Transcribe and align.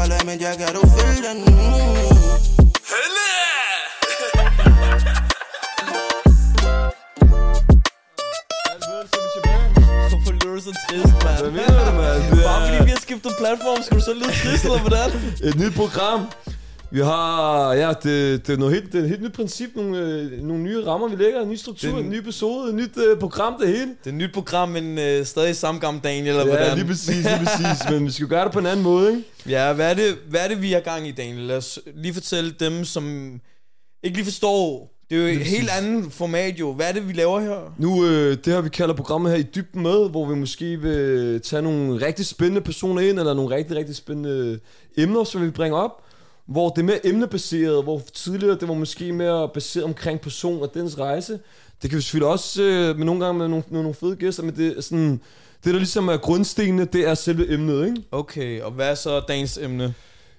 parlament, 0.00 0.42
jeg 0.42 0.54
kan 0.58 0.74
du 0.74 0.82
følge 0.96 1.28
den 1.28 1.38
mm. 1.44 1.60
Du 10.42 10.60
så 10.60 10.72
trist, 10.88 11.14
mand? 11.24 11.38
Hvad 11.40 11.50
mener 11.50 11.84
du, 11.90 11.92
mand? 12.00 12.42
Bare 12.44 12.62
er- 12.62 12.66
fordi 12.68 12.84
vi 12.84 12.90
har 12.90 13.00
skiftet 13.00 13.32
platform, 13.38 13.82
skal 13.82 13.96
du 13.98 14.02
så 14.04 14.12
lyde 14.14 14.32
trist, 14.42 14.64
eller 14.64 14.78
hvordan? 14.86 15.10
Et 15.48 15.56
nyt 15.62 15.74
program. 15.74 16.20
Vi 16.92 17.00
har, 17.00 17.72
ja, 17.74 17.88
det, 17.88 18.46
det 18.46 18.52
er 18.52 18.56
noget 18.56 18.74
helt, 18.74 18.92
det 18.92 18.98
er 18.98 19.02
et 19.02 19.08
helt 19.08 19.22
nyt 19.22 19.32
princip, 19.32 19.70
nogle, 19.76 19.98
øh, 19.98 20.42
nogle 20.42 20.62
nye 20.62 20.84
rammer, 20.86 21.08
vi 21.08 21.16
lægger, 21.22 21.40
en 21.42 21.48
ny 21.48 21.54
struktur, 21.54 21.98
en 21.98 22.10
ny 22.10 22.14
episode, 22.14 22.68
et 22.68 22.74
nyt 22.74 22.90
øh, 23.10 23.18
program, 23.18 23.54
det 23.60 23.68
hele. 23.68 23.80
Det 23.80 24.06
er 24.06 24.10
et 24.10 24.14
nyt 24.14 24.32
program, 24.34 24.68
men 24.68 24.98
øh, 24.98 25.24
stadig 25.24 25.56
samme 25.56 25.80
gamle 25.80 26.00
Daniel, 26.04 26.26
eller 26.28 26.46
Ja, 26.46 26.48
hvordan? 26.48 26.76
lige 26.78 26.86
præcis, 26.86 27.16
lige 27.16 27.38
præcis, 27.44 27.90
men 27.90 28.04
vi 28.06 28.10
skal 28.10 28.26
gøre 28.26 28.44
det 28.44 28.52
på 28.52 28.58
en 28.58 28.66
anden 28.66 28.82
måde, 28.82 29.10
ikke? 29.10 29.22
Ja, 29.48 29.72
hvad 29.72 29.90
er, 29.90 29.94
det, 29.94 30.18
hvad 30.28 30.40
er 30.40 30.48
det, 30.48 30.62
vi 30.62 30.72
har 30.72 30.80
gang 30.80 31.08
i, 31.08 31.10
Daniel? 31.10 31.42
Lad 31.46 31.56
os 31.56 31.78
lige 31.94 32.14
fortælle 32.14 32.50
dem, 32.60 32.84
som 32.84 33.34
ikke 34.02 34.16
lige 34.16 34.24
forstår. 34.24 34.90
Det 35.10 35.18
er 35.18 35.22
jo 35.22 35.28
et 35.28 35.46
helt 35.46 35.70
andet 35.80 36.12
format 36.12 36.54
jo. 36.60 36.72
Hvad 36.72 36.88
er 36.88 36.92
det, 36.92 37.08
vi 37.08 37.12
laver 37.12 37.40
her? 37.40 37.74
Nu, 37.78 38.06
øh, 38.06 38.36
det 38.44 38.52
her 38.52 38.60
vi 38.60 38.68
kalder 38.68 38.94
programmet 38.94 39.32
her 39.32 39.38
i 39.38 39.42
dybden 39.42 39.82
med, 39.82 40.10
hvor 40.10 40.26
vi 40.28 40.34
måske 40.34 40.76
vil 40.80 41.40
tage 41.40 41.62
nogle 41.62 42.06
rigtig 42.06 42.26
spændende 42.26 42.60
personer 42.60 43.02
ind, 43.02 43.18
eller 43.18 43.34
nogle 43.34 43.56
rigtig, 43.56 43.76
rigtig 43.76 43.96
spændende 43.96 44.58
emner, 44.96 45.24
som 45.24 45.42
vi 45.42 45.50
bringer 45.50 45.78
op, 45.78 46.02
hvor 46.50 46.68
det 46.68 46.78
er 46.78 46.86
mere 46.86 47.06
emnebaseret, 47.06 47.82
hvor 47.82 48.02
tidligere 48.14 48.56
det 48.60 48.68
var 48.68 48.74
måske 48.74 49.12
mere 49.12 49.48
baseret 49.54 49.84
omkring 49.84 50.20
person 50.20 50.62
og 50.62 50.74
dens 50.74 50.98
rejse. 50.98 51.38
Det 51.82 51.90
kan 51.90 51.96
vi 51.96 52.02
selvfølgelig 52.02 52.28
også 52.28 52.62
øh, 52.62 52.96
med 52.96 53.06
nogle 53.06 53.24
gange 53.24 53.38
med 53.38 53.48
nogle, 53.48 53.64
nogle 53.70 53.94
fede 53.94 54.16
gæster, 54.16 54.42
men 54.42 54.56
det 54.56 54.76
er 54.76 54.80
sådan, 54.80 55.20
det 55.64 55.72
der 55.72 55.78
ligesom 55.78 56.08
er 56.08 56.16
grundstenene, 56.16 56.84
det 56.84 57.08
er 57.08 57.14
selve 57.14 57.52
emnet, 57.52 57.86
ikke? 57.86 58.02
Okay, 58.12 58.60
og 58.60 58.72
hvad 58.72 58.90
er 58.90 58.94
så 58.94 59.20
dagens 59.20 59.58
emne? 59.58 59.94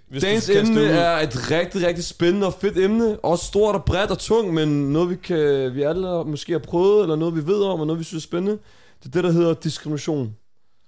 Hvis 0.09 0.23
Dagens 0.23 0.49
emne 0.49 0.81
er 0.81 1.19
et 1.19 1.52
rigtig, 1.52 1.88
rigtig 1.88 2.03
spændende 2.03 2.47
og 2.47 2.53
fedt 2.53 2.77
emne. 2.77 3.19
Også 3.19 3.45
stort 3.45 3.75
og 3.75 3.86
bredt 3.86 4.11
og 4.11 4.19
tungt, 4.19 4.53
men 4.53 4.67
noget 4.93 5.09
vi, 5.09 5.16
kan, 5.16 5.75
vi 5.75 5.81
alle 5.81 6.23
måske 6.25 6.52
har 6.52 6.59
prøvet, 6.59 7.02
eller 7.02 7.16
noget 7.16 7.36
vi 7.36 7.47
ved 7.47 7.64
om, 7.64 7.80
og 7.80 7.88
noget 7.88 7.99
vi 7.99 8.03
synes 8.03 8.23
er 8.23 8.27
spændende. 8.27 8.58
Det 8.99 9.05
er 9.05 9.11
det, 9.11 9.23
der 9.23 9.31
hedder 9.31 9.53
diskrimination. 9.53 10.36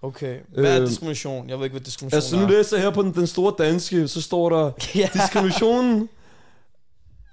Okay, 0.03 0.37
hvad 0.53 0.75
er 0.77 0.81
Øh, 0.81 0.87
diskrimination? 0.87 1.49
Jeg 1.49 1.57
ved 1.57 1.65
ikke, 1.65 1.73
hvad 1.73 1.81
diskrimination 1.85 2.17
Altså 2.17 2.35
nu 2.35 2.43
er. 2.43 2.49
læser 2.57 2.77
jeg 2.77 2.83
her 2.83 2.91
på 2.91 3.01
den, 3.01 3.13
den 3.13 3.27
store 3.27 3.53
danske, 3.57 4.07
så 4.07 4.21
står 4.21 4.49
der, 4.49 4.71
Ja. 4.95 5.09
diskriminationen, 5.13 6.09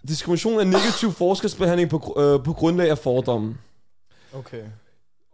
diskrimination 0.08 0.60
er 0.60 0.64
negativ 0.64 1.12
forskelsbehandling 1.24 1.90
på, 1.90 2.14
øh, 2.18 2.44
på 2.44 2.52
grundlag 2.52 2.90
af 2.90 2.98
fordomme. 2.98 3.56
Okay. 4.32 4.62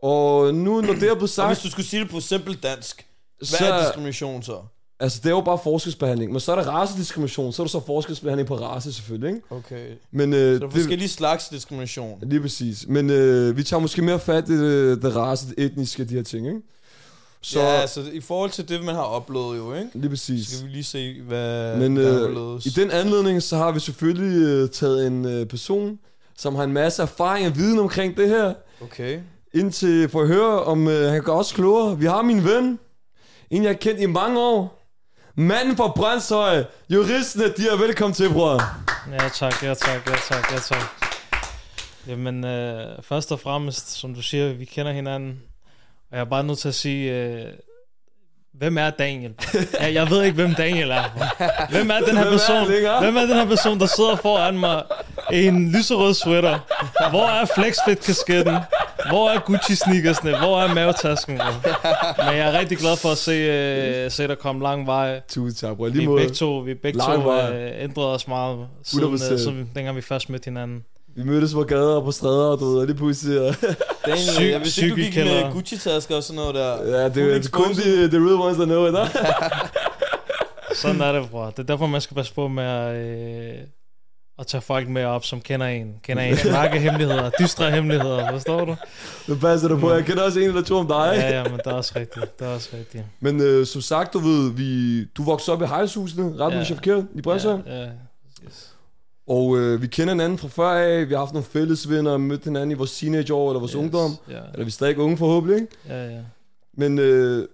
Og 0.02 0.54
nu, 0.54 0.80
når 0.80 0.92
det 0.92 1.02
er 1.02 1.14
blevet 1.14 1.22
Og 1.22 1.28
sagt, 1.28 1.48
hvis 1.48 1.58
du 1.62 1.70
skulle 1.70 1.86
sige 1.86 2.02
det 2.02 2.10
på 2.10 2.20
simpelt 2.20 2.62
dansk, 2.62 3.06
hvad 3.38 3.46
så, 3.46 3.64
er 3.64 3.82
diskrimination 3.86 4.42
så? 4.42 4.58
altså 5.00 5.20
det 5.22 5.26
er 5.26 5.30
jo 5.30 5.40
bare 5.40 5.58
forskelsbehandling. 5.64 6.32
Men 6.32 6.40
så 6.40 6.52
er 6.52 6.56
der 6.56 6.68
racediskrimination, 6.70 7.52
så 7.52 7.62
er 7.62 7.66
der 7.66 7.70
så 7.70 7.80
forskelsbehandling 7.86 8.48
på 8.48 8.54
race 8.56 8.92
selvfølgelig, 8.92 9.28
ikke? 9.36 9.40
Okay. 9.50 9.88
Men, 10.10 10.32
øh, 10.32 10.54
Så 10.54 10.58
der 10.60 10.66
er 10.66 10.70
forskellige 10.70 11.08
slags 11.08 11.48
diskrimination. 11.48 12.18
Lige 12.22 12.40
præcis. 12.40 12.84
Men 12.88 13.10
øh, 13.10 13.56
vi 13.56 13.62
tager 13.62 13.80
måske 13.80 14.02
mere 14.02 14.18
fat 14.18 14.48
i 14.48 14.52
det, 14.58 15.02
det 15.02 15.16
race, 15.16 15.46
det 15.48 15.54
etniske, 15.64 16.04
de 16.04 16.14
her 16.14 16.22
ting, 16.22 16.46
ikke? 16.46 16.60
Så... 17.46 17.52
Så 17.52 17.60
Ja, 17.60 17.66
altså 17.80 18.04
i 18.12 18.20
forhold 18.20 18.50
til 18.50 18.68
det, 18.68 18.84
man 18.84 18.94
har 18.94 19.02
oplevet 19.02 19.56
jo, 19.58 19.74
ikke? 19.74 19.90
lige 19.94 20.10
præcis. 20.10 20.48
Så 20.48 20.56
skal 20.56 20.66
vi 20.66 20.72
lige 20.72 20.84
se, 20.84 21.22
hvad 21.22 21.76
Men 21.76 21.96
der 21.96 22.28
er 22.28 22.54
øh, 22.54 22.60
i 22.66 22.68
den 22.68 22.90
anledning, 22.90 23.42
så 23.42 23.56
har 23.56 23.72
vi 23.72 23.80
selvfølgelig 23.80 24.42
øh, 24.42 24.70
taget 24.70 25.06
en 25.06 25.24
øh, 25.24 25.46
person, 25.46 25.98
som 26.38 26.54
har 26.54 26.64
en 26.64 26.72
masse 26.72 27.02
erfaring 27.02 27.46
og 27.46 27.56
viden 27.56 27.78
omkring 27.78 28.16
det 28.16 28.28
her, 28.28 28.54
Okay. 28.82 29.20
ind 29.54 29.72
til 29.72 30.08
for 30.08 30.22
at 30.22 30.28
høre, 30.28 30.62
om 30.62 30.88
øh, 30.88 31.10
han 31.12 31.22
kan 31.24 31.32
os 31.32 31.52
klogere. 31.52 31.98
Vi 31.98 32.06
har 32.06 32.22
min 32.22 32.44
ven, 32.44 32.78
en 33.50 33.62
jeg 33.62 33.68
har 33.68 33.74
kendt 33.76 34.00
i 34.00 34.06
mange 34.06 34.40
år. 34.40 34.82
Manden 35.36 35.76
fra 35.76 35.92
Brøndshøj, 35.96 36.64
juristene, 36.90 37.44
de 37.44 37.68
er 37.68 37.76
velkommen 37.76 38.14
til, 38.14 38.30
bror. 38.32 38.62
Ja 39.12 39.28
tak, 39.28 39.62
ja 39.62 39.74
tak, 39.74 40.06
ja 40.10 40.16
tak, 40.28 40.52
ja 40.52 40.58
tak. 40.58 40.82
Jamen, 42.08 42.44
øh, 42.44 43.02
først 43.02 43.32
og 43.32 43.40
fremmest, 43.40 43.90
som 43.90 44.14
du 44.14 44.22
siger, 44.22 44.52
vi 44.52 44.64
kender 44.64 44.92
hinanden. 44.92 45.42
Og 46.10 46.16
jeg 46.16 46.20
er 46.20 46.24
bare 46.24 46.44
nødt 46.44 46.58
til 46.58 46.68
at 46.68 46.74
sige, 46.74 47.12
øh, 47.12 47.44
hvem 48.54 48.78
er 48.78 48.90
Daniel? 48.90 49.34
Jeg, 49.80 49.94
jeg 49.94 50.10
ved 50.10 50.22
ikke, 50.24 50.34
hvem 50.34 50.54
Daniel 50.54 50.90
er. 50.90 51.02
Hvem 51.70 51.90
er 51.90 51.98
den 52.00 52.16
her 52.16 52.24
er 52.24 52.30
person? 52.30 52.66
Hvem 53.02 53.16
er 53.16 53.20
den 53.20 53.34
her 53.36 53.46
person, 53.46 53.80
der 53.80 53.86
sidder 53.86 54.16
foran 54.16 54.58
mig 54.58 54.82
i 55.32 55.46
en 55.46 55.72
lyserød 55.72 56.14
sweater? 56.14 56.58
Hvor 57.10 57.26
er 57.26 57.44
flexfit-kasketten? 57.44 58.56
Hvor 59.08 59.30
er 59.30 59.38
Gucci-sneakersne? 59.38 60.38
Hvor 60.38 60.60
er 60.60 60.74
mavetasken? 60.74 61.36
Bro? 61.38 61.70
Men 62.24 62.36
jeg 62.36 62.54
er 62.54 62.58
rigtig 62.58 62.78
glad 62.78 62.96
for 62.96 63.08
at 63.08 63.18
se, 63.18 63.32
øh, 63.32 64.10
se 64.10 64.28
der 64.28 64.34
komme 64.34 64.62
lang 64.62 64.86
vej. 64.86 65.20
Tusind 65.28 65.56
tak, 65.68 65.76
bror. 65.76 65.84
Vi 65.88 65.96
Lige 65.96 66.06
måde. 66.06 66.20
begge 66.22 66.34
to, 66.34 66.58
vi 66.58 66.74
begge 66.74 67.00
to 67.00 67.32
øh, 67.32 67.82
ændrede 67.82 68.14
os 68.14 68.28
meget, 68.28 68.66
siden, 68.84 69.14
100%. 69.14 69.32
øh, 69.32 69.38
siden 69.38 69.70
dengang 69.74 69.96
vi 69.96 70.02
først 70.02 70.30
mødte 70.30 70.44
hinanden. 70.44 70.84
Vi 71.16 71.22
mødtes 71.24 71.52
på 71.54 71.62
gader 71.62 71.94
og 71.96 72.04
på 72.04 72.10
stræder, 72.12 72.44
og 72.46 72.60
du 72.60 72.64
ved, 72.70 72.78
og 72.80 72.86
lige 72.86 72.96
pludselig... 72.96 73.40
og- 73.40 73.54
Daniel, 74.06 74.18
Syg- 74.28 74.42
jeg 74.50 74.60
vidste 74.60 74.82
ikke, 74.82 74.90
du 74.96 75.00
gik 75.00 75.16
med 75.16 75.52
Gucci-tasker 75.52 76.16
og 76.16 76.22
sådan 76.22 76.36
noget 76.36 76.54
der. 76.54 76.98
Ja, 76.98 77.04
det, 77.08 77.16
er- 77.22 77.34
det 77.38 77.46
er 77.46 77.50
kun 77.50 77.72
de, 77.74 78.08
the 78.08 78.18
real 78.18 78.34
ones, 78.34 78.56
der 78.58 78.64
know 78.64 78.86
it, 78.86 78.92
no? 78.92 79.04
Sådan 80.82 81.00
er 81.00 81.12
det, 81.12 81.30
bror. 81.30 81.46
Det 81.50 81.58
er 81.58 81.62
derfor, 81.62 81.86
man 81.86 82.00
skal 82.00 82.14
passe 82.14 82.34
på 82.34 82.48
med 82.48 82.64
at, 82.64 82.96
øh, 82.96 83.54
at 84.38 84.46
tage 84.46 84.60
folk 84.60 84.88
med 84.88 85.04
op, 85.04 85.24
som 85.24 85.40
kender 85.40 85.66
en. 85.66 85.94
Kender 86.02 86.22
ens 86.22 86.44
mørke 86.52 86.78
hemmeligheder, 86.80 87.30
dystre 87.40 87.70
hemmeligheder, 87.70 88.30
forstår 88.30 88.64
du? 88.64 88.76
Nu 89.28 89.34
passer 89.36 89.68
du 89.68 89.78
på. 89.78 89.92
Jeg 89.92 90.04
kender 90.04 90.22
også 90.22 90.40
en 90.40 90.46
eller 90.48 90.62
to 90.62 90.76
om 90.76 90.86
dig. 90.86 91.12
Ja, 91.16 91.36
ja, 91.38 91.42
men 91.44 91.52
det 91.52 91.66
er 91.66 91.72
også 91.72 91.92
rigtigt. 91.96 92.38
Det 92.38 92.46
er 92.46 92.50
også 92.54 92.68
rigtigt. 92.78 93.04
Men 93.20 93.40
øh, 93.40 93.66
som 93.66 93.80
sagt, 93.80 94.12
du 94.12 94.18
ved, 94.18 94.52
vi, 94.52 95.04
du 95.04 95.22
voksede 95.24 95.54
op 95.56 95.62
i 95.62 95.66
hejshusene, 95.66 96.32
ret 96.38 96.52
Ja. 96.52 96.92
med 96.92 97.04
i 97.14 97.20
Brøndshøj. 97.22 97.58
Ja, 97.66 97.80
ja. 97.80 97.88
Yes. 98.46 98.70
Og 99.28 99.56
øh, 99.58 99.82
vi 99.82 99.86
kender 99.86 100.14
hinanden 100.14 100.38
fra 100.38 100.48
før 100.48 100.68
af. 100.68 101.08
Vi 101.08 101.14
har 101.14 101.18
haft 101.18 101.32
nogle 101.32 101.46
fælles 101.46 101.90
venner, 101.90 102.16
mødt 102.16 102.44
hinanden 102.44 102.70
i 102.70 102.74
vores 102.74 102.98
teenageår 102.98 103.50
eller 103.50 103.60
vores 103.60 103.72
Yes, 103.72 103.78
ungdom. 103.78 104.16
Ja, 104.30 104.34
Eller 104.52 104.64
vi 104.64 104.68
er 104.68 104.70
stadig 104.70 104.98
unge 104.98 105.16
forhåbentlig, 105.16 105.60
ikke? 105.60 105.72
ja, 105.88 106.04
ja. 106.10 106.20
Men 106.76 106.98
øh, 106.98 107.48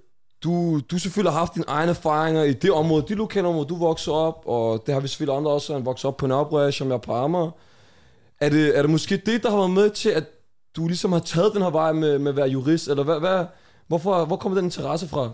du, 0.44 0.80
du 0.90 0.98
selvfølgelig 0.98 1.32
har 1.32 1.38
haft 1.38 1.54
dine 1.54 1.64
egne 1.68 1.90
erfaringer 1.90 2.42
i 2.42 2.52
det 2.52 2.70
område, 2.72 3.04
de 3.08 3.14
lokalområde, 3.14 3.66
du 3.68 3.76
voksede 3.76 4.16
op, 4.16 4.42
og 4.46 4.82
det 4.86 4.94
har 4.94 5.00
vi 5.00 5.08
selvfølgelig 5.08 5.36
andre 5.36 5.50
også, 5.50 5.72
han 5.72 5.84
vokset 5.84 6.04
op 6.04 6.16
på 6.16 6.26
Nørrebro, 6.26 6.70
som 6.70 6.90
jeg 6.90 7.00
på 7.00 7.12
Amager. 7.14 7.50
Er 8.40 8.48
det, 8.48 8.78
er 8.78 8.82
det 8.82 8.90
måske 8.90 9.16
det, 9.16 9.42
der 9.42 9.50
har 9.50 9.56
været 9.56 9.70
med 9.70 9.90
til, 9.90 10.08
at 10.08 10.24
du 10.76 10.86
ligesom 10.86 11.12
har 11.12 11.20
taget 11.20 11.54
den 11.54 11.62
her 11.62 11.70
vej 11.70 11.92
med, 11.92 12.18
med 12.18 12.30
at 12.30 12.36
være 12.36 12.48
jurist, 12.48 12.88
eller 12.88 13.02
hvad, 13.04 13.18
hvad, 13.20 13.44
hvorfor, 13.86 14.24
hvor 14.24 14.36
kommer 14.36 14.56
den 14.58 14.64
interesse 14.64 15.08
fra? 15.08 15.30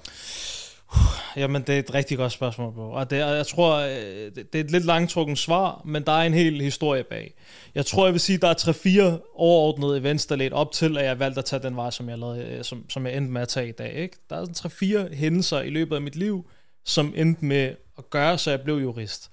Jamen, 1.36 1.62
det 1.62 1.74
er 1.74 1.78
et 1.78 1.94
rigtig 1.94 2.16
godt 2.16 2.32
spørgsmål, 2.32 2.72
bro. 2.72 2.90
Og 2.90 3.10
det, 3.10 3.16
jeg 3.16 3.46
tror, 3.46 3.76
øh, 3.76 3.90
det, 4.34 4.52
det 4.52 4.60
er 4.60 4.64
et 4.64 4.70
lidt 4.70 4.84
langtrukken 4.84 5.36
svar, 5.36 5.82
men 5.84 6.02
der 6.02 6.12
er 6.12 6.22
en 6.22 6.34
hel 6.34 6.60
historie 6.60 7.04
bag. 7.04 7.34
Jeg 7.74 7.86
tror, 7.86 8.06
jeg 8.06 8.12
vil 8.12 8.20
sige, 8.20 8.38
der 8.38 8.48
er 8.48 9.14
3-4 9.18 9.32
overordnede 9.34 9.98
events, 9.98 10.26
der 10.26 10.36
ledte 10.36 10.54
op 10.54 10.72
til, 10.72 10.98
at 10.98 11.04
jeg 11.04 11.18
valgte 11.18 11.38
at 11.38 11.44
tage 11.44 11.62
den 11.62 11.76
vej, 11.76 11.90
som 11.90 12.08
jeg, 12.08 12.18
lavede, 12.18 12.44
øh, 12.44 12.64
som, 12.64 12.90
som 12.90 13.06
jeg 13.06 13.16
endte 13.16 13.32
med 13.32 13.42
at 13.42 13.48
tage 13.48 13.68
i 13.68 13.72
dag. 13.72 13.94
Ikke? 13.94 14.16
Der 14.30 14.36
er 14.36 14.46
sådan 14.54 15.08
3-4 15.10 15.14
hændelser 15.14 15.60
i 15.60 15.70
løbet 15.70 15.96
af 15.96 16.02
mit 16.02 16.16
liv, 16.16 16.50
som 16.84 17.12
endte 17.16 17.44
med 17.44 17.74
at 17.98 18.10
gøre, 18.10 18.38
så 18.38 18.50
jeg 18.50 18.60
blev 18.60 18.74
jurist. 18.74 19.30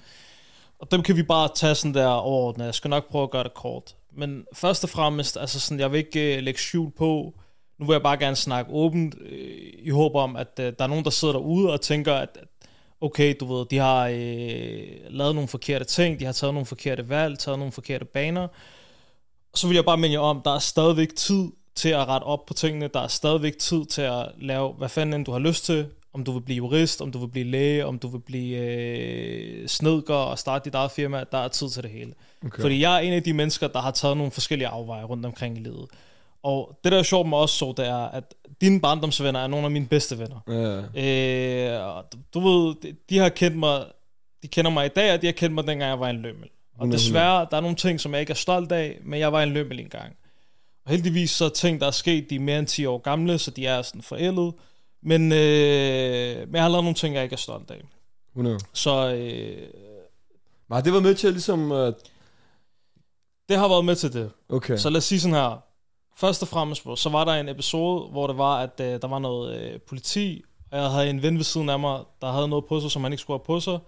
Og 0.80 0.92
dem 0.92 1.04
kan 1.04 1.16
vi 1.16 1.24
bare 1.24 1.50
tage 1.56 1.76
sådan 1.76 1.94
der 1.94 2.08
overordnet. 2.08 2.66
Jeg 2.66 2.76
skal 2.76 2.90
nok 2.90 3.10
prøve 3.10 3.24
at 3.24 3.32
gøre 3.32 3.44
det 3.44 3.54
kort. 3.54 3.96
Men 4.18 4.46
først 4.54 4.84
og 4.84 4.90
fremmest, 4.90 5.38
altså 5.38 5.60
sådan, 5.60 5.80
jeg 5.80 5.92
vil 5.92 5.98
ikke 5.98 6.38
øh, 6.38 6.44
lægge 6.44 6.60
skjul 6.60 6.92
på, 6.92 7.34
nu 7.78 7.86
vil 7.86 7.94
jeg 7.94 8.04
bare 8.04 8.18
gerne 8.18 8.36
snakke 8.36 8.72
åbent, 8.72 9.16
øh, 9.22 9.74
i 9.80 9.90
håb 9.90 10.16
om, 10.16 10.36
at 10.36 10.60
øh, 10.60 10.74
der 10.80 10.84
er 10.84 10.88
nogen, 10.88 11.04
der 11.04 11.10
sidder 11.10 11.34
derude 11.34 11.74
og 11.74 11.82
tænker, 11.82 12.14
at, 12.14 12.30
at 12.42 12.48
okay, 13.02 13.36
du 13.40 13.54
ved, 13.54 13.66
de 13.66 13.78
har 13.78 14.08
øh, 14.08 14.88
lavet 15.10 15.36
nogle 15.36 15.48
forkerte 15.48 15.86
ting, 15.86 16.20
de 16.20 16.26
har 16.26 16.32
taget 16.32 16.54
nogle 16.54 16.66
forkerte 16.66 17.10
valg, 17.10 17.40
taget 17.40 17.60
nogle 17.60 17.72
forkerte 17.72 18.06
baner. 18.06 18.48
Så 19.56 19.68
vil 19.68 19.76
jeg 19.76 19.86
bare 19.86 19.98
minde 19.98 20.14
jer 20.14 20.20
om, 20.20 20.42
der 20.46 20.56
er 20.56 20.60
stadigvæk 20.60 21.16
tid 21.16 21.48
til 21.76 21.90
at 21.90 22.08
rette 22.08 22.26
op 22.26 22.46
på 22.46 22.54
tingene, 22.54 22.90
der 22.94 23.00
er 23.00 23.08
stadigvæk 23.08 23.58
tid 23.58 23.86
til 23.86 24.02
at 24.02 24.26
lave, 24.38 24.74
hvad 24.74 24.90
fanden 24.90 25.14
end 25.14 25.26
du 25.26 25.32
har 25.32 25.40
lyst 25.40 25.66
til, 25.66 25.86
om 26.14 26.24
du 26.24 26.32
vil 26.32 26.42
blive 26.42 26.58
jurist, 26.58 27.02
om 27.02 27.12
du 27.12 27.20
vil 27.20 27.28
blive 27.28 27.46
læge, 27.46 27.86
om 27.86 28.00
du 28.00 28.08
vil 28.08 28.20
blive 28.20 28.58
øh, 28.58 29.68
snedker 29.68 30.14
og 30.14 30.40
starte 30.40 30.66
dit 30.66 30.76
eget 30.76 30.92
firma, 30.92 31.24
der 31.32 31.38
er 31.38 31.48
tid 31.48 31.70
til 31.70 31.84
det 31.84 31.92
hele. 31.92 32.14
Okay. 32.46 32.62
Fordi 32.62 32.82
jeg 32.82 32.96
er 32.96 33.00
en 33.00 33.14
af 33.14 33.24
de 33.24 33.34
mennesker, 33.34 33.68
der 33.68 33.80
har 33.80 33.92
taget 33.92 34.18
nogle 34.18 34.32
forskellige 34.32 34.68
afveje 34.68 35.04
rundt 35.04 35.26
omkring 35.26 35.58
i 35.58 35.62
livet. 35.62 35.88
Og 36.46 36.80
det, 36.84 36.92
der 36.92 37.00
er 37.00 37.04
sjovt 37.04 37.30
med 37.30 37.38
os 37.38 37.52
så, 37.52 37.74
det 37.78 37.88
er, 37.88 38.06
at 38.08 38.36
dine 38.62 38.82
barndomsvenner 38.82 39.40
er 39.40 39.48
nogle 39.48 39.66
af 39.66 39.72
mine 39.72 39.88
bedste 39.88 40.20
venner. 40.20 40.40
Ja. 40.48 41.78
Øh, 41.78 41.96
og 41.96 42.06
du, 42.34 42.40
ved, 42.40 42.76
de, 42.82 42.96
de 43.10 43.18
har 43.18 43.30
kendt 43.30 43.58
mig, 43.58 43.86
de 44.44 44.48
kender 44.48 44.72
mig 44.72 44.86
i 44.86 44.90
dag, 44.90 45.14
og 45.14 45.22
de 45.22 45.26
har 45.28 45.34
kendt 45.34 45.56
mig 45.56 45.68
dengang 45.68 45.90
jeg 45.90 46.00
var 46.00 46.10
en 46.10 46.22
lømmel. 46.22 46.50
Og 46.78 46.88
100%. 46.88 46.92
desværre, 46.92 47.48
der 47.52 47.58
er 47.58 47.62
nogle 47.62 47.76
ting, 47.76 48.00
som 48.00 48.14
jeg 48.14 48.20
ikke 48.22 48.32
er 48.32 48.36
stolt 48.36 48.72
af, 48.72 49.00
men 49.04 49.20
jeg 49.20 49.34
var 49.34 49.44
en 49.44 49.50
lømmel 49.50 49.80
engang. 49.80 50.16
Og 50.86 50.92
heldigvis 50.92 51.32
så 51.32 51.46
er 51.46 51.50
ting, 51.50 51.82
der 51.82 51.88
er 51.88 51.92
sket, 51.92 52.30
de 52.30 52.36
er 52.36 52.40
mere 52.40 52.60
end 52.60 52.68
10 52.68 52.86
år 52.86 52.98
gamle, 52.98 53.38
så 53.38 53.52
de 53.52 53.66
er 53.66 53.82
sådan 53.82 54.02
forældet. 54.02 54.54
Men, 55.04 55.22
øh, 55.22 56.38
men 56.48 56.56
jeg 56.56 56.62
har 56.62 56.70
lavet 56.70 56.84
nogle 56.84 56.94
ting, 56.96 57.16
jeg 57.16 57.24
ikke 57.24 57.34
er 57.34 57.38
stolt 57.38 57.72
af. 57.72 57.82
100. 58.32 58.60
Så 58.74 59.14
øh, 59.14 59.58
Men 60.68 60.76
har 60.76 60.82
det 60.82 60.92
været 60.92 61.04
med 61.04 61.16
til 61.16 61.28
at 61.28 61.34
ligesom... 61.34 61.72
Uh, 61.72 61.94
det 63.50 63.58
har 63.58 63.68
været 63.68 63.86
med 63.86 63.96
til 63.96 64.14
det. 64.14 64.32
okay. 64.50 64.78
Så 64.78 64.90
lad 64.90 64.98
os 64.98 65.04
sige 65.04 65.20
sådan 65.20 65.36
her. 65.36 65.62
Først 66.18 66.42
og 66.42 66.48
fremmest, 66.48 66.84
bro, 66.84 66.96
så 66.96 67.10
var 67.10 67.26
der 67.26 67.34
en 67.34 67.50
episode, 67.50 68.10
hvor 68.12 68.28
det 68.28 68.38
var, 68.38 68.60
at 68.60 68.80
øh, 68.80 69.02
der 69.02 69.08
var 69.08 69.20
noget 69.20 69.62
øh, 69.62 69.80
politi, 69.80 70.44
og 70.72 70.78
jeg 70.80 70.90
havde 70.90 71.10
en 71.10 71.22
ven 71.22 71.38
ved 71.38 71.44
siden 71.44 71.70
af 71.70 71.80
mig, 71.80 72.00
der 72.22 72.32
havde 72.32 72.48
noget 72.48 72.66
på 72.66 72.80
sig, 72.80 72.92
som 72.92 73.04
han 73.04 73.14
ikke 73.14 73.22
skulle 73.22 73.40
have 73.40 73.46
på 73.46 73.60
sig. 73.60 73.80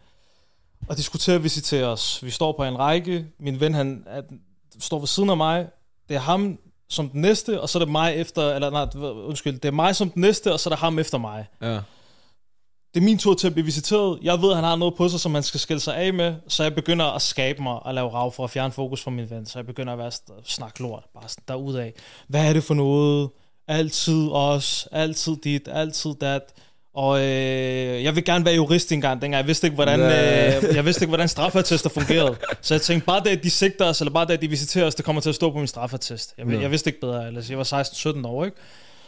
Og 0.90 0.98
de 0.98 1.04
skulle 1.04 1.20
til 1.20 1.32
at 1.32 1.44
visitere 1.44 1.86
os. 1.86 2.24
Vi 2.24 2.30
står 2.30 2.52
på 2.52 2.64
en 2.64 2.80
række. 2.80 3.28
Min 3.40 3.60
ven, 3.60 3.74
han 3.74 4.04
er, 4.08 4.22
står 4.80 5.00
ved 5.00 5.08
siden 5.08 5.30
af 5.30 5.38
mig. 5.38 5.68
Det 6.10 6.16
er 6.16 6.20
ham 6.20 6.60
som 6.90 7.10
den 7.10 7.22
næste, 7.22 7.62
og 7.62 7.70
så 7.70 7.80
er 7.80 7.84
det 7.84 7.92
mig 7.92 8.16
efter, 8.16 8.56
eller 8.56 8.70
nej, 8.70 8.88
undskyld, 9.26 9.54
det 9.54 9.66
er 9.66 9.72
mig 9.72 9.96
som 9.96 10.10
den 10.10 10.22
næste, 10.22 10.54
og 10.54 10.60
så 10.60 10.70
er 10.70 10.72
det 10.72 10.80
ham 10.80 11.00
efter 11.00 11.18
mig. 11.18 11.46
Ja. 11.62 11.80
Det 12.98 13.04
er 13.04 13.06
min 13.06 13.18
tur 13.18 13.34
til 13.34 13.48
at 13.48 13.54
blive 13.54 13.66
visiteret. 13.66 14.20
Jeg 14.24 14.42
ved, 14.42 14.50
at 14.50 14.56
han 14.56 14.64
har 14.64 14.76
noget 14.76 14.96
på 14.96 15.10
sig, 15.10 15.20
som 15.20 15.32
man 15.32 15.44
skal 15.44 15.60
skille 15.60 15.80
sig 15.80 15.98
af 15.98 16.14
med, 16.14 16.36
så 16.48 16.64
jeg 16.64 16.76
begynder 16.76 17.06
at 17.06 17.22
skabe 17.22 17.64
mig 17.64 17.74
og 17.86 17.94
lave 17.94 18.10
rav 18.10 18.32
for 18.32 18.44
at 18.44 18.50
fjerne 18.50 18.72
fokus 18.72 19.04
fra 19.04 19.12
min 19.12 19.30
ven. 19.30 19.46
Så 19.46 19.60
jeg 19.60 19.66
begynder 19.66 19.94
at 19.94 20.00
være 20.00 20.12
snak 20.44 20.80
lort, 20.80 21.04
bare 21.14 21.24
derudad. 21.48 21.92
Hvad 22.28 22.50
er 22.50 22.54
det 22.54 22.64
for 22.64 22.74
noget? 22.74 23.30
Altid 23.68 24.30
os, 24.32 24.88
altid 24.92 25.36
dit, 25.44 25.68
altid 25.72 26.14
dat. 26.22 26.42
Og 26.94 27.20
øh, 27.20 28.04
jeg 28.04 28.16
vil 28.16 28.26
gerne 28.26 28.46
være 28.46 28.56
jurist 28.56 28.92
engang, 28.92 29.22
dengang 29.22 29.40
jeg 29.40 29.48
vidste 29.48 29.68
ikke, 29.68 29.76
hvordan, 29.76 30.00
øh, 30.00 30.76
jeg 30.76 30.86
vidste 30.86 31.04
ikke, 31.04 31.10
hvordan 31.10 31.28
straffeattester 31.28 31.90
fungerede. 31.90 32.36
Så 32.62 32.74
jeg 32.74 32.82
tænkte, 32.82 33.06
bare 33.06 33.24
det, 33.24 33.30
at 33.30 33.44
de 33.44 33.50
sigter 33.50 33.86
os, 33.86 34.02
eller 34.02 34.14
bare 34.14 34.26
det, 34.26 34.34
at 34.34 34.42
de 34.42 34.50
visiterer 34.50 34.86
os, 34.86 34.96
det 34.96 35.06
kommer 35.06 35.22
til 35.22 35.30
at 35.30 35.36
stå 35.36 35.52
på 35.52 35.58
min 35.58 35.68
straffeattest. 35.68 36.34
Jeg, 36.38 36.62
jeg 36.62 36.72
vidste 36.72 36.90
ikke 36.90 37.00
bedre, 37.00 37.28
ellers 37.28 37.50
jeg 37.50 37.58
var 37.58 37.84
16-17 38.24 38.28
år, 38.28 38.46
ikke? 38.46 38.58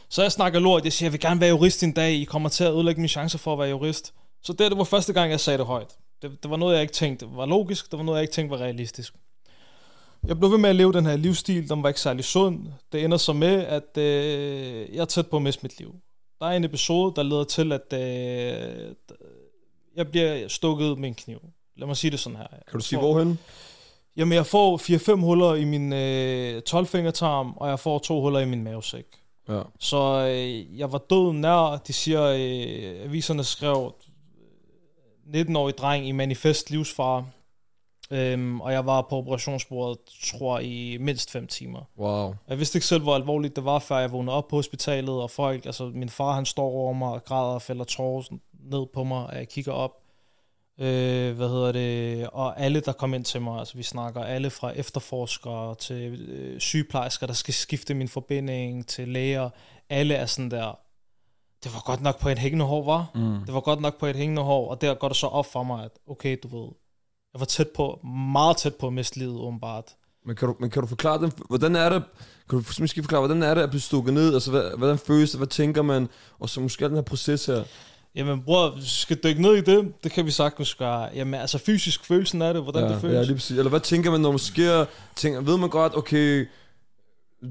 Så 0.09 0.21
jeg 0.21 0.31
snakker 0.31 0.59
lort, 0.59 0.83
jeg 0.83 0.93
siger, 0.93 1.07
jeg 1.07 1.13
vil 1.13 1.19
gerne 1.19 1.41
være 1.41 1.49
jurist 1.49 1.83
en 1.83 1.91
dag, 1.91 2.13
I 2.13 2.23
kommer 2.23 2.49
til 2.49 2.63
at 2.63 2.73
ødelægge 2.73 3.01
mine 3.01 3.09
chancer 3.09 3.37
for 3.37 3.53
at 3.53 3.59
være 3.59 3.69
jurist. 3.69 4.13
Så 4.43 4.53
det, 4.53 4.71
det 4.71 4.77
var 4.77 4.83
første 4.83 5.13
gang, 5.13 5.31
jeg 5.31 5.39
sagde 5.39 5.57
det 5.57 5.65
højt. 5.65 5.95
Det, 6.21 6.43
det 6.43 6.51
var 6.51 6.57
noget, 6.57 6.73
jeg 6.73 6.81
ikke 6.81 6.93
tænkte 6.93 7.25
var 7.31 7.45
logisk, 7.45 7.91
det 7.91 7.97
var 7.97 8.05
noget, 8.05 8.17
jeg 8.17 8.23
ikke 8.23 8.33
tænkte 8.33 8.51
var 8.51 8.65
realistisk. 8.65 9.13
Jeg 10.27 10.39
blev 10.39 10.51
ved 10.51 10.57
med 10.57 10.69
at 10.69 10.75
leve 10.75 10.93
den 10.93 11.05
her 11.05 11.15
livsstil, 11.15 11.69
den 11.69 11.83
var 11.83 11.89
ikke 11.89 12.01
særlig 12.01 12.25
sund. 12.25 12.67
Det 12.91 13.03
ender 13.03 13.17
så 13.17 13.33
med, 13.33 13.63
at 13.65 13.97
øh, 13.97 14.95
jeg 14.95 15.01
er 15.01 15.05
tæt 15.05 15.27
på 15.27 15.35
at 15.35 15.41
miste 15.41 15.63
mit 15.63 15.79
liv. 15.79 15.95
Der 16.39 16.45
er 16.45 16.51
en 16.51 16.63
episode, 16.63 17.15
der 17.15 17.23
leder 17.23 17.43
til, 17.43 17.71
at 17.71 17.93
øh, 17.93 18.95
jeg 19.95 20.07
bliver 20.07 20.47
stukket 20.47 20.97
med 20.97 21.09
en 21.09 21.15
kniv. 21.15 21.39
Lad 21.75 21.87
mig 21.87 21.97
sige 21.97 22.11
det 22.11 22.19
sådan 22.19 22.37
her. 22.37 22.47
Kan 22.47 22.79
du 22.79 22.85
sige, 22.85 22.99
hvorhen? 22.99 23.39
Jamen, 24.17 24.33
jeg 24.33 24.45
får 24.45 24.77
4-5 25.13 25.19
huller 25.19 25.55
i 25.55 25.63
min 25.63 25.93
øh, 25.93 26.61
12-fingertarm, 26.69 27.57
og 27.57 27.69
jeg 27.69 27.79
får 27.79 27.99
to 27.99 28.21
huller 28.21 28.39
i 28.39 28.45
min 28.45 28.63
mavesæk. 28.63 29.05
Ja. 29.49 29.61
Så 29.79 30.27
øh, 30.27 30.79
jeg 30.79 30.91
var 30.91 30.97
død 30.97 31.33
nær. 31.33 31.81
De 31.87 31.93
siger, 31.93 32.23
øh, 32.23 33.05
aviserne 33.05 33.43
skrev 33.43 33.93
19-årig 35.33 35.77
dreng 35.77 36.07
i 36.07 36.11
manifest 36.11 36.69
livsfar. 36.69 37.25
Øhm, 38.11 38.61
og 38.61 38.71
jeg 38.71 38.85
var 38.85 39.01
på 39.01 39.15
operationsbordet, 39.15 39.97
tror 40.31 40.59
i 40.59 40.97
mindst 40.99 41.31
5 41.31 41.47
timer. 41.47 41.79
Wow. 41.97 42.35
Jeg 42.47 42.57
vidste 42.57 42.77
ikke 42.77 42.87
selv, 42.87 43.03
hvor 43.03 43.15
alvorligt 43.15 43.55
det 43.55 43.65
var, 43.65 43.79
før 43.79 43.97
jeg 43.97 44.11
vågnede 44.11 44.35
op 44.35 44.47
på 44.47 44.55
hospitalet, 44.55 45.21
og 45.21 45.31
folk, 45.31 45.65
altså 45.65 45.91
min 45.93 46.09
far, 46.09 46.33
han 46.33 46.45
står 46.45 46.65
over 46.65 46.93
mig 46.93 47.09
og 47.09 47.23
græder 47.23 47.53
og 47.53 47.61
fælder 47.61 47.83
tårer 47.83 48.23
ned 48.71 48.85
på 48.93 49.03
mig, 49.03 49.27
og 49.27 49.35
jeg 49.35 49.49
kigger 49.49 49.71
op. 49.71 49.91
Øh, 50.81 51.35
hvad 51.35 51.49
hedder 51.49 51.71
det? 51.71 52.27
Og 52.29 52.59
alle, 52.59 52.79
der 52.79 52.91
kom 52.91 53.13
ind 53.13 53.25
til 53.25 53.41
mig, 53.41 53.59
altså 53.59 53.77
vi 53.77 53.83
snakker 53.83 54.21
alle 54.21 54.49
fra 54.49 54.71
efterforskere 54.71 55.75
til 55.75 56.29
øh, 56.29 56.59
sygeplejersker, 56.59 57.27
der 57.27 57.33
skal 57.33 57.53
skifte 57.53 57.93
min 57.93 58.07
forbinding, 58.07 58.87
til 58.87 59.07
læger. 59.07 59.49
Alle 59.89 60.13
er 60.13 60.25
sådan 60.25 60.51
der, 60.51 60.79
det 61.63 61.73
var 61.73 61.83
godt 61.85 62.01
nok 62.01 62.19
på 62.19 62.29
et 62.29 62.39
hængende 62.39 62.65
hår, 62.65 62.85
var? 62.85 63.11
Mm. 63.15 63.45
Det 63.45 63.53
var 63.53 63.59
godt 63.59 63.81
nok 63.81 63.99
på 63.99 64.05
et 64.05 64.15
hængende 64.15 64.41
hår, 64.41 64.69
og 64.69 64.81
der 64.81 64.93
går 64.93 65.07
det 65.07 65.17
så 65.17 65.27
op 65.27 65.51
for 65.51 65.63
mig, 65.63 65.83
at 65.83 65.91
okay, 66.07 66.37
du 66.43 66.47
ved, 66.47 66.69
jeg 67.33 67.39
var 67.39 67.45
tæt 67.45 67.67
på, 67.75 67.99
meget 68.33 68.57
tæt 68.57 68.75
på 68.75 68.87
at 68.87 68.93
miste 68.93 69.19
livet, 69.19 69.39
åbenbart. 69.39 69.95
Men 70.25 70.35
kan 70.35 70.47
du, 70.47 70.55
men 70.59 70.69
kan 70.69 70.81
du 70.81 70.87
forklare 70.87 71.21
dem, 71.21 71.31
hvordan 71.47 71.75
er 71.75 71.89
det, 71.89 72.03
kan 72.49 72.59
du 72.59 72.65
måske 72.79 73.03
forklare, 73.03 73.21
hvordan 73.21 73.43
er 73.43 73.53
det 73.53 73.61
at 73.61 73.69
blive 73.69 73.81
stukket 73.81 74.13
ned, 74.13 74.33
altså 74.33 74.51
hvad, 74.51 74.77
hvordan 74.77 74.97
føles 74.97 75.31
det, 75.31 75.39
hvad 75.39 75.47
tænker 75.47 75.81
man, 75.81 76.07
og 76.39 76.49
så 76.49 76.61
måske 76.61 76.85
den 76.85 76.95
her 76.95 77.01
proces 77.01 77.45
her. 77.45 77.63
Jamen 78.15 78.41
bror, 78.41 78.75
vi 78.75 78.81
skal 78.85 79.17
dykke 79.23 79.41
ned 79.41 79.55
i 79.55 79.61
det, 79.61 79.93
det 80.03 80.11
kan 80.11 80.25
vi 80.25 80.31
sagtens 80.31 80.75
gøre. 80.75 81.09
Jamen 81.15 81.39
altså 81.39 81.57
fysisk 81.57 82.05
følelsen 82.05 82.41
af 82.41 82.53
det, 82.53 82.63
hvordan 82.63 82.83
ja, 82.83 82.89
det 82.89 83.01
føles. 83.01 83.15
Ja, 83.15 83.21
lige 83.21 83.33
præcis. 83.33 83.57
Eller 83.57 83.69
hvad 83.69 83.79
tænker 83.79 84.11
man, 84.11 84.21
når 84.21 84.29
man 84.29 84.39
sker, 84.39 84.85
tænker, 85.15 85.41
ved 85.41 85.57
man 85.57 85.69
godt, 85.69 85.97
okay, 85.97 86.47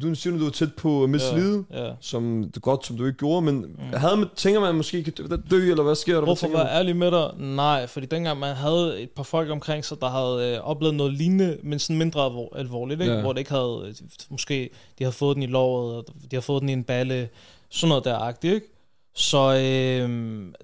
du 0.03 0.15
siger, 0.15 0.39
du 0.39 0.47
er 0.47 0.51
tæt 0.51 0.75
på 0.75 1.05
at 1.05 1.11
miste 1.11 1.65
Ja, 1.71 1.87
ja. 1.87 1.93
som 2.01 2.45
det 2.45 2.57
er 2.57 2.61
godt, 2.61 2.87
som 2.87 2.97
du 2.97 3.07
ikke 3.07 3.19
gjorde, 3.19 3.43
men 3.43 3.57
mm. 3.59 3.77
havde 3.95 4.17
man, 4.17 4.29
tænker 4.37 4.61
man 4.61 4.75
måske, 4.75 5.03
kan 5.05 5.13
dø, 5.51 5.71
eller 5.71 5.83
hvad 5.83 5.95
sker 5.95 6.15
der? 6.15 6.25
Hvorfor 6.25 6.49
være 6.49 6.79
ærlig 6.79 6.97
med 6.97 7.11
dig? 7.11 7.31
Nej, 7.37 7.87
fordi 7.87 8.07
dengang 8.07 8.39
man 8.39 8.57
havde 8.57 9.01
et 9.01 9.11
par 9.11 9.23
folk 9.23 9.51
omkring 9.51 9.85
sig, 9.85 10.01
der 10.01 10.09
havde 10.09 10.57
øh, 10.57 10.69
oplevet 10.69 10.95
noget 10.95 11.13
lignende, 11.13 11.59
men 11.63 11.79
sådan 11.79 11.99
mindre 11.99 12.25
alvor, 12.25 12.57
alvorligt, 12.57 13.01
ikke? 13.01 13.15
Ja. 13.15 13.21
hvor 13.21 13.33
det 13.33 13.39
ikke 13.39 13.51
havde, 13.51 13.85
øh, 13.89 13.95
måske 14.31 14.71
de 14.99 15.05
havde 15.05 15.13
fået 15.13 15.35
den 15.35 15.43
i 15.43 15.47
låret, 15.47 15.97
og 15.97 16.05
de 16.09 16.29
havde 16.33 16.43
fået 16.43 16.61
den 16.61 16.69
i 16.69 16.73
en 16.73 16.85
balle, 16.85 17.29
sådan 17.71 17.89
noget 17.89 18.05
der-agtigt, 18.05 18.55
ikke? 18.55 18.67
Så 19.15 19.39
øh, 19.55 20.09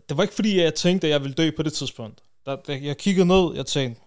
det 0.08 0.16
var 0.16 0.22
ikke 0.22 0.34
fordi, 0.34 0.60
jeg 0.60 0.74
tænkte, 0.74 1.06
at 1.06 1.10
jeg 1.12 1.20
ville 1.22 1.34
dø 1.34 1.50
på 1.56 1.62
det 1.62 1.72
tidspunkt. 1.72 2.18
Der, 2.46 2.56
der, 2.66 2.74
jeg 2.82 2.96
kiggede 2.96 3.26
ned, 3.26 3.50
jeg 3.54 3.66
tænkte, 3.66 4.00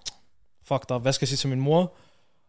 fuck 0.67 0.89
dig, 0.89 0.97
hvad 0.97 1.13
skal 1.13 1.25
jeg 1.25 1.27
sige 1.29 1.37
til 1.37 1.49
min 1.49 1.59
mor? 1.61 1.93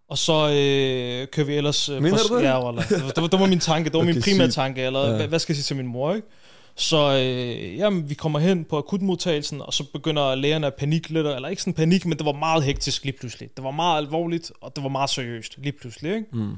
Og 0.09 0.19
så 0.19 0.33
øh, 0.33 1.29
kører 1.29 1.47
vi 1.47 1.55
ellers... 1.55 1.89
Øh, 1.89 2.03
Mener 2.03 2.17
på- 2.17 2.23
du 2.29 2.37
det? 2.39 2.43
Ja, 2.45 2.65
wallah. 2.65 2.89
det, 2.89 3.03
var, 3.05 3.11
det, 3.23 3.33
det 3.33 3.41
var 3.41 3.47
min 3.47 3.61
tanke, 3.61 3.85
det 3.91 3.95
var 3.95 4.01
Okay, 4.05 4.13
min 4.15 4.23
primære 4.23 4.47
sygt. 4.49 4.55
tanke, 4.55 4.83
eller 4.83 5.11
Ja. 5.11 5.17
hvad, 5.17 5.29
hvad 5.29 5.39
skal 5.39 5.53
jeg 5.53 5.57
sige 5.57 5.65
til 5.65 5.77
min 5.77 5.87
mor, 5.87 6.15
ikke? 6.15 6.29
Så 6.77 6.97
øh, 7.17 7.77
jamen, 7.79 8.11
vi 8.11 8.15
kommer 8.15 8.39
hen 8.39 8.65
på 8.65 8.79
akutmodtagelsen, 8.79 9.63
og 9.63 9.75
så 9.75 9.85
begynder 9.93 10.35
lægerne 10.35 10.67
at 10.67 10.75
panik 10.75 11.11
lidt, 11.11 11.27
eller 11.27 11.49
ikke 11.49 11.63
sådan 11.63 11.75
panik, 11.75 12.07
men 12.07 12.19
det 12.19 12.27
var 12.27 12.33
meget 12.33 12.63
hektisk 12.65 13.05
lige 13.05 13.17
pludselig. 13.21 13.49
Det 13.57 13.65
var 13.65 13.71
meget 13.71 13.99
alvorligt, 14.05 14.53
og 14.61 14.77
det 14.77 14.83
var 14.85 14.89
meget 14.91 15.11
seriøst 15.11 15.55
lige 15.59 15.73
pludselig, 15.81 16.15
ikke? 16.15 16.27
Mm. 16.33 16.53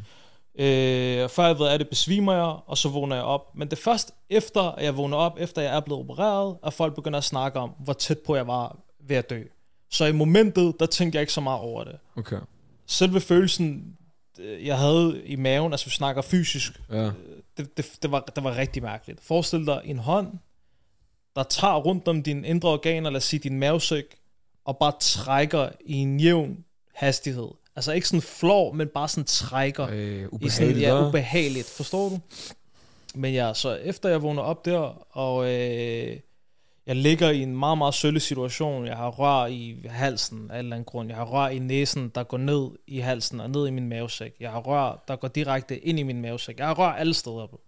Øh, 0.59 1.29
før 1.29 1.47
jeg 1.47 1.59
ved 1.59 1.67
af 1.67 1.79
det, 1.79 1.89
besvimer 1.89 2.33
jeg, 2.33 2.57
og 2.67 2.79
så 2.79 2.89
vågner 2.89 3.17
jeg 3.17 3.25
op. 3.25 3.57
Men 3.57 3.69
det 3.71 3.79
er 3.79 3.83
først 3.83 4.15
efter, 4.31 4.61
at 4.63 4.85
jeg 4.85 4.97
vågner 4.97 5.17
op, 5.17 5.37
efter 5.41 5.63
jeg 5.63 5.77
er 5.77 5.81
blevet 5.81 6.01
opereret, 6.01 6.57
at 6.67 6.73
folk 6.73 6.95
begynder 6.95 7.19
at 7.19 7.25
snakke 7.25 7.59
om, 7.59 7.71
hvor 7.71 7.93
tæt 7.93 8.19
på 8.19 8.37
jeg 8.37 8.47
var 8.47 8.77
ved 9.01 9.17
at 9.17 9.31
dø. 9.31 9.43
Så 9.91 10.05
i 10.05 10.13
momentet, 10.13 10.75
der 10.81 10.87
tænkte 10.87 11.17
jeg 11.17 11.21
ikke 11.23 11.33
så 11.33 11.41
meget 11.41 11.61
over 11.61 11.85
det. 11.85 11.99
Okay. 12.17 12.39
Selve 12.87 13.21
følelsen, 13.21 13.97
øh, 14.41 14.67
jeg 14.67 14.79
havde 14.79 15.23
i 15.27 15.37
maven, 15.37 15.73
altså 15.73 15.87
vi 15.87 15.91
snakker 15.91 16.23
fysisk, 16.23 16.81
Ja. 16.91 17.11
det, 17.57 17.77
det, 17.77 17.99
det, 18.03 18.11
var, 18.13 18.21
det 18.21 18.45
var 18.45 18.57
rigtig 18.57 18.83
mærkeligt. 18.83 19.21
Forestil 19.25 19.67
dig 19.67 19.81
en 19.85 19.99
hånd, 19.99 20.39
der 21.37 21.43
tager 21.43 21.77
rundt 21.77 22.09
om 22.09 22.23
dine 22.23 22.47
indre 22.49 22.69
organer, 22.69 23.11
lad 23.11 23.17
os 23.17 23.25
sige 23.25 23.41
din 23.41 23.59
mavesæk, 23.59 24.05
og 24.65 24.79
bare 24.79 24.93
trækker 25.01 25.69
i 25.87 25.95
en 25.95 26.21
jævn 26.21 26.65
hastighed. 26.95 27.49
Altså 27.77 27.93
ikke 27.93 28.09
sådan 28.09 28.23
flår, 28.23 28.73
men 28.73 28.89
bare 28.89 29.09
sådan 29.09 29.25
trækker 29.25 29.89
Øh, 29.91 29.99
i 29.99 30.19
sådan, 30.19 30.29
ubehageligt, 30.33 30.81
ja, 30.81 31.09
ubehageligt, 31.09 31.71
forstår 31.77 32.09
du? 32.09 32.19
Men 33.15 33.35
ja, 33.35 33.55
så 33.55 33.75
efter 33.75 34.09
jeg 34.09 34.23
vågner 34.23 34.43
op 34.43 34.65
der, 34.65 35.07
og 35.17 35.45
øh, 35.45 36.17
jeg 36.87 36.97
ligger 36.97 37.31
i 37.31 37.43
en 37.43 37.57
meget, 37.57 37.79
meget 37.79 37.95
sølle 37.95 38.21
situation. 38.21 38.87
Jeg 38.87 38.97
har 38.97 39.09
rør 39.09 39.47
i 39.47 39.77
halsen 39.89 40.51
af 40.51 40.55
en 40.55 40.59
eller 40.59 40.77
anden 40.77 40.85
grund. 40.85 41.09
Jeg 41.09 41.17
har 41.17 41.25
rør 41.25 41.49
i 41.49 41.59
næsen, 41.59 42.09
der 42.15 42.23
går 42.23 42.39
ned 42.39 42.71
i 42.87 42.99
halsen 42.99 43.41
og 43.41 43.51
ned 43.51 43.67
i 43.67 43.71
min 43.71 43.89
mavesæk. 43.89 44.35
Jeg 44.41 44.51
har 44.51 44.61
rør, 44.61 45.05
der 45.09 45.17
går 45.17 45.29
direkte 45.29 45.79
ind 45.79 45.99
i 45.99 46.03
min 46.03 46.23
mavesæk. 46.23 46.59
Jeg 46.59 46.67
har 46.67 46.75
rør 46.75 46.93
alle 46.93 47.15
steder 47.15 47.47
på. 47.47 47.61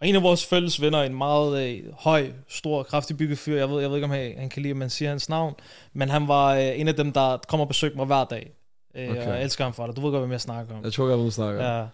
Og 0.00 0.08
en 0.08 0.14
af 0.16 0.22
vores 0.22 0.46
fælles 0.46 0.80
venner, 0.80 1.02
en 1.02 1.14
meget 1.14 1.68
øh, 1.68 1.92
høj, 1.92 2.30
stor, 2.48 2.82
kraftig 2.82 3.16
bygget 3.16 3.38
fyr, 3.38 3.56
jeg 3.56 3.70
ved, 3.70 3.80
jeg 3.80 3.90
ved 3.90 3.96
ikke, 3.96 4.04
om 4.04 4.10
han, 4.10 4.38
han 4.38 4.48
kan 4.48 4.62
lide, 4.62 4.70
at 4.70 4.76
man 4.76 4.90
siger 4.90 5.08
hans 5.08 5.28
navn, 5.28 5.54
men 5.92 6.08
han 6.08 6.28
var 6.28 6.54
øh, 6.54 6.80
en 6.80 6.88
af 6.88 6.94
dem, 6.94 7.12
der 7.12 7.36
kommer 7.36 7.64
og 7.64 7.68
besøger 7.68 7.96
mig 7.96 8.06
hver 8.06 8.24
dag. 8.24 8.50
Øh, 8.94 9.10
Okay. 9.10 9.26
Og 9.26 9.32
jeg 9.34 9.42
elsker 9.42 9.64
ham 9.64 9.72
for 9.74 9.86
det. 9.86 9.96
Du 9.96 10.00
ved 10.00 10.10
godt, 10.10 10.22
hvad 10.26 10.34
jeg 10.34 10.40
snakker 10.40 10.76
om. 10.76 10.84
Jeg 10.84 10.92
tror 10.92 11.06
godt, 11.08 11.18
du 11.18 11.30
snakker. 11.30 11.76
Ja. 11.78 11.86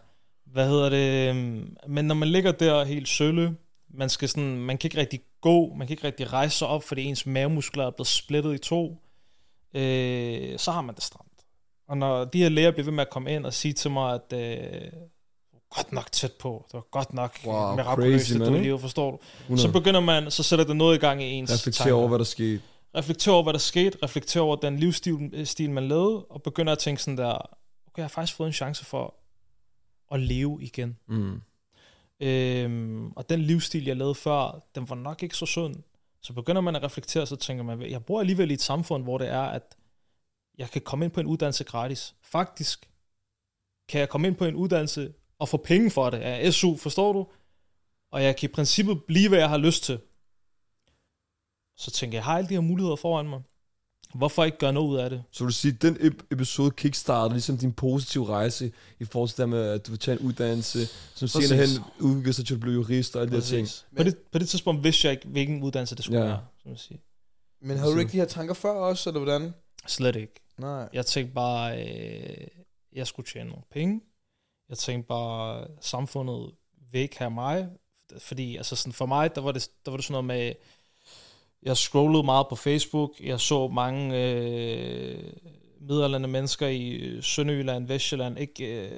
Hvad 0.47 0.69
hedder 0.69 0.88
det? 0.88 1.31
øhm, 1.31 1.76
Men 1.88 2.05
når 2.05 2.15
man 2.15 2.29
ligger 2.29 2.53
der 2.53 2.85
helt 2.85 3.09
sølle, 3.09 3.57
man, 3.95 4.09
skal 4.09 4.29
sådan, 4.29 4.57
man 4.57 4.79
kan 4.79 4.88
ikke 4.88 5.00
rigtig 5.00 5.21
gå, 5.41 5.75
man 5.75 5.87
kan 5.87 5.95
ikke 5.95 6.07
rigtig 6.07 6.33
rejse 6.33 6.59
sig 6.59 6.69
op, 6.69 6.83
fordi 6.85 7.05
ens 7.05 7.26
mavemuskler 7.26 7.87
er 7.87 7.91
blevet 7.91 8.07
splittet 8.09 8.55
i 8.55 8.59
to, 8.59 8.97
øh, 9.75 10.59
så 10.59 10.71
har 10.71 10.81
man 10.81 10.95
det 10.95 11.03
stramt. 11.05 11.31
Og 11.88 11.99
når 11.99 12.25
de 12.25 12.38
her 12.43 12.49
læger 12.49 12.71
bliver 12.71 12.85
ved 12.85 12.93
med 12.93 13.03
at 13.03 13.11
komme 13.11 13.33
ind 13.35 13.47
og 13.47 13.55
sige 13.55 13.73
til 13.75 13.91
mig, 13.91 14.15
at 14.15 14.33
øh, 14.38 14.93
godt 15.76 15.93
nok 15.93 16.12
tæt 16.12 16.33
på, 16.33 16.65
det 16.67 16.75
var 16.75 16.87
godt 16.91 17.15
nok 17.15 17.38
Wow, 17.47 17.75
mirakuløst, 17.75 18.31
at 18.31 18.41
du 18.41 18.53
lever, 18.53 18.79
forstår 18.79 19.11
du? 19.11 19.19
100. 19.43 19.62
Så 19.69 19.73
begynder 19.73 20.00
man, 20.00 20.31
så 20.31 20.43
sætter 20.43 20.65
det 20.65 20.76
noget 20.76 20.97
i 20.97 20.99
gang 20.99 21.23
i 21.23 21.26
ens 21.26 21.53
Reflektere 21.53 21.93
over, 21.93 22.09
hvad 22.09 22.19
der 22.19 22.25
skete. 22.25 22.61
Reflektere 22.97 23.35
over, 23.35 23.43
hvad 23.43 23.53
der 23.53 23.59
skete, 23.59 23.99
reflektere 24.03 24.43
over 24.43 24.57
den 24.57 24.79
livsstil, 24.79 25.31
øh, 25.33 25.47
stil, 25.47 25.71
man 25.71 25.88
lavede, 25.88 26.25
og 26.25 26.43
begynder 26.43 26.73
at 26.73 26.79
tænke 26.79 27.03
sådan 27.03 27.19
der, 27.19 27.33
okay, 27.87 27.99
jeg 27.99 28.05
har 28.05 28.09
faktisk 28.09 28.37
fået 28.37 28.47
en 28.47 28.53
chance 28.53 28.85
for 28.85 29.15
at 30.12 30.21
leve 30.21 30.62
igen. 30.62 30.99
Mm. 31.09 31.41
Øhm, 32.21 33.12
og 33.12 33.29
den 33.29 33.41
livsstil, 33.41 33.85
jeg 33.85 33.97
lavede 33.97 34.15
før, 34.15 34.67
den 34.75 34.88
var 34.88 34.97
nok 34.97 35.23
ikke 35.23 35.37
så 35.37 35.47
sund. 35.47 35.76
Så 36.23 36.33
begynder 36.33 36.61
man 36.61 36.76
at 36.76 36.83
reflektere, 36.83 37.26
så 37.26 37.37
tænker 37.37 37.65
man, 37.65 37.83
jeg 37.83 38.05
bor 38.05 38.21
alligevel 38.21 38.50
i 38.50 38.55
et 38.55 38.62
samfund, 38.62 39.03
hvor 39.03 39.19
det 39.19 39.29
er, 39.29 39.43
at 39.43 39.76
jeg 40.59 40.71
kan 40.71 40.83
komme 40.83 41.05
ind 41.05 41.12
på 41.12 41.21
en 41.21 41.26
uddannelse 41.26 41.65
gratis. 41.65 42.15
Faktisk 42.23 42.88
kan 43.88 44.00
jeg 44.00 44.09
komme 44.09 44.26
ind 44.26 44.37
på 44.37 44.45
en 44.45 44.55
uddannelse 44.55 45.12
og 45.38 45.49
få 45.49 45.57
penge 45.57 45.91
for 45.91 46.11
det 46.11 46.19
af 46.19 46.53
SU, 46.53 46.76
forstår 46.76 47.12
du? 47.12 47.26
Og 48.11 48.23
jeg 48.23 48.37
kan 48.37 48.50
i 48.50 48.53
princippet 48.53 49.05
blive, 49.05 49.29
hvad 49.29 49.38
jeg 49.38 49.49
har 49.49 49.59
lyst 49.59 49.85
til. 49.85 49.99
Så 51.76 51.90
tænker 51.90 52.16
jeg, 52.16 52.21
jeg 52.21 52.25
har 52.25 52.37
alle 52.38 52.49
de 52.49 52.54
her 52.54 52.61
muligheder 52.61 52.97
foran 52.97 53.28
mig. 53.28 53.42
Hvorfor 54.14 54.45
ikke 54.45 54.59
gøre 54.59 54.73
noget 54.73 54.88
ud 54.88 54.97
af 54.97 55.11
det? 55.11 55.23
Så 55.30 55.45
vil 55.45 55.49
du 55.49 55.54
sige, 55.54 55.75
at 55.75 55.83
den 55.83 55.97
ep- 55.97 56.26
episode 56.30 56.71
kickstarter 56.71 57.33
ligesom 57.35 57.59
din 57.59 57.73
positive 57.73 58.26
rejse 58.28 58.73
i 59.00 59.04
forhold 59.04 59.28
til 59.28 59.38
det 59.38 59.49
med, 59.49 59.62
at 59.68 59.87
du 59.87 59.90
vil 59.92 59.99
tage 60.00 60.21
en 60.21 60.26
uddannelse, 60.26 60.87
som 60.87 61.28
Præcis. 61.28 61.49
senere 61.49 61.66
hen 61.66 61.80
udvikler 62.00 62.33
sig 62.33 62.47
til 62.47 62.54
at 62.54 62.61
blive 62.61 62.75
jurist 62.75 63.16
og 63.16 63.23
alle 63.23 63.30
de 63.30 63.37
her 63.37 63.42
ting. 63.45 63.68
På 63.97 64.02
det, 64.02 64.18
på 64.33 64.38
det 64.38 64.49
tidspunkt 64.49 64.85
vidste 64.85 65.06
jeg 65.09 65.12
ikke, 65.12 65.28
hvilken 65.28 65.62
uddannelse 65.62 65.95
det 65.97 66.04
skulle 66.04 66.21
Ja. 66.21 66.26
være, 66.26 66.40
som 66.62 66.71
jeg 66.71 66.78
siger. 66.78 66.99
Men 67.61 67.76
havde 67.78 67.92
du 67.92 67.99
ikke 67.99 68.12
de 68.12 68.16
her 68.16 68.25
tanker 68.25 68.54
før 68.54 68.71
også, 68.71 69.11
eller 69.11 69.21
hvordan? 69.21 69.54
Slet 69.87 70.16
ikke. 70.16 70.35
Nej. 70.59 70.88
Jeg 70.92 71.06
tænkte 71.06 71.35
bare, 71.35 71.85
øh, 71.87 72.47
jeg 72.92 73.06
skulle 73.06 73.26
tjene 73.26 73.49
nogle 73.50 73.64
penge. 73.71 74.00
Jeg 74.68 74.78
tænkte 74.78 75.09
bare, 75.09 75.66
samfundet 75.80 76.50
vil 76.92 77.00
ikke 77.00 77.18
have 77.18 77.30
mig. 77.30 77.68
Fordi 78.18 78.56
altså 78.56 78.76
sådan, 78.76 78.92
for 78.92 79.06
mig, 79.06 79.35
der 79.35 79.40
var, 79.40 79.52
det, 79.52 79.68
der 79.85 79.90
var 79.90 79.97
det 79.99 80.04
sådan 80.04 80.25
noget 80.25 80.25
med, 80.25 80.52
jeg 81.63 81.77
scrollede 81.77 82.23
meget 82.23 82.47
på 82.49 82.57
Facebook. 82.57 83.11
Jeg 83.21 83.41
så 83.41 83.69
mange 83.69 84.23
øh, 84.23 85.33
middelalderne 85.81 86.29
mennesker 86.29 86.67
i 86.67 86.91
øh, 86.91 87.23
Sønderjylland, 87.23 87.87
Vestjylland. 87.87 88.39
Ikke, 88.39 88.87
øh, 88.87 88.91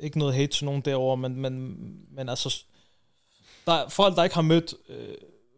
ikke 0.00 0.18
noget 0.18 0.34
hate 0.34 0.52
til 0.52 0.64
nogen 0.64 0.80
derovre, 0.80 1.16
men, 1.16 1.36
men, 1.36 1.76
men 2.12 2.28
altså, 2.28 2.64
der 3.66 3.72
er 3.72 3.88
folk, 3.88 4.16
der 4.16 4.24
ikke 4.24 4.34
har 4.34 4.42
mødt 4.42 4.74
øh, 4.88 5.14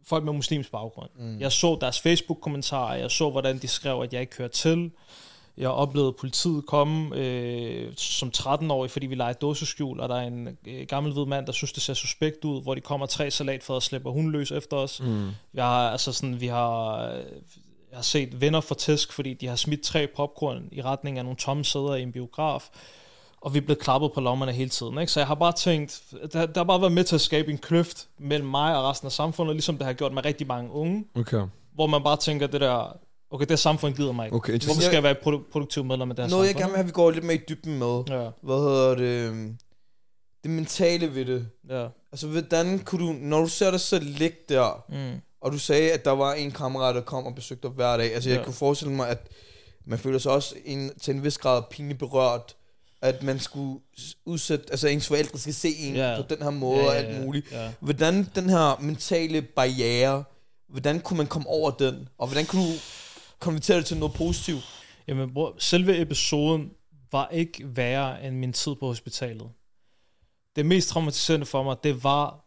folk 0.06 0.24
med 0.24 0.32
muslimsk 0.32 0.70
baggrund. 0.70 1.10
Mm. 1.18 1.40
Jeg 1.40 1.52
så 1.52 1.78
deres 1.80 2.00
Facebook-kommentarer, 2.00 2.94
jeg 2.94 3.10
så, 3.10 3.30
hvordan 3.30 3.58
de 3.58 3.68
skrev, 3.68 4.00
at 4.00 4.12
jeg 4.12 4.20
ikke 4.20 4.36
hører 4.36 4.48
til. 4.48 4.90
Jeg 5.58 5.68
oplevede 5.70 6.12
politiet 6.12 6.66
komme 6.66 7.16
øh, 7.16 7.92
som 7.96 8.32
13-årig, 8.36 8.90
fordi 8.90 9.06
vi 9.06 9.14
legede 9.14 9.38
dåseskjul, 9.40 10.00
og 10.00 10.08
der 10.08 10.14
er 10.16 10.26
en 10.26 10.58
øh, 10.66 10.86
gammel 10.88 11.12
hvid 11.12 11.24
mand, 11.24 11.46
der 11.46 11.52
synes, 11.52 11.72
det 11.72 11.82
ser 11.82 11.94
suspekt 11.94 12.44
ud, 12.44 12.62
hvor 12.62 12.74
de 12.74 12.80
kommer 12.80 13.06
tre 13.06 13.30
salatfad 13.30 13.76
og 13.76 13.82
slipper 13.82 14.10
hun 14.10 14.30
løs 14.30 14.50
efter 14.50 14.76
os. 14.76 15.00
Mm. 15.02 15.28
Jeg 15.54 15.64
har, 15.64 15.90
altså 15.90 16.12
sådan, 16.12 16.40
vi 16.40 16.46
har, 16.46 16.96
øh, 17.08 17.18
jeg 17.90 17.98
har 17.98 18.02
set 18.02 18.40
venner 18.40 18.60
for 18.60 18.74
tæsk, 18.74 19.12
fordi 19.12 19.34
de 19.34 19.46
har 19.46 19.56
smidt 19.56 19.82
tre 19.82 20.06
popcorn 20.16 20.68
i 20.72 20.82
retning 20.82 21.18
af 21.18 21.24
nogle 21.24 21.36
tomme 21.36 21.64
sæder 21.64 21.94
i 21.94 22.02
en 22.02 22.12
biograf, 22.12 22.68
og 23.40 23.54
vi 23.54 23.58
er 23.58 23.62
blevet 23.62 23.78
klappet 23.78 24.12
på 24.12 24.20
lommerne 24.20 24.52
hele 24.52 24.70
tiden. 24.70 24.98
Ikke? 24.98 25.12
Så 25.12 25.20
jeg 25.20 25.26
har 25.26 25.34
bare 25.34 25.52
tænkt, 25.52 26.02
der, 26.32 26.46
der 26.46 26.60
har 26.60 26.64
bare 26.64 26.80
været 26.80 26.92
med 26.92 27.04
til 27.04 27.14
at 27.14 27.20
skabe 27.20 27.50
en 27.50 27.58
kløft 27.58 28.08
mellem 28.18 28.48
mig 28.48 28.76
og 28.76 28.90
resten 28.90 29.06
af 29.06 29.12
samfundet, 29.12 29.54
ligesom 29.56 29.76
det 29.78 29.86
har 29.86 29.92
gjort 29.92 30.12
med 30.12 30.24
rigtig 30.24 30.46
mange 30.46 30.70
unge, 30.72 31.04
Okay. 31.14 31.42
hvor 31.74 31.86
man 31.86 32.02
bare 32.02 32.16
tænker 32.16 32.46
det 32.46 32.60
der, 32.60 32.96
okay, 33.30 33.46
det 33.46 33.58
samfund 33.58 33.94
gider 33.94 34.12
mig 34.12 34.24
ikke. 34.26 34.36
Okay, 34.36 34.58
Hvorfor 34.64 34.80
skal 34.80 34.94
jeg 34.94 35.02
være 35.02 35.12
et 35.12 35.18
produ- 35.18 35.50
produktiv 35.52 35.84
medlem 35.84 36.10
af 36.10 36.16
det 36.16 36.24
her 36.24 36.30
Noget, 36.30 36.44
jeg 36.46 36.52
samfund? 36.52 36.62
gerne 36.62 36.70
vil 36.72 36.76
have, 36.76 36.86
vi 36.86 36.92
går 36.92 37.10
lidt 37.10 37.24
mere 37.24 37.36
i 37.36 37.40
dybden 37.48 37.78
med. 37.78 38.02
Ja, 38.08 38.30
Hvad 38.42 38.56
hedder 38.56 38.94
det? 38.94 39.28
øhm, 39.28 39.58
Det 40.44 40.50
mentale 40.50 41.14
ved 41.14 41.24
det. 41.24 41.48
ja. 41.70 41.86
Altså, 42.12 42.26
hvordan 42.26 42.78
kunne 42.78 43.06
du, 43.06 43.12
når 43.12 43.40
du 43.40 43.46
ser 43.48 43.70
dig 43.70 43.80
selv 43.80 44.04
ligge 44.04 44.36
der, 44.48 44.84
Mm. 44.88 45.20
og 45.40 45.52
du 45.52 45.58
sagde, 45.58 45.92
at 45.92 46.04
der 46.04 46.10
var 46.10 46.32
en 46.34 46.50
kammerat, 46.50 46.94
der 46.94 47.00
kom 47.00 47.26
og 47.26 47.34
besøgte 47.34 47.68
dig 47.68 47.74
hver 47.74 47.96
dag. 47.96 48.14
Altså, 48.14 48.30
jeg 48.30 48.38
Ja. 48.38 48.44
kunne 48.44 48.54
forestille 48.54 48.94
mig, 48.94 49.08
at 49.08 49.28
man 49.86 49.98
føler 49.98 50.18
sig 50.18 50.32
også 50.32 50.54
en, 50.64 50.90
til 51.02 51.14
en 51.14 51.24
vis 51.24 51.38
grad 51.38 51.62
pinligt 51.70 51.98
berørt, 51.98 52.56
at 53.02 53.22
man 53.22 53.40
skulle 53.40 53.80
udsætte, 54.26 54.64
altså 54.70 54.88
ens 54.88 55.06
forældre 55.06 55.38
skal 55.38 55.54
se 55.54 55.68
en 55.76 55.94
Ja. 55.94 56.16
på 56.22 56.34
den 56.34 56.42
her 56.42 56.50
måde 56.50 56.78
Ja, 56.80 56.86
og 56.88 56.94
ja, 56.94 56.98
alt 57.00 57.24
muligt. 57.24 57.52
Ja. 57.52 57.70
Hvordan 57.80 58.28
den 58.34 58.48
her 58.50 58.78
mentale 58.82 59.42
barriere, 59.42 60.24
hvordan 60.68 61.00
kunne 61.00 61.16
man 61.16 61.26
komme 61.26 61.48
over 61.48 61.70
den? 61.70 62.08
Og 62.18 62.26
hvordan 62.28 62.46
kunne 62.46 62.62
du 62.62 62.72
konvertere 63.38 63.76
det 63.76 63.86
til 63.86 63.96
noget 63.96 64.14
positivt? 64.14 64.64
Jamen, 65.08 65.34
bror, 65.34 65.54
selve 65.58 66.00
episoden 66.00 66.70
var 67.12 67.28
ikke 67.28 67.76
værre 67.76 68.26
end 68.26 68.36
min 68.36 68.52
tid 68.52 68.74
på 68.74 68.86
hospitalet. 68.86 69.50
Det 70.56 70.66
mest 70.66 70.88
traumatiserende 70.88 71.46
for 71.46 71.62
mig, 71.62 71.76
det 71.84 72.04
var 72.04 72.46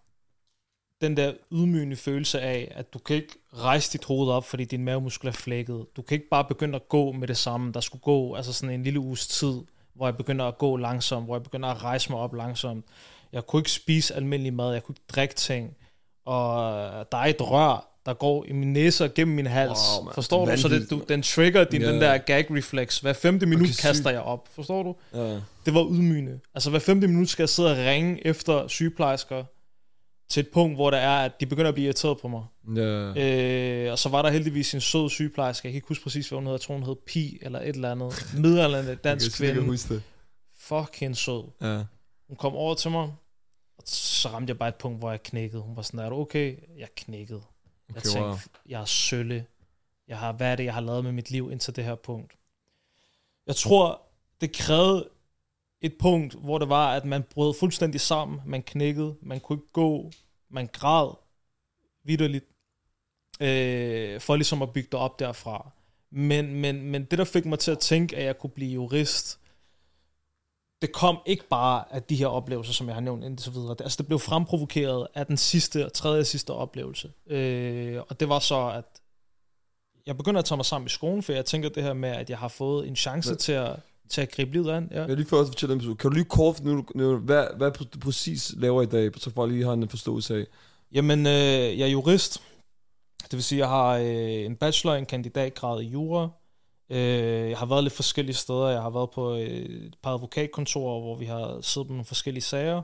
den 1.02 1.18
der 1.18 1.34
ydmygende 1.52 1.96
følelse 1.96 2.42
af, 2.42 2.72
at 2.76 2.94
du 2.94 3.00
kan 3.00 3.16
ikke 3.16 3.36
rejse 3.54 3.94
dit 3.94 4.06
hoved 4.06 4.32
op, 4.32 4.46
fordi 4.46 4.66
din 4.66 4.86
mavemuskel 4.86 5.28
er 5.28 5.32
flækket. 5.32 5.86
Du 5.96 6.02
kan 6.02 6.16
ikke 6.16 6.30
bare 6.30 6.46
begynde 6.46 6.76
at 6.76 6.90
gå 6.90 7.12
med 7.12 7.28
det 7.28 7.38
samme. 7.38 7.72
Der 7.72 7.80
skulle 7.80 8.02
gå 8.02 8.36
altså 8.36 8.54
sådan 8.54 8.76
en 8.76 8.84
lille 8.84 9.00
uges 9.00 9.28
tid, 9.28 9.62
hvor 9.94 10.08
jeg 10.08 10.18
begynder 10.18 10.46
at 10.46 10.58
gå 10.58 10.78
langsomt, 10.78 11.26
hvor 11.26 11.36
jeg 11.36 11.44
begynder 11.44 11.70
at 11.70 11.84
rejse 11.84 12.12
mig 12.12 12.20
op 12.20 12.34
langsomt. 12.34 12.86
Jeg 13.32 13.48
kunne 13.48 13.60
ikke 13.60 13.72
spise 13.72 14.16
almindelig 14.16 14.54
mad, 14.54 14.74
jeg 14.74 14.84
kunne 14.84 14.94
ikke 14.94 15.14
drikke 15.16 15.36
ting. 15.36 15.78
Og 16.26 16.62
der 17.12 17.18
er 17.18 17.26
et 17.26 17.42
rør, 17.42 17.90
der 18.06 18.14
går 18.14 18.46
i 18.46 18.52
min 18.54 18.74
næse 18.74 19.04
og 19.04 19.14
gennem 19.14 19.36
min 19.36 19.46
hals. 19.48 19.80
Wow. 20.02 20.12
Forstår 20.14 20.46
du? 20.46 20.58
Så 20.58 20.68
det, 20.68 20.90
du, 20.90 21.04
den 21.10 21.22
trigger 21.22 21.64
din, 21.64 21.82
Ja. 21.82 21.92
den 21.92 22.02
der 22.02 22.18
gag 22.18 22.46
reflex. 22.52 23.00
Hver 23.00 23.14
femte 23.14 23.46
minut 23.46 23.64
Okay, 23.70 23.74
kaster 23.82 24.10
jeg 24.10 24.22
op. 24.22 24.50
Forstår 24.56 24.84
du? 24.84 24.96
Ja. 25.14 25.34
Det 25.66 25.74
var 25.74 25.88
ydmygende. 25.92 26.40
Altså 26.56 26.70
hver 26.70 26.80
femte 26.80 27.08
minut 27.08 27.30
skal 27.30 27.44
jeg 27.44 27.50
sidde 27.50 27.72
og 27.72 27.78
ringe 27.78 28.28
efter 28.28 28.68
sygeplejersker 28.68 29.44
til 30.30 30.42
et 30.42 30.48
punkt, 30.54 30.78
hvor 30.78 30.90
der 30.92 30.98
er, 30.98 31.26
at 31.26 31.32
de 31.40 31.46
begynder 31.46 31.68
at 31.70 31.74
blive 31.74 31.86
irriteret 31.86 32.18
på 32.22 32.28
mig. 32.28 32.44
Ja. 32.76 32.82
Øh, 33.86 33.92
og 33.92 34.00
så 34.00 34.10
var 34.10 34.22
der 34.22 34.30
heldigvis 34.30 34.74
en 34.74 34.82
sød 34.82 35.10
sygeplejerske, 35.10 35.66
jeg 35.68 35.72
kan 35.74 35.78
ikke 35.78 35.88
huske 35.88 36.04
præcis, 36.04 36.30
hvad 36.30 36.38
hun 36.38 36.46
hedder, 36.46 36.56
jeg 36.58 36.62
tror 36.62 36.74
hun 36.76 36.84
hed 36.84 36.96
Pi, 37.08 37.38
eller 37.42 37.60
et 37.60 37.68
eller 37.68 37.92
andet, 37.92 38.26
middelalderne 38.44 38.96
dansk 38.96 39.40
Jeg 39.40 39.48
kan 39.48 39.56
kvinde, 39.56 39.70
huske 39.72 39.94
det. 39.94 40.02
fucking 40.60 41.18
sød. 41.18 41.44
Ja. 41.62 41.78
Hun 42.28 42.38
kom 42.38 42.54
over 42.56 42.76
til 42.76 42.92
mig, 42.92 43.02
og 43.78 43.84
så 43.86 44.30
ramte 44.30 44.52
jeg 44.52 44.58
bare 44.58 44.70
et 44.70 44.76
punkt, 44.76 45.00
hvor 45.00 45.10
jeg 45.10 45.24
knækkede. 45.24 45.62
Hun 45.62 45.76
var 45.76 45.82
sådan, 45.82 46.00
er 46.00 46.10
du 46.10 46.16
okay? 46.16 46.56
Jeg 46.80 46.88
knækkede. 46.98 47.42
Jeg 47.90 47.98
Okay, 47.98 48.10
tænkte, 48.10 48.50
jeg 48.66 48.82
er 48.82 48.86
sølle. 48.86 49.46
Jeg 50.08 50.18
har, 50.18 50.32
hvad 50.32 50.52
er 50.52 50.56
det, 50.56 50.64
jeg 50.64 50.74
har 50.74 50.82
lavet 50.82 51.04
med 51.04 51.12
mit 51.12 51.32
liv 51.32 51.52
indtil 51.52 51.76
det 51.76 51.84
her 51.84 51.96
punkt? 51.96 52.34
Jeg 53.48 53.56
tror, 53.56 54.02
det 54.42 54.54
krævede 54.54 55.10
et 55.82 55.94
punkt, 56.00 56.34
hvor 56.34 56.58
det 56.58 56.70
var, 56.70 56.96
at 56.96 57.06
man 57.06 57.24
brød 57.24 57.54
fuldstændig 57.60 58.02
sammen. 58.02 58.42
Man 58.46 58.64
knækkede. 58.64 59.16
Man 59.22 59.40
kunne 59.40 59.60
ikke 59.60 59.72
gå. 59.74 60.12
Man 60.50 60.68
græd 60.68 61.16
vidderligt. 62.04 62.46
Øh, 63.42 64.22
for 64.22 64.36
ligesom 64.36 64.62
at 64.62 64.74
bygge 64.74 64.90
det 64.92 65.00
op 65.00 65.20
derfra. 65.20 65.72
Men, 66.12 66.56
men, 66.56 66.82
men 66.82 67.06
det, 67.06 67.20
der 67.20 67.26
fik 67.26 67.46
mig 67.46 67.60
til 67.60 67.72
at 67.72 67.80
tænke, 67.80 68.18
at 68.18 68.24
jeg 68.24 68.38
kunne 68.38 68.50
blive 68.50 68.74
jurist, 68.74 69.39
det 70.82 70.92
kom 70.92 71.18
ikke 71.26 71.48
bare 71.50 71.84
af 71.92 72.04
de 72.04 72.16
her 72.16 72.28
oplevelser, 72.28 72.74
som 72.74 72.88
jeg 72.88 72.96
har 72.96 73.02
nævnt 73.02 73.24
indtil 73.24 73.54
videre. 73.54 73.76
Altså, 73.80 73.98
det 73.98 74.08
blev 74.08 74.20
fremprovokeret 74.20 75.08
af 75.16 75.26
den 75.26 75.38
sidste 75.38 75.86
og 75.86 75.94
tredje 75.94 76.24
sidste 76.24 76.52
oplevelse. 76.54 77.12
Øh, 77.28 78.02
og 78.10 78.20
det 78.20 78.30
var 78.30 78.40
så, 78.40 78.68
at 78.70 78.86
jeg 80.06 80.18
begynder 80.18 80.40
at 80.40 80.46
tage 80.46 80.58
mig 80.58 80.66
sammen 80.66 80.86
i 80.86 80.90
skolen, 80.90 81.24
for 81.24 81.34
jeg 81.34 81.46
tænker 81.46 81.70
det 81.70 81.84
her 81.84 81.94
med, 81.94 82.10
at 82.10 82.30
jeg 82.30 82.38
har 82.38 82.48
fået 82.48 82.88
en 82.88 82.96
chance 82.96 83.30
Hvad- 83.30 83.38
til 83.38 83.52
at, 83.52 83.76
til 84.10 84.22
at 84.22 84.32
gribe 84.32 84.52
livet 84.52 84.72
an. 84.72 84.88
Ja. 84.92 85.06
Jeg 85.06 85.16
lige 85.16 85.28
før 85.28 85.38
også 85.38 85.52
fortælle 85.52 85.80
dem, 85.80 85.96
kan 85.98 86.10
du 86.10 86.16
lige 86.16 86.26
kort, 86.26 86.64
nu, 86.64 86.86
nu, 86.96 87.18
hvad, 87.18 87.48
hvad 87.58 87.72
du 87.72 88.00
præcis 88.00 88.54
laver 88.58 88.82
i 88.82 88.86
dag, 88.86 89.12
så 89.18 89.32
folk 89.32 89.52
lige 89.52 89.66
har 89.66 89.74
en 89.74 89.90
forståelse 89.90 90.36
af. 90.36 90.46
Jamen, 90.92 91.20
øh, 91.28 91.34
jeg 91.80 91.80
er 91.80 91.88
jurist. 91.92 92.42
Det 93.24 93.34
vil 93.34 93.44
sige, 93.44 93.60
jeg 93.60 93.68
har 93.70 93.98
øh, 93.98 94.46
en 94.46 94.56
bachelor, 94.56 94.96
en 94.96 95.06
kandidatgrad 95.06 95.82
i 95.82 95.88
jura. 95.88 96.30
Øh, 96.90 97.50
jeg 97.50 97.58
har 97.58 97.66
været 97.66 97.84
lidt 97.84 97.94
forskellige 97.94 98.36
steder. 98.36 98.68
Jeg 98.68 98.82
har 98.82 98.90
været 98.90 99.10
på 99.12 99.36
øh, 99.36 99.42
et 99.42 99.96
par 100.04 100.14
advokatkontorer, 100.14 101.02
hvor 101.02 101.16
vi 101.16 101.26
har 101.26 101.62
siddet 101.62 101.88
på 101.88 101.94
nogle 101.94 102.06
forskellige 102.06 102.44
sager. 102.44 102.82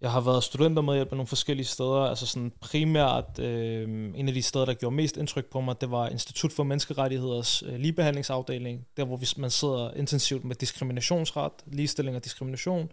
Jeg 0.00 0.12
har 0.12 0.20
været 0.20 0.44
studentermedhjælp 0.44 1.08
på 1.08 1.14
nogle 1.14 1.26
forskellige 1.26 1.66
steder. 1.66 2.00
Altså 2.00 2.26
sådan 2.26 2.52
primært 2.60 3.38
øh, 3.38 3.88
en 4.14 4.28
af 4.28 4.34
de 4.34 4.42
steder, 4.42 4.64
der 4.64 4.74
gjorde 4.74 4.96
mest 4.96 5.16
indtryk 5.16 5.46
på 5.46 5.60
mig, 5.60 5.80
det 5.80 5.90
var 5.90 6.08
Institut 6.08 6.52
for 6.52 6.62
Menneskerettigheders 6.62 7.62
øh, 7.62 7.74
ligebehandlingsafdeling. 7.74 8.86
Der, 8.96 9.04
hvor 9.04 9.16
vi, 9.16 9.26
man 9.36 9.50
sidder 9.50 9.90
intensivt 9.94 10.44
med 10.44 10.56
diskriminationsret, 10.56 11.52
ligestilling 11.66 12.16
og 12.16 12.24
diskrimination. 12.24 12.90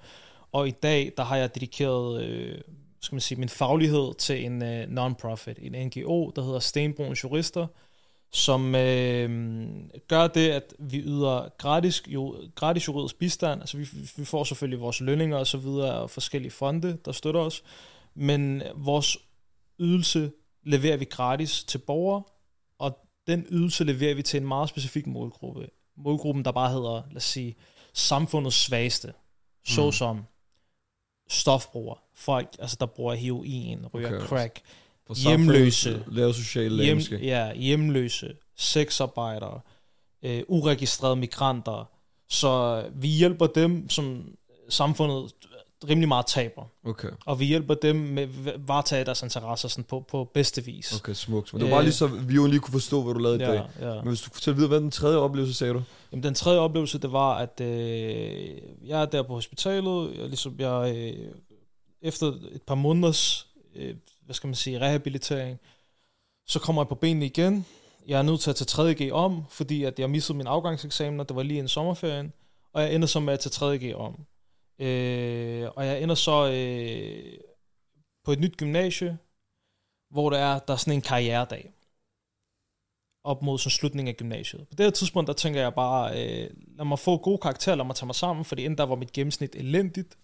Og 0.52 0.68
i 0.68 0.72
dag, 0.72 1.14
der 1.18 1.24
har 1.24 1.38
jeg 1.38 1.56
dedikeret 1.56 2.24
øh, 2.24 2.62
skal 3.02 3.16
man 3.16 3.22
sige, 3.22 3.40
min 3.40 3.50
faglighed 3.50 4.14
til 4.18 4.46
en 4.46 4.64
øh, 4.64 4.88
non-profit, 4.90 5.60
en 5.62 5.88
NGO, 5.88 6.32
der 6.36 6.44
hedder 6.44 6.60
Stenbroens 6.60 7.24
Jurister, 7.24 7.68
som 8.32 8.76
øh, 8.76 9.30
gør 10.08 10.28
det, 10.28 10.50
at 10.50 10.74
vi 10.80 11.00
yder 11.00 11.50
gratis, 11.58 12.04
jo, 12.08 12.36
gratis 12.56 12.88
juridisk 12.88 13.20
bistand. 13.20 13.62
Altså 13.62 13.78
vi, 13.78 13.88
vi 14.18 14.26
får 14.26 14.44
selvfølgelig 14.44 14.80
vores 14.80 15.02
lønninger 15.02 15.38
og 15.38 15.48
så 15.48 15.58
videre 15.58 15.94
og 15.94 16.10
forskellige 16.10 16.52
fonde, 16.52 16.98
der 17.06 17.12
støtter 17.12 17.42
os, 17.42 17.64
men 18.16 18.64
vores 18.76 19.18
ydelse 19.80 20.32
leverer 20.64 20.98
vi 20.98 21.06
gratis 21.06 21.64
til 21.64 21.78
borgere, 21.78 22.24
og 22.80 22.98
den 23.28 23.46
ydelse 23.50 23.84
leverer 23.84 24.16
vi 24.16 24.22
til 24.22 24.42
en 24.42 24.48
meget 24.48 24.70
specifik 24.70 25.08
målgruppe. 25.08 25.70
Målgruppen, 25.98 26.46
der 26.46 26.52
bare 26.52 26.72
hedder, 26.72 27.04
lad 27.10 27.18
os 27.18 27.24
sige, 27.24 27.56
samfundets 27.94 28.56
svageste, 28.56 29.14
såsom 29.66 30.24
stofbrugere, 31.30 31.98
folk, 32.16 32.56
altså 32.60 32.78
der 32.80 32.86
bruger 32.86 33.14
heroin, 33.14 33.86
ryger 33.94 34.16
okay, 34.16 34.28
crack, 34.28 34.62
For 35.08 35.16
Hjemløse. 35.30 36.04
Laver 36.08 36.32
sociale 36.32 36.84
hjem, 36.84 36.98
ja, 37.22 37.54
hjemløse, 37.54 38.34
sexarbejdere, 38.58 39.60
øh, 40.24 40.44
uregistrerede 40.48 41.16
migranter. 41.16 41.90
Så 42.30 42.84
vi 42.96 43.08
hjælper 43.08 43.48
dem, 43.48 43.90
som 43.90 44.26
samfundet 44.70 45.32
rimelig 45.90 46.08
meget 46.08 46.26
taber. 46.26 46.64
Okay, 46.86 47.08
Og 47.26 47.40
vi 47.40 47.46
hjælper 47.46 47.74
dem 47.74 47.96
med 47.96 48.24
at 48.24 48.68
varetage 48.68 49.06
deres 49.06 49.22
interesser 49.24 49.68
sådan 49.68 49.84
på, 49.84 50.06
på 50.10 50.32
bedste 50.34 50.66
vis. 50.66 50.94
okay, 51.00 51.14
smukt. 51.14 51.54
Men 51.54 51.62
det 51.62 51.70
var 51.70 51.76
bare 51.76 51.84
lige 51.84 51.94
så, 51.94 52.08
vi 52.08 52.36
jo 52.36 52.46
lige 52.48 52.60
kunne 52.60 52.72
forstå, 52.72 53.04
hvad 53.04 53.14
du 53.14 53.20
lavede 53.20 53.40
i 53.40 53.44
Ja, 53.44 53.52
dag. 53.52 53.64
ja. 53.82 53.94
Men 53.94 54.08
hvis 54.08 54.22
du 54.22 54.30
kunne 54.30 54.34
fortælle 54.36 54.56
videre, 54.56 54.68
hvad 54.70 54.82
den 54.82 54.92
tredje 54.92 55.18
oplevelse 55.18 55.54
sagde 55.54 55.74
du? 55.74 55.82
Jamen, 56.12 56.24
den 56.24 56.34
tredje 56.34 56.60
oplevelse, 56.60 56.98
det 57.00 57.12
var, 57.12 57.36
at 57.38 57.62
øh, 57.62 58.58
jeg 58.86 59.02
er 59.02 59.06
der 59.06 59.24
på 59.24 59.34
hospitalet. 59.34 60.18
Jeg, 60.18 60.28
ligesom, 60.28 60.56
jeg, 60.60 60.96
øh, 60.98 61.32
efter 62.02 62.28
et 62.28 62.62
par 62.68 62.76
måneders, 62.76 63.48
øh, 63.76 63.96
hvad 64.28 64.34
skal 64.34 64.48
man 64.48 64.56
sige, 64.56 64.80
rehabilitering, 64.80 65.60
så 66.48 66.60
kommer 66.60 66.82
jeg 66.82 66.88
på 66.88 66.96
benene 66.96 67.26
igen. 67.26 67.66
jeg 68.08 68.20
er 68.20 68.24
nødt 68.24 68.42
til 68.42 68.50
at 68.50 68.56
tage 68.56 68.92
3.G 68.92 69.12
om, 69.12 69.44
fordi 69.50 69.84
at 69.84 70.00
jeg 70.00 70.10
missede 70.10 70.38
min 70.38 70.48
afgangseksamen, 70.48 71.20
og 71.20 71.30
det 71.30 71.36
var 71.36 71.44
lige 71.44 71.60
en 71.60 71.68
sommerferien, 71.68 72.34
og 72.74 72.82
jeg 72.82 72.96
ender 72.96 73.08
så 73.08 73.20
med 73.20 73.34
at 73.34 73.40
tage 73.40 73.76
3.G 73.76 73.96
om. 73.96 74.26
Øh, 74.80 75.70
og 75.76 75.86
jeg 75.86 76.02
ender 76.02 76.16
så 76.16 76.52
øh, 76.52 77.40
på 78.26 78.32
et 78.32 78.40
nyt 78.40 78.58
gymnasie, 78.58 79.18
hvor 80.10 80.30
der 80.30 80.38
er, 80.38 80.60
der 80.60 80.74
er 80.74 80.78
sådan 80.78 80.94
en 80.94 81.02
karrieredag 81.02 81.72
op 83.24 83.42
mod 83.42 83.58
sådan 83.58 83.72
slutningen 83.72 84.08
af 84.14 84.18
gymnasiet. 84.18 84.68
På 84.68 84.76
det 84.76 84.86
her 84.86 84.92
tidspunkt, 84.92 85.28
der 85.28 85.34
tænker 85.34 85.62
jeg 85.62 85.74
bare, 85.74 86.12
øh, 86.12 86.50
lad 86.78 86.86
mig 86.86 87.00
få 87.00 87.18
gode 87.18 87.38
karakterer, 87.38 87.76
lad 87.76 87.86
mig 87.86 87.96
tage 87.96 88.06
mig 88.06 88.16
sammen, 88.16 88.46
fordi 88.46 88.64
inden 88.64 88.78
der 88.78 88.86
var 88.86 88.96
mit 88.96 89.12
gennemsnit 89.12 89.56
elendigt. 89.56 90.18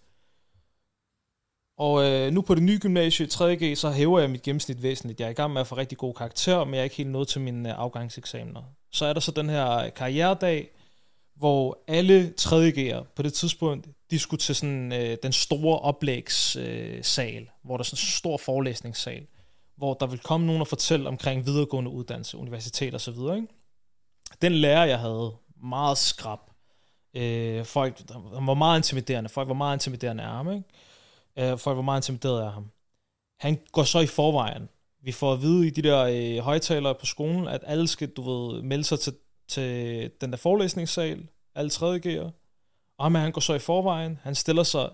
Og 1.78 2.04
øh, 2.04 2.32
nu 2.32 2.42
på 2.42 2.54
det 2.54 2.62
nye 2.62 2.78
gymnasie, 2.78 3.26
3.G, 3.26 3.76
så 3.76 3.90
hæver 3.90 4.20
jeg 4.20 4.30
mit 4.30 4.42
gennemsnit 4.42 4.82
væsentligt. 4.82 5.20
Jeg 5.20 5.26
er 5.26 5.30
i 5.30 5.34
gang 5.34 5.52
med 5.52 5.60
at 5.60 5.66
få 5.66 5.76
rigtig 5.76 5.98
gode 5.98 6.14
karakterer, 6.14 6.64
men 6.64 6.74
jeg 6.74 6.80
er 6.80 6.84
ikke 6.84 6.96
helt 6.96 7.10
nået 7.10 7.28
til 7.28 7.40
mine 7.40 7.68
øh, 7.68 7.78
afgangseksamener. 7.78 8.62
Så 8.92 9.06
er 9.06 9.12
der 9.12 9.20
så 9.20 9.30
den 9.30 9.48
her 9.48 9.76
øh, 9.76 9.94
karrieredag, 9.96 10.70
hvor 11.36 11.78
alle 11.88 12.34
3.G'er 12.40 13.02
på 13.16 13.22
det 13.22 13.32
tidspunkt, 13.32 13.88
de 14.10 14.18
skulle 14.18 14.40
til 14.40 14.54
sådan 14.54 14.92
øh, 14.92 15.16
den 15.22 15.32
store 15.32 15.78
oplægssal, 15.78 16.96
øh, 16.96 17.04
sal, 17.04 17.48
hvor 17.64 17.76
der 17.76 17.82
er 17.82 17.84
sådan 17.84 18.02
en 18.02 18.10
stor 18.10 18.36
forelæsningssal, 18.36 19.26
hvor 19.76 19.94
der 19.94 20.06
vil 20.06 20.18
komme 20.18 20.46
nogen 20.46 20.60
og 20.60 20.68
fortælle 20.68 21.08
omkring 21.08 21.46
videregående 21.46 21.90
uddannelse, 21.90 22.36
universitet 22.36 22.94
og 22.94 23.00
så 23.00 23.10
videre. 23.10 23.36
Ikke? 23.36 23.48
Den 24.42 24.52
lærer, 24.52 24.84
jeg 24.84 24.98
havde, 24.98 25.32
meget 25.62 25.98
skrab. 25.98 26.38
Øh, 27.16 27.64
folk, 27.64 28.08
der 28.08 28.40
var 28.44 28.54
meget 28.54 28.78
intimiderende. 28.78 29.30
Folk 29.30 29.48
var 29.48 29.54
meget 29.54 29.76
intimiderende 29.76 30.22
arme. 30.22 30.54
Ikke? 30.54 30.68
Øh, 31.38 31.58
folk 31.58 31.76
var 31.76 31.82
meget 31.82 31.98
intimideret 31.98 32.42
af 32.42 32.52
ham. 32.52 32.70
Han 33.40 33.58
går 33.72 33.82
så 33.82 34.00
i 34.00 34.06
forvejen. 34.06 34.68
Vi 35.02 35.12
får 35.12 35.32
at 35.32 35.42
vide 35.42 35.66
i 35.66 35.70
de 35.70 35.82
der 35.82 36.00
øh, 36.00 36.44
højtalere 36.44 36.94
på 36.94 37.06
skolen, 37.06 37.48
at 37.48 37.60
alle 37.66 37.88
skal, 37.88 38.08
du 38.08 38.22
ved, 38.22 38.62
melde 38.62 38.84
sig 38.84 39.00
til, 39.00 39.14
til 39.48 40.10
den 40.20 40.30
der 40.30 40.36
forelæsningssal, 40.36 41.28
alle 41.54 41.70
3.G'ere. 41.70 42.30
Og 42.98 43.12
men 43.12 43.22
han 43.22 43.32
går 43.32 43.40
så 43.40 43.54
i 43.54 43.58
forvejen. 43.58 44.18
Han 44.22 44.34
stiller 44.34 44.62
sig 44.62 44.90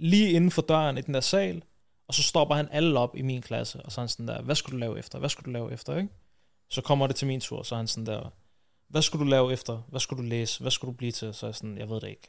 lige 0.00 0.30
inden 0.30 0.50
for 0.50 0.62
døren 0.62 0.98
i 0.98 1.00
den 1.00 1.14
der 1.14 1.20
sal, 1.20 1.62
og 2.08 2.14
så 2.14 2.22
stopper 2.22 2.54
han 2.54 2.68
alle 2.72 2.98
op 2.98 3.16
i 3.16 3.22
min 3.22 3.42
klasse, 3.42 3.82
og 3.82 3.92
så 3.92 4.00
er 4.00 4.02
han 4.02 4.08
sådan 4.08 4.28
der, 4.28 4.42
hvad 4.42 4.54
skulle 4.54 4.74
du 4.74 4.78
lave 4.78 4.98
efter? 4.98 5.18
Hvad 5.18 5.28
skulle 5.28 5.46
du 5.46 5.50
lave 5.50 5.72
efter, 5.72 5.96
ikke? 5.96 6.08
Så 6.70 6.80
kommer 6.82 7.06
det 7.06 7.16
til 7.16 7.26
min 7.26 7.40
tur, 7.40 7.62
så 7.62 7.74
er 7.74 7.76
han 7.76 7.86
sådan 7.86 8.06
der, 8.06 8.30
hvad 8.88 9.02
skulle 9.02 9.24
du 9.24 9.30
lave 9.30 9.52
efter? 9.52 9.82
Hvad 9.88 10.00
skulle 10.00 10.22
du 10.22 10.28
læse? 10.28 10.60
Hvad 10.60 10.70
skulle 10.70 10.92
du 10.92 10.96
blive 10.96 11.12
til? 11.12 11.34
Så 11.34 11.46
er 11.46 11.48
jeg 11.48 11.54
sådan, 11.54 11.78
jeg 11.78 11.90
ved 11.90 12.00
det 12.00 12.08
ikke. 12.08 12.28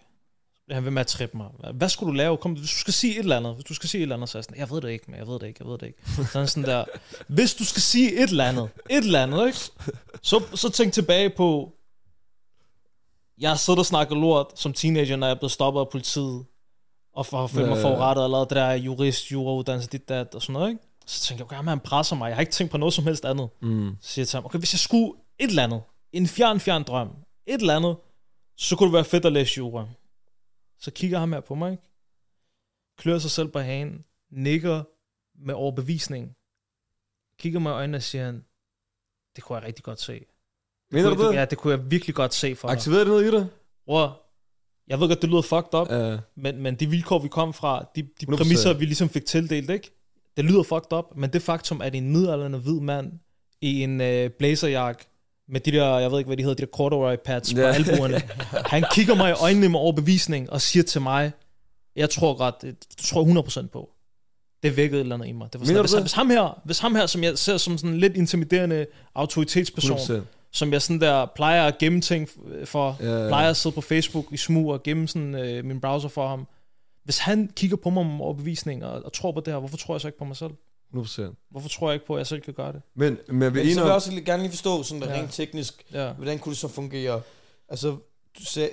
Han 0.72 0.84
ved 0.84 0.92
med 0.92 1.00
at 1.00 1.08
trippe 1.08 1.38
mig. 1.38 1.48
Hvad 1.74 1.90
skulle 1.90 2.12
du 2.12 2.16
lave? 2.16 2.38
Kom, 2.38 2.52
hvis 2.52 2.72
du 2.72 2.78
skal 2.78 2.94
sige 2.94 3.14
et 3.14 3.20
eller 3.20 3.38
andet, 3.38 3.54
hvis 3.54 3.66
du 3.66 3.74
skal 3.74 3.90
sige 3.90 4.00
et 4.00 4.04
eller 4.04 4.16
andet, 4.16 4.30
så 4.30 4.38
er 4.38 4.40
jeg 4.40 4.44
sådan, 4.44 4.60
jeg 4.60 4.70
ved 4.70 4.82
det 4.82 4.90
ikke, 4.90 5.06
men 5.08 5.20
jeg 5.20 5.28
ved 5.28 5.40
det 5.40 5.48
ikke, 5.48 5.58
jeg 5.60 5.68
ved 5.68 5.78
det 5.78 5.86
ikke. 5.86 6.00
Så 6.32 6.40
han 6.40 6.48
sådan 6.48 6.70
der, 6.70 6.86
hvis 7.28 7.54
du 7.54 7.66
skal 7.66 7.82
sige 7.82 8.24
et 8.24 8.30
eller 8.30 8.46
andet, 8.46 8.70
et 8.90 8.98
eller 8.98 9.24
andet, 9.24 9.48
ikke? 9.48 9.60
Så, 10.22 10.44
så 10.54 10.70
tænk 10.70 10.94
tilbage 10.94 11.30
på, 11.30 11.74
jeg 13.38 13.50
har 13.50 13.58
siddet 13.58 13.80
og 13.80 13.86
snakket 13.86 14.18
lort 14.18 14.60
som 14.60 14.74
teenager, 14.74 15.16
når 15.16 15.28
jeg 15.28 15.34
er 15.34 15.40
blevet 15.40 15.52
stoppet 15.52 15.80
af 15.80 15.90
politiet, 15.90 16.46
og 17.14 17.26
for, 17.26 17.48
følt 17.48 17.68
mig 17.68 17.82
forurettet, 17.82 18.30
lavet 18.30 18.50
det 18.50 18.56
der 18.56 18.72
jurist, 18.72 19.32
jurauddannelse, 19.32 19.90
dit, 19.90 20.10
dat, 20.10 20.36
og 20.36 20.42
sådan 20.42 20.54
noget, 20.54 20.70
ikke? 20.70 20.82
Så 21.06 21.22
tænkte 21.22 21.42
jeg, 21.42 21.60
okay, 21.60 21.70
han 21.70 21.80
presser 21.80 22.16
mig, 22.16 22.28
jeg 22.28 22.36
har 22.36 22.42
ikke 22.42 22.52
tænkt 22.52 22.72
på 22.72 22.78
noget 22.78 22.94
som 22.94 23.04
helst 23.04 23.26
andet. 23.26 23.50
Mm. 23.62 23.96
Så 24.02 24.10
siger 24.10 24.24
jeg 24.24 24.28
til 24.28 24.38
ham, 24.38 24.46
okay, 24.46 24.60
hvis 24.60 24.74
jeg 24.74 24.80
skulle 24.80 25.14
et 25.40 25.50
eller 25.50 25.64
andet, 25.64 25.82
en 26.14 26.28
fjern, 26.28 26.60
fjern 26.60 26.84
drøm, 26.84 27.10
et 27.48 27.62
eller 27.62 27.76
andet, 27.76 27.96
så 28.58 28.76
kunne 28.76 28.88
det 28.88 28.94
være 28.94 29.04
fedt 29.06 29.26
at 29.26 29.34
læse 29.34 29.58
jura. 29.58 29.88
Så 30.82 30.92
kigger 30.92 31.20
han 31.20 31.34
her 31.34 31.40
på 31.40 31.56
mig, 31.56 31.72
ikke? 31.72 31.84
klør 32.98 33.18
sig 33.20 33.32
selv 33.32 33.48
på 33.48 33.60
hagen, 33.60 34.06
nikker 34.32 34.84
med 35.46 35.54
overbevisning, 35.54 36.36
kigger 37.40 37.60
mig 37.60 37.70
i 37.70 37.74
øjnene 37.74 37.98
og 37.98 38.04
siger 38.04 38.26
han, 38.26 38.46
det 39.36 39.44
kunne 39.44 39.58
jeg 39.58 39.68
rigtig 39.68 39.84
godt 39.84 40.02
se. 40.02 40.26
Mener 40.92 41.14
du 41.14 41.28
det? 41.28 41.34
Ja, 41.36 41.46
det 41.46 41.58
kunne 41.58 41.74
jeg 41.74 41.92
virkelig 41.92 42.16
godt 42.16 42.34
se 42.34 42.56
for 42.56 42.68
dig. 42.68 42.76
Aktiverede 42.78 43.00
det 43.06 43.08
noget 43.08 43.28
i 43.28 43.32
dig? 43.32 43.48
Bror, 43.86 44.22
jeg 44.88 45.00
ved 45.00 45.08
godt, 45.08 45.22
det 45.22 45.30
lyder 45.30 45.42
fucked 45.42 45.74
up, 45.74 45.90
Ja. 45.90 46.18
men, 46.36 46.62
men 46.62 46.76
de 46.76 46.90
vilkår, 46.90 47.20
vi 47.20 47.28
kom 47.28 47.54
fra, 47.54 47.86
de, 47.96 48.02
de 48.02 48.26
100%. 48.26 48.36
præmisser, 48.38 48.74
vi 48.74 48.86
ligesom 48.86 49.10
fik 49.10 49.26
tildelt, 49.26 49.70
ikke? 49.70 49.92
Det 50.38 50.46
lyder 50.46 50.64
fucked 50.64 50.94
up, 50.94 51.06
men 51.16 51.34
det 51.34 51.42
faktum, 51.42 51.82
at 51.82 51.96
en 51.96 52.12
midaldrende 52.12 52.60
hvid 52.60 52.80
mand 52.80 53.20
i 53.62 53.84
en 53.84 54.02
øh, 54.02 54.30
blazerjakke, 54.30 55.06
med 55.52 55.60
de 55.60 55.72
der, 55.72 55.98
jeg 56.00 56.12
ved 56.12 56.18
ikke, 56.20 56.28
hvad 56.28 56.38
de 56.38 56.44
hedder, 56.44 56.56
de 56.56 56.62
der 56.62 56.72
corduroy 56.72 57.16
pads 57.26 57.54
Ja. 57.54 57.62
på 57.62 57.68
albuerne, 57.68 58.22
han 58.74 58.84
kigger 58.92 59.16
mig 59.16 59.30
i 59.30 59.34
øjnene 59.34 59.70
med 59.70 59.80
overbevisning 59.80 60.50
og 60.50 60.62
siger 60.62 60.84
til 60.84 61.02
mig, 61.02 61.32
jeg 61.96 62.10
tror 62.10 62.38
godt, 62.38 62.56
det, 62.62 62.76
det 62.90 62.98
tror 63.06 63.28
jeg 63.28 63.38
100% 63.38 63.68
på. 63.68 63.90
Det 64.64 64.78
vækkede 64.78 65.00
et 65.02 65.04
eller 65.04 65.16
andet 65.16 65.28
i 65.28 65.32
mig. 65.32 65.54
Det 65.54 65.60
var 65.60 65.66
sådan, 65.66 65.82
hvis, 65.82 65.94
hvis, 65.94 66.12
ham 66.14 66.30
her, 66.30 66.62
hvis 66.66 66.80
ham 66.80 66.96
her, 66.96 67.06
som 67.06 67.24
jeg 67.24 67.38
ser 67.38 67.58
som 67.58 67.78
sådan 67.78 67.90
en 67.94 68.00
lidt 68.00 68.18
intimiderende 68.18 68.86
autoritetsperson, 69.16 69.98
100%. 69.98 70.22
som 70.52 70.74
jeg 70.74 70.82
sådan 70.82 71.02
der 71.02 71.26
plejer 71.36 71.68
at 71.68 71.78
gemme 71.78 72.02
ting 72.02 72.30
for, 72.66 72.98
Ja, 73.00 73.22
ja. 73.22 73.28
plejer 73.28 73.50
at 73.50 73.58
sidde 73.58 73.74
på 73.76 73.82
Facebook 73.82 74.26
i 74.32 74.38
smug 74.38 74.72
og 74.74 74.84
gemme 74.84 75.08
sådan, 75.08 75.36
øh, 75.36 75.66
min 75.66 75.82
browser 75.82 76.10
for 76.10 76.28
ham. 76.28 76.48
Hvis 77.04 77.18
han 77.18 77.50
kigger 77.56 77.78
på 77.78 77.90
mig 77.90 78.06
med 78.06 78.20
overbevisning 78.26 78.86
og, 78.86 79.06
og 79.06 79.14
tror 79.14 79.32
på 79.32 79.40
det 79.40 79.54
her, 79.54 79.60
hvorfor 79.60 79.78
tror 79.78 79.94
jeg 79.94 80.02
så 80.02 80.08
ikke 80.08 80.18
på 80.20 80.26
mig 80.26 80.36
selv? 80.36 80.52
100%. 80.96 81.48
Hvorfor 81.52 81.70
tror 81.70 81.90
jeg 81.90 81.94
ikke 81.94 82.06
på, 82.06 82.14
at 82.16 82.18
jeg 82.20 82.28
selv 82.28 82.42
kan 82.42 82.54
gøre 82.54 82.74
det? 82.74 82.82
Men, 82.96 83.18
men 83.28 83.42
jeg 83.42 83.54
vil 83.54 83.66
Men 83.66 83.74
så 83.74 83.80
vil 83.82 83.86
jeg 83.88 83.96
også 83.96 84.22
gerne 84.26 84.44
lige 84.44 84.52
forstå, 84.52 84.84
sådan 84.84 85.02
der 85.02 85.14
Ja. 85.16 85.22
rent 85.22 85.34
teknisk, 85.34 85.86
Ja. 85.94 86.12
hvordan 86.14 86.40
kunne 86.40 86.52
det 86.52 86.60
så 86.60 86.68
fungere? 86.68 87.22
Altså, 87.70 87.90
du 88.40 88.46
sagde, 88.46 88.70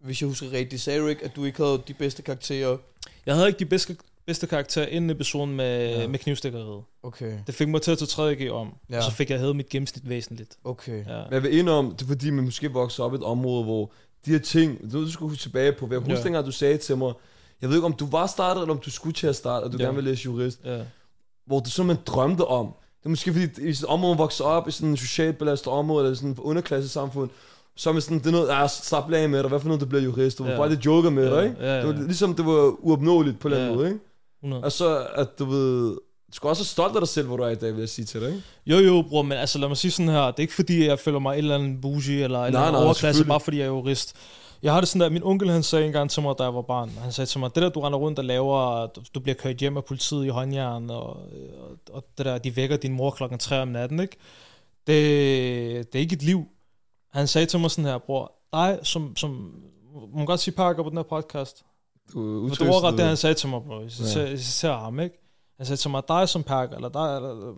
hvis 0.00 0.20
jeg 0.22 0.28
husker 0.28 0.52
rigtigt, 0.52 0.82
sagde 0.82 1.00
du 1.00 1.06
ikke, 1.06 1.24
at 1.24 1.36
du 1.36 1.44
ikke 1.44 1.62
havde 1.64 1.82
de 1.88 1.94
bedste 1.94 2.22
karakterer? 2.22 2.76
Jeg 3.26 3.34
havde 3.34 3.46
ikke 3.48 3.58
de 3.58 3.64
bedste, 3.66 3.96
bedste 4.26 4.46
karakterer 4.46 4.86
inden 4.86 5.10
episoden 5.10 5.56
med, 5.56 5.88
Ja. 6.00 6.08
med 6.08 6.18
knivstikkeriet. 6.18 6.82
Okay, 7.02 7.38
Det 7.46 7.54
fik 7.54 7.68
mig 7.68 7.82
til 7.82 7.90
at 7.90 7.98
tage 7.98 8.08
3.G 8.34 8.50
om, 8.52 8.74
Ja. 8.90 8.96
og 8.96 9.02
så 9.02 9.10
fik 9.10 9.30
jeg 9.30 9.38
hævet 9.38 9.56
mit 9.56 9.68
gennemsnit 9.68 10.08
væsentligt. 10.08 10.56
okay. 10.64 11.06
Ja. 11.06 11.22
Men 11.24 11.32
jeg 11.32 11.42
vil 11.42 11.68
om, 11.68 11.90
det 11.90 12.02
er 12.02 12.06
fordi, 12.06 12.30
man 12.30 12.44
måske 12.44 12.72
vokser 12.72 13.04
op 13.04 13.12
i 13.12 13.16
et 13.16 13.22
område, 13.22 13.64
hvor 13.64 13.92
de 14.26 14.30
her 14.30 14.38
ting, 14.38 14.92
du, 14.92 15.04
du 15.04 15.10
skulle 15.12 15.28
huske 15.30 15.42
tilbage 15.42 15.72
på, 15.72 15.86
hvad 15.86 15.96
jeg 15.96 16.02
husker 16.04 16.16
Ja. 16.18 16.24
dengang, 16.24 16.46
du 16.46 16.52
sagde 16.52 16.76
til 16.78 16.96
mig, 16.96 17.12
jeg 17.60 17.68
ved 17.68 17.76
ikke, 17.76 17.86
om 17.86 17.92
du 17.92 18.06
var 18.06 18.26
startet, 18.26 18.60
eller 18.62 18.74
om 18.74 18.80
du 18.80 18.90
skulle 18.90 19.12
til 19.14 19.26
at 19.26 19.36
starte, 19.36 19.64
og 19.64 19.72
du 19.72 19.76
Ja. 19.78 19.84
gerne 19.84 19.94
vil 19.94 20.04
læse 20.04 20.24
jurist, 20.24 20.60
Ja. 20.64 20.82
Hvor 21.46 21.60
du 21.60 21.70
simpelthen 21.70 22.04
drømte 22.06 22.44
om. 22.44 22.66
Det 22.98 23.04
er 23.06 23.08
måske 23.08 23.32
fordi, 23.32 23.44
i 23.68 23.74
sådan 23.74 23.84
et 23.88 23.92
område, 23.92 24.16
vokser 24.16 24.44
op 24.44 24.68
i 24.68 24.70
sådan 24.70 24.92
et 24.92 24.98
socialt 24.98 25.38
belastet 25.38 25.72
område, 25.72 26.04
eller 26.04 26.16
sådan 26.16 26.30
et 26.30 26.38
underklassesamfund, 26.38 27.30
så 27.76 27.90
er 27.90 28.00
sådan, 28.00 28.18
det 28.18 28.26
er 28.26 28.30
noget, 28.30 28.48
ja, 28.48 28.66
slap 28.68 29.12
af 29.12 29.28
med 29.28 29.38
dig, 29.40 29.48
hvad 29.48 29.60
for 29.60 29.66
noget, 29.68 29.80
du 29.80 29.86
bliver 29.86 30.02
jurist, 30.02 30.38
du 30.38 30.42
var 30.44 30.50
Ja. 30.50 30.56
bare 30.56 30.68
lidt 30.68 30.86
joker 30.86 31.10
med 31.10 31.28
Ja, 31.28 31.36
dig, 31.36 31.44
ikke? 31.44 31.56
ja, 31.60 31.74
ja. 31.74 31.80
Det 31.80 31.86
var 31.96 32.02
ligesom, 32.06 32.34
det 32.34 32.46
var 32.46 32.74
uopnåeligt 32.78 33.38
på 33.40 33.48
en 33.48 33.54
Ja. 33.54 33.74
måde, 33.74 33.86
ikke? 33.88 34.00
100. 34.42 34.64
Og 34.64 34.72
så, 34.72 35.06
at 35.14 35.38
du 35.38 35.44
ved, 35.44 35.90
du 36.30 36.32
skal 36.32 36.48
også 36.48 36.60
være 36.62 36.66
stolt 36.66 36.94
af 36.94 37.00
dig 37.00 37.08
selv, 37.08 37.26
hvor 37.26 37.36
du 37.36 37.42
er 37.42 37.48
i 37.48 37.54
dag, 37.54 37.72
vil 37.72 37.80
jeg 37.80 37.88
sige 37.88 38.04
til 38.04 38.20
dig, 38.20 38.28
ikke? 38.28 38.42
Jo, 38.66 38.76
jo, 38.78 39.04
bror, 39.08 39.22
men 39.22 39.38
altså 39.38 39.58
lad 39.58 39.68
mig 39.68 39.76
sige 39.76 39.90
sådan 39.90 40.08
her. 40.12 40.20
Det 40.22 40.36
er 40.36 40.40
ikke 40.40 40.54
fordi, 40.54 40.86
jeg 40.86 40.98
føler 40.98 41.18
mig 41.18 41.32
et 41.32 41.38
eller 41.38 41.54
andet 41.54 41.80
bougie 41.80 42.24
eller 42.24 42.38
et 42.42 42.46
eller 42.46 42.60
andet 42.60 42.72
nej, 42.72 42.84
overklasse, 42.84 43.24
bare 43.24 43.40
fordi 43.40 43.56
jeg 43.58 43.64
er 43.64 43.68
jurist. 43.68 44.14
Jeg 44.62 44.72
har 44.72 44.80
det 44.80 44.88
sådan 44.88 45.00
der, 45.00 45.10
min 45.10 45.22
onkel 45.22 45.50
han 45.50 45.62
sagde 45.62 45.86
engang 45.86 46.10
til 46.10 46.22
mig, 46.22 46.34
da 46.38 46.42
jeg 46.42 46.54
var 46.54 46.62
barn, 46.62 46.90
han 46.90 47.12
sagde 47.12 47.26
til 47.26 47.40
mig, 47.40 47.54
det 47.54 47.62
der 47.62 47.68
du 47.68 47.80
render 47.80 47.98
rundt 47.98 48.18
og 48.18 48.24
laver, 48.24 48.86
du, 48.86 49.02
du 49.14 49.20
bliver 49.20 49.34
kørt 49.34 49.56
hjem 49.56 49.76
af 49.76 49.84
politiet 49.84 50.24
i 50.24 50.28
håndjern, 50.28 50.90
og, 50.90 51.06
og, 51.06 51.78
og 51.90 52.04
det 52.18 52.26
der, 52.26 52.38
de 52.38 52.56
vækker 52.56 52.76
din 52.76 52.92
mor 52.92 53.10
klokken 53.10 53.38
3 53.38 53.62
om 53.62 53.68
natten, 53.68 54.00
ikke? 54.00 54.16
Det, 54.86 55.92
det 55.92 55.98
er 55.98 56.02
ikke 56.02 56.16
et 56.16 56.22
liv. 56.22 56.46
Han 57.12 57.26
sagde 57.26 57.46
til 57.46 57.60
mig 57.60 57.70
sådan 57.70 57.84
her, 57.90 57.98
bror, 57.98 58.32
dig 58.52 58.78
som, 58.82 59.16
som 59.16 59.30
må 59.94 60.16
man 60.16 60.26
godt 60.26 60.40
sige 60.40 60.54
pakker 60.54 60.82
på 60.82 60.88
den 60.88 60.98
her 60.98 61.04
podcast, 61.04 61.64
Du 62.12 62.48
det 62.48 62.60
var 62.60 62.84
ret 62.84 62.98
det, 62.98 63.06
han 63.06 63.16
sagde 63.16 63.34
til 63.34 63.48
mig, 63.48 63.62
bro. 63.62 63.80
Jeg 63.80 63.90
ser, 63.90 64.26
jeg 64.26 64.38
ser 64.38 64.72
ham, 64.72 65.00
ikke? 65.00 65.18
Han 65.56 65.66
sagde 65.66 65.80
til 65.80 65.90
mig, 65.90 66.02
dig 66.08 66.28
som 66.28 66.42
perk, 66.42 66.72
eller 66.72 66.88
dig, 66.88 67.16
eller, 67.16 67.54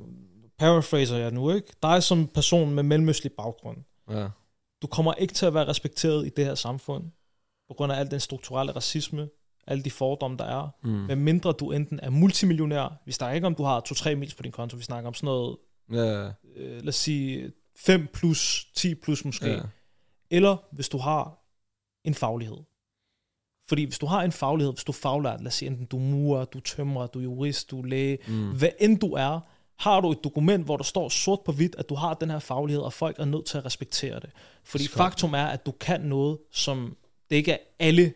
paraphraser 0.58 1.16
jeg 1.16 1.30
nu, 1.30 1.50
ikke? 1.50 1.68
Dig 1.82 2.02
som 2.02 2.26
person 2.26 2.74
med 2.74 2.82
mellemøstlig 2.82 3.32
baggrund. 3.32 3.76
Ja. 4.11 4.28
Du 4.82 4.86
kommer 4.86 5.14
ikke 5.14 5.34
til 5.34 5.46
at 5.46 5.54
være 5.54 5.68
respekteret 5.68 6.26
i 6.26 6.30
det 6.36 6.44
her 6.44 6.54
samfund, 6.54 7.04
på 7.68 7.74
grund 7.74 7.92
af 7.92 7.96
al 7.98 8.10
den 8.10 8.20
strukturelle 8.20 8.72
racisme, 8.72 9.28
alle 9.66 9.82
de 9.84 9.90
fordomme, 9.90 10.36
der 10.36 10.44
er. 10.44 10.68
Mm. 10.84 10.90
Med 10.90 11.16
mindre 11.16 11.52
du 11.52 11.72
enten 11.72 12.00
er 12.02 12.10
multimillionær, 12.10 13.02
vi 13.06 13.12
snakker 13.12 13.34
ikke 13.34 13.46
om, 13.46 13.54
du 13.54 13.62
har 13.62 13.82
2-3 13.88 14.14
mils 14.14 14.34
på 14.34 14.42
din 14.42 14.52
konto, 14.52 14.76
vi 14.76 14.82
snakker 14.82 15.08
om 15.08 15.14
sådan 15.14 15.26
noget, 15.26 15.56
Ja, 15.92 16.30
øh, 16.56 16.80
lad 16.80 16.88
os 16.88 16.94
sige, 16.96 17.52
5 17.76 18.06
plus, 18.12 18.66
10 18.74 18.94
plus 18.94 19.24
måske. 19.24 19.46
ja. 19.50 19.60
Eller 20.30 20.56
hvis 20.72 20.88
du 20.88 20.98
har 20.98 21.38
en 22.04 22.14
faglighed. 22.14 22.56
Fordi 23.68 23.84
hvis 23.84 23.98
du 23.98 24.06
har 24.06 24.22
en 24.22 24.32
faglighed, 24.32 24.72
hvis 24.72 24.84
du 24.84 24.92
er 24.92 24.96
faglært, 24.96 25.40
lad 25.40 25.46
os 25.46 25.54
sige 25.54 25.70
enten 25.70 25.86
du 25.86 25.96
er 25.96 26.00
murer, 26.02 26.44
du 26.44 26.58
er 26.58 26.62
tømrer, 26.62 27.06
du 27.06 27.18
er 27.18 27.22
jurist, 27.22 27.70
du 27.70 27.80
er 27.80 27.86
læge, 27.86 28.18
Mm. 28.28 28.58
hvad 28.58 28.68
end 28.80 29.00
du 29.00 29.12
er, 29.12 29.40
har 29.78 30.00
du 30.00 30.10
et 30.10 30.24
dokument, 30.24 30.64
hvor 30.64 30.76
der 30.76 30.84
står 30.84 31.08
sort 31.08 31.40
på 31.46 31.52
hvidt, 31.52 31.74
at 31.78 31.88
du 31.88 31.94
har 31.94 32.14
den 32.14 32.30
her 32.30 32.38
faglighed, 32.38 32.82
og 32.82 32.92
folk 32.92 33.18
er 33.18 33.24
nødt 33.24 33.46
til 33.46 33.58
at 33.58 33.64
respektere 33.64 34.14
det. 34.20 34.30
Fordi 34.64 34.84
Skønt. 34.84 34.96
faktum 34.96 35.34
er, 35.34 35.46
at 35.46 35.66
du 35.66 35.70
kan 35.80 36.00
noget, 36.00 36.38
som 36.52 36.96
det 37.30 37.36
ikke 37.36 37.52
er 37.52 37.56
alle 37.78 38.12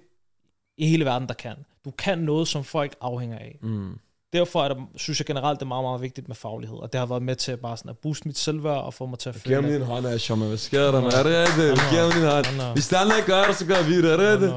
i 0.78 0.86
hele 0.86 1.04
verden, 1.04 1.28
der 1.28 1.34
kan. 1.34 1.54
Du 1.84 1.90
kan 1.90 2.18
noget, 2.18 2.48
som 2.48 2.64
folk 2.64 2.94
afhænger 3.00 3.38
af. 3.38 3.58
Mm. 3.62 3.98
Derfor 4.32 4.64
er 4.64 4.68
det, 4.68 4.76
synes 4.96 5.20
jeg 5.20 5.26
generelt, 5.26 5.58
det 5.60 5.64
er 5.64 5.68
meget, 5.68 5.84
meget 5.84 6.02
vigtigt 6.02 6.28
med 6.28 6.36
faglighed, 6.36 6.76
og 6.76 6.92
det 6.92 6.98
har 6.98 7.06
været 7.06 7.22
med 7.22 7.36
til 7.36 7.52
at 7.52 7.60
bare 7.60 7.76
sådan 7.76 7.88
at 7.90 7.98
booste 7.98 8.28
mit 8.28 8.38
selvværd 8.38 8.84
og 8.84 8.94
få 8.94 9.06
mig 9.06 9.18
til 9.18 9.28
at 9.28 9.42
Giv 9.44 9.54
ham 9.54 9.64
føle, 9.64 9.74
din 9.74 9.82
hånd, 9.86 10.06
Asher, 10.06 10.36
man. 10.36 10.48
Hvad 10.48 10.58
sker 10.58 10.82
der, 10.82 11.00
man? 11.00 11.04
Er 11.12 11.22
det 11.22 11.32
rigtigt? 11.38 11.90
Giv 11.90 11.98
ham 11.98 12.12
din 12.12 12.22
hånd. 12.60 12.72
Hvis 12.74 12.88
der 12.88 12.98
andre 12.98 13.16
ikke 13.16 13.26
gør 13.32 13.44
det, 13.44 13.56
så 13.56 13.66
gør 13.66 13.82
vi 13.82 14.02
det. 14.02 14.12
Er 14.12 14.16
det 14.16 14.32
rigtigt? 14.32 14.52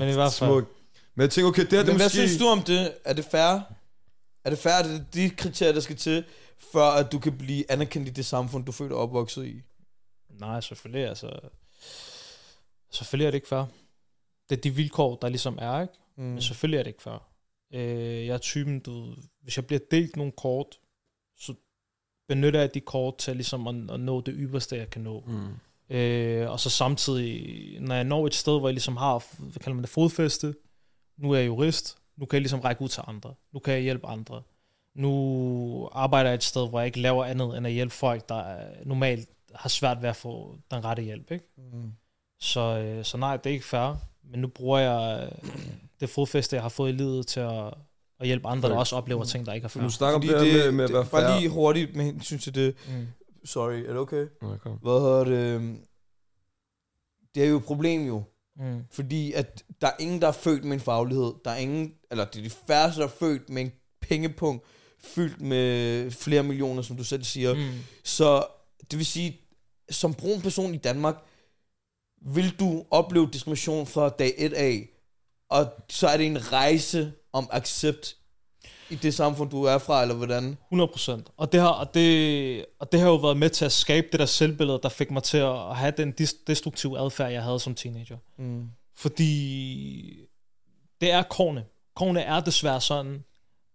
Men 0.00 0.08
i 0.08 0.12
hvert 0.12 0.32
fald- 0.32 0.50
smukt. 0.50 0.68
Men 1.14 1.22
jeg 1.22 1.30
tænker, 1.30 1.48
okay, 1.48 1.62
det 1.62 1.72
her 1.72 1.78
det 1.78 1.86
Men 1.86 1.94
er 1.94 1.96
hvad 1.96 2.06
måske... 2.06 2.16
synes 2.28 2.36
du 2.38 2.46
om 2.46 2.62
det? 2.62 2.92
Er 3.04 3.12
det 3.12 3.24
fair? 3.24 3.60
Er 4.44 4.50
det 4.50 4.66
er 4.66 5.04
de 5.14 5.30
kriterier, 5.30 5.72
der 5.72 5.80
skal 5.80 5.96
til, 5.96 6.24
før 6.72 6.84
at 6.84 7.12
du 7.12 7.18
kan 7.18 7.38
blive 7.38 7.70
anerkendt 7.70 8.08
i 8.08 8.12
det 8.12 8.26
samfund, 8.26 8.64
du 8.64 8.70
er 8.70 8.74
født 8.74 8.92
og 8.92 8.98
opvokset 8.98 9.46
i. 9.46 9.62
Nej, 10.30 10.60
selvfølgelig, 10.60 11.08
altså... 11.08 11.40
Selvfølgelig 12.90 13.26
er 13.26 13.30
det 13.30 13.36
ikke 13.36 13.48
fair. 13.48 13.64
Det 14.50 14.56
er 14.56 14.60
de 14.60 14.70
vilkår, 14.70 15.16
der 15.16 15.28
ligesom 15.28 15.58
er, 15.60 15.80
ikke? 15.80 15.94
Mm. 16.16 16.24
Men 16.24 16.42
selvfølgelig 16.42 16.78
er 16.78 16.82
det 16.82 16.90
ikke 16.90 17.02
fair. 17.02 17.28
Øh, 17.74 18.26
jeg 18.26 18.34
er 18.34 18.38
typen, 18.38 18.80
du 18.80 19.00
ved, 19.00 19.16
hvis 19.42 19.56
jeg 19.56 19.66
bliver 19.66 19.80
delt 19.90 20.16
nogle 20.16 20.32
kort, 20.32 20.78
så 21.38 21.54
benytter 22.28 22.60
jeg 22.60 22.74
de 22.74 22.80
kort 22.80 23.18
til 23.18 23.36
ligesom 23.36 23.66
at, 23.66 23.90
at 23.90 24.00
nå 24.00 24.20
det 24.20 24.34
ypperste, 24.38 24.76
jeg 24.76 24.90
kan 24.90 25.02
nå. 25.02 25.24
Mm. 25.26 25.96
Øh, 25.96 26.50
og 26.50 26.60
så 26.60 26.70
samtidig, 26.70 27.80
når 27.80 27.94
jeg 27.94 28.04
når 28.04 28.26
et 28.26 28.34
sted, 28.34 28.58
hvor 28.58 28.68
jeg 28.68 28.74
ligesom 28.74 28.96
har, 28.96 29.24
hvad 29.38 29.60
kalder 29.60 29.74
man 29.74 29.82
det, 29.82 29.90
fodfæste, 29.90 30.54
nu 31.16 31.30
er 31.30 31.38
jeg 31.38 31.46
jurist, 31.46 31.98
nu 32.16 32.26
kan 32.26 32.36
jeg 32.36 32.40
ligesom 32.40 32.60
række 32.60 32.82
ud 32.82 32.88
til 32.88 33.02
andre. 33.06 33.34
Nu 33.52 33.58
kan 33.58 33.74
jeg 33.74 33.82
hjælpe 33.82 34.06
andre. 34.06 34.42
Nu 34.94 35.88
arbejder 35.92 36.30
jeg 36.30 36.34
et 36.34 36.42
sted, 36.44 36.68
hvor 36.68 36.80
jeg 36.80 36.86
ikke 36.86 37.00
laver 37.00 37.24
andet, 37.24 37.56
end 37.56 37.66
at 37.66 37.72
hjælpe 37.72 37.94
folk, 37.94 38.28
der 38.28 38.34
er- 38.40 38.74
normalt 38.84 39.28
har 39.54 39.68
svært 39.68 40.02
ved 40.02 40.08
at 40.08 40.16
få 40.16 40.56
den 40.70 40.84
rette 40.84 41.02
hjælp. 41.02 41.30
Ikke? 41.30 41.44
Mm. 41.72 41.92
Så, 42.40 42.60
øh, 42.60 43.04
så 43.04 43.16
nej, 43.16 43.36
det 43.36 43.46
er 43.50 43.54
ikke 43.54 43.66
fair. 43.66 43.96
Men 44.30 44.40
nu 44.40 44.48
bruger 44.48 44.78
jeg 44.78 45.28
øh, 45.42 45.48
det 46.00 46.08
fodfæste, 46.10 46.56
jeg 46.56 46.62
har 46.62 46.68
fået 46.68 46.88
i 46.88 46.92
livet 46.92 47.26
til 47.26 47.40
at, 47.40 47.74
at 48.20 48.26
hjælpe 48.26 48.48
andre, 48.48 48.68
der 48.68 48.76
også 48.76 48.96
oplever 48.96 49.24
ting, 49.24 49.46
der 49.46 49.52
ikke 49.52 49.64
er 49.64 49.68
fair. 49.68 49.82
du 49.82 49.90
snakker 49.90 50.14
om 50.14 50.20
det, 50.20 50.30
her 50.30 50.64
med, 50.64 50.72
med 50.72 50.84
at 50.84 50.92
være 50.92 51.02
det, 51.02 51.10
bare 51.10 51.22
fair. 51.22 51.38
lige 51.40 51.48
hurtigt 51.50 51.96
med 51.96 52.04
hensyn 52.04 52.38
til 52.38 52.54
det. 52.54 52.74
Mm. 52.88 53.06
Sorry, 53.44 53.74
er 53.74 53.86
det 53.88 53.96
okay? 53.96 54.26
Kom. 54.60 54.72
Hvad 54.72 55.00
hedder 55.00 55.24
det? 55.24 55.76
Det 57.34 57.44
er 57.44 57.48
jo 57.48 57.56
et 57.56 57.64
problem 57.64 58.06
jo. 58.06 58.22
Mm. 58.56 58.84
Fordi 58.90 59.32
at 59.32 59.64
der 59.80 59.86
er 59.86 59.96
ingen, 59.98 60.20
der 60.20 60.28
er 60.28 60.32
født 60.32 60.64
med 60.64 60.72
en 60.72 60.80
faglighed. 60.80 61.32
Der 61.44 61.50
er 61.50 61.56
ingen, 61.56 61.94
eller 62.10 62.24
det 62.24 62.38
er 62.38 62.42
de 62.42 62.50
færreste, 62.50 63.00
der 63.00 63.06
er 63.06 63.10
født 63.10 63.50
med 63.50 63.62
en 63.62 63.72
pengepunkt 64.00 64.64
fyldt 65.04 65.40
med 65.40 66.10
flere 66.10 66.42
millioner, 66.42 66.82
som 66.82 66.96
du 66.96 67.04
selv 67.04 67.24
siger. 67.24 67.54
Mm. 67.54 67.78
Så 68.04 68.46
det 68.90 68.98
vil 68.98 69.06
sige, 69.06 69.40
som 69.90 70.14
brun 70.14 70.40
person 70.40 70.74
i 70.74 70.78
Danmark, 70.78 71.16
vil 72.26 72.58
du 72.58 72.84
opleve 72.90 73.28
diskrimination 73.32 73.86
fra 73.86 74.08
dag 74.08 74.34
1 74.36 74.52
af, 74.52 74.88
og 75.50 75.72
så 75.88 76.08
er 76.08 76.16
det 76.16 76.26
en 76.26 76.52
rejse 76.52 77.12
om 77.32 77.48
accept 77.52 78.16
i 78.90 78.94
det 78.94 79.14
samfund, 79.14 79.50
du 79.50 79.62
er 79.62 79.78
fra, 79.78 80.02
eller 80.02 80.14
hvordan? 80.14 80.58
100 80.68 80.88
procent. 80.88 81.30
Og 81.36 81.52
det, 81.52 81.60
har, 81.60 81.68
og, 81.68 81.94
det, 81.94 82.66
og 82.78 82.92
det 82.92 83.00
har 83.00 83.08
jo 83.08 83.16
været 83.16 83.36
med 83.36 83.50
til 83.50 83.64
at 83.64 83.72
skabe 83.72 84.06
det 84.12 84.20
der 84.20 84.26
selvbillede, 84.26 84.80
der 84.82 84.88
fik 84.88 85.10
mig 85.10 85.22
til 85.22 85.38
at 85.38 85.76
have 85.76 85.92
den 85.96 86.12
destruktive 86.46 86.98
adfærd, 86.98 87.32
jeg 87.32 87.42
havde 87.42 87.60
som 87.60 87.74
teenager. 87.74 88.16
Mm. 88.38 88.70
Fordi 88.96 90.20
det 91.00 91.10
er 91.10 91.22
korne. 91.22 91.64
Korne 91.96 92.20
er 92.20 92.40
desværre 92.40 92.80
sådan, 92.80 93.24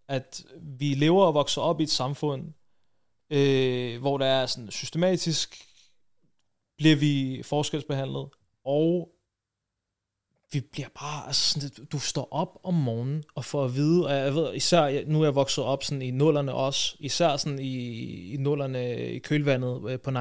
at 0.07 0.43
vi 0.61 0.85
lever 0.85 1.25
og 1.25 1.33
vokser 1.33 1.61
op 1.61 1.79
i 1.79 1.83
et 1.83 1.91
samfund, 1.91 2.43
øh, 3.29 3.99
hvor 4.01 4.17
der 4.17 4.25
er 4.25 4.45
sådan 4.45 4.71
systematisk, 4.71 5.65
bliver 6.77 6.95
vi 6.95 7.41
forskelsbehandlet, 7.45 8.27
og 8.65 9.09
vi 10.51 10.59
bliver 10.71 10.87
bare, 10.99 11.27
altså 11.27 11.59
sådan, 11.59 11.85
du 11.91 11.99
står 11.99 12.27
op 12.31 12.59
om 12.63 12.73
morgenen 12.73 13.23
og 13.35 13.45
får 13.45 13.65
at 13.65 13.75
vide, 13.75 14.05
og 14.05 14.13
jeg 14.13 14.35
ved, 14.35 14.53
især, 14.53 15.05
nu 15.05 15.21
er 15.21 15.25
jeg 15.25 15.35
vokset 15.35 15.63
op 15.63 15.83
sådan 15.83 16.01
i 16.01 16.11
nullerne 16.11 16.53
også, 16.53 16.95
især 16.99 17.37
sådan 17.37 17.59
i, 17.59 17.75
i 18.33 18.37
nullerne 18.37 19.07
i 19.13 19.19
kølvandet 19.19 19.91
øh, 19.91 19.99
på 19.99 20.09
9-11, 20.09 20.13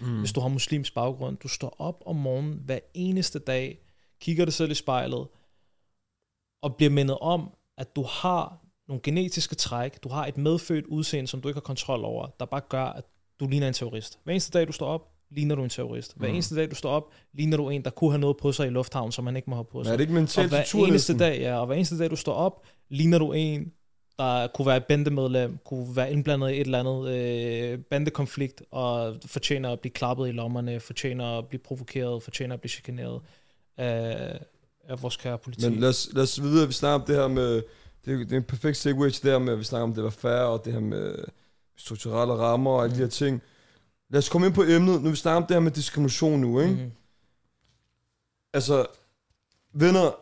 mm. 0.00 0.18
hvis 0.18 0.32
du 0.32 0.40
har 0.40 0.48
muslims 0.48 0.90
baggrund, 0.90 1.36
du 1.36 1.48
står 1.48 1.76
op 1.78 2.02
om 2.06 2.16
morgenen 2.16 2.60
hver 2.64 2.78
eneste 2.94 3.38
dag, 3.38 3.78
kigger 4.20 4.44
dig 4.44 4.54
selv 4.54 4.70
i 4.70 4.74
spejlet, 4.74 5.26
og 6.62 6.76
bliver 6.76 6.90
mindet 6.90 7.18
om, 7.18 7.50
at 7.78 7.96
du 7.96 8.02
har 8.02 8.66
nogle 8.88 9.02
genetiske 9.02 9.54
træk, 9.54 10.04
du 10.04 10.08
har 10.08 10.26
et 10.26 10.36
medfødt 10.36 10.86
udseende, 10.86 11.28
som 11.28 11.40
du 11.40 11.48
ikke 11.48 11.56
har 11.56 11.60
kontrol 11.62 12.04
over, 12.04 12.26
der 12.40 12.46
bare 12.46 12.60
gør, 12.68 12.84
at 12.84 13.04
du 13.40 13.46
ligner 13.48 13.68
en 13.68 13.74
terrorist. 13.74 14.18
Hver 14.24 14.32
eneste 14.32 14.58
dag, 14.58 14.66
du 14.66 14.72
står 14.72 14.86
op, 14.86 15.15
ligner 15.30 15.54
du 15.54 15.62
en 15.62 15.68
terrorist. 15.70 16.12
Hver 16.16 16.28
Mm. 16.28 16.34
eneste 16.34 16.56
dag, 16.56 16.70
du 16.70 16.74
står 16.74 16.90
op, 16.90 17.04
ligner 17.32 17.56
du 17.56 17.68
en, 17.70 17.84
der 17.84 17.90
kunne 17.90 18.10
have 18.10 18.20
noget 18.20 18.36
på 18.36 18.52
sig 18.52 18.66
i 18.66 18.70
lufthavn, 18.70 19.12
som 19.12 19.24
man 19.24 19.36
ikke 19.36 19.50
må 19.50 19.56
have 19.56 19.64
på 19.64 19.84
sig. 19.84 19.92
er 19.92 19.96
det 19.96 20.00
ikke 20.00 20.10
og 20.10 20.14
mentalt 20.14 20.48
hver 20.48 20.58
tortur 20.64 20.86
eneste 20.86 21.18
dag, 21.18 21.40
ja, 21.40 21.60
og 21.60 21.66
hver 21.66 21.74
eneste 21.76 21.98
dag, 21.98 22.10
du 22.10 22.16
står 22.16 22.32
op, 22.32 22.62
ligner 22.88 23.18
du 23.18 23.32
en, 23.32 23.72
der 24.18 24.46
kunne 24.46 24.66
være 24.66 24.80
bandemedlem, 24.80 25.58
kunne 25.64 25.96
være 25.96 26.12
indblandet 26.12 26.50
i 26.50 26.54
et 26.54 26.60
eller 26.60 26.80
andet 26.80 27.08
øh, 27.08 27.78
bandekonflikt, 27.78 28.62
og 28.70 29.16
fortjener 29.26 29.70
at 29.72 29.80
blive 29.80 29.92
klappet 29.92 30.28
i 30.28 30.32
lommerne, 30.32 30.80
fortjener 30.80 31.38
at 31.38 31.48
blive 31.48 31.60
provokeret, 31.60 32.22
fortjener 32.22 32.54
at 32.54 32.60
blive 32.60 32.70
chikaneret 32.70 33.20
af, 33.76 34.38
af 34.88 35.02
vores 35.02 35.16
kære 35.16 35.38
politi. 35.38 35.68
Men 35.68 35.80
lad 35.80 35.88
os, 35.88 36.08
lad 36.12 36.22
os 36.22 36.42
videre, 36.42 36.66
vi 36.66 36.72
snakker 36.72 36.94
om 36.94 37.06
det 37.06 37.16
her 37.16 37.28
med, 37.28 37.62
det 38.04 38.12
er, 38.14 38.16
det 38.18 38.32
er 38.32 38.36
en 38.36 38.42
perfekt 38.44 38.76
segue 38.76 39.10
til 39.10 39.22
det 39.22 39.30
her 39.32 39.38
med, 39.38 39.52
at 39.52 39.58
vi 39.58 39.64
snakker 39.64 39.82
om 39.84 39.94
det 39.94 40.04
var 40.04 40.10
fair, 40.10 40.40
og 40.40 40.64
det 40.64 40.72
her 40.72 40.80
med 40.80 41.14
strukturelle 41.76 42.34
rammer 42.34 42.70
og 42.70 42.84
alle 42.84 42.94
de 42.96 43.00
her 43.00 43.08
ting. 43.08 43.42
Lad 44.10 44.18
os 44.18 44.28
komme 44.28 44.46
ind 44.46 44.54
på 44.54 44.62
emnet, 44.62 45.02
nu 45.02 45.10
vi 45.10 45.16
snakker 45.16 45.36
om 45.36 45.46
det 45.46 45.54
her 45.54 45.60
med 45.60 45.70
diskrimination 45.70 46.40
nu, 46.40 46.60
ikke? 46.60 46.72
Mhm. 46.74 46.92
Altså, 48.54 48.86
venner, 49.72 50.14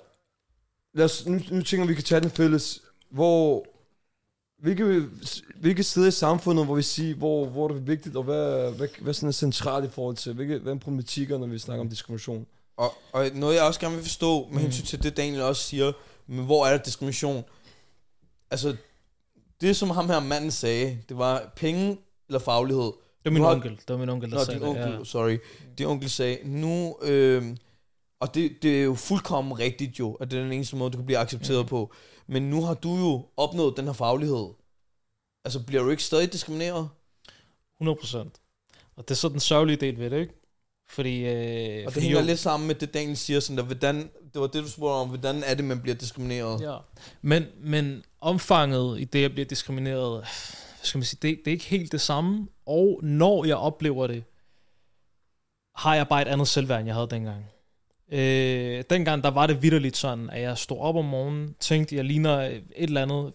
lad 0.95 1.05
os, 1.05 1.27
nu, 1.27 1.41
nu 1.51 1.63
tænker 1.63 1.87
vi, 1.87 1.89
vi 1.89 1.95
kan 1.95 2.05
tage 2.05 2.21
den 2.21 2.31
fælles, 2.31 2.83
hvor, 3.11 3.67
hvilke, 4.59 5.09
hvilke 5.61 5.83
steder 5.83 6.09
i 6.09 6.11
samfundet, 6.11 6.65
hvor 6.65 6.75
vi 6.75 6.83
siger, 6.83 7.15
hvor, 7.15 7.47
hvor 7.47 7.69
det 7.69 7.77
er 7.77 7.81
vigtigt, 7.81 8.17
og 8.17 8.23
hvad, 8.23 8.73
hvad, 8.73 8.89
hvad 9.01 9.15
sådan 9.15 9.29
er 9.29 9.33
centralt 9.33 9.85
i 9.85 9.89
forhold 9.91 10.17
til, 10.17 10.33
hvilke, 10.35 10.59
hvad 10.59 10.73
er 10.75 10.79
problematikker, 10.79 11.39
når 11.39 11.47
vi 11.47 11.59
snakker 11.59 11.81
om 11.85 11.89
diskrimination? 11.91 12.47
Og, 12.77 12.93
og 13.13 13.27
noget, 13.35 13.55
jeg 13.57 13.65
også 13.65 13.81
gerne 13.81 13.95
vil 13.95 14.05
forstå, 14.05 14.45
med 14.47 14.53
Mm. 14.53 14.59
hensyn 14.59 14.85
til 14.85 15.03
det, 15.03 15.17
Daniel 15.17 15.43
også 15.43 15.63
siger, 15.63 15.93
men 16.27 16.45
hvor 16.45 16.67
er 16.67 16.77
der 16.77 16.83
diskrimination? 16.85 17.45
Altså, 18.51 18.77
det 19.61 19.77
som 19.77 19.91
ham 19.91 20.07
her 20.09 20.21
manden 20.21 20.51
sagde, 20.51 20.99
det 21.09 21.19
var 21.19 21.53
penge 21.57 21.99
eller 22.29 22.39
faglighed. 22.39 22.93
Det 23.25 23.33
var 23.33 23.39
min 23.39 23.43
onkel, 23.45 23.71
det 23.71 23.89
var 23.89 23.97
min 23.97 24.09
onkel, 24.09 24.31
der 24.31 24.37
Nå, 24.39 24.45
sagde 24.45 24.61
din 24.61 24.69
onkel, 24.69 24.85
det. 24.93 24.99
Ja. 24.99 25.05
sorry. 25.05 25.39
Din 25.79 25.87
onkel 25.87 26.11
sagde, 26.11 26.39
nu, 26.45 26.97
øh, 27.03 27.57
og 28.21 28.35
det, 28.35 28.53
det 28.63 28.81
er 28.81 28.85
jo 28.85 28.95
fuldkommen 28.95 29.59
rigtigt 29.59 29.99
jo, 29.99 30.15
at 30.15 30.31
det 30.31 30.39
er 30.39 30.43
den 30.43 30.53
eneste 30.53 30.77
måde, 30.77 30.91
du 30.91 30.97
kan 30.97 31.07
blive 31.07 31.19
accepteret 31.19 31.63
Mm. 31.65 31.69
på. 31.69 31.93
Men 32.27 32.51
nu 32.51 32.63
har 32.65 32.75
du 32.75 32.97
jo 32.97 33.27
opnået 33.37 33.77
den 33.77 33.85
her 33.85 33.93
faglighed. 33.93 34.47
Altså, 35.45 35.61
bliver 35.67 35.83
du 35.83 35.91
ikke 35.91 36.03
stadig 36.03 36.33
diskrimineret? 36.33 36.89
100 37.81 37.99
procent. 38.01 38.41
Og 38.97 39.05
det 39.09 39.11
er 39.11 39.19
så 39.19 39.29
den 39.29 39.41
sørgelige 39.41 39.77
del 39.77 39.99
ved 39.99 40.11
det, 40.11 40.21
ikke? 40.21 40.35
Fordi, 40.89 41.25
øh, 41.25 41.31
Og 41.33 41.35
det 41.35 41.93
fordi 41.93 42.01
hænger 42.07 42.21
jo- 42.21 42.27
lidt 42.27 42.39
sammen 42.39 42.67
med 42.67 42.75
det, 42.75 42.95
Daniel 42.95 43.17
siger, 43.17 43.41
sådan 43.41 43.57
der, 43.59 43.65
hvordan, 43.65 43.97
det 44.35 44.41
var 44.41 44.47
det, 44.47 44.63
du 44.65 44.69
spurgte 44.69 44.93
om, 44.95 45.09
hvordan 45.09 45.43
er 45.45 45.55
det, 45.55 45.65
man 45.65 45.81
bliver 45.83 45.95
diskrimineret? 45.95 46.61
Ja. 46.61 46.77
Men, 47.23 47.45
men 47.61 48.05
omfanget 48.21 49.01
i 49.01 49.05
det, 49.05 49.23
jeg 49.23 49.31
bliver 49.33 49.47
diskrimineret, 49.47 50.25
skal 50.87 50.99
man 50.99 51.05
sige, 51.05 51.19
det, 51.23 51.39
det 51.39 51.47
er 51.47 51.53
ikke 51.53 51.65
helt 51.65 51.93
det 51.93 52.01
samme. 52.01 52.49
Og 52.67 53.01
når 53.03 53.45
jeg 53.45 53.57
oplever 53.57 54.07
det, 54.07 54.25
har 55.77 55.95
jeg 55.95 56.09
bare 56.09 56.23
et 56.23 56.29
andet 56.29 56.49
selvværd, 56.49 56.79
end 56.81 56.87
jeg 56.87 56.95
havde 56.95 57.11
dengang. 57.11 57.45
Øh, 58.13 58.85
dengang, 58.91 59.25
der 59.25 59.31
var 59.31 59.47
det 59.47 59.63
vidderligt 59.63 59.97
sådan, 59.97 60.31
at 60.31 60.43
jeg 60.43 60.59
stod 60.59 60.79
op 60.79 60.97
om 60.97 61.05
morgenen, 61.05 61.55
tænkte, 61.61 61.97
jeg 61.97 62.05
ligner 62.05 62.39
et 62.41 62.63
eller 62.77 63.03
andet, 63.03 63.35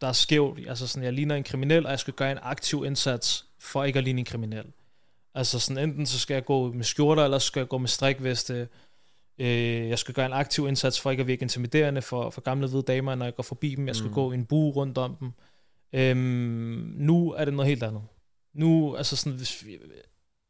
der 0.00 0.06
er 0.06 0.12
skævt. 0.12 0.58
Altså 0.68 0.86
sådan, 0.86 1.04
jeg 1.04 1.12
ligner 1.12 1.34
en 1.36 1.44
kriminel, 1.44 1.84
og 1.86 1.90
jeg 1.90 1.98
skal 1.98 2.14
gøre 2.14 2.32
en 2.32 2.38
aktiv 2.42 2.84
indsats 2.86 3.44
for 3.60 3.84
ikke 3.84 3.98
at 3.98 4.04
ligne 4.04 4.18
en 4.18 4.24
kriminel. 4.24 4.64
Altså 5.34 5.58
sådan, 5.58 5.88
enten 5.88 6.06
så 6.06 6.18
skal 6.18 6.34
jeg 6.34 6.44
gå 6.44 6.72
med 6.72 6.84
skjorter, 6.84 7.24
eller 7.24 7.38
så 7.38 7.46
skal 7.46 7.60
jeg 7.60 7.68
gå 7.68 7.78
med 7.78 7.88
strikveste. 7.88 8.68
Øh, 9.38 9.88
jeg 9.88 9.98
skal 9.98 10.14
gøre 10.14 10.26
en 10.26 10.32
aktiv 10.32 10.68
indsats 10.68 11.00
for 11.00 11.10
ikke 11.10 11.20
at 11.20 11.26
virke 11.26 11.42
intimiderende 11.42 12.02
for, 12.02 12.30
for 12.30 12.40
gamle 12.40 12.68
hvide 12.68 12.82
damer, 12.82 13.14
når 13.14 13.26
jeg 13.26 13.34
går 13.34 13.42
forbi 13.42 13.74
dem. 13.74 13.86
Jeg 13.86 13.96
skal 13.96 14.08
Mm. 14.08 14.14
gå 14.14 14.32
en 14.32 14.44
bue 14.44 14.72
rundt 14.72 14.98
om 14.98 15.16
dem. 15.20 15.32
Øhm, 15.92 16.92
nu 16.96 17.32
er 17.32 17.44
det 17.44 17.54
noget 17.54 17.68
helt 17.68 17.82
andet. 17.82 18.02
Nu, 18.54 18.96
altså 18.96 19.16
sådan, 19.16 19.36
hvis, 19.36 19.66
vi- 19.66 19.78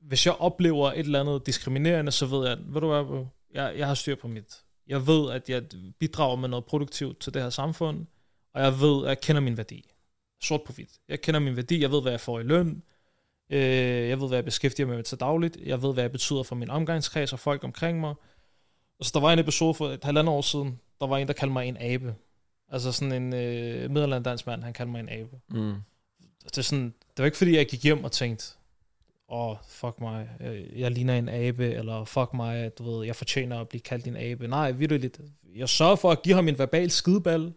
hvis 0.01 0.27
jeg 0.27 0.35
oplever 0.35 0.93
et 0.93 0.99
eller 0.99 1.21
andet 1.21 1.47
diskriminerende, 1.47 2.13
så 2.13 2.27
ved 2.27 2.49
jeg, 2.49 2.59
ved 2.67 2.81
du 2.81 2.89
hvad, 2.89 3.25
jeg, 3.55 3.75
jeg 3.79 3.87
har 3.87 3.95
styr 3.95 4.15
på 4.15 4.29
mit. 4.29 4.55
Jeg 4.87 5.07
ved, 5.07 5.31
at 5.31 5.49
jeg 5.49 5.63
bidrager 6.01 6.37
med 6.37 6.49
noget 6.49 6.65
produktivt 6.65 7.21
til 7.21 7.35
det 7.35 7.43
her 7.43 7.51
samfund, 7.51 8.07
og 8.55 8.63
jeg 8.63 8.81
ved, 8.81 9.05
at 9.05 9.09
jeg 9.09 9.21
kender 9.21 9.41
min 9.43 9.57
værdi. 9.57 9.91
Sort 10.43 10.63
på 10.67 10.73
hvidt. 10.73 10.91
Jeg 11.09 11.21
kender 11.21 11.41
min 11.41 11.57
værdi, 11.57 11.81
jeg 11.81 11.91
ved, 11.91 12.03
hvad 12.03 12.13
jeg 12.13 12.21
får 12.21 12.41
i 12.41 12.43
løn, 12.43 12.83
øh, 13.51 13.61
jeg 14.09 14.21
ved, 14.21 14.29
hvad 14.29 14.37
jeg 14.39 14.45
beskæftiger 14.45 14.87
mig 14.87 14.97
med 14.97 15.05
til 15.05 15.21
dagligt, 15.21 15.57
jeg 15.65 15.83
ved, 15.83 15.93
hvad 15.93 16.05
jeg 16.05 16.13
betyder 16.13 16.43
for 16.43 16.55
min 16.55 16.71
omgangskreds 16.71 17.33
og 17.33 17.39
folk 17.39 17.65
omkring 17.65 18.01
mig. 18.01 18.15
Og 18.99 19.05
så 19.05 19.11
der 19.15 19.21
var 19.21 19.33
en 19.33 19.39
episode 19.39 19.75
for 19.75 19.89
et 19.89 20.05
halvandet 20.05 20.35
år 20.35 20.41
siden, 20.41 20.81
der 21.01 21.07
var 21.07 21.19
en, 21.19 21.27
der 21.27 21.33
kaldte 21.33 21.53
mig 21.53 21.69
en 21.69 21.77
abe. 21.81 22.15
Altså 22.73 22.93
sådan 22.93 23.13
en 23.13 23.35
øh, 23.35 23.91
middelalderdansk 23.91 24.25
dansk 24.25 24.47
mand, 24.47 24.63
han 24.63 24.73
kaldte 24.73 24.93
mig 24.93 25.01
en 25.01 25.09
abe. 25.09 25.41
Mm. 25.49 25.75
Det, 26.45 26.59
er 26.59 26.63
sådan, 26.63 26.85
det 26.85 27.19
var 27.19 27.25
ikke 27.25 27.37
fordi, 27.37 27.57
jeg 27.57 27.67
gik 27.67 27.83
hjem 27.83 28.05
og 28.05 28.13
tænkte, 28.13 28.45
åh, 29.29 29.49
oh, 29.49 29.57
fuck 29.69 30.01
mig, 30.01 30.29
øh, 30.41 30.81
jeg 30.81 30.91
ligner 30.91 31.19
en 31.19 31.29
abe, 31.29 31.73
eller 31.73 32.05
fuck 32.05 32.35
mig, 32.35 32.79
du 32.79 32.91
ved, 32.91 33.07
jeg 33.07 33.17
fortjener 33.17 33.61
at 33.61 33.69
blive 33.69 33.81
kaldt 33.81 34.07
en 34.07 34.17
abe. 34.17 34.49
Nej, 34.49 34.71
vidderligt. 34.71 35.21
Jeg 35.57 35.69
sørger 35.69 35.97
for 35.97 36.11
at 36.11 36.23
give 36.23 36.35
ham 36.35 36.49
en 36.49 36.59
verbal 36.59 36.91
skideball, 36.91 37.53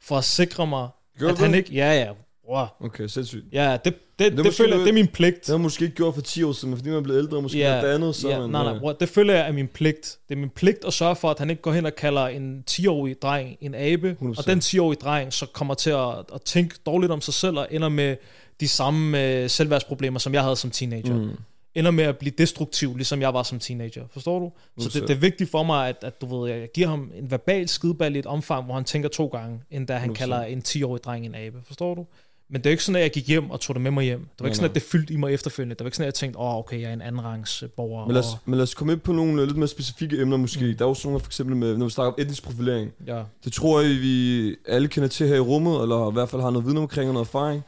for 0.00 0.18
at 0.18 0.24
sikre 0.24 0.66
mig, 0.66 0.88
Gjorde 1.18 1.32
at 1.32 1.38
han 1.38 1.50
det? 1.50 1.58
ikke... 1.58 1.72
Ja, 1.72 1.92
ja, 1.92 2.12
bror. 2.44 2.76
Okay, 2.80 3.06
sindssygt. 3.06 3.44
Ja, 3.52 3.72
det, 3.72 3.84
det, 3.84 3.94
Det 4.18 4.36
det, 4.36 4.44
det, 4.44 4.54
føler 4.54 4.76
jeg, 4.76 4.80
det 4.80 4.88
er 4.88 4.94
min 4.94 5.08
pligt. 5.08 5.36
Det 5.40 5.48
har 5.48 5.56
måske 5.56 5.84
ikke 5.84 5.96
gjort 5.96 6.14
for 6.14 6.22
10 6.22 6.42
år 6.42 6.52
siden, 6.52 6.70
men 6.70 6.78
fordi 6.78 6.88
man 6.90 6.98
er 6.98 7.02
blevet 7.02 7.18
ældre, 7.18 7.42
måske 7.42 7.58
Ja, 7.58 7.80
noget 7.80 7.94
andet, 7.94 8.14
så 8.14 8.28
ja, 8.28 8.38
man, 8.38 8.50
nej, 8.50 8.64
nej, 8.64 8.74
øh, 8.74 8.80
bror, 8.80 8.92
det 8.92 9.08
føler 9.08 9.34
jeg 9.34 9.48
er 9.48 9.52
min 9.52 9.68
pligt. 9.68 10.18
Det 10.28 10.34
er 10.34 10.38
min 10.38 10.50
pligt 10.50 10.84
at 10.84 10.92
sørge 10.92 11.16
for, 11.16 11.30
at 11.30 11.38
han 11.38 11.50
ikke 11.50 11.62
går 11.62 11.72
hen 11.72 11.86
og 11.86 11.94
kalder 11.94 12.26
en 12.26 12.64
10-årig 12.70 13.22
dreng 13.22 13.56
en 13.60 13.74
abe, 13.74 14.16
100%. 14.22 14.38
og 14.38 14.46
den 14.46 14.58
10-årige 14.58 14.98
dreng 15.00 15.32
så 15.32 15.46
kommer 15.46 15.74
til 15.74 15.90
at, 15.90 16.08
at 16.34 16.42
tænke 16.44 16.76
dårligt 16.86 17.12
om 17.12 17.20
sig 17.20 17.34
selv 17.34 17.58
og 17.58 17.68
ender 17.70 17.88
med 17.88 18.16
de 18.60 18.68
samme 18.68 19.24
øh, 19.24 19.50
selvværdsproblemer, 19.50 20.18
som 20.18 20.34
jeg 20.34 20.42
havde 20.42 20.56
som 20.56 20.70
teenager. 20.70 21.14
Mm. 21.16 21.30
Ender 21.74 21.90
med 21.90 22.04
at 22.04 22.18
blive 22.18 22.32
destruktiv, 22.38 22.96
ligesom 22.96 23.20
jeg 23.20 23.34
var 23.34 23.42
som 23.42 23.58
teenager. 23.58 24.04
Forstår 24.12 24.38
du? 24.38 24.52
Så 24.82 25.00
det, 25.00 25.08
det 25.08 25.16
er 25.16 25.20
vigtigt 25.20 25.50
for 25.50 25.62
mig, 25.62 25.88
at, 25.88 25.96
at 26.02 26.20
du 26.20 26.40
ved, 26.40 26.50
jeg 26.50 26.68
giver 26.74 26.88
ham 26.88 27.12
en 27.14 27.30
verbal 27.30 27.68
skideball 27.68 28.16
i 28.16 28.18
et 28.18 28.26
omfang, 28.26 28.64
hvor 28.64 28.74
han 28.74 28.84
tænker 28.84 29.08
to 29.08 29.26
gange, 29.26 29.60
end 29.70 29.86
da 29.86 29.96
han 29.96 30.10
100%. 30.10 30.14
kalder 30.14 30.42
en 30.42 30.62
10-årig 30.68 31.04
dreng 31.04 31.26
en 31.26 31.34
abe. 31.34 31.58
Forstår 31.66 31.94
du? 31.94 32.06
Men 32.50 32.60
det 32.60 32.66
er 32.66 32.70
ikke 32.70 32.84
sådan, 32.84 32.96
at 32.96 33.02
jeg 33.02 33.10
gik 33.10 33.28
hjem 33.28 33.50
og 33.50 33.60
tog 33.60 33.74
det 33.74 33.82
med 33.82 33.90
mig 33.90 34.04
hjem. 34.04 34.18
Det 34.20 34.40
var 34.40 34.46
ikke 34.46 34.56
sådan, 34.56 34.70
at 34.70 34.74
det 34.74 34.82
fyldte 34.82 35.14
i 35.14 35.16
mig 35.16 35.32
efterfølgende. 35.32 35.74
Det 35.74 35.80
var 35.80 35.86
ikke 35.86 35.96
sådan, 35.96 36.04
at 36.04 36.06
jeg 36.06 36.14
tænkte, 36.14 36.38
åh, 36.38 36.54
oh, 36.54 36.58
okay, 36.58 36.80
jeg 36.80 36.88
er 36.88 36.92
en 36.92 37.02
anden 37.02 37.24
rangs 37.24 37.62
øh, 37.62 37.68
borger. 37.68 38.06
Men 38.06 38.14
lad, 38.14 38.20
os, 38.20 38.32
og, 38.32 38.38
men 38.44 38.54
lad 38.54 38.62
os 38.62 38.74
komme 38.74 38.92
ind 38.92 39.00
på 39.00 39.12
nogle 39.12 39.42
øh, 39.42 39.46
lidt 39.46 39.56
mere 39.56 39.68
specifikke 39.68 40.20
emner 40.20 40.36
måske. 40.36 40.66
Mm. 40.66 40.76
Der 40.76 40.84
er 40.84 40.88
jo 40.88 40.94
sådan 40.94 41.08
nogle, 41.08 41.20
for 41.20 41.28
eksempel 41.28 41.56
med, 41.56 41.76
når 41.76 41.86
vi 41.86 41.90
snakker 41.90 42.12
om 42.12 42.20
etnisk 42.20 42.42
profilering. 42.42 42.92
ja. 43.06 43.22
Det 43.44 43.52
tror 43.52 43.80
jeg, 43.80 43.90
vi 43.90 44.56
alle 44.68 44.88
kender 44.88 45.08
til 45.08 45.28
her 45.28 45.36
i 45.36 45.40
rummet, 45.40 45.82
eller 45.82 46.10
i 46.10 46.12
hvert 46.12 46.28
fald 46.28 46.42
har 46.42 46.50
noget 46.50 46.66
viden 46.66 46.78
omkring 46.78 47.08
og 47.08 47.14
noget 47.14 47.26
erfaring. 47.26 47.62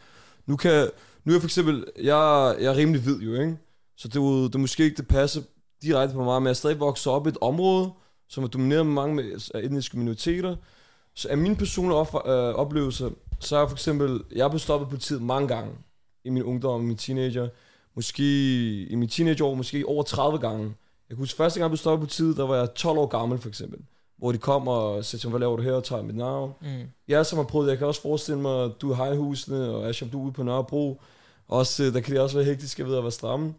Nu 0.47 0.57
kan 0.57 0.89
nu 1.25 1.33
er 1.33 1.35
jeg 1.35 1.41
for 1.43 1.47
eksempel, 1.47 1.85
jeg, 1.97 2.55
jeg 2.61 2.67
er 2.67 2.77
rimelig 2.77 3.03
hvid 3.03 3.21
jo, 3.21 3.35
ikke? 3.35 3.57
Så 3.97 4.09
det, 4.09 4.17
er 4.17 4.43
det 4.43 4.55
er 4.55 4.59
måske 4.59 4.85
ikke 4.85 4.97
det 4.97 5.09
passer 5.09 5.43
direkte 5.83 6.15
på 6.15 6.25
mig, 6.25 6.43
men 6.43 6.47
jeg 6.47 6.51
er 6.51 6.55
stadig 6.55 6.81
vokset 6.81 7.13
op 7.13 7.27
i 7.27 7.29
et 7.29 7.39
område, 7.41 7.91
som 8.29 8.45
er 8.45 8.49
domineret 8.49 8.87
med 8.87 8.95
mange 8.95 9.25
af 9.55 9.61
etniske 9.61 9.99
minoriteter. 9.99 10.57
Så 11.15 11.29
af 11.29 11.39
mine 11.39 11.57
personlige 11.57 11.97
op, 11.97 12.15
øh, 12.27 12.33
oplevelser, 12.33 13.11
så 13.43 13.57
er 13.57 13.67
for 13.67 13.75
eksempel, 13.75 14.23
jeg 14.35 14.51
blevet 14.51 14.63
stoppet 14.63 14.89
på 14.89 14.97
tid 14.97 15.19
mange 15.19 15.49
gange 15.49 15.73
i 16.25 16.31
min 16.31 16.43
ungdom 16.43 16.75
og 16.75 16.85
min 16.85 16.97
teenager. 16.97 17.49
Måske 17.95 18.25
i 18.85 18.95
min 18.95 19.09
teenageår, 19.09 19.55
måske 19.55 19.87
over 19.87 20.03
30 20.03 20.39
gange. 20.39 20.63
Jeg 21.09 21.17
kan 21.17 21.17
huske, 21.17 21.37
første 21.37 21.61
gang 21.61 21.63
jeg 21.63 21.71
blev 21.71 21.79
stoppet 21.79 22.09
på 22.09 22.13
tid, 22.13 22.35
der 22.35 22.47
var 22.47 22.57
jeg 22.57 22.75
12 22.75 22.99
år 22.99 23.07
gammel 23.07 23.39
for 23.39 23.49
eksempel. 23.49 23.79
Hvor 24.19 24.33
de 24.33 24.39
kom 24.39 24.69
og 24.69 25.05
sagde 25.05 25.29
hvad 25.29 25.41
laver 25.41 25.57
du 25.57 25.63
her, 25.63 25.73
og 25.73 25.85
tager 25.85 26.03
mit 26.03 26.17
navn. 26.17 26.53
Mm. 26.61 26.89
Jeg 27.09 27.27
som 27.27 27.39
har 27.39 27.45
prøvet, 27.45 27.71
jeg 27.71 27.79
kan 27.79 27.87
også 27.87 28.03
forestille 28.03 28.41
mig, 28.41 28.65
at 28.65 28.71
du 28.81 28.91
er 28.91 28.95
hejhusene, 28.95 29.71
og 29.71 29.89
Asham, 29.89 30.09
du 30.09 30.21
er 30.21 30.25
ude 30.25 30.33
på 30.33 30.43
Nørrebro. 30.43 31.01
Også, 31.49 31.85
øh, 31.85 31.95
der 31.95 32.01
kan 32.01 32.13
det 32.13 32.21
også 32.21 32.37
være 32.37 32.45
hektisk, 32.45 32.79
jeg 32.79 32.87
ved 32.87 32.97
at 32.97 33.03
være 33.03 33.13
stramme. 33.13 33.55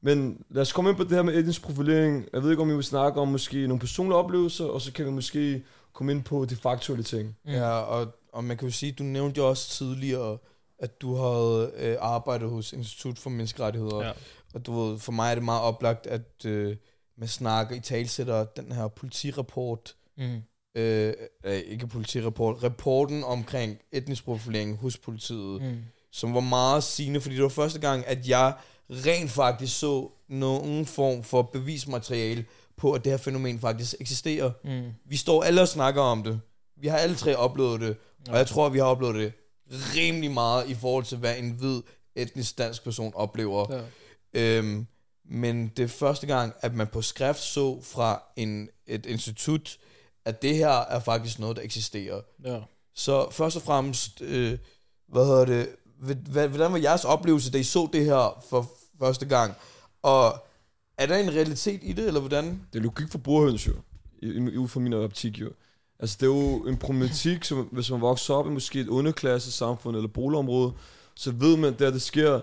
Men 0.00 0.44
lad 0.50 0.62
os 0.62 0.72
komme 0.72 0.90
ind 0.90 0.96
på 0.96 1.04
det 1.04 1.12
her 1.12 1.22
med 1.22 1.34
etnisk 1.34 1.62
profilering. 1.62 2.28
Jeg 2.32 2.42
ved 2.42 2.50
ikke, 2.50 2.62
om 2.62 2.68
vi 2.68 2.74
vil 2.74 2.84
snakke 2.84 3.20
om 3.20 3.28
måske 3.28 3.66
nogle 3.66 3.80
personlige 3.80 4.16
oplevelser, 4.16 4.64
og 4.64 4.80
så 4.80 4.92
kan 4.92 5.06
vi 5.06 5.10
måske 5.10 5.64
komme 5.92 6.12
ind 6.12 6.22
på 6.22 6.44
de 6.44 6.56
faktuelle 6.56 7.04
ting. 7.04 7.36
Mm. 7.44 7.50
Ja, 7.50 7.70
og, 7.70 8.06
og 8.34 8.44
man 8.44 8.56
kan 8.56 8.68
jo 8.68 8.72
sige, 8.74 8.92
du 8.92 9.02
nævnte 9.02 9.38
jo 9.38 9.48
også 9.48 9.68
tidligere, 9.70 10.38
at 10.78 11.00
du 11.00 11.14
havde 11.16 11.72
øh, 11.76 11.96
arbejdet 12.00 12.50
hos 12.50 12.72
Institut 12.72 13.18
for 13.18 13.30
Menneskerettigheder. 13.30 14.06
Ja. 14.06 14.12
Og 14.54 14.66
du 14.66 14.80
ved, 14.82 14.98
for 14.98 15.12
mig 15.12 15.30
er 15.30 15.34
det 15.34 15.44
meget 15.44 15.62
oplagt, 15.62 16.06
at 16.06 16.44
øh, 16.44 16.76
man 17.18 17.28
snakker 17.28 17.76
i 17.76 17.80
talsætter 17.80 18.44
den 18.44 18.72
her 18.72 18.88
politirapport, 18.88 19.94
Mm. 20.18 20.42
øh, 20.74 21.14
øh, 21.44 21.58
ikke 21.58 21.86
politirapport, 21.86 22.62
rapporten 22.62 23.24
omkring 23.24 23.78
etnisk 23.92 24.24
profilering 24.24 24.76
hos 24.76 24.98
politiet, 24.98 25.62
mm. 25.62 25.68
Mm. 25.68 25.78
som 26.12 26.34
var 26.34 26.40
meget 26.40 26.84
sigende, 26.84 27.20
fordi 27.20 27.34
det 27.34 27.42
var 27.42 27.48
første 27.48 27.78
gang, 27.80 28.06
at 28.06 28.28
jeg 28.28 28.54
rent 28.90 29.30
faktisk 29.30 29.78
så 29.78 30.10
nogen 30.28 30.86
form 30.86 31.22
for 31.22 31.42
bevismateriale 31.42 32.44
på, 32.76 32.92
at 32.92 33.04
det 33.04 33.12
her 33.12 33.16
fænomen 33.16 33.60
faktisk 33.60 33.94
eksisterer. 34.00 34.50
Mm. 34.64 34.90
Vi 35.04 35.16
står 35.16 35.42
alle 35.42 35.60
og 35.60 35.68
snakker 35.68 36.02
om 36.02 36.22
det. 36.22 36.40
Vi 36.76 36.88
har 36.88 36.98
alle 36.98 37.16
tre 37.16 37.36
oplevet 37.36 37.80
det, 37.80 37.96
og 38.28 38.38
jeg 38.38 38.46
tror, 38.46 38.68
vi 38.68 38.78
har 38.78 38.86
oplevet 38.86 39.14
det 39.14 39.32
rimelig 39.70 40.30
meget 40.30 40.68
i 40.68 40.74
forhold 40.74 41.04
til, 41.04 41.18
hvad 41.18 41.38
en 41.38 41.50
hvid 41.50 41.82
etnisk 42.14 42.58
dansk 42.58 42.84
person 42.84 43.12
oplever. 43.14 43.66
Ja. 43.74 43.80
Øhm, 44.40 44.86
men 45.24 45.68
det 45.76 45.82
er 45.82 45.88
første 45.88 46.26
gang, 46.26 46.52
at 46.60 46.74
man 46.74 46.86
på 46.86 47.02
skrift 47.02 47.40
så 47.40 47.80
fra 47.82 48.22
en, 48.36 48.68
et 48.86 49.06
institut, 49.06 49.78
at 50.24 50.42
det 50.42 50.56
her 50.56 50.68
er 50.68 51.00
faktisk 51.00 51.38
noget, 51.38 51.56
der 51.56 51.62
eksisterer. 51.62 52.20
Ja. 52.44 52.60
Så 52.94 53.30
først 53.30 53.56
og 53.56 53.62
fremmest, 53.62 54.20
øh, 54.20 54.58
hvad 55.08 55.24
hedder 55.24 55.44
det, 55.44 55.68
hvordan 56.26 56.72
var 56.72 56.78
jeres 56.78 57.04
oplevelse, 57.04 57.52
da 57.52 57.58
I 57.58 57.62
så 57.62 57.88
det 57.92 58.04
her 58.04 58.44
for 58.50 58.70
første 58.98 59.26
gang? 59.26 59.54
Og 60.02 60.44
er 60.98 61.06
der 61.06 61.16
en 61.16 61.30
realitet 61.30 61.80
i 61.82 61.92
det, 61.92 62.06
eller 62.06 62.20
hvordan? 62.20 62.66
Det 62.72 62.78
er 62.78 62.82
logik 62.82 63.10
for 63.10 63.18
burhøns 63.18 63.66
jo, 63.66 63.72
ud 64.56 64.68
fra 64.68 64.80
min 64.80 64.92
optik 64.92 65.40
jo. 65.40 65.50
Altså 66.00 66.16
det 66.20 66.26
er 66.26 66.30
jo 66.30 66.66
en 66.66 66.76
problematik, 66.76 67.44
som 67.44 67.68
hvis 67.70 67.90
man 67.90 68.00
vokser 68.00 68.34
op 68.34 68.46
i 68.46 68.50
måske 68.50 68.80
et 68.80 68.88
underklasse 68.88 69.52
samfund 69.52 69.96
eller 69.96 70.08
boligområde, 70.08 70.72
så 71.14 71.30
ved 71.30 71.56
man, 71.56 71.72
at 71.72 71.78
der 71.78 71.90
det 71.90 72.02
sker, 72.02 72.40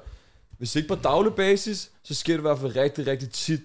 hvis 0.57 0.75
ikke 0.75 0.87
på 0.87 0.95
daglig 0.95 1.33
basis, 1.33 1.91
så 2.03 2.13
sker 2.15 2.33
det 2.33 2.39
i 2.39 2.41
hvert 2.41 2.59
fald 2.59 2.75
rigtig, 2.75 3.07
rigtig 3.07 3.29
tit. 3.29 3.61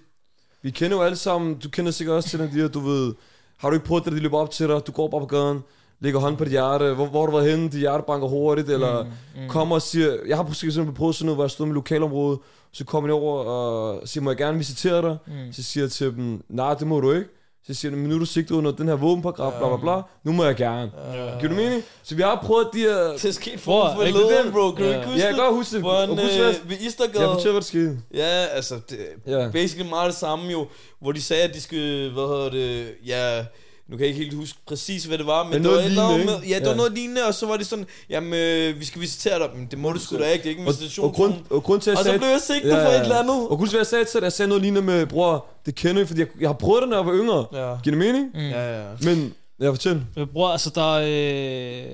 Vi 0.61 0.71
kender 0.71 0.97
jo 0.97 1.03
alle 1.03 1.15
sammen, 1.15 1.55
du 1.55 1.69
kender 1.69 1.91
sikkert 1.91 2.15
også 2.15 2.29
til 2.29 2.39
den 2.39 2.55
der, 2.55 2.67
du 2.67 2.79
ved, 2.79 3.13
har 3.57 3.69
du 3.69 3.73
ikke 3.73 3.85
prøvet 3.85 4.05
det, 4.05 4.11
at 4.11 4.17
de 4.17 4.21
løber 4.21 4.37
op 4.37 4.51
til 4.51 4.67
dig, 4.67 4.87
du 4.87 4.91
går 4.91 5.07
bare 5.07 5.21
på 5.21 5.27
gaden, 5.27 5.63
lægger 5.99 6.19
hånden 6.19 6.37
på 6.37 6.43
dit 6.43 6.51
hjerte, 6.51 6.93
hvor, 6.93 7.05
hvor 7.05 7.19
har 7.19 7.25
du 7.25 7.37
været 7.37 7.51
henne, 7.51 7.69
dit 7.69 7.79
hjerte 7.79 8.03
banker 8.07 8.27
hurtigt, 8.27 8.69
eller 8.69 9.03
mm, 9.03 9.09
mm. 9.41 9.49
kommer 9.49 9.75
og 9.75 9.81
siger, 9.81 10.17
jeg 10.27 10.37
har 10.37 10.63
eksempel 10.63 10.95
prøvet 10.95 11.15
sådan 11.15 11.25
noget, 11.25 11.37
hvor 11.37 11.43
jeg 11.43 11.51
stod 11.51 11.65
med 11.65 11.75
lokalområdet, 11.75 12.39
så 12.71 12.85
kommer 12.85 13.07
de 13.07 13.13
over 13.13 13.43
og 13.43 14.07
siger, 14.07 14.23
må 14.23 14.29
jeg 14.29 14.37
gerne 14.37 14.57
visitere 14.57 15.01
dig? 15.01 15.17
Mm. 15.27 15.53
Så 15.53 15.63
siger 15.63 15.83
jeg 15.83 15.91
til 15.91 16.15
dem, 16.15 16.43
nej, 16.49 16.73
det 16.73 16.87
må 16.87 16.99
du 16.99 17.11
ikke. 17.11 17.29
Så 17.67 17.73
siger 17.73 17.91
de, 17.91 17.97
men 17.97 18.09
nu 18.09 18.15
er 18.15 18.19
du 18.19 18.25
sigtet 18.25 18.55
under 18.55 18.71
den 18.71 18.87
her 18.87 18.95
våbenparagraf, 18.95 19.51
bla 19.59 19.67
bla 19.67 19.77
bla, 19.77 20.01
nu 20.23 20.31
må 20.31 20.43
jeg 20.45 20.55
gerne. 20.55 20.91
Ja. 21.13 21.37
Giver 21.39 21.49
du 21.49 21.55
mening? 21.55 21.83
Så 22.03 22.15
vi 22.15 22.21
har 22.21 22.43
prøvet 22.45 22.67
de 22.73 22.79
her... 22.79 23.11
Det 23.21 23.35
sket 23.35 23.59
Hvor- 23.59 23.93
for 23.95 24.03
ikke 24.03 24.19
forleden, 24.19 24.45
det? 24.45 24.53
bro. 24.53 24.71
Kan 24.71 24.85
du 24.85 24.89
ikke 24.91 25.05
huske 25.05 25.19
Ja, 25.19 25.25
jeg 25.25 25.35
kan 25.35 25.43
godt 25.43 25.55
huske 25.55 25.73
det. 25.75 25.81
Hvor 25.81 25.91
Og 25.91 26.03
en, 26.03 26.09
husk, 26.09 26.21
hvad- 26.37 26.49
øh, 26.63 26.69
ved 26.69 26.77
Istergade. 26.77 27.19
Jeg 27.21 27.29
fortæller, 27.29 27.51
hvad 27.51 27.61
der 27.61 27.65
skete. 27.65 27.99
Ja, 28.13 28.45
altså, 28.45 28.75
det 28.89 28.97
er 29.25 29.39
Ja. 29.43 29.49
basically 29.51 29.89
meget 29.89 30.07
det 30.11 30.15
samme 30.19 30.51
jo, 30.51 30.67
hvor 31.01 31.11
de 31.11 31.21
sagde, 31.21 31.43
at 31.43 31.53
de 31.53 31.61
skulle, 31.61 32.11
hvad 32.13 32.23
hedder 32.23 32.49
det, 32.49 32.87
ja, 33.05 33.45
nu 33.89 33.97
kan 33.97 33.99
jeg 33.99 34.07
ikke 34.07 34.19
helt 34.23 34.33
huske 34.33 34.59
præcis, 34.67 35.03
hvad 35.05 35.17
det 35.17 35.25
var, 35.27 35.43
men, 35.43 35.51
Men 35.53 35.53
det 35.53 35.61
noget 35.63 35.77
var, 35.77 35.83
et 35.83 35.89
eller 35.89 36.03
andet 36.03 36.17
lignende, 36.19 36.39
med, 36.39 36.47
ja, 36.47 36.53
det 36.53 36.55
ikke? 36.55 36.65
var 36.65 36.71
Ja. 36.71 36.77
noget 36.77 36.91
lignende, 36.93 37.21
og 37.27 37.33
så 37.33 37.45
var 37.45 37.57
det 37.57 37.67
sådan, 37.67 37.85
jamen, 38.09 38.33
øh, 38.33 38.79
vi 38.79 38.85
skal 38.85 39.01
visitere 39.01 39.39
dig, 39.39 39.49
men 39.55 39.67
det 39.71 39.79
må 39.79 39.91
du 39.91 39.99
sgu 39.99 40.17
da 40.17 40.29
ikke, 40.31 40.43
det 40.43 40.45
er 40.45 40.49
ikke 40.49 40.61
en 40.61 40.67
Og, 40.67 40.73
visitation. 40.73 41.05
og, 41.09 41.13
grund, 41.13 41.33
og 41.49 41.63
grund 41.63 41.81
til, 41.81 41.91
at 41.91 41.97
og 41.97 42.03
så 42.05 42.17
blev 42.17 42.27
jeg 42.29 42.41
sigtet 42.41 42.71
for 42.71 42.89
et 42.89 43.01
eller 43.01 43.19
andet. 43.19 43.47
Og 43.49 43.57
grund 43.57 43.69
til, 43.69 43.77
at 43.77 43.79
jeg 43.79 43.87
sagde 43.87 44.05
til 44.05 44.19
dig, 44.19 44.23
jeg 44.23 44.33
sagde 44.33 44.49
noget 44.49 44.61
lignende 44.61 44.81
med, 44.81 45.05
bror, 45.05 45.45
det 45.65 45.75
kender 45.75 46.01
jeg, 46.01 46.07
fordi 46.07 46.19
jeg, 46.21 46.27
jeg 46.39 46.49
har 46.49 46.53
prøvet 46.53 46.81
det, 46.81 46.89
når 46.89 46.97
jeg 46.97 47.05
var 47.05 47.13
yngre. 47.13 47.45
Ja. 47.53 47.77
Giver 47.83 47.95
det 47.95 47.97
mening? 47.97 48.25
Mm. 48.33 48.39
Ja, 48.39 48.79
ja. 48.81 48.85
Men, 49.01 49.33
jeg 49.59 49.69
fortæl. 49.73 50.01
Men 50.15 50.27
bror, 50.27 50.47
altså 50.49 50.69
der 50.75 50.97
er, 50.97 51.01
øh, 51.01 51.91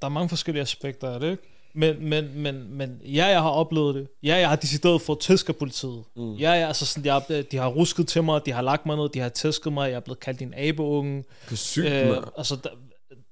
der 0.00 0.06
er 0.06 0.08
mange 0.08 0.28
forskellige 0.28 0.62
aspekter 0.62 1.10
af 1.10 1.20
det, 1.20 1.30
ikke? 1.30 1.53
Men, 1.74 2.08
men, 2.08 2.38
men, 2.38 2.70
men 2.76 3.00
ja, 3.04 3.26
jeg 3.26 3.42
har 3.42 3.50
oplevet 3.50 3.94
det. 3.94 4.08
Ja, 4.22 4.36
jeg 4.36 4.48
har 4.48 4.56
decideret 4.56 5.02
fået 5.02 5.20
tæsk 5.20 5.48
af 5.48 5.56
politiet. 5.56 6.04
Mm. 6.16 6.34
Ja, 6.34 6.52
ja, 6.52 6.66
altså 6.66 6.86
sådan, 6.86 7.04
jeg, 7.04 7.44
de 7.52 7.56
har 7.56 7.68
rusket 7.68 8.08
til 8.08 8.22
mig, 8.24 8.46
de 8.46 8.52
har 8.52 8.62
lagt 8.62 8.86
mig 8.86 8.96
ned, 8.96 9.08
de 9.08 9.18
har 9.20 9.28
tæsket 9.28 9.72
mig, 9.72 9.88
jeg 9.90 9.96
er 9.96 10.00
blevet 10.00 10.20
kaldt 10.20 10.42
en 10.42 10.54
abeunge. 10.56 11.24
Det 11.44 11.52
er 11.52 11.56
sygt, 11.56 11.86
Øh, 11.86 12.08
mand. 12.08 12.24
altså, 12.38 12.56
der, 12.56 12.70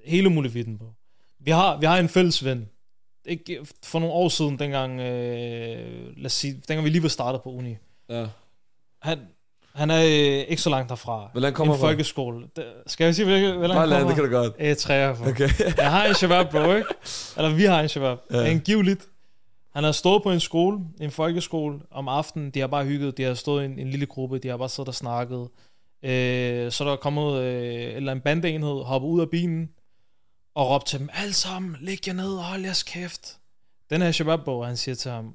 hele 0.04 0.30
muligheden 0.30 0.78
på. 0.78 0.92
Vi 1.40 1.50
har, 1.50 1.80
vi 1.80 1.86
har 1.86 1.98
en 1.98 2.08
fælles 2.08 2.44
ven. 2.44 2.68
Ikke, 3.26 3.66
for 3.84 3.98
nogle 3.98 4.14
år 4.14 4.28
siden, 4.28 4.58
dengang, 4.58 5.00
øh, 5.00 6.16
lad 6.16 6.26
os 6.26 6.32
sige, 6.32 6.52
dengang 6.68 6.84
vi 6.84 6.90
lige 6.90 7.02
var 7.02 7.08
startet 7.08 7.42
på 7.42 7.50
uni. 7.50 7.76
Ja. 8.08 8.26
Han, 9.02 9.18
han 9.74 9.90
er 9.90 10.02
øh, 10.02 10.44
ikke 10.48 10.62
så 10.62 10.70
langt 10.70 10.88
derfra. 10.88 11.28
Hvordan 11.32 11.52
kommer 11.52 11.74
en 11.74 11.80
fra? 11.80 11.86
folkeskole. 11.86 12.46
Det, 12.56 12.64
skal 12.86 13.04
jeg 13.04 13.14
sige, 13.14 13.26
hvilken, 13.26 13.56
hvordan 13.56 13.88
lad, 13.88 13.98
kommer? 13.98 14.14
det 14.14 14.14
kan 14.14 14.24
du 14.24 14.36
godt. 14.38 14.52
Øh, 14.58 14.76
træer 14.76 15.14
for. 15.14 15.30
Okay. 15.30 15.48
Jeg 15.78 15.90
har 15.90 16.04
en 16.04 16.14
shabab, 16.14 16.50
bro, 16.50 16.74
ikke? 16.74 16.88
Eller 17.36 17.54
vi 17.54 17.64
har 17.64 17.80
en 17.80 17.88
shabab. 17.88 18.18
Ja. 18.30 18.44
Angiveligt. 18.44 19.08
Han 19.74 19.84
har 19.84 19.92
stået 19.92 20.22
på 20.22 20.30
en 20.30 20.40
skole, 20.40 20.78
en 21.00 21.10
folkeskole, 21.10 21.80
om 21.90 22.08
aftenen. 22.08 22.50
De 22.50 22.60
har 22.60 22.66
bare 22.66 22.84
hygget. 22.84 23.16
De 23.16 23.22
har 23.22 23.34
stået 23.34 23.62
i 23.62 23.64
en, 23.64 23.78
en 23.78 23.90
lille 23.90 24.06
gruppe. 24.06 24.38
De 24.38 24.48
har 24.48 24.56
bare 24.56 24.68
siddet 24.68 24.88
og 24.88 24.94
snakket. 24.94 25.48
Øh, 26.04 26.72
så 26.72 26.84
er 26.84 26.88
der 26.88 26.96
kommet 26.96 27.42
øh, 27.42 27.96
eller 27.96 28.12
en 28.12 28.20
bandeenhed, 28.20 28.84
hoppet 28.84 29.08
ud 29.08 29.20
af 29.20 29.30
bilen, 29.30 29.68
og 30.54 30.70
råbt 30.70 30.86
til 30.86 30.98
dem, 30.98 31.08
alle 31.12 31.32
sammen, 31.32 31.76
læg 31.80 32.08
jer 32.08 32.12
ned 32.12 32.32
og 32.32 32.44
hold 32.44 32.62
jeres 32.62 32.82
kæft. 32.82 33.36
Den 33.90 34.02
her 34.02 34.12
shabab 34.12 34.64
han 34.64 34.76
siger 34.76 34.94
til 34.94 35.10
ham, 35.10 35.34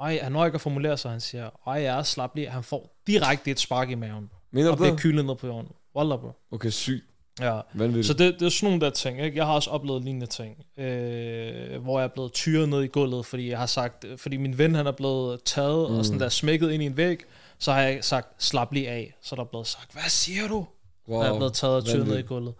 ej, 0.00 0.18
han 0.22 0.32
når 0.32 0.46
ikke 0.46 0.54
at 0.54 0.60
formulere 0.60 0.96
sig, 0.96 1.10
han 1.10 1.20
siger, 1.20 1.50
ej, 1.66 1.72
jeg 1.72 1.98
er 1.98 2.02
slap 2.02 2.34
lige. 2.34 2.48
Han 2.48 2.62
får 2.62 2.96
direkte 3.06 3.50
et 3.50 3.60
spark 3.60 3.90
i 3.90 3.94
maven, 3.94 4.30
Mener 4.50 4.70
og 4.70 4.78
du 4.78 4.82
bliver 4.82 4.96
kylet 4.96 5.24
ned 5.24 5.34
på 5.34 5.46
jorden. 5.46 5.70
Wallah, 5.96 6.18
bro. 6.18 6.30
Okay, 6.52 6.70
sygt. 6.70 7.04
Ja. 7.40 7.60
Vanvittigt. 7.74 8.06
Så 8.06 8.12
det, 8.12 8.34
det 8.40 8.46
er 8.46 8.50
sådan 8.50 8.66
nogle 8.66 8.80
der 8.80 8.90
ting. 8.90 9.24
Ikke? 9.24 9.36
Jeg 9.36 9.46
har 9.46 9.52
også 9.52 9.70
oplevet 9.70 10.04
lignende 10.04 10.26
ting, 10.26 10.66
øh, 10.78 11.82
hvor 11.82 11.98
jeg 11.98 12.04
er 12.04 12.08
blevet 12.08 12.32
tyret 12.32 12.68
ned 12.68 12.82
i 12.82 12.86
gulvet, 12.86 13.26
fordi 13.26 13.50
jeg 13.50 13.58
har 13.58 13.66
sagt, 13.66 14.04
fordi 14.16 14.36
min 14.36 14.58
ven 14.58 14.74
han 14.74 14.86
er 14.86 14.92
blevet 14.92 15.40
taget 15.44 15.90
mm. 15.90 15.98
og 15.98 16.04
sådan 16.04 16.20
der 16.20 16.28
smækket 16.28 16.70
ind 16.70 16.82
i 16.82 16.86
en 16.86 16.96
væg, 16.96 17.18
så 17.58 17.72
har 17.72 17.80
jeg 17.80 18.04
sagt, 18.04 18.44
slap 18.44 18.72
lige 18.72 18.88
af. 18.88 19.14
Så 19.22 19.34
er 19.34 19.36
der 19.36 19.44
blevet 19.44 19.66
sagt, 19.66 19.92
hvad 19.92 20.02
siger 20.08 20.48
du? 20.48 20.66
wow. 21.08 21.22
Jeg 21.22 21.32
er 21.32 21.36
blevet 21.36 21.52
taget 21.52 21.76
og 21.76 21.84
tyret 21.84 22.06
ned 22.06 22.18
i 22.18 22.22
gulvet. 22.22 22.54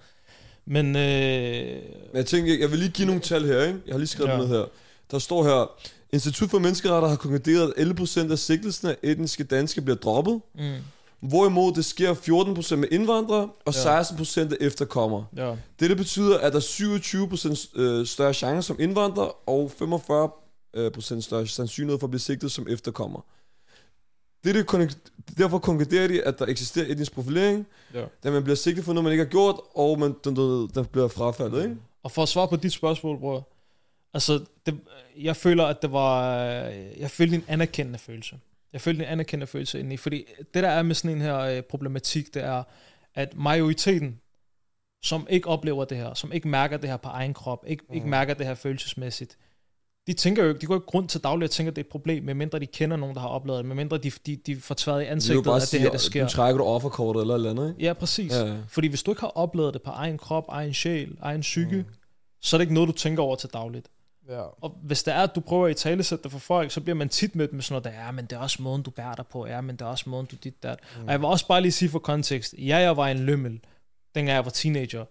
Men 0.64 0.86
øh, 0.86 0.92
Men 0.92 2.14
jeg 2.14 2.26
tænker, 2.26 2.58
jeg 2.58 2.70
vil 2.70 2.78
lige 2.78 2.90
give 2.90 3.06
nogle 3.06 3.20
tal 3.20 3.44
her, 3.44 3.62
ikke? 3.62 3.78
Jeg 3.86 3.94
har 3.94 3.98
lige 3.98 4.08
skrevet 4.08 4.30
ja. 4.30 4.36
noget 4.36 4.50
her. 4.50 4.64
Der 5.10 5.18
står 5.18 5.44
her, 5.44 5.70
Institut 6.12 6.50
for 6.50 6.58
Menneskeretter 6.58 7.08
har 7.08 7.16
konkluderet, 7.16 7.72
at 7.76 7.86
11% 7.88 8.32
af 8.32 8.38
sigtelsen 8.38 8.88
af 8.88 8.96
etniske 9.02 9.44
danske 9.44 9.80
bliver 9.80 9.96
droppet, 9.96 10.40
mm, 10.54 10.74
hvorimod 11.20 11.72
det 11.72 11.84
sker 11.84 12.14
14% 12.14 12.76
med 12.76 12.88
indvandrere 12.90 13.48
og 13.64 13.74
Ja. 13.74 14.00
16% 14.02 14.52
af 14.52 14.56
efterkommere. 14.60 15.26
ja. 15.36 15.56
Dette 15.80 15.96
betyder, 15.96 16.38
at 16.38 16.52
der 16.52 16.58
er 16.58 16.62
27% 16.62 17.80
øh, 17.80 18.06
større 18.06 18.34
chance 18.34 18.66
som 18.66 18.76
indvandrer 18.80 19.48
og 19.48 19.70
45% 19.82 21.20
større 21.20 21.46
sandsynlighed 21.46 21.98
for 22.00 22.06
at 22.06 22.10
blive 22.10 22.20
sigtet 22.20 22.52
som 22.52 22.66
efterkommer. 22.70 23.20
Dette, 24.44 24.64
kon- 24.72 25.10
derfor 25.38 25.58
konkluderer 25.58 26.08
de, 26.08 26.22
at 26.22 26.38
der 26.38 26.46
eksisterer 26.46 26.86
etnisk 26.88 27.12
profilering, 27.12 27.66
Ja. 27.94 28.04
da 28.24 28.30
man 28.30 28.42
bliver 28.42 28.56
sigtet 28.56 28.84
for 28.84 28.92
noget, 28.92 29.04
man 29.04 29.12
ikke 29.12 29.24
har 29.24 29.30
gjort, 29.30 29.56
og 29.74 29.98
man, 29.98 30.14
den, 30.24 30.36
den, 30.36 30.70
den 30.74 30.84
bliver 30.84 31.08
frafaldet, 31.08 31.62
ikke? 31.62 31.76
Og 32.02 32.12
for 32.12 32.22
at 32.22 32.28
svare 32.28 32.48
på 32.48 32.56
dit 32.56 32.72
spørgsmål, 32.72 33.18
bror, 33.18 33.48
Altså, 34.14 34.44
det, 34.66 34.80
jeg 35.16 35.36
føler, 35.36 35.64
at 35.64 35.82
det 35.82 35.92
var... 35.92 36.34
Jeg 36.96 37.10
følte 37.10 37.36
en 37.36 37.44
anerkendende 37.48 37.98
følelse. 37.98 38.38
Jeg 38.72 38.80
følte 38.80 39.04
en 39.04 39.10
anerkendende 39.10 39.46
følelse 39.46 39.78
indeni, 39.78 39.96
fordi 39.96 40.24
det 40.54 40.62
der 40.62 40.68
er 40.68 40.82
med 40.82 40.94
sådan 40.94 41.16
en 41.16 41.22
her 41.22 41.38
øh, 41.38 41.62
problematik, 41.62 42.34
det 42.34 42.44
er, 42.44 42.62
at 43.14 43.36
majoriteten, 43.36 44.20
som 45.02 45.26
ikke 45.30 45.48
oplever 45.48 45.84
det 45.84 45.98
her, 45.98 46.14
som 46.14 46.32
ikke 46.32 46.48
mærker 46.48 46.76
det 46.76 46.90
her 46.90 46.96
på 46.96 47.08
egen 47.08 47.34
krop, 47.34 47.64
ikke, 47.66 47.84
mm. 47.88 47.94
ikke 47.94 48.08
mærker 48.08 48.34
det 48.34 48.46
her 48.46 48.54
følelsesmæssigt, 48.54 49.36
de 50.06 50.12
tænker 50.12 50.42
jo 50.42 50.48
ikke, 50.48 50.60
de 50.60 50.66
går 50.66 50.74
ikke 50.74 50.86
grund 50.86 51.08
til 51.08 51.22
dagligt 51.22 51.48
at 51.48 51.50
tænke, 51.50 51.68
at 51.68 51.76
det 51.76 51.82
er 51.82 51.86
et 51.86 51.90
problem, 51.90 52.24
medmindre 52.24 52.58
de 52.58 52.66
kender 52.66 52.96
nogen, 52.96 53.14
der 53.14 53.20
har 53.20 53.28
oplevet 53.28 53.58
det, 53.58 53.66
medmindre 53.66 53.98
de, 53.98 54.10
de, 54.26 54.36
de 54.36 54.56
får 54.56 54.74
tværet 54.74 55.00
i 55.00 55.04
Det 55.04 55.10
ansigtet, 55.10 55.52
at 55.52 55.68
det 55.72 55.80
her, 55.80 55.90
der 55.90 55.98
sker. 55.98 56.22
nu 56.22 56.28
trækker 56.28 56.58
du 56.58 56.64
offerkortet 56.64 57.20
eller 57.20 57.34
eller 57.34 57.50
andet, 57.50 57.68
ikke? 57.68 57.82
Ja, 57.84 57.92
præcis. 57.92 58.32
Ja. 58.32 58.46
ja. 58.46 58.56
Fordi 58.68 58.88
hvis 58.88 59.02
du 59.02 59.10
ikke 59.10 59.20
har 59.20 59.32
oplevet 59.34 59.74
det 59.74 59.82
på 59.82 59.90
egen 59.90 60.18
krop, 60.18 60.44
egen 60.48 60.74
sjæl, 60.74 61.16
egen 61.20 61.40
psyke, 61.40 61.76
mm. 61.76 61.84
så 62.40 62.56
er 62.56 62.58
det 62.58 62.62
ikke 62.62 62.74
noget, 62.74 62.88
du 62.88 62.92
tænker 62.92 63.22
over 63.22 63.36
til 63.36 63.48
dagligt. 63.52 63.88
Ja. 64.28 64.42
Og 64.60 64.78
hvis 64.82 65.02
det 65.02 65.14
er, 65.14 65.22
at 65.22 65.34
du 65.34 65.40
prøver 65.40 65.66
at 65.66 65.70
i 65.70 65.74
talesætte 65.74 66.22
det 66.22 66.32
for 66.32 66.38
folk, 66.38 66.70
så 66.70 66.80
bliver 66.80 66.96
man 66.96 67.08
tit 67.08 67.36
mødt 67.36 67.52
med 67.52 67.62
sådan 67.62 67.72
noget, 67.72 67.84
der, 67.84 68.04
ja, 68.04 68.10
men 68.10 68.24
det 68.24 68.32
er 68.32 68.40
også 68.40 68.62
måden, 68.62 68.82
du 68.82 68.90
bærer 68.90 69.14
dig 69.14 69.26
på, 69.26 69.46
ja, 69.46 69.60
men 69.60 69.76
det 69.76 69.82
er 69.82 69.86
også 69.86 70.10
måden, 70.10 70.26
du 70.26 70.36
dit 70.44 70.62
der. 70.62 70.76
Mm. 70.96 71.04
Og 71.04 71.12
jeg 71.12 71.20
vil 71.20 71.26
også 71.26 71.46
bare 71.46 71.60
lige 71.60 71.72
sige 71.72 71.88
for 71.88 71.98
kontekst, 71.98 72.54
ja, 72.58 72.76
jeg 72.76 72.96
var 72.96 73.08
en 73.08 73.18
lømmel, 73.18 73.60
dengang 74.14 74.34
jeg 74.34 74.44
var 74.44 74.50
teenager, 74.50 75.04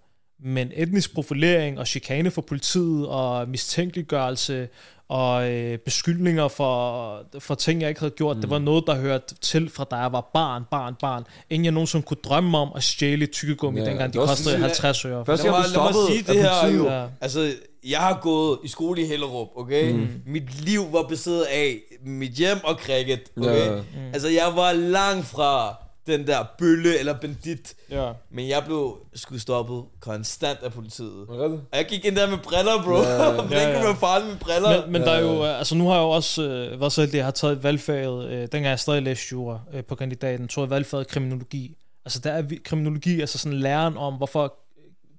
men 0.43 0.71
etnisk 0.75 1.13
profilering 1.13 1.79
og 1.79 1.87
chikane 1.87 2.31
for 2.31 2.41
politiet 2.41 3.07
og 3.07 3.49
mistænkeliggørelse 3.49 4.67
og 5.09 5.51
øh, 5.51 5.77
beskyldninger 5.77 6.47
for, 6.47 7.23
for 7.39 7.55
ting, 7.55 7.81
jeg 7.81 7.89
ikke 7.89 7.99
havde 7.99 8.13
gjort, 8.17 8.35
mm. 8.35 8.41
det 8.41 8.49
var 8.49 8.59
noget, 8.59 8.83
der 8.87 8.95
hørte 8.95 9.35
til 9.35 9.69
fra 9.69 9.83
da 9.91 9.95
jeg 9.95 10.11
var 10.11 10.29
barn, 10.33 10.63
barn, 10.71 10.95
barn. 11.01 11.23
Ingen 11.49 11.65
jeg 11.65 11.71
nogensinde 11.71 12.05
kunne 12.05 12.17
drømme 12.23 12.57
om 12.57 12.71
at 12.75 12.83
stjæle 12.83 13.25
tykkegummi, 13.25 13.79
Ja, 13.79 13.85
dengang 13.85 14.13
det 14.13 14.21
de 14.21 14.27
kostede 14.27 14.49
sådan, 14.49 14.61
50 14.61 15.05
øre. 15.05 15.25
Første 15.25 15.45
Lad 15.47 15.53
gang, 15.53 15.73
mig, 15.75 15.93
lad 15.93 16.07
sige 16.07 16.33
det 16.33 16.41
her. 16.41 16.93
Ja. 16.93 17.05
Altså, 17.21 17.53
jeg 17.87 17.99
har 17.99 18.19
gået 18.21 18.59
i 18.63 18.67
skole 18.67 19.01
i 19.01 19.05
Hellerup, 19.05 19.47
okay? 19.55 19.91
Mm. 19.91 20.07
Mit 20.25 20.61
liv 20.61 20.93
var 20.93 21.01
besiddet 21.01 21.43
af 21.43 21.79
mit 22.05 22.31
hjem 22.31 22.57
og 22.63 22.75
cricket, 22.75 23.21
okay? 23.37 23.65
Ja. 23.65 23.75
Mm. 23.75 24.13
Altså, 24.13 24.27
jeg 24.27 24.51
var 24.55 24.73
langt 24.73 25.25
fra 25.25 25.84
den 26.07 26.27
der 26.27 26.45
bølle 26.59 26.99
eller 26.99 27.13
bandit. 27.13 27.75
Ja. 27.89 28.11
Men 28.31 28.47
jeg 28.47 28.63
blev 28.65 28.97
sgu 29.15 29.37
stoppet 29.37 29.83
konstant 29.99 30.59
af 30.63 30.73
politiet. 30.73 31.27
Det 31.29 31.29
rigtigt? 31.29 31.61
Og 31.71 31.77
jeg 31.77 31.85
gik 31.85 32.05
ind 32.05 32.15
der 32.15 32.29
med 32.29 32.37
briller, 32.37 32.83
bro. 32.83 32.93
Ja, 32.95 33.23
ja. 33.23 33.37
det 33.43 33.51
Ja, 33.51 33.69
ja. 33.69 34.19
med 34.25 34.39
briller. 34.39 34.81
Men, 34.83 34.91
men 34.91 35.01
der 35.01 35.11
er 35.11 35.21
jo, 35.21 35.43
øh, 35.45 35.57
altså 35.59 35.75
nu 35.75 35.87
har 35.87 35.95
jeg 35.95 36.01
jo 36.03 36.09
også 36.09 36.43
øh, 36.43 36.79
været 36.79 36.91
så 36.91 37.01
heldig, 37.01 37.13
at 37.13 37.17
jeg 37.17 37.25
har 37.25 37.31
taget 37.31 37.63
valgfaget, 37.63 38.25
øh, 38.29 38.39
dengang 38.41 38.65
jeg 38.65 38.79
stadig 38.79 39.01
læste 39.03 39.25
jura 39.31 39.59
øh, 39.73 39.83
på 39.83 39.95
kandidaten, 39.95 40.47
tog 40.47 40.61
jeg 40.63 40.69
valgfaget 40.69 41.07
kriminologi. 41.07 41.77
Altså 42.05 42.19
der 42.19 42.31
er 42.31 42.41
vi- 42.41 42.61
kriminologi, 42.65 43.21
altså 43.21 43.37
sådan 43.37 43.59
læren 43.59 43.97
om, 43.97 44.13
hvorfor 44.13 44.53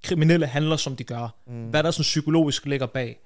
kriminelle 0.04 0.46
handler, 0.46 0.76
som 0.76 0.96
de 0.96 1.04
gør. 1.04 1.34
Mm. 1.46 1.64
Hvad 1.68 1.82
der 1.82 1.90
sådan 1.90 2.02
psykologisk 2.02 2.66
ligger 2.66 2.86
bag. 2.86 3.18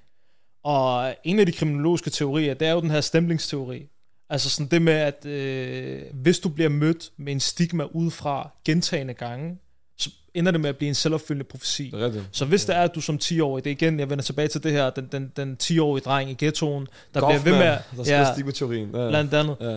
Og 0.63 1.15
en 1.23 1.39
af 1.39 1.45
de 1.45 1.51
kriminologiske 1.51 2.09
teorier, 2.09 2.53
det 2.53 2.67
er 2.67 2.71
jo 2.71 2.81
den 2.81 2.91
her 2.91 3.01
stemplingsteori. 3.01 3.87
Altså 4.31 4.49
sådan 4.49 4.67
det 4.71 4.81
med, 4.81 4.93
at 4.93 5.25
øh, 5.25 6.01
hvis 6.13 6.39
du 6.39 6.49
bliver 6.49 6.69
mødt 6.69 7.11
med 7.17 7.33
en 7.33 7.39
stigma 7.39 7.83
udefra 7.91 8.49
gentagende 8.65 9.13
gange, 9.13 9.57
så 9.97 10.09
ender 10.33 10.51
det 10.51 10.61
med 10.61 10.69
at 10.69 10.77
blive 10.77 10.89
en 10.89 10.95
selvopfyldende 10.95 11.43
profeti. 11.45 11.83
Det 11.89 11.93
rigtigt. 11.99 12.23
Så 12.31 12.45
hvis 12.45 12.65
det 12.65 12.75
er, 12.75 12.81
at 12.81 12.95
du 12.95 13.01
som 13.01 13.19
10-årig, 13.23 13.63
det 13.63 13.69
er 13.69 13.75
igen, 13.75 13.99
jeg 13.99 14.09
vender 14.09 14.23
tilbage 14.23 14.47
til 14.47 14.63
det 14.63 14.71
her, 14.71 14.89
den, 14.89 15.07
den, 15.11 15.31
den 15.35 15.57
10-årige 15.63 16.03
dreng 16.03 16.29
i 16.31 16.35
ghettoen, 16.39 16.87
der 17.13 17.19
Goffman, 17.19 17.41
bliver 17.41 17.55
ved 17.57 17.63
med 17.63 17.71
at... 17.71 17.81
Der 17.97 18.03
skal 18.03 18.13
ja, 18.15 18.33
stigma-teorien. 18.33 18.89
Ja. 18.95 19.09
blandt 19.09 19.33
andet. 19.33 19.55
Ja. 19.61 19.73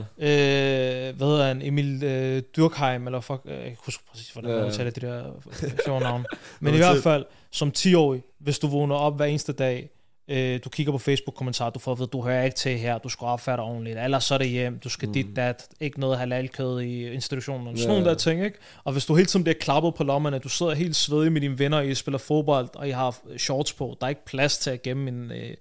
Øh, 1.08 1.16
hvad 1.16 1.26
hedder 1.26 1.46
han? 1.46 1.62
Emil 1.62 2.04
øh, 2.04 2.42
Durkheim, 2.56 3.06
eller 3.06 3.20
fuck, 3.20 3.40
øh, 3.44 3.52
jeg 3.52 3.64
kan 3.64 3.76
huske 3.84 4.02
præcis, 4.10 4.30
hvordan 4.30 4.50
Ja, 4.50 4.56
man 4.56 4.64
ja. 4.64 4.70
udtaler 4.70 4.90
de 4.90 5.00
der 5.00 5.26
øh, 5.62 5.70
sjove 5.84 6.00
navne. 6.00 6.24
Men 6.60 6.74
i 6.74 6.76
hvert 6.76 6.94
det- 6.94 7.02
fald, 7.02 7.24
som 7.52 7.72
10-årig, 7.78 8.22
hvis 8.40 8.58
du 8.58 8.66
vågner 8.66 8.94
op 8.94 9.16
hver 9.16 9.26
eneste 9.26 9.52
dag, 9.52 9.90
øh, 10.28 10.60
du 10.64 10.68
kigger 10.68 10.92
på 10.92 10.98
Facebook-kommentarer, 10.98 11.70
du 11.70 11.78
får 11.78 11.92
at 11.92 11.98
vide, 11.98 12.08
du 12.12 12.22
hører 12.22 12.44
ikke 12.44 12.56
til 12.56 12.78
her, 12.78 12.98
du 12.98 13.08
skal 13.08 13.24
opføre 13.24 13.56
dig 13.56 13.64
ordentligt, 13.64 13.98
ellers 13.98 14.24
så 14.24 14.34
er 14.34 14.38
det 14.38 14.48
hjem, 14.48 14.78
du 14.78 14.88
skal 14.88 15.08
mm. 15.08 15.12
dit, 15.12 15.26
dat, 15.36 15.68
ikke 15.80 16.00
noget 16.00 16.18
halalkød 16.18 16.80
i 16.80 17.12
institutionen, 17.12 17.66
sådan 17.66 17.78
Ja. 17.78 17.86
nogle 17.86 18.04
der 18.10 18.14
ting, 18.14 18.44
ikke? 18.44 18.58
Og 18.84 18.92
hvis 18.92 19.06
du 19.06 19.14
hele 19.14 19.26
tiden 19.26 19.44
bliver 19.44 19.58
klappet 19.60 19.94
på 19.94 20.04
lommerne, 20.04 20.38
du 20.38 20.48
sidder 20.48 20.74
helt 20.74 20.96
svedig 20.96 21.32
med 21.32 21.40
dine 21.40 21.58
venner, 21.58 21.80
I 21.80 21.94
spiller 21.94 22.18
fodbold, 22.18 22.68
og 22.74 22.88
I 22.88 22.90
har 22.90 23.18
shorts 23.36 23.72
på, 23.72 23.96
der 24.00 24.06
er 24.06 24.08
ikke 24.08 24.24
plads 24.24 24.58
til 24.58 24.70
at 24.70 24.82
gemme 24.82 25.08
en, 25.08 25.30
øh, 25.30 25.54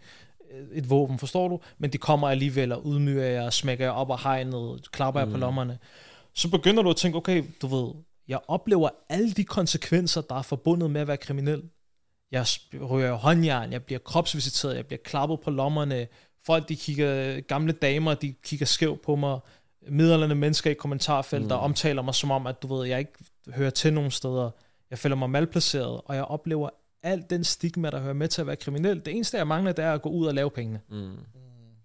et 0.73 0.89
våben, 0.89 1.19
forstår 1.19 1.47
du? 1.47 1.59
Men 1.77 1.93
de 1.93 1.97
kommer 1.97 2.29
alligevel 2.29 2.71
og 2.71 2.81
ydmyger 2.85 3.23
jer, 3.25 3.49
smækker 3.49 3.85
jer 3.85 3.91
op 3.91 4.09
og 4.09 4.19
hegnet, 4.23 4.91
klapper 4.91 5.19
jer 5.21 5.25
mm. 5.25 5.31
på 5.31 5.37
lommerne. 5.37 5.77
Så 6.33 6.49
begynder 6.49 6.83
du 6.83 6.89
at 6.89 6.95
tænke, 6.95 7.17
okay, 7.17 7.43
du 7.61 7.67
ved, 7.67 7.93
jeg 8.27 8.39
oplever 8.47 8.89
alle 9.09 9.31
de 9.31 9.43
konsekvenser, 9.43 10.21
der 10.21 10.35
er 10.35 10.41
forbundet 10.41 10.91
med 10.91 11.01
at 11.01 11.07
være 11.07 11.17
kriminel. 11.17 11.61
Jeg 12.33 12.45
i 12.73 12.77
håndjern, 13.21 13.71
jeg 13.71 13.83
bliver 13.83 13.99
kropsvisiteret, 13.99 14.75
jeg 14.75 14.85
bliver 14.85 14.99
klappet 15.03 15.39
på 15.39 15.51
lommerne, 15.51 16.07
folk 16.45 16.69
de 16.69 16.75
kigger, 16.75 17.41
gamle 17.41 17.71
damer, 17.71 18.13
de 18.13 18.33
kigger 18.43 18.65
skævt 18.65 19.01
på 19.01 19.15
mig, 19.15 19.39
middelalderne 19.87 20.35
mennesker 20.35 20.71
i 20.71 20.73
kommentarfelter 20.73 21.57
mm. 21.57 21.63
omtaler 21.63 22.01
mig 22.01 22.15
som 22.15 22.31
om, 22.31 22.47
at 22.47 22.61
du 22.61 22.75
ved, 22.75 22.87
jeg 22.87 22.99
ikke 22.99 23.11
hører 23.55 23.69
til 23.69 23.93
nogen 23.93 24.11
steder. 24.11 24.51
Jeg 24.89 24.99
føler 24.99 25.15
mig 25.15 25.29
malplaceret, 25.29 26.01
og 26.05 26.15
jeg 26.15 26.23
oplever 26.23 26.69
al 27.03 27.25
den 27.29 27.43
stigma, 27.43 27.89
der 27.89 27.99
hører 27.99 28.13
med 28.13 28.27
til 28.27 28.41
at 28.41 28.47
være 28.47 28.55
kriminel. 28.55 29.05
Det 29.05 29.15
eneste, 29.15 29.37
jeg 29.37 29.47
mangler, 29.47 29.71
det 29.71 29.85
er 29.85 29.93
at 29.93 30.01
gå 30.01 30.09
ud 30.09 30.25
og 30.25 30.33
lave 30.33 30.51
pengene. 30.51 30.81
Mm. 30.89 31.17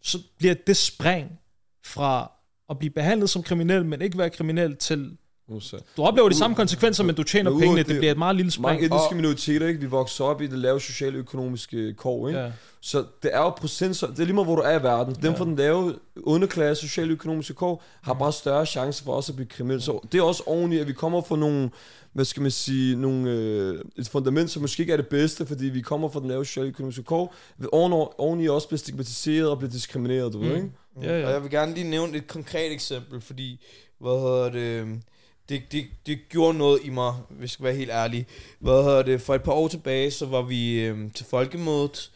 Så 0.02 0.18
bliver 0.38 0.54
det 0.66 0.76
spring 0.76 1.40
fra 1.84 2.32
at 2.70 2.78
blive 2.78 2.90
behandlet 2.90 3.30
som 3.30 3.42
kriminel, 3.42 3.84
men 3.84 4.02
ikke 4.02 4.18
være 4.18 4.30
kriminel, 4.30 4.76
til 4.76 5.16
Usa. 5.50 5.76
du 5.96 6.02
oplever 6.02 6.28
de 6.28 6.34
samme 6.34 6.56
konsekvenser, 6.56 7.04
men 7.04 7.14
du 7.14 7.22
tjener 7.22 7.50
Nu- 7.50 7.58
pengene. 7.58 7.78
Det 7.78 7.88
det- 7.88 7.98
bliver 7.98 8.12
et 8.12 8.18
meget 8.18 8.36
lille 8.36 8.50
spring. 8.50 8.62
Mange 8.66 8.84
etniske 8.84 9.08
Og- 9.10 9.16
minoriteter, 9.16 9.66
ikke? 9.66 9.80
Vi 9.80 9.86
vokser 9.86 10.24
op 10.24 10.42
i 10.42 10.46
det 10.46 10.58
lave 10.58 10.80
sociale-økonomiske 10.80 11.94
kår, 11.94 12.28
ikke? 12.28 12.40
Ja. 12.40 12.50
Så 12.80 13.04
det 13.22 13.30
er 13.34 13.38
jo 13.38 13.50
procent, 13.50 14.00
det 14.00 14.18
er 14.20 14.24
lige 14.24 14.32
meget, 14.32 14.46
hvor 14.46 14.56
du 14.56 14.62
er 14.62 14.78
i 14.80 14.82
verden. 14.82 15.14
Dem 15.22 15.34
fra 15.36 15.44
den 15.44 15.56
lave 15.56 15.94
underklasse, 16.22 16.88
sociale-økonomiske 16.88 17.54
kår, 17.54 17.82
har 18.02 18.14
bare 18.14 18.32
større 18.32 18.66
chance 18.66 19.04
for 19.04 19.12
også 19.12 19.32
at 19.32 19.36
blive 19.36 19.48
kriminel. 19.48 19.82
Så 19.82 20.06
det 20.12 20.18
er 20.18 20.22
også 20.22 20.42
ordentligt, 20.46 20.80
at 20.82 20.88
vi 20.88 20.92
kommer 20.92 21.22
fra 21.22 21.36
nogle, 21.36 21.70
hvad 22.12 22.24
skal 22.24 22.42
man 22.42 22.50
sige, 22.50 22.96
nogle, 22.96 23.30
øh, 23.30 23.80
et 23.96 24.08
fundament, 24.08 24.50
som 24.50 24.62
måske 24.62 24.80
ikke 24.80 24.92
er 24.92 24.96
det 24.96 25.08
bedste, 25.08 25.46
fordi 25.46 25.64
vi 25.64 25.80
kommer 25.80 26.08
fra 26.08 26.20
den 26.20 26.28
lave 26.28 26.44
sociale-økonomiske 26.46 27.02
kår. 27.02 27.34
Vi 27.58 27.66
oven, 27.72 28.08
oveni 28.18 28.48
også 28.48 28.68
bliver 28.68 28.78
stigmatiseret 28.78 29.48
og 29.50 29.58
bliver 29.58 29.70
diskrimineret, 29.70 30.32
du 30.32 30.38
mm. 30.38 30.44
ved, 30.44 30.56
ikke? 30.56 30.70
Ja, 31.02 31.12
Og 31.14 31.20
ja. 31.20 31.28
jeg 31.28 31.42
vil 31.42 31.50
gerne 31.50 31.74
lige 31.74 31.90
nævne 31.90 32.16
et 32.16 32.26
konkret 32.26 32.72
eksempel, 32.72 33.20
fordi, 33.20 33.60
hvad 34.00 34.20
hedder 34.20 34.50
det, 34.50 35.00
det, 35.48 35.62
det, 35.72 35.84
det 36.06 36.18
gjorde 36.28 36.58
noget 36.58 36.80
i 36.84 36.90
mig, 36.90 37.14
hvis 37.30 37.42
jeg 37.42 37.50
skal 37.50 37.64
være 37.64 37.74
helt 37.74 37.90
ærlig. 37.90 38.26
Hvad 38.58 38.82
hedder 38.84 39.02
det, 39.02 39.20
for 39.20 39.34
et 39.34 39.42
par 39.42 39.52
år 39.52 39.68
tilbage, 39.68 40.10
så 40.10 40.26
var 40.26 40.42
vi 40.42 40.80
øh, 40.80 41.12
til 41.14 41.26
folkemødet 41.30 42.10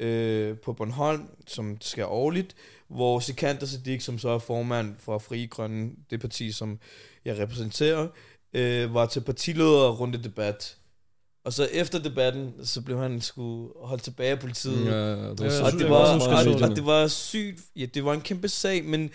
øh, 0.00 0.56
på 0.58 0.72
Bornholm, 0.72 1.22
som 1.46 1.76
sker 1.80 2.04
årligt, 2.06 2.56
hvor 2.88 3.20
Sikander 3.20 3.66
Siddiq, 3.66 4.02
som 4.02 4.18
så 4.18 4.28
er 4.28 4.38
formand 4.38 4.94
for 4.98 5.18
Frie 5.18 5.46
Grønne, 5.46 5.90
det 6.10 6.20
parti, 6.20 6.52
som 6.52 6.78
jeg 7.24 7.38
repræsenterer, 7.38 8.08
øh, 8.54 8.94
var 8.94 9.06
til 9.06 9.20
partileder 9.20 9.90
runde 9.90 10.22
debat. 10.22 10.76
Og 11.44 11.52
så 11.52 11.68
efter 11.72 11.98
debatten, 11.98 12.52
så 12.64 12.80
blev 12.80 12.98
han 12.98 13.20
sgu 13.20 13.70
holdt 13.82 14.02
tilbage 14.02 14.30
af 14.30 14.38
politiet. 14.38 14.86
Ja, 14.86 14.90
det 15.30 15.40
var 15.40 15.44
Ja, 15.44 15.64
Og 15.64 15.72
det 15.72 15.90
var, 15.90 16.14
og, 16.14 16.44
det. 16.44 16.62
og 16.62 16.76
det 16.76 16.86
var 16.86 17.06
sygt, 17.08 17.60
ja, 17.76 17.86
det 17.86 18.04
var 18.04 18.12
en 18.14 18.20
kæmpe 18.20 18.48
sag, 18.48 18.84
men 18.84 19.10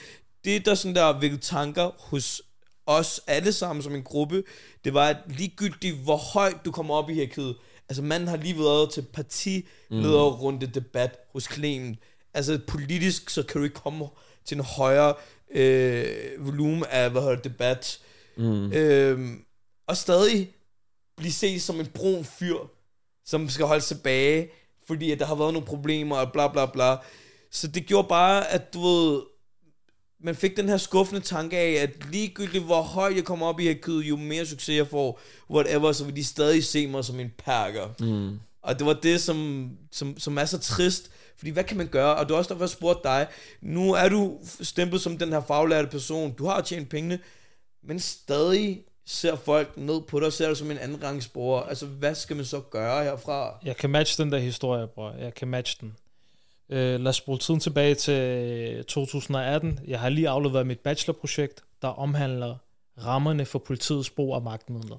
det, 0.46 0.66
der 0.66 0.76
sådan 0.76 0.96
der 0.96 1.20
vækkede 1.20 1.42
tanker 1.42 1.90
hos 2.00 2.42
os 2.86 3.22
alle 3.28 3.52
sammen 3.52 3.84
som 3.84 3.96
en 3.96 4.04
gruppe, 4.04 4.44
det 4.86 4.94
var, 4.94 5.08
at 5.08 5.18
ligegyldigt 5.28 5.96
hvor 5.96 6.18
højt 6.18 6.66
du 6.66 6.72
kommer 6.72 6.96
op 6.96 7.10
i 7.10 7.14
hierarkiet, 7.14 7.56
altså 7.90 8.02
manden 8.04 8.28
har 8.28 8.38
lige 8.38 8.60
været 8.60 8.92
til 8.92 9.02
partilederrunde 9.14 10.68
debat 10.68 11.20
hos 11.34 11.44
Clement, 11.54 12.00
altså 12.34 12.60
politisk, 12.68 13.30
så 13.30 13.44
kan 13.44 13.60
du 13.60 13.64
ikke 13.64 13.76
komme 13.76 14.08
til 14.46 14.58
en 14.58 14.64
højere 14.64 15.14
øh, 15.52 16.46
volumen 16.46 16.86
af, 16.90 17.10
hvad 17.10 17.22
hedder 17.22 17.36
debat, 17.36 18.00
Mm. 18.38 18.72
Øhm, 18.74 19.46
og 19.88 19.98
stadig 19.98 20.50
blive 21.18 21.32
set 21.32 21.62
som 21.62 21.80
en 21.80 21.86
brun 21.86 22.26
fyr, 22.26 22.58
som 23.26 23.50
skal 23.50 23.66
holde 23.66 23.84
tilbage, 23.84 24.50
fordi 24.88 25.12
at 25.12 25.20
der 25.20 25.26
har 25.26 25.36
været 25.36 25.54
nogle 25.54 25.68
problemer, 25.68 26.18
og 26.18 26.32
bla 26.32 26.48
bla 26.48 26.66
bla. 26.66 26.98
Så 27.52 27.68
det 27.68 27.86
gjorde 27.86 28.08
bare, 28.08 28.52
at 28.52 28.74
du 28.74 28.82
ved, 28.82 29.22
man 30.24 30.36
fik 30.36 30.58
den 30.58 30.70
her 30.70 30.78
skuffende 30.78 31.22
tanke 31.22 31.58
af, 31.58 31.72
at 31.72 31.90
ligegyldigt 32.12 32.64
hvor 32.64 32.82
højt 32.82 33.16
jeg 33.16 33.24
kommer 33.24 33.48
op 33.48 33.60
i 33.60 33.64
hierarkiet, 33.64 34.04
jo 34.04 34.16
mere 34.16 34.46
succes 34.46 34.78
jeg 34.78 34.88
får, 34.88 35.20
whatever, 35.50 35.92
så 35.92 36.06
vil 36.06 36.16
de 36.16 36.24
stadig 36.24 36.64
se 36.64 36.88
mig 36.88 37.06
som 37.06 37.20
en 37.20 37.32
perker. 37.46 37.88
Mm. 38.00 38.40
Og 38.62 38.80
det 38.80 38.88
var 38.88 38.94
det, 38.94 39.22
som, 39.22 39.70
som, 39.92 40.20
som 40.20 40.38
er 40.38 40.46
så 40.46 40.60
trist. 40.60 41.12
Fordi 41.38 41.52
hvad 41.52 41.64
kan 41.64 41.78
man 41.78 41.88
gøre? 41.88 42.16
Og 42.16 42.30
du 42.30 42.34
har 42.34 42.38
også 42.38 42.54
derfor 42.54 42.68
spurgt 42.68 43.04
dig. 43.04 43.28
Nu 43.62 43.94
er 43.94 44.10
du 44.10 44.40
stemplet 44.62 45.02
som 45.02 45.18
den 45.18 45.30
her 45.30 45.42
faglærte 45.42 45.88
person. 45.88 46.32
Du 46.32 46.46
har 46.46 46.62
tjent 46.62 46.90
pengene. 46.90 47.20
Men 47.84 48.00
stadig 48.00 48.82
ser 49.06 49.36
folk 49.36 49.78
ned 49.78 50.02
på 50.02 50.20
dig 50.20 50.34
ser 50.34 50.48
dig 50.48 50.58
som 50.58 50.72
en 50.72 50.78
anden 50.78 51.04
rangsborger. 51.04 51.62
Altså, 51.62 51.86
hvad 51.86 52.16
skal 52.16 52.36
man 52.36 52.46
så 52.46 52.60
gøre 52.60 53.04
herfra? 53.04 53.60
Jeg 53.66 53.78
kan 53.78 53.90
matche 53.90 54.24
den 54.24 54.32
der 54.32 54.40
historie, 54.40 54.88
bror. 54.88 55.16
Jeg 55.20 55.34
kan 55.34 55.48
matche 55.48 55.78
den. 55.82 55.96
Øh, 56.74 57.00
lad 57.00 57.08
os 57.08 57.16
spole 57.16 57.40
tiden 57.40 57.60
tilbage 57.60 57.96
til 57.96 58.86
2018. 58.86 59.80
Jeg 59.88 60.00
har 60.00 60.10
lige 60.10 60.30
afleveret 60.30 60.68
mit 60.68 60.80
bachelorprojekt, 60.80 61.64
der 61.82 61.88
omhandler 61.88 62.56
rammerne 63.06 63.46
for 63.46 63.60
politiets 63.60 64.10
brug 64.10 64.36
af 64.36 64.42
magtmidler. 64.42 64.98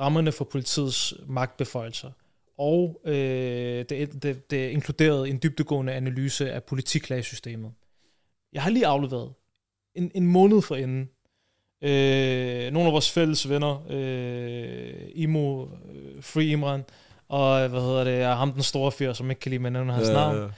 Rammerne 0.00 0.32
for 0.32 0.44
politiets 0.44 1.14
magtbeføjelser. 1.26 2.10
og 2.58 3.00
øh, 3.04 3.84
det, 3.88 4.22
det, 4.22 4.50
det 4.50 4.70
inkluderede 4.70 5.28
en 5.28 5.40
dybdegående 5.42 5.92
analyse 5.92 6.52
af 6.52 6.64
politiklagesystemet. 6.64 7.72
Jeg 8.52 8.62
har 8.62 8.70
lige 8.70 8.86
afleveret 8.86 9.32
en, 9.94 10.10
en 10.14 10.26
måned 10.26 10.62
for 10.62 10.76
inden. 10.76 11.10
Øh, 11.82 12.72
nogle 12.72 12.86
af 12.86 12.92
vores 12.92 13.10
fælles 13.10 13.48
venner, 13.48 13.86
øh, 13.90 15.10
Imo, 15.14 15.64
øh, 15.64 16.22
Free 16.22 16.46
Imran, 16.46 16.84
og 17.28 17.68
hvad 17.68 17.80
hedder 17.80 18.04
det, 18.04 18.36
ham 18.36 18.52
den 18.52 18.62
store 18.62 18.92
fyr, 18.92 19.12
som 19.12 19.30
ikke 19.30 19.40
kan 19.40 19.50
lide, 19.50 19.62
men 19.62 19.74
hans 19.74 20.08
ja, 20.08 20.12
navn. 20.12 20.36
Ja. 20.36 20.48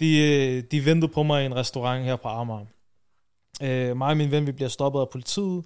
De, 0.00 0.18
øh, 0.18 0.62
de 0.70 0.84
ventede 0.84 1.12
på 1.12 1.22
mig 1.22 1.42
i 1.42 1.46
en 1.46 1.56
restaurant 1.56 2.04
her 2.04 2.16
på 2.16 2.28
Amager. 2.28 2.66
Øh, 3.62 3.96
mig 3.96 4.08
og 4.08 4.16
min 4.16 4.30
ven, 4.30 4.46
vi 4.46 4.52
bliver 4.52 4.68
stoppet 4.68 5.00
af 5.00 5.08
politiet, 5.08 5.64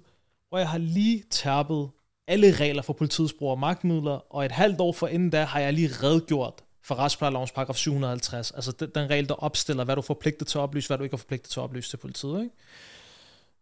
og 0.51 0.59
jeg 0.59 0.69
har 0.69 0.77
lige 0.77 1.23
tærpet 1.29 1.89
alle 2.27 2.51
regler 2.51 2.81
for 2.81 2.93
politiets 2.93 3.33
brug 3.33 3.51
af 3.51 3.57
magtmidler, 3.57 4.35
og 4.35 4.45
et 4.45 4.51
halvt 4.51 4.81
år 4.81 4.91
for 4.91 5.07
inden 5.07 5.29
da 5.29 5.43
har 5.43 5.59
jeg 5.59 5.73
lige 5.73 5.87
redgjort 5.87 6.63
for 6.83 6.95
retsplejelovens 6.95 7.51
paragraf 7.51 7.75
750, 7.75 8.51
altså 8.51 8.71
den, 8.71 8.89
den 8.95 9.09
regel, 9.09 9.29
der 9.29 9.35
opstiller, 9.35 9.83
hvad 9.83 9.95
du 9.95 9.99
er 9.99 10.05
forpligtet 10.05 10.47
til 10.47 10.57
at 10.57 10.61
oplyse, 10.61 10.87
hvad 10.87 10.97
du 10.97 11.03
ikke 11.03 11.13
er 11.13 11.17
forpligtet 11.17 11.51
til 11.51 11.59
at 11.59 11.63
oplyse 11.63 11.89
til 11.89 11.97
politiet. 11.97 12.43
Ikke? 12.43 12.55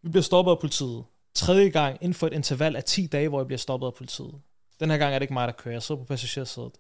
Vi 0.02 0.10
bliver 0.10 0.24
stoppet 0.24 0.52
af 0.52 0.60
politiet. 0.60 1.04
Tredje 1.34 1.70
gang 1.70 1.98
inden 2.02 2.14
for 2.14 2.28
et 2.28 2.34
interval 2.34 2.76
af 2.76 2.84
10 2.84 3.08
dage, 3.08 3.30
hvor 3.30 3.40
jeg 3.40 3.48
bliver 3.48 3.58
stoppet 3.58 3.88
af 3.88 3.94
politiet. 3.94 4.36
Den 4.80 4.90
her 4.90 4.98
gang 4.98 5.14
er 5.14 5.20
det 5.20 5.24
ikke 5.24 5.34
mig, 5.34 5.48
der 5.48 5.54
kører. 5.54 5.76
Jeg 5.76 5.84
sidder 5.84 6.02
på 6.02 6.06
passagersædet. 6.06 6.72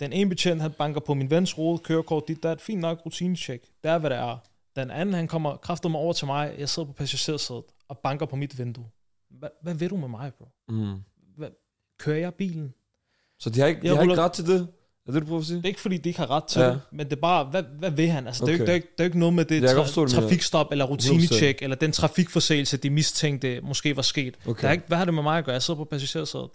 Den 0.00 0.12
ene 0.12 0.30
betjent, 0.30 0.62
han 0.62 0.70
banker 0.72 1.00
på 1.00 1.14
min 1.14 1.30
vens 1.30 1.58
rode, 1.58 1.78
kørekort, 1.78 2.28
dit 2.28 2.42
der, 2.42 2.56
fint 2.56 2.80
nok 2.80 3.00
rutinecheck. 3.06 3.64
Det 3.82 3.90
er, 3.90 3.98
hvad 3.98 4.10
det 4.10 4.18
er. 4.18 4.36
Den 4.76 4.90
anden, 4.90 5.14
han 5.14 5.28
kommer 5.28 5.56
kraftet 5.56 5.90
mig 5.90 6.00
over 6.00 6.12
til 6.12 6.26
mig, 6.26 6.54
jeg 6.58 6.68
sidder 6.68 6.86
på 6.86 6.92
passagersædet 6.92 7.62
og 7.88 7.98
banker 7.98 8.26
på 8.26 8.36
mit 8.36 8.58
vindue. 8.58 8.86
Hvad, 9.30 9.48
hvad 9.62 9.74
ved 9.74 9.88
du 9.88 9.96
med 9.96 10.08
mig, 10.08 10.32
bro? 10.38 10.48
Mm. 10.68 10.94
Hvad, 11.36 11.48
kører 11.98 12.18
jeg 12.18 12.34
bilen? 12.34 12.74
Så 13.38 13.50
de 13.50 13.60
har 13.60 13.66
ikke, 13.66 13.80
de 13.80 13.86
Jeg 13.86 13.94
har 13.96 14.02
ikke 14.02 14.16
ret 14.22 14.32
til 14.32 14.46
det? 14.46 14.68
Er 15.08 15.12
det, 15.12 15.22
du 15.22 15.26
prøver 15.26 15.40
at 15.40 15.46
sige? 15.46 15.56
Det 15.56 15.64
er 15.64 15.68
ikke, 15.68 15.80
fordi 15.80 15.96
de 15.96 16.08
ikke 16.08 16.18
har 16.18 16.30
ret 16.30 16.44
til 16.44 16.60
Ja. 16.60 16.68
det, 16.68 16.80
men 16.92 17.06
det 17.06 17.12
er 17.16 17.20
bare, 17.20 17.44
hvad, 17.44 17.62
hvad 17.62 17.90
vil 17.90 18.08
han? 18.08 18.26
Altså, 18.26 18.44
okay. 18.44 18.52
det, 18.52 18.60
er 18.60 18.66
jo 18.66 18.74
ikke, 18.74 18.88
det, 18.98 19.00
er 19.00 19.04
jo 19.04 19.04
ikke, 19.04 19.04
det 19.04 19.04
er 19.04 19.04
jo 19.04 19.08
ikke 19.08 19.18
noget 19.18 19.34
med 19.34 19.44
det 19.44 19.70
forstå, 19.70 20.04
tra- 20.04 20.08
mener. 20.08 20.20
trafikstop 20.20 20.72
eller 20.72 20.84
rutinecheck, 20.84 21.62
eller 21.62 21.76
den 21.76 21.92
trafikforseelse, 21.92 22.76
de 22.76 22.90
mistænkte 22.90 23.60
måske 23.60 23.96
var 23.96 24.02
sket. 24.02 24.36
Okay. 24.46 24.62
Der 24.62 24.68
er 24.68 24.72
ikke, 24.72 24.84
hvad 24.86 24.98
har 24.98 25.04
det 25.04 25.14
med 25.14 25.22
mig 25.22 25.38
at 25.38 25.44
gøre? 25.44 25.52
Jeg 25.52 25.62
sidder 25.62 25.78
på 25.78 25.84
passagersædet. 25.84 26.48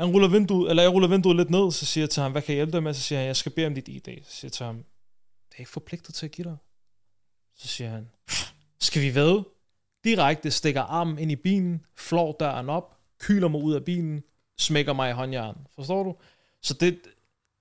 Han 0.00 0.10
ruller 0.10 0.28
vinduet, 0.28 0.70
eller 0.70 0.82
jeg 0.82 0.92
ruller 0.92 1.08
vinduet 1.08 1.36
lidt 1.36 1.50
ned, 1.50 1.72
så 1.72 1.86
siger 1.86 2.02
jeg 2.02 2.10
til 2.10 2.22
ham, 2.22 2.32
hvad 2.32 2.42
kan 2.42 2.52
jeg 2.52 2.56
hjælpe 2.56 2.72
dig 2.72 2.82
med? 2.82 2.94
Så 2.94 3.00
siger 3.00 3.18
han, 3.18 3.26
jeg 3.26 3.36
skal 3.36 3.52
bede 3.52 3.66
om 3.66 3.74
dit 3.74 3.88
ID. 3.88 4.24
Så 4.24 4.36
siger 4.36 4.48
jeg 4.48 4.52
til 4.52 4.66
ham, 4.66 4.76
det 5.48 5.54
er 5.54 5.58
ikke 5.58 5.70
forpligtet 5.70 6.14
til 6.14 6.26
at 6.26 6.32
give 6.32 6.44
dig. 6.44 6.56
Så 7.56 7.68
siger 7.68 7.90
han, 7.90 8.08
skal 8.80 9.02
vi 9.02 9.14
ved? 9.14 9.42
Direkte 10.04 10.50
stikker 10.50 10.82
armen 10.82 11.18
ind 11.18 11.30
i 11.30 11.36
bilen, 11.36 11.84
flår 11.96 12.36
døren 12.40 12.68
op, 12.68 12.98
kyler 13.18 13.48
mig 13.48 13.62
ud 13.62 13.74
af 13.74 13.84
bilen, 13.84 14.22
smækker 14.58 14.92
mig 14.92 15.10
i 15.10 15.12
håndjern. 15.12 15.56
Forstår 15.74 16.02
du? 16.02 16.16
Så 16.62 16.74
det, 16.74 16.98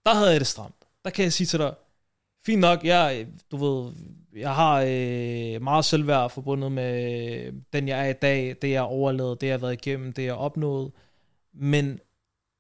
der 0.06 0.14
havde 0.14 0.32
jeg 0.32 0.40
det 0.40 0.48
stramt. 0.48 0.86
Der 1.06 1.10
kan 1.10 1.24
jeg 1.24 1.34
sige 1.34 1.48
til 1.48 1.60
dig, 1.60 1.74
fint 2.46 2.62
nok, 2.62 2.84
jeg, 2.84 3.28
du 3.52 3.58
ved, 3.58 3.94
jeg 4.36 4.56
har 4.56 4.82
øh, 4.88 5.62
meget 5.62 5.86
selvværd 5.86 6.30
forbundet 6.30 6.72
med 6.72 7.52
den, 7.74 7.88
jeg 7.88 8.06
er 8.06 8.10
i 8.10 8.14
dag, 8.14 8.56
det 8.62 8.70
jeg 8.70 8.82
har 8.82 8.88
overlevet, 8.88 9.42
det 9.42 9.48
jeg 9.48 9.54
har 9.54 9.60
været 9.60 9.86
igennem, 9.86 10.14
det 10.14 10.24
jeg 10.24 10.34
har 10.34 10.40
opnået. 10.40 10.92
Men 11.54 12.00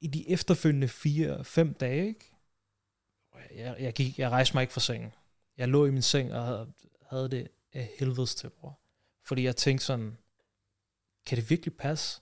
i 0.02 0.08
de 0.08 0.30
efterfølgende 0.30 0.88
fire-fem 0.88 1.74
dage, 1.74 2.08
ikke? 2.08 2.32
Jeg, 3.56 3.76
jeg, 3.80 3.94
gik, 3.94 4.20
jeg 4.20 4.30
rejste 4.30 4.56
mig 4.56 4.62
ikke 4.62 4.74
fra 4.74 4.82
sengen. 4.82 5.14
Jeg 5.58 5.68
lå 5.68 5.86
i 5.86 5.92
min 5.92 6.02
seng 6.02 6.34
og 6.34 6.46
havde, 6.46 6.74
havde 7.10 7.30
det 7.30 7.48
af 7.74 7.90
helvedes 8.00 8.36
til, 8.36 8.50
bror. 8.50 8.80
Fordi 9.26 9.44
jeg 9.44 9.56
tænkte 9.56 9.86
sådan, 9.86 10.18
kan 11.26 11.38
det 11.38 11.50
virkelig 11.50 11.74
passe, 11.78 12.22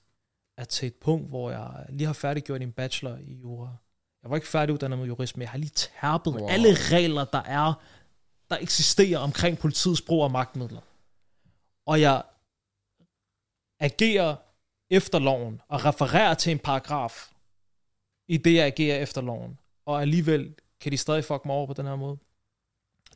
at 0.57 0.69
til 0.69 0.87
et 0.87 0.95
punkt, 0.95 1.29
hvor 1.29 1.51
jeg 1.51 1.85
lige 1.89 2.05
har 2.05 2.13
færdiggjort 2.13 2.61
en 2.61 2.71
bachelor 2.71 3.17
i 3.17 3.33
jura, 3.33 3.77
jeg 4.23 4.29
var 4.29 4.35
ikke 4.35 4.47
færdiguddannet 4.47 4.99
med 4.99 5.07
jurist, 5.07 5.37
men 5.37 5.41
jeg 5.41 5.49
har 5.49 5.57
lige 5.57 5.69
tærpet 5.69 6.33
wow. 6.33 6.47
alle 6.49 6.69
regler, 6.73 7.25
der 7.25 7.41
er, 7.41 7.73
der 8.49 8.57
eksisterer 8.57 9.19
omkring 9.19 9.57
politiets 9.57 10.01
brug 10.01 10.23
af 10.23 10.29
magtmidler. 10.29 10.81
Og 11.85 12.01
jeg 12.01 12.23
agerer 13.79 14.35
efter 14.89 15.19
loven 15.19 15.61
og 15.67 15.85
refererer 15.85 16.33
til 16.33 16.51
en 16.51 16.59
paragraf 16.59 17.31
i 18.27 18.37
det, 18.37 18.53
jeg 18.53 18.65
agerer 18.65 19.01
efter 19.01 19.21
loven. 19.21 19.57
Og 19.85 20.01
alligevel 20.01 20.53
kan 20.81 20.91
de 20.91 20.97
stadig 20.97 21.23
fuck 21.25 21.45
mig 21.45 21.55
over 21.55 21.67
på 21.67 21.73
den 21.73 21.85
her 21.85 21.95
måde. 21.95 22.17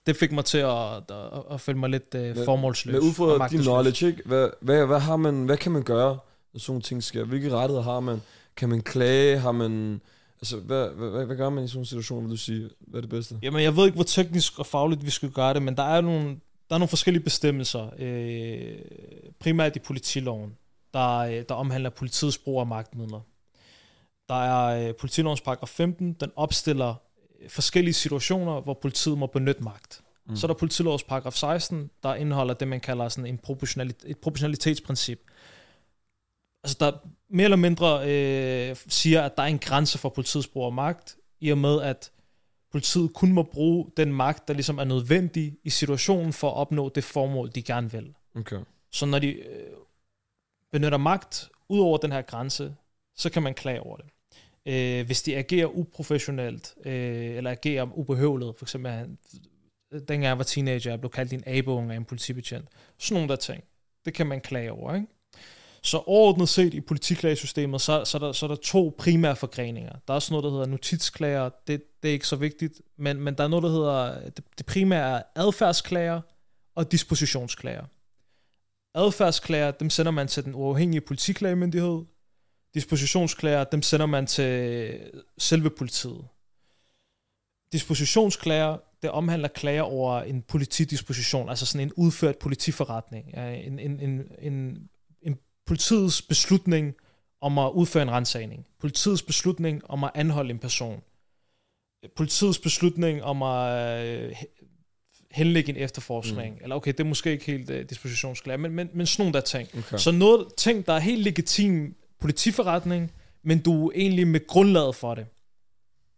Det 0.05 0.16
fik 0.16 0.32
mig 0.32 0.45
til 0.45 0.57
at, 0.57 0.95
at, 0.95 1.03
at, 1.09 1.43
at 1.51 1.62
føle 1.62 1.78
mig 1.78 1.89
lidt 1.89 2.16
uh, 2.16 2.22
Men- 2.22 2.45
formålsløs. 2.45 2.93
Men 2.93 3.01
ud 3.01 3.14
fra 3.14 3.47
din 3.47 3.62
knowledge, 3.62 4.07
ikke? 4.07 4.22
Hvad, 4.26 4.49
hvad, 4.62 4.86
hvad, 4.86 4.99
har 4.99 5.16
man, 5.16 5.45
hvad 5.45 5.57
kan 5.57 5.72
man 5.72 5.84
gøre, 5.84 6.20
når 6.53 6.59
sådan 6.59 6.72
nogle 6.72 6.82
ting 6.82 7.03
sker? 7.03 7.24
Hvilke 7.24 7.51
rettigheder 7.51 7.84
har 7.84 7.99
man? 7.99 8.22
Kan 8.55 8.70
man 8.70 8.82
klage? 8.82 9.38
Har 9.39 9.51
man... 9.51 10.01
Altså, 10.41 10.57
hvad, 10.57 10.89
hvad, 10.89 11.09
hvad, 11.09 11.26
hvad 11.26 11.36
gør 11.36 11.49
man 11.49 11.64
i 11.64 11.68
sådan 11.68 11.82
en 11.82 11.86
situation, 11.86 12.24
vil 12.24 12.32
du 12.32 12.38
sige? 12.38 12.70
Hvad 12.80 12.97
er 12.99 13.01
det 13.01 13.09
bedste? 13.09 13.39
Jamen, 13.41 13.64
jeg 13.64 13.76
ved 13.76 13.86
ikke, 13.86 13.95
hvor 13.95 14.03
teknisk 14.03 14.59
og 14.59 14.66
fagligt 14.66 15.05
vi 15.05 15.09
skulle 15.09 15.34
gøre 15.34 15.53
det, 15.53 15.62
men 15.62 15.78
der 15.78 15.84
er 15.84 16.01
nogle, 16.01 16.28
der 16.70 16.76
er 16.76 16.78
nogle 16.78 16.88
forskellige 16.88 17.24
bestemmelser, 17.24 17.89
øh, 17.99 18.80
primært 19.39 19.76
i 19.76 19.80
politiloven, 19.80 20.57
der, 20.93 21.18
øh, 21.18 21.43
der 21.49 21.55
omhandler 21.55 21.89
politiets 21.89 22.38
brug 22.38 22.59
af 22.59 22.68
magtmidler. 22.68 23.20
Der 24.32 24.38
er 24.38 24.88
øh, 24.88 24.96
politilovens 24.96 25.42
paragraf 25.42 25.70
15, 25.70 26.14
den 26.14 26.32
opstiller 26.36 26.96
øh, 27.42 27.50
forskellige 27.50 27.94
situationer, 27.94 28.62
hvor 28.62 28.74
politiet 28.74 29.18
må 29.18 29.28
benytte 29.28 29.64
magt. 29.64 30.02
Mm. 30.26 30.36
Så 30.36 30.46
er 30.46 30.48
der 30.48 30.60
politilovens 30.60 31.04
paragraf 31.04 31.34
16, 31.34 31.90
der 32.04 32.16
indeholder 32.16 32.54
det, 32.54 32.68
man 32.68 32.80
kalder 32.80 33.10
sådan 33.10 33.26
en 33.26 33.40
proportionalit- 33.48 34.04
et 34.06 34.18
proportionalitetsprincip. 34.18 35.20
Altså, 36.64 36.78
der 36.80 36.92
mere 37.30 37.44
eller 37.44 37.58
mindre 37.58 38.02
øh, 38.10 38.76
siger, 38.88 39.22
at 39.22 39.38
der 39.38 39.44
er 39.44 39.48
en 39.48 39.60
grænse 39.60 39.98
for 39.98 40.10
politiets 40.10 40.48
brug 40.48 40.66
af 40.66 40.72
magt, 40.72 41.18
i 41.40 41.50
og 41.50 41.58
med, 41.58 41.82
at 41.82 42.12
politiet 42.72 43.14
kun 43.14 43.32
må 43.32 43.44
bruge 43.44 43.92
den 43.98 44.14
magt, 44.14 44.48
der 44.48 44.54
ligesom 44.54 44.78
er 44.78 44.84
nødvendig 44.84 45.58
i 45.64 45.70
situationen 45.70 46.34
for 46.34 46.50
at 46.50 46.56
opnå 46.56 46.90
det 46.90 47.04
formål, 47.04 47.52
de 47.56 47.62
gerne 47.62 47.92
vil. 47.92 48.14
Okay. 48.36 48.60
Så 48.92 49.06
når 49.06 49.20
de 49.20 49.28
øh, 49.28 49.72
benytter 50.72 50.98
magt 50.98 51.50
ud 51.70 51.80
over 51.80 51.98
den 51.98 52.12
her 52.12 52.22
grænse, 52.22 52.76
så 53.16 53.30
kan 53.30 53.44
man 53.44 53.54
klage 53.54 53.82
over 53.82 53.98
det. 53.98 54.06
Øh, 54.66 55.05
hvis 55.05 55.22
de 55.22 55.38
agerer 55.38 55.68
uprofessionelt, 55.68 56.74
øh, 56.86 57.36
eller 57.38 57.51
agerer 57.51 57.97
ubehøvlet, 57.97 58.53
for 58.57 58.66
eksempel, 58.66 58.91
han, 58.91 59.18
dengang 59.91 60.24
jeg 60.24 60.38
var 60.38 60.43
teenager, 60.43 60.91
jeg 60.91 60.99
blev 60.99 61.12
kaldt 61.12 61.34
en 61.34 61.43
abunge 61.47 61.93
af 61.93 61.97
en 61.97 62.05
politibetjent. 62.05 62.70
Sådan 62.97 63.16
nogle 63.16 63.30
der 63.30 63.36
ting. 63.36 63.64
Det 64.05 64.14
kan 64.14 64.28
man 64.28 64.41
klage 64.41 64.72
over, 64.72 64.95
ikke? 64.95 65.07
Så 65.84 65.97
overordnet 65.97 66.49
set 66.49 66.74
i 66.74 66.82
politiklagesystemet, 66.82 67.82
så, 67.82 68.05
så, 68.05 68.18
er 68.18 68.20
der, 68.20 68.32
så 68.32 68.45
er 68.45 68.47
der 68.47 68.55
to 68.55 68.95
primære 68.97 69.36
forgreninger. 69.36 69.91
Der 70.07 70.14
er 70.14 70.16
også 70.16 70.34
noget, 70.34 70.43
der 70.43 70.49
hedder 70.51 70.66
notitsklager. 70.66 71.49
Det, 71.68 71.84
det 72.03 72.09
er 72.09 72.14
ikke 72.14 72.28
så 72.28 72.36
vigtigt. 72.36 72.82
Men, 72.97 73.20
men 73.20 73.36
der 73.36 73.43
er 73.43 73.47
noget, 73.47 73.64
der 73.64 73.70
hedder... 73.70 74.30
Det, 74.30 74.43
det 74.57 74.66
primære 74.66 75.20
er 75.20 75.24
adfærdsklager 75.36 76.22
og 76.76 76.91
dispositionsklager. 76.91 77.86
Adfærdsklager, 78.95 79.72
dem 79.72 79.89
sender 79.89 80.12
man 80.12 80.28
til 80.28 80.45
den 80.45 80.55
uafhængige 80.55 81.01
politiklagemyndighed. 81.01 82.01
Dispositionsklager, 82.74 83.63
dem 83.63 83.82
sender 83.82 84.05
man 84.05 84.28
til 84.28 84.99
selve 85.38 85.69
politiet. 85.69 86.26
Dispositionsklager, 87.72 88.78
det 89.01 89.09
omhandler 89.09 89.47
klager 89.47 89.82
over 89.82 90.22
en 90.22 90.41
politidisposition, 90.41 91.49
altså 91.49 91.65
sådan 91.65 91.88
en 91.88 91.93
udført 91.93 92.38
politiforretning. 92.38 93.38
En, 93.38 93.80
en, 93.80 93.99
en, 93.99 94.22
en, 94.39 94.89
en 95.22 95.38
politiets 95.65 96.22
beslutning 96.22 96.95
om 97.41 97.57
at 97.57 97.72
udføre 97.72 98.03
en 98.03 98.11
rensagning. 98.11 98.67
Politiets 98.80 99.22
beslutning 99.22 99.82
om 99.89 100.03
at 100.03 100.11
anholde 100.15 100.49
en 100.49 100.59
person. 100.59 101.01
Politiets 102.15 102.59
beslutning 102.59 103.24
om 103.24 103.43
at 103.43 104.05
øh, 104.05 104.36
henlægge 105.32 105.69
en 105.69 105.78
efterforskning. 105.78 106.55
Mm. 106.55 106.63
Eller 106.63 106.76
okay, 106.76 106.91
det 106.91 106.99
er 106.99 107.03
måske 107.03 107.32
ikke 107.32 107.45
helt 107.45 107.69
uh, 107.69 107.76
dispositionsklager, 107.89 108.57
men, 108.57 108.72
men, 108.72 108.89
men 108.93 109.07
sådan 109.07 109.24
nogle 109.24 109.34
der 109.34 109.41
ting. 109.41 109.69
okay. 109.78 109.97
Så 109.97 110.11
noget 110.11 110.47
ting, 110.57 110.86
der 110.86 110.93
er 110.93 110.99
helt 110.99 111.24
legitim 111.24 111.95
politiforretning, 112.22 113.11
men 113.43 113.59
du 113.59 113.88
er 113.88 113.91
egentlig 113.95 114.28
med 114.28 114.47
grundlaget 114.47 114.95
for 114.95 115.15
det. 115.15 115.26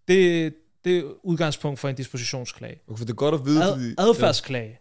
Det, 0.08 0.54
det 0.84 0.98
er 0.98 1.04
udgangspunkt 1.24 1.80
for 1.80 1.90
en 1.90 1.96
dispositionsklage. 1.96 2.80
okay, 2.88 2.98
for 2.98 3.06
det 3.06 3.12
er 3.12 3.16
godt 3.16 3.36
at 3.36 3.46
vide, 3.46 3.64
Ad, 3.64 3.74
fordi... 3.74 3.96
adfærdsklage. 3.98 4.80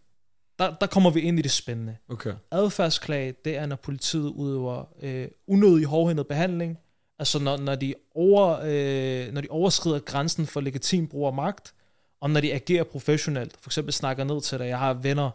Der, 0.59 0.75
der 0.81 0.87
kommer 0.87 1.11
vi 1.11 1.21
ind 1.21 1.39
i 1.39 1.43
det 1.43 1.51
spændende. 1.51 1.97
Ja. 2.09 2.15
Okay. 2.15 2.33
Adfærdsklage, 2.51 3.35
det 3.45 3.57
er, 3.57 3.67
når 3.67 3.77
politiet 3.77 4.29
udøver 4.29 4.85
øh, 5.03 5.29
unødig 5.47 5.85
hårdhændet 5.85 6.27
behandling. 6.27 6.79
Altså 7.19 7.39
når, 7.39 7.57
når, 7.57 7.75
de 7.75 7.95
over, 8.15 8.59
øh, 8.65 9.33
når 9.33 9.41
de 9.41 9.49
overskrider 9.51 9.99
grænsen 9.99 10.47
for 10.47 10.61
legitim 10.61 11.07
brug 11.07 11.27
af 11.27 11.33
magt, 11.33 11.75
og 12.21 12.31
når 12.31 12.41
de 12.41 12.53
agerer 12.55 12.85
professionelt. 12.85 13.57
For 13.61 13.69
eksempel 13.69 13.93
snakker 13.93 14.25
ned 14.25 14.41
til 14.41 14.59
dig. 14.59 14.69
Jeg 14.69 14.79
har 14.79 14.95
venner, 14.95 15.31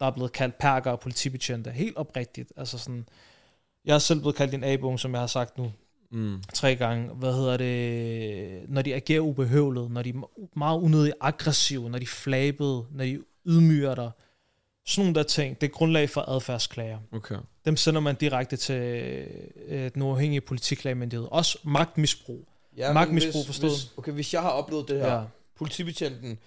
der 0.00 0.06
er 0.06 0.10
blevet 0.10 0.32
kaldt 0.32 0.58
perker 0.58 0.90
og 0.90 1.00
politibetjente. 1.00 1.70
Helt 1.70 1.96
oprigtigt. 1.96 2.52
Altså 2.56 2.78
sådan, 2.78 3.08
jeg 3.84 3.94
er 3.94 3.98
selv 3.98 4.20
blevet 4.20 4.36
kaldt 4.36 4.54
en 4.54 4.64
abung, 4.64 5.00
som 5.00 5.12
jeg 5.12 5.20
har 5.20 5.26
sagt 5.26 5.58
nu 5.58 5.72
Mm. 6.12 6.42
tre 6.54 6.76
gange. 6.76 7.08
Hvad 7.14 7.32
hedder 7.34 7.56
det? 7.56 8.62
Når 8.70 8.82
de 8.82 8.94
agerer 8.94 9.20
ubehøvlet, 9.20 9.90
når 9.90 10.02
de 10.02 10.08
er 10.10 10.22
meget 10.58 10.78
unødigt 10.80 11.14
aggressive, 11.20 11.90
når 11.90 11.98
de 11.98 12.06
flabede, 12.06 12.86
når 12.90 13.04
de 13.04 13.18
ydmyger 13.46 13.94
dig. 13.94 14.10
Sådan 14.86 15.04
nogle 15.04 15.14
der 15.14 15.22
ting, 15.22 15.60
det 15.60 15.66
er 15.66 15.70
grundlag 15.70 16.10
for 16.10 16.20
adfærdsklager. 16.28 16.98
Okay. 17.12 17.34
Dem 17.64 17.76
sender 17.76 18.00
man 18.00 18.14
direkte 18.14 18.56
til 18.56 18.74
øh, 19.68 19.90
den 19.94 20.02
uafhængige 20.02 20.40
politiklagemyndighed. 20.40 21.26
Også 21.30 21.58
magtmisbrug. 21.64 22.48
men 22.76 22.94
Magtmisbrug 22.94 23.32
hvis- 23.32 23.46
forstået. 23.46 23.72
Hvis, 23.72 23.92
okay, 23.96 24.12
hvis 24.12 24.34
jeg 24.34 24.42
har 24.42 24.50
oplevet 24.50 24.88
det 24.88 25.00
her, 25.00 25.06
Ja. 25.06 25.18
ja. 25.18 25.24
politibetjenten, 25.58 26.38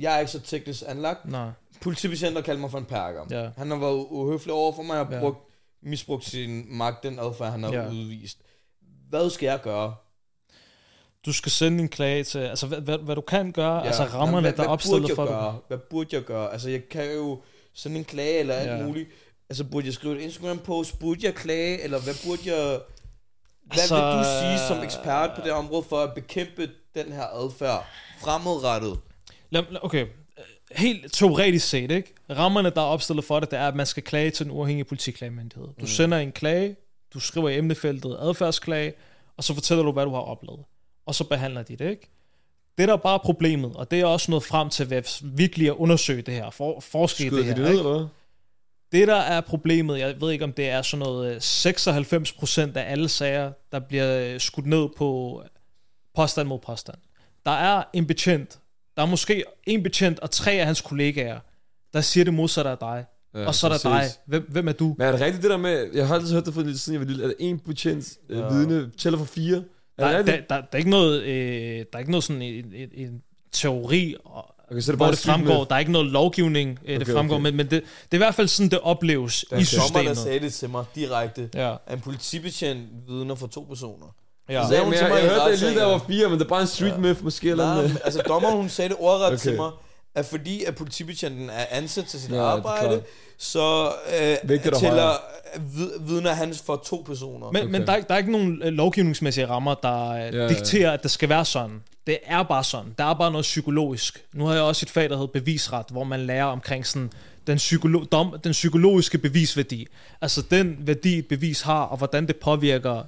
jeg 0.00 0.14
er 0.14 0.18
ikke 0.18 0.32
så 0.32 0.40
teknisk 0.40 0.82
anlagt, 0.86 1.28
Nej. 1.30 1.48
politibetjenten 1.80 2.42
kaldt 2.42 2.60
mig 2.60 2.70
for 2.70 2.78
en 2.78 2.84
perker. 2.84 3.20
Ja. 3.30 3.50
Han 3.56 3.70
har 3.70 3.78
været 3.78 4.06
uhøflig 4.10 4.54
over 4.54 4.72
for 4.72 4.82
mig, 4.82 5.00
og 5.00 5.12
Ja. 5.12 5.20
brugt, 5.20 5.38
misbrugt 5.82 6.24
sin 6.24 6.64
magt, 6.68 7.02
den 7.02 7.18
adfærd, 7.18 7.50
han 7.50 7.62
har 7.62 7.72
Ja. 7.72 7.88
udvist. 7.88 8.38
Hvad 9.08 9.30
skal 9.30 9.46
jeg 9.46 9.60
gøre? 9.62 9.94
Du 11.26 11.32
skal 11.32 11.52
sende 11.52 11.82
en 11.82 11.88
klage 11.88 12.24
til, 12.24 12.38
altså 12.38 12.66
hvad, 12.66 12.80
hvad, 12.80 12.98
hvad 12.98 13.14
du 13.14 13.20
kan 13.20 13.52
gøre, 13.52 13.76
ja. 13.78 13.86
altså 13.86 14.02
Jamen, 14.02 14.16
rammerne, 14.16 14.40
hvad, 14.40 14.52
der 14.52 14.62
er 14.62 14.68
opstillet 14.68 15.10
for 15.14 15.26
dig. 15.26 15.54
Hvad 15.68 15.78
burde 15.78 16.16
jeg 16.16 16.22
gøre? 16.22 16.52
Altså, 16.52 16.70
jeg 16.70 16.88
kan 16.88 17.12
jo 17.14 17.42
sende 17.74 17.98
en 17.98 18.04
klage 18.04 18.38
eller 18.38 18.54
alt 18.54 18.70
Ja. 18.80 18.86
muligt. 18.86 19.08
Altså, 19.48 19.64
burde 19.64 19.86
jeg 19.86 19.94
skrive 19.94 20.16
et 20.16 20.20
Instagram-post? 20.22 20.98
Burde 20.98 21.20
jeg 21.26 21.34
klage? 21.34 21.80
Eller 21.82 22.00
hvad 22.00 22.14
burde 22.26 22.42
jeg... 22.56 22.80
Hvad 23.66 23.78
Altså, 23.78 23.94
vil 23.94 24.18
du 24.18 24.24
sige 24.40 24.68
som 24.68 24.84
ekspert 24.84 25.30
på 25.36 25.40
det 25.44 25.52
område 25.52 25.82
for 25.88 25.96
at 26.00 26.14
bekæmpe 26.14 26.70
den 26.94 27.12
her 27.12 27.26
adfærd 27.26 27.86
fremadrettet? 28.20 28.98
Lad- 29.50 29.64
okay, 29.82 30.06
helt 30.76 31.12
teoretisk 31.12 31.68
set, 31.68 31.90
ikke? 31.90 32.14
Rammerne, 32.30 32.70
der 32.70 32.80
er 32.80 32.84
opstillet 32.84 33.24
for 33.24 33.40
det, 33.40 33.50
det 33.50 33.58
er, 33.58 33.68
at 33.68 33.74
man 33.74 33.86
skal 33.86 34.02
klage 34.02 34.30
til 34.30 34.46
den 34.46 34.52
uafhængige 34.52 34.84
politiklagemyndighed. 34.84 35.66
Du 35.66 35.72
mm. 35.80 35.86
sender 35.86 36.18
en 36.18 36.32
klage, 36.32 36.76
du 37.14 37.20
skriver 37.20 37.48
i 37.48 37.58
emnefeltet 37.58 38.16
adfærdsklage, 38.20 38.92
og 39.36 39.44
så 39.44 39.54
fortæller 39.54 39.84
du, 39.84 39.92
hvad 39.92 40.04
du 40.04 40.10
har 40.10 40.20
oplevet. 40.20 40.60
Og 41.06 41.14
så 41.14 41.24
behandler 41.24 41.62
de 41.62 41.76
det, 41.76 41.90
ikke? 41.90 42.10
Det, 42.78 42.88
der 42.88 42.94
er 42.94 42.98
bare 42.98 43.18
problemet, 43.18 43.76
og 43.76 43.90
det 43.90 44.00
er 44.00 44.06
også 44.06 44.30
noget 44.30 44.44
frem 44.44 44.70
til 44.70 44.90
ved 44.90 45.22
virkelig 45.36 45.68
at 45.68 45.74
undersøge 45.74 46.22
det 46.22 46.34
her, 46.34 46.50
for, 46.50 46.80
forske 46.80 47.26
i 47.26 47.30
det 47.30 47.38
de 47.38 47.44
her. 47.44 47.54
det 47.54 47.68
ikke? 47.68 47.78
eller? 47.78 48.08
Det, 48.92 49.08
der 49.08 49.16
er 49.16 49.40
problemet, 49.40 49.98
jeg 49.98 50.20
ved 50.20 50.30
ikke, 50.30 50.44
om 50.44 50.52
det 50.52 50.68
er 50.68 50.82
sådan 50.82 51.04
noget 51.06 51.34
øh, 51.34 51.36
96% 52.74 52.78
af 52.78 52.92
alle 52.92 53.08
sager, 53.08 53.52
der 53.72 53.78
bliver 53.78 54.34
øh, 54.34 54.40
skudt 54.40 54.66
ned 54.66 54.88
på 54.96 55.42
påstand 56.14 56.48
mod 56.48 56.58
påstand. 56.58 56.98
Der 57.46 57.50
er 57.50 57.82
en 57.92 58.06
betjent, 58.06 58.58
der 58.96 59.02
er 59.02 59.06
måske 59.06 59.44
en 59.64 59.82
betjent 59.82 60.20
og 60.20 60.30
tre 60.30 60.52
af 60.52 60.66
hans 60.66 60.80
kollegaer, 60.80 61.38
der 61.92 62.00
siger 62.00 62.24
det 62.24 62.34
modsatte 62.34 62.70
af 62.70 62.78
dig. 62.78 63.04
Ja, 63.34 63.46
og 63.46 63.54
så 63.54 63.66
er 63.66 63.70
der 63.72 63.78
dig. 63.82 64.08
Hvem, 64.26 64.46
hvem 64.50 64.68
er 64.68 64.72
du? 64.72 64.94
Men 64.98 65.06
er 65.06 65.12
det 65.12 65.20
rigtigt 65.20 65.42
det 65.42 65.50
der 65.50 65.56
med, 65.56 65.90
jeg 65.94 66.06
har 66.06 66.14
altid 66.14 66.32
hørt 66.34 66.46
det 66.46 66.54
for 66.54 66.62
lidt 66.62 66.80
siden 66.80 67.00
jeg 67.00 67.06
var 67.08 67.12
lille, 67.12 67.24
at 67.24 67.34
en 67.38 67.58
betjent 67.58 68.18
ja. 68.30 68.38
Ja. 68.38 68.48
vidne 68.48 68.90
tæller 68.98 69.18
for 69.18 69.24
fire? 69.26 69.64
Er 69.98 70.08
Der, 70.10 70.16
det 70.18 70.26
der, 70.26 70.36
der, 70.36 70.56
der, 70.60 70.66
er 70.72 70.76
ikke 70.76 70.90
noget, 70.90 71.22
øh, 71.22 71.78
der 71.78 71.84
er 71.92 71.98
ikke 71.98 72.10
noget 72.10 72.24
sådan 72.24 72.42
en, 72.42 72.64
en, 72.74 72.88
en 72.94 73.22
teori, 73.52 74.14
og, 74.24 74.46
Okay, 74.70 74.80
så 74.80 74.92
det 74.92 74.98
hvor 74.98 75.06
det 75.06 75.18
fremgår. 75.18 75.58
myth. 75.60 75.68
Der 75.68 75.74
er 75.74 75.78
ikke 75.78 75.92
noget 75.92 76.06
lovgivning, 76.06 76.78
øh, 76.84 76.94
det 76.94 77.02
Okay, 77.02 77.12
fremgår, 77.12 77.34
okay. 77.34 77.42
men, 77.42 77.56
men 77.56 77.66
det, 77.66 77.70
det 77.70 77.82
er 78.10 78.14
i 78.14 78.16
hvert 78.16 78.34
fald 78.34 78.48
sådan, 78.48 78.70
det 78.70 78.78
opleves 78.82 79.44
Der 79.50 79.56
i 79.56 79.58
Dommer, 79.58 79.62
der 79.62 79.64
systemet. 79.86 80.16
sagde 80.18 80.40
det 80.40 80.52
til 80.54 80.70
mig 80.70 80.84
direkte. 80.94 81.50
Ja, 81.54 81.76
at 81.86 81.94
en 81.94 82.00
politibetjent 82.00 82.88
vidner 83.08 83.34
for 83.34 83.46
to 83.46 83.60
personer. 83.60 84.06
Ja. 84.48 84.54
Så 84.54 84.60
Ja, 84.60 84.68
sagde 84.68 84.82
hun 84.82 84.90
men 84.90 84.98
til 84.98 85.04
jeg, 85.04 85.14
mig 85.14 85.22
jeg 85.22 85.30
hørte 85.30 85.52
det 85.52 85.60
lige, 85.60 85.74
der 85.80 85.86
var 85.86 86.04
fire, 86.08 86.28
men 86.28 86.38
det 86.38 86.44
er 86.44 86.48
bare 86.48 86.60
en 86.60 86.66
street 86.66 86.92
Ja. 86.92 86.96
myth, 86.98 87.24
måske. 87.24 87.50
Eller 87.50 87.74
Nej, 87.82 87.90
altså 88.04 88.22
dommeren, 88.28 88.56
hun 88.56 88.68
sagde 88.68 88.88
det 88.88 88.96
ordret 89.00 89.26
okay. 89.26 89.36
til 89.36 89.56
mig, 89.56 89.70
at 90.14 90.26
fordi 90.26 90.64
at 90.64 90.76
politibetjenten 90.76 91.50
er 91.50 91.64
ansat 91.70 92.04
til 92.04 92.20
sit 92.20 92.30
Ja, 92.30 92.36
ja, 92.36 92.42
arbejde, 92.42 93.02
så 93.38 93.92
øh, 94.42 94.60
tæller 94.74 95.12
vid- 95.58 96.06
vidner 96.08 96.32
han 96.32 96.54
for 96.66 96.76
to 96.86 97.02
personer. 97.06 97.50
Men, 97.50 97.62
Okay. 97.62 97.70
men 97.72 97.82
der, 97.86 97.92
er, 97.92 97.96
ikke- 97.96 98.08
der 98.08 98.14
er 98.14 98.18
ikke 98.18 98.32
nogen 98.32 98.62
øh, 98.62 98.72
lovgivningsmæssige 98.72 99.46
rammer, 99.48 99.74
der 99.74 100.08
øh, 100.10 100.34
ja. 100.34 100.48
dikterer, 100.48 100.90
at 100.92 101.02
det 101.02 101.10
skal 101.10 101.28
være 101.28 101.44
sådan. 101.44 101.82
Det 102.06 102.18
er 102.26 102.42
bare 102.42 102.64
sådan. 102.64 102.94
Der 102.98 103.04
er 103.04 103.14
bare 103.14 103.30
noget 103.30 103.42
psykologisk. 103.42 104.24
Nu 104.32 104.46
har 104.46 104.54
jeg 104.54 104.62
også 104.62 104.84
et 104.84 104.90
fag, 104.90 105.08
der 105.10 105.16
hedder 105.16 105.32
bevisret, 105.32 105.86
hvor 105.90 106.04
man 106.04 106.20
lærer 106.20 106.44
omkring 106.44 106.86
sådan 106.86 107.10
den, 107.46 107.56
psykolo- 107.58 108.04
dom, 108.12 108.34
den 108.44 108.52
psykologiske 108.52 109.18
bevisværdi. 109.18 109.86
Altså 110.20 110.42
den 110.50 110.76
værdi, 110.80 111.18
et 111.18 111.26
bevis 111.26 111.60
har, 111.60 111.82
og 111.82 111.96
hvordan 111.96 112.26
det 112.26 112.36
påvirker 112.36 113.02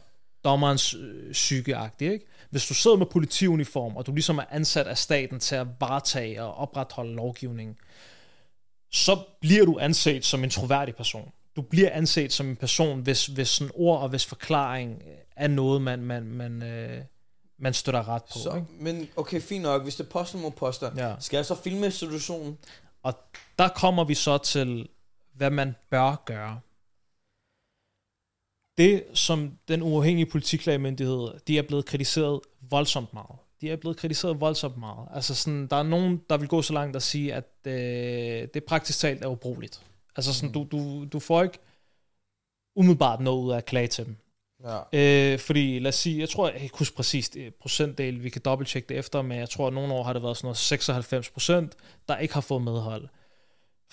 dommerens 0.45 0.95
øh, 0.95 1.33
psykeagtigt. 1.33 2.13
Ikke? 2.13 2.27
Hvis 2.51 2.67
du 2.67 2.75
sidder 2.75 2.97
med 2.97 3.07
politiuniform, 3.07 3.97
og 3.97 4.07
du 4.07 4.13
ligesom 4.13 4.39
er 4.39 4.45
ansat 4.51 4.87
af 4.87 4.99
staten 4.99 5.41
til 5.41 5.55
at 5.55 5.67
varetage 5.81 6.43
og 6.43 6.55
opretholde 6.55 7.15
lovgivningen, 7.15 7.77
så 8.93 9.19
bliver 9.41 9.65
du 9.65 9.79
anset 9.79 10.25
som 10.25 10.45
en 10.45 10.51
troværdig 10.51 10.97
person. 10.97 11.33
Du 11.57 11.63
bliver 11.63 11.91
anset 11.93 12.33
som 12.33 12.49
en 12.49 12.57
person, 12.57 13.01
hvis, 13.01 13.27
hvis 13.27 13.49
sådan 13.49 13.71
ord 13.75 14.01
og 14.01 14.09
hvis 14.09 14.27
forklaring 14.27 15.03
øh, 15.07 15.15
er 15.37 15.49
noget, 15.49 15.83
man, 15.83 15.99
man, 16.03 16.23
man, 16.23 16.63
øh, 16.63 17.03
man 17.59 17.75
støtter 17.75 18.09
ret 18.09 18.23
på. 18.23 18.39
så, 18.39 18.55
Ikke? 18.55 18.67
men 18.81 19.09
okay, 19.17 19.41
fint 19.41 19.63
nok. 19.63 19.83
Hvis 19.83 19.95
det 19.97 20.05
er 20.07 20.11
påstand 20.11 20.43
mod 20.43 20.51
påstand, 20.51 20.99
Ja. 20.99 21.15
skal 21.21 21.37
jeg 21.37 21.47
så 21.47 21.55
filme 21.55 21.91
situationen? 21.91 22.59
Og 23.03 23.15
der 23.59 23.69
kommer 23.69 24.05
vi 24.05 24.15
så 24.15 24.39
til, 24.39 24.89
hvad 25.35 25.51
man 25.51 25.75
bør 25.91 26.23
gøre. 26.25 26.61
Det, 28.79 29.05
som 29.15 29.59
den 29.69 29.83
uafhængige 29.83 30.27
politiklagemyndighed, 30.27 31.41
de 31.47 31.59
er 31.59 31.63
blevet 31.63 31.85
kritiseret 31.87 32.41
voldsomt 32.71 33.13
meget. 33.13 33.37
De 33.61 33.71
er 33.71 33.77
blevet 33.77 33.97
kritiseret 33.97 34.41
voldsomt 34.41 34.77
meget. 34.77 35.09
Altså 35.15 35.35
sådan, 35.35 35.67
der 35.67 35.77
er 35.77 35.83
nogen, 35.83 36.21
der 36.31 36.37
vil 36.37 36.49
gå 36.49 36.63
så 36.63 36.73
langt 36.73 36.97
at 36.97 37.03
sige, 37.03 37.35
at 37.35 37.45
øh, 37.67 38.49
det 38.55 38.65
praktisk 38.65 38.99
talt 38.99 39.25
er 39.25 39.29
ubrugeligt. 39.29 39.83
Altså 40.17 40.35
sådan, 40.35 40.53
du, 40.53 40.67
du, 40.73 41.05
du 41.13 41.19
får 41.19 41.43
ikke 41.43 41.59
umiddelbart 42.77 43.21
noget 43.21 43.43
ud 43.43 43.53
af 43.53 43.57
at 43.57 43.65
klage 43.65 43.87
til 43.87 44.07
dem. 44.07 44.17
Ja. 44.65 45.33
Øh, 45.33 45.39
fordi 45.39 45.79
lad 45.79 45.89
os 45.89 45.95
sige, 45.95 46.21
jeg 46.21 46.29
tror, 46.29 46.47
jeg 46.47 46.55
kan 46.55 46.63
ikke 46.63 46.79
huske 46.79 46.97
præcis 46.97 47.31
procentdel, 47.61 48.23
vi 48.23 48.29
kan 48.31 48.43
dobbelttjekke 48.45 48.89
det 48.89 48.99
efter, 48.99 49.23
men 49.23 49.39
jeg 49.39 49.51
tror, 49.51 49.67
at 49.67 49.73
nogle 49.73 49.95
år 49.95 50.03
har 50.03 50.13
det 50.13 50.23
været 50.23 50.37
sådan 50.37 50.47
noget 50.47 50.57
96 50.57 51.31
procent, 51.31 51.77
der 52.09 52.19
ikke 52.19 52.35
har 52.35 52.41
fået 52.41 52.63
medhold. 52.63 53.09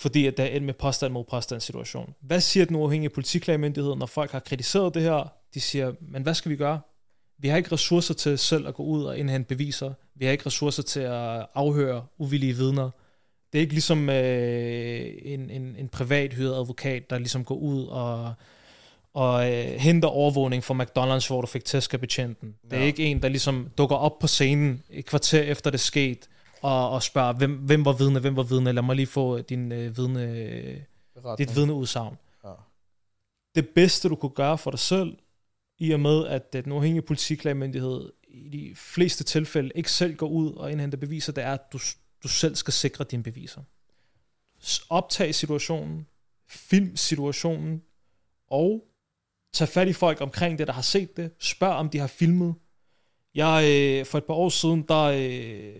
Fordi 0.01 0.25
at 0.25 0.37
der 0.37 0.43
er 0.43 0.47
endt 0.47 0.65
med 0.65 0.73
påstand 0.73 1.13
mod 1.13 1.23
påstand 1.23 1.61
situation. 1.61 2.13
Hvad 2.21 2.41
siger 2.41 2.65
den 2.65 2.75
uafhængige 2.75 3.09
politiklagemyndighed, 3.09 3.95
når 3.95 4.05
folk 4.05 4.31
har 4.31 4.39
kritiseret 4.39 4.93
det 4.93 5.01
her? 5.01 5.33
De 5.53 5.59
siger, 5.61 5.93
men 6.01 6.23
hvad 6.23 6.33
skal 6.33 6.51
vi 6.51 6.55
gøre? 6.55 6.79
Vi 7.39 7.47
har 7.47 7.57
ikke 7.57 7.71
ressourcer 7.71 8.13
til 8.13 8.37
selv 8.37 8.67
at 8.67 8.73
gå 8.73 8.83
ud 8.83 9.03
og 9.03 9.17
indhente 9.17 9.47
beviser. 9.47 9.93
Vi 10.15 10.25
har 10.25 10.31
ikke 10.31 10.45
ressourcer 10.45 10.83
til 10.83 10.99
at 10.99 11.45
afhøre 11.55 12.05
uvillige 12.17 12.53
vidner. 12.53 12.89
Det 13.53 13.59
er 13.59 13.61
ikke 13.61 13.73
ligesom 13.73 14.09
øh, 14.09 15.11
en, 15.21 15.49
en, 15.49 15.75
en 15.79 15.87
privat 15.89 16.33
hyret 16.33 16.53
advokat, 16.55 17.09
der 17.09 17.17
ligesom 17.17 17.43
går 17.45 17.55
ud 17.55 17.85
og 17.85 18.33
og 19.13 19.51
øh, 19.51 19.65
henter 19.65 20.07
overvågning 20.09 20.63
fra 20.63 20.73
McDonald's, 20.83 21.27
hvor 21.27 21.41
du 21.41 21.47
fik 21.47 21.65
tæsk 21.65 21.93
af 21.93 21.99
betjenten. 21.99 22.55
Det 22.63 22.73
er 22.73 22.79
Ja. 22.79 22.85
ikke 22.85 23.03
en, 23.05 23.21
der 23.21 23.29
ligesom 23.29 23.67
dukker 23.77 23.95
op 23.95 24.19
på 24.19 24.27
scenen 24.27 24.83
et 24.89 25.05
kvarter 25.05 25.41
efter 25.41 25.69
det 25.69 25.79
skete, 25.79 26.27
og, 26.62 26.89
og 26.89 27.03
spørger, 27.03 27.34
hvem, 27.34 27.57
hvem 27.57 27.86
var 27.86 27.93
vidne, 27.93 28.20
hvem 28.20 28.36
var 28.36 28.43
vidne, 28.43 28.72
lad 28.72 28.84
mig 28.84 28.95
lige 28.95 29.07
få 29.07 29.41
din, 29.41 29.72
øh, 29.72 29.97
vidne, 29.97 30.24
øh, 30.24 30.82
dit 31.38 31.55
vidneudsagn. 31.55 32.18
Ja. 32.43 32.53
Det 33.55 33.70
bedste, 33.70 34.09
du 34.09 34.16
kunne 34.16 34.30
gøre 34.30 34.57
for 34.57 34.72
dig 34.72 34.80
selv, 34.80 35.18
i 35.80 35.91
og 35.91 35.99
med, 35.99 36.28
at 36.28 36.53
den 36.53 36.72
uafhængige 36.72 37.01
politiklagemyndighed 37.01 38.12
i 38.28 38.49
de 38.49 38.76
fleste 38.76 39.24
tilfælde 39.24 39.72
ikke 39.76 39.91
selv 39.91 40.16
går 40.16 40.28
ud 40.28 40.53
og 40.53 40.72
indhenter 40.72 40.97
beviser, 40.97 41.34
det 41.34 41.43
er, 41.43 41.53
at 41.53 41.74
du, 41.74 41.80
du 42.24 42.28
selv 42.28 42.55
skal 42.55 42.74
sikre 42.74 43.03
dine 43.03 43.24
beviser. 43.24 43.62
Optag 44.89 45.36
situationen, 45.36 46.07
film 46.49 46.95
situationen, 46.95 47.82
og 48.47 48.84
tag 49.53 49.68
fat 49.68 49.88
i 49.88 49.93
folk 49.93 50.22
omkring 50.22 50.57
det, 50.59 50.68
der 50.68 50.74
har 50.74 50.82
set 50.82 51.18
det. 51.18 51.32
Spørg, 51.39 51.74
om 51.74 51.89
de 51.89 51.99
har 51.99 52.07
filmet. 52.07 52.55
Jeg, 53.36 53.66
øh, 53.68 54.05
for 54.05 54.18
et 54.18 54.24
par 54.26 54.34
år 54.34 54.49
siden, 54.49 54.82
der 54.82 55.03
øh, 55.03 55.76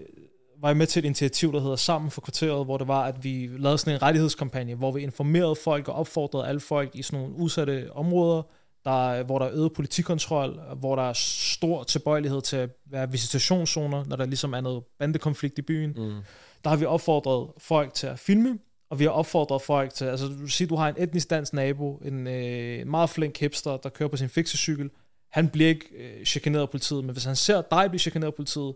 var 0.62 0.70
jeg 0.70 0.78
med 0.78 0.88
til 0.88 1.00
et 1.00 1.06
initiativ, 1.06 1.54
der 1.54 1.60
hedder 1.60 1.76
Sammen 1.76 2.12
for 2.12 2.22
kvarteret, 2.22 2.66
hvor 2.66 2.78
det 2.78 2.88
var, 2.88 3.04
at 3.04 3.24
vi 3.24 3.50
lavede 3.58 3.78
sådan 3.78 3.94
en 3.94 4.02
rettighedskampagne, 4.02 4.76
hvor 4.76 4.92
vi 4.92 5.02
informerede 5.02 5.56
folk 5.56 5.88
og 5.88 5.96
opfordrede 5.96 6.48
alle 6.48 6.60
folk 6.60 6.96
i 6.96 7.02
sådan 7.02 7.20
nogle 7.20 7.36
udsatte 7.36 7.94
områder, 7.94 8.42
der, 8.86 9.24
hvor 9.24 9.40
der 9.40 9.46
er 9.46 9.52
øget 9.54 9.74
politikontrol, 9.74 10.60
hvor 10.80 10.96
der 10.96 11.04
er 11.04 11.14
stor 11.14 11.84
tilbøjelighed 11.84 12.42
til 12.42 12.56
at 12.56 12.70
være 12.86 13.12
visitationszoner, 13.12 14.06
når 14.06 14.16
der 14.16 14.26
ligesom 14.26 14.54
er 14.54 14.62
noget 14.62 14.84
bandekonflikt 15.00 15.60
i 15.60 15.62
byen. 15.62 15.94
Mm. 15.98 16.22
Der 16.64 16.70
har 16.70 16.78
vi 16.78 16.86
opfordret 16.86 17.52
folk 17.58 17.94
til 17.94 18.08
at 18.08 18.20
filme, 18.20 18.60
og 18.90 19.00
vi 19.00 19.04
har 19.04 19.12
opfordret 19.12 19.62
folk 19.62 19.94
til, 19.94 20.06
altså 20.06 20.28
du 20.28 20.48
siger, 20.48 20.68
du 20.68 20.76
har 20.76 20.90
en 20.90 20.96
etnisk 20.98 21.30
dansk 21.30 21.54
nabo, 21.54 21.96
en 21.96 22.28
øh, 22.28 22.88
meget 22.88 23.10
flink 23.10 23.38
hipster, 23.40 23.78
der 23.78 23.90
kører 23.90 24.10
på 24.10 24.18
sin 24.18 24.30
fiksecykel, 24.30 24.90
han 25.32 25.50
bliver 25.50 25.70
ikke 25.70 25.86
øh, 25.98 26.26
chikaneret 26.26 26.62
af 26.62 26.70
politiet, 26.70 27.04
men 27.04 27.14
hvis 27.14 27.24
han 27.24 27.36
ser 27.36 27.62
dig 27.62 27.90
blive 27.90 28.00
chikaneret 28.00 28.32
af 28.32 28.36
politiet, 28.36 28.74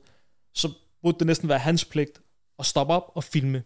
så 0.54 0.70
burde 1.06 1.20
det 1.20 1.28
næsten 1.28 1.50
være 1.50 1.60
hans 1.60 1.86
pligt 1.86 2.22
at 2.60 2.66
stoppe 2.66 2.94
op 2.94 3.12
og 3.16 3.24
filme. 3.24 3.64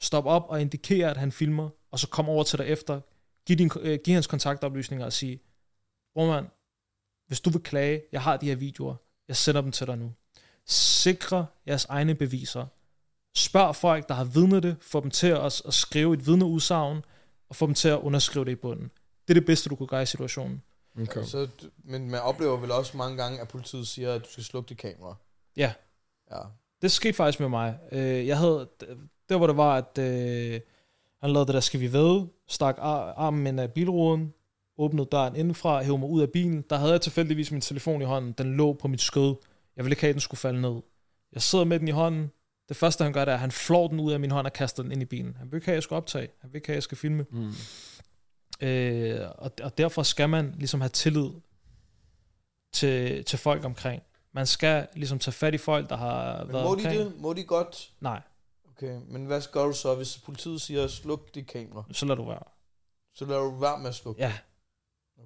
Stoppe 0.00 0.30
op 0.30 0.44
og 0.48 0.60
indikere, 0.60 1.10
at 1.10 1.16
han 1.16 1.32
filmer, 1.32 1.68
og 1.90 1.98
så 1.98 2.08
komme 2.08 2.30
over 2.30 2.44
til 2.44 2.58
dig 2.58 2.66
efter, 2.66 3.00
give, 3.46 3.58
din, 3.58 3.70
øh, 3.80 3.98
give 4.04 4.14
hans 4.14 4.26
kontaktoplysninger 4.26 5.06
og 5.06 5.12
sige, 5.12 5.40
brormand, 6.14 6.46
hvis 7.26 7.40
du 7.40 7.50
vil 7.50 7.62
klage, 7.62 8.02
jeg 8.12 8.22
har 8.22 8.36
de 8.36 8.46
her 8.46 8.56
videoer, 8.56 8.94
jeg 9.28 9.36
sender 9.36 9.60
dem 9.60 9.72
til 9.72 9.86
dig 9.86 9.98
nu. 9.98 10.12
Sikre 10.66 11.46
jeres 11.66 11.84
egne 11.84 12.14
beviser. 12.14 12.66
Spørg 13.36 13.76
folk, 13.76 14.08
der 14.08 14.14
har 14.14 14.24
vidnet 14.24 14.62
det, 14.62 14.76
få 14.80 15.00
dem 15.00 15.10
til 15.10 15.26
at, 15.26 15.62
at 15.66 15.74
skrive 15.74 16.14
et 16.14 16.26
vidneudsagn, 16.26 17.04
og 17.48 17.56
få 17.56 17.66
dem 17.66 17.74
til 17.74 17.88
at 17.88 17.98
underskrive 17.98 18.44
det 18.44 18.52
i 18.52 18.54
bunden. 18.54 18.90
Det 19.28 19.30
er 19.30 19.40
det 19.40 19.46
bedste, 19.46 19.68
du 19.68 19.76
kunne 19.76 19.88
gøre 19.88 20.02
i 20.02 20.06
situationen. 20.06 20.62
Okay. 21.00 21.24
Så, 21.24 21.48
men 21.84 22.10
man 22.10 22.20
oplever 22.20 22.56
vel 22.56 22.70
også 22.70 22.96
mange 22.96 23.16
gange, 23.16 23.40
at 23.40 23.48
politiet 23.48 23.88
siger, 23.88 24.14
at 24.14 24.24
du 24.24 24.30
skal 24.30 24.44
slukke 24.44 24.68
dit 24.68 24.78
kamera. 24.78 25.16
Ja. 25.56 25.72
Ja. 26.30 26.40
Det 26.82 26.92
skete 26.92 27.12
faktisk 27.14 27.40
med 27.40 27.48
mig. 27.48 27.78
Øh, 27.92 28.26
Jeg 28.26 28.38
havde, 28.38 28.68
der 29.28 29.36
hvor 29.36 29.46
det 29.46 29.56
var, 29.56 29.76
at 29.76 29.98
øh, 29.98 30.60
han 31.20 31.30
lavede 31.30 31.46
det 31.46 31.54
der, 31.54 31.60
skal 31.60 31.80
vi 31.80 31.92
ved, 31.92 32.26
stak 32.48 32.76
ar- 32.78 33.12
armen 33.16 33.46
ind 33.46 33.60
af 33.60 33.72
bilruden, 33.72 34.32
åbnede 34.78 35.08
døren 35.12 35.36
indenfra, 35.36 35.82
hævde 35.82 35.98
mig 35.98 36.08
ud 36.08 36.22
af 36.22 36.30
bilen. 36.30 36.64
Der 36.70 36.76
havde 36.76 36.92
jeg 36.92 37.00
tilfældigvis 37.00 37.50
min 37.52 37.60
telefon 37.60 38.02
i 38.02 38.04
hånden. 38.04 38.32
Den 38.32 38.54
lå 38.56 38.72
på 38.72 38.88
mit 38.88 39.00
skød. 39.00 39.34
Jeg 39.76 39.84
ville 39.84 39.92
ikke 39.92 40.00
have, 40.00 40.08
at 40.08 40.14
den 40.14 40.20
skulle 40.20 40.38
falde 40.38 40.60
ned. 40.60 40.80
Jeg 41.32 41.42
sidder 41.42 41.64
med 41.64 41.78
den 41.80 41.88
i 41.88 41.90
hånden. 41.90 42.30
Det 42.68 42.76
første, 42.76 43.04
han 43.04 43.12
gør, 43.12 43.24
det 43.24 43.32
er, 43.32 43.34
at 43.34 43.40
han 43.40 43.50
flår 43.50 43.88
den 43.88 44.00
ud 44.00 44.12
af 44.12 44.20
min 44.20 44.30
hånd 44.30 44.46
og 44.46 44.52
kaster 44.52 44.82
den 44.82 44.92
ind 44.92 45.02
i 45.02 45.04
bilen. 45.04 45.36
Han 45.38 45.50
vil 45.50 45.56
ikke 45.56 45.64
have, 45.66 45.72
at 45.72 45.76
jeg 45.76 45.82
skal 45.82 45.94
optage. 45.94 46.28
Han 46.40 46.52
vil 46.52 46.56
ikke 46.56 46.66
have, 46.68 46.74
at 46.74 46.76
jeg 46.76 46.82
skal 46.82 46.98
filme. 46.98 47.26
Mm. 47.30 47.52
Øh, 48.60 49.20
og, 49.38 49.50
og 49.62 49.78
derfor 49.78 50.02
skal 50.02 50.28
man 50.28 50.54
ligesom 50.58 50.80
have 50.80 50.88
tillid 50.88 51.28
til, 52.72 53.24
til 53.24 53.38
folk 53.38 53.64
omkring. 53.64 54.02
Man 54.38 54.46
skal 54.46 54.86
ligesom 54.94 55.18
tage 55.18 55.32
fat 55.32 55.54
i 55.54 55.58
folk, 55.58 55.88
der 55.88 55.96
har 55.96 56.44
Men 56.44 56.52
været 56.52 56.64
må 56.64 56.70
de 56.74 56.74
omkring. 56.74 56.98
det? 57.00 57.12
Må 57.20 57.32
de 57.32 57.42
godt? 57.42 57.90
Nej, 58.00 58.20
Okay, 58.76 58.98
men 59.10 59.24
hvad 59.26 59.42
gør 59.52 59.64
du 59.66 59.72
så, 59.72 59.94
hvis 59.94 60.18
politiet 60.18 60.60
siger, 60.60 60.86
sluk 60.86 61.34
dit 61.34 61.46
kamera? 61.46 61.84
så 61.92 62.06
lad 62.06 62.16
du 62.16 62.24
være. 62.24 62.42
Så 63.14 63.24
lader 63.24 63.40
du 63.40 63.50
være 63.58 63.78
med 63.78 63.88
at 63.88 63.94
slukke. 63.94 64.22
Ja, 64.22 64.32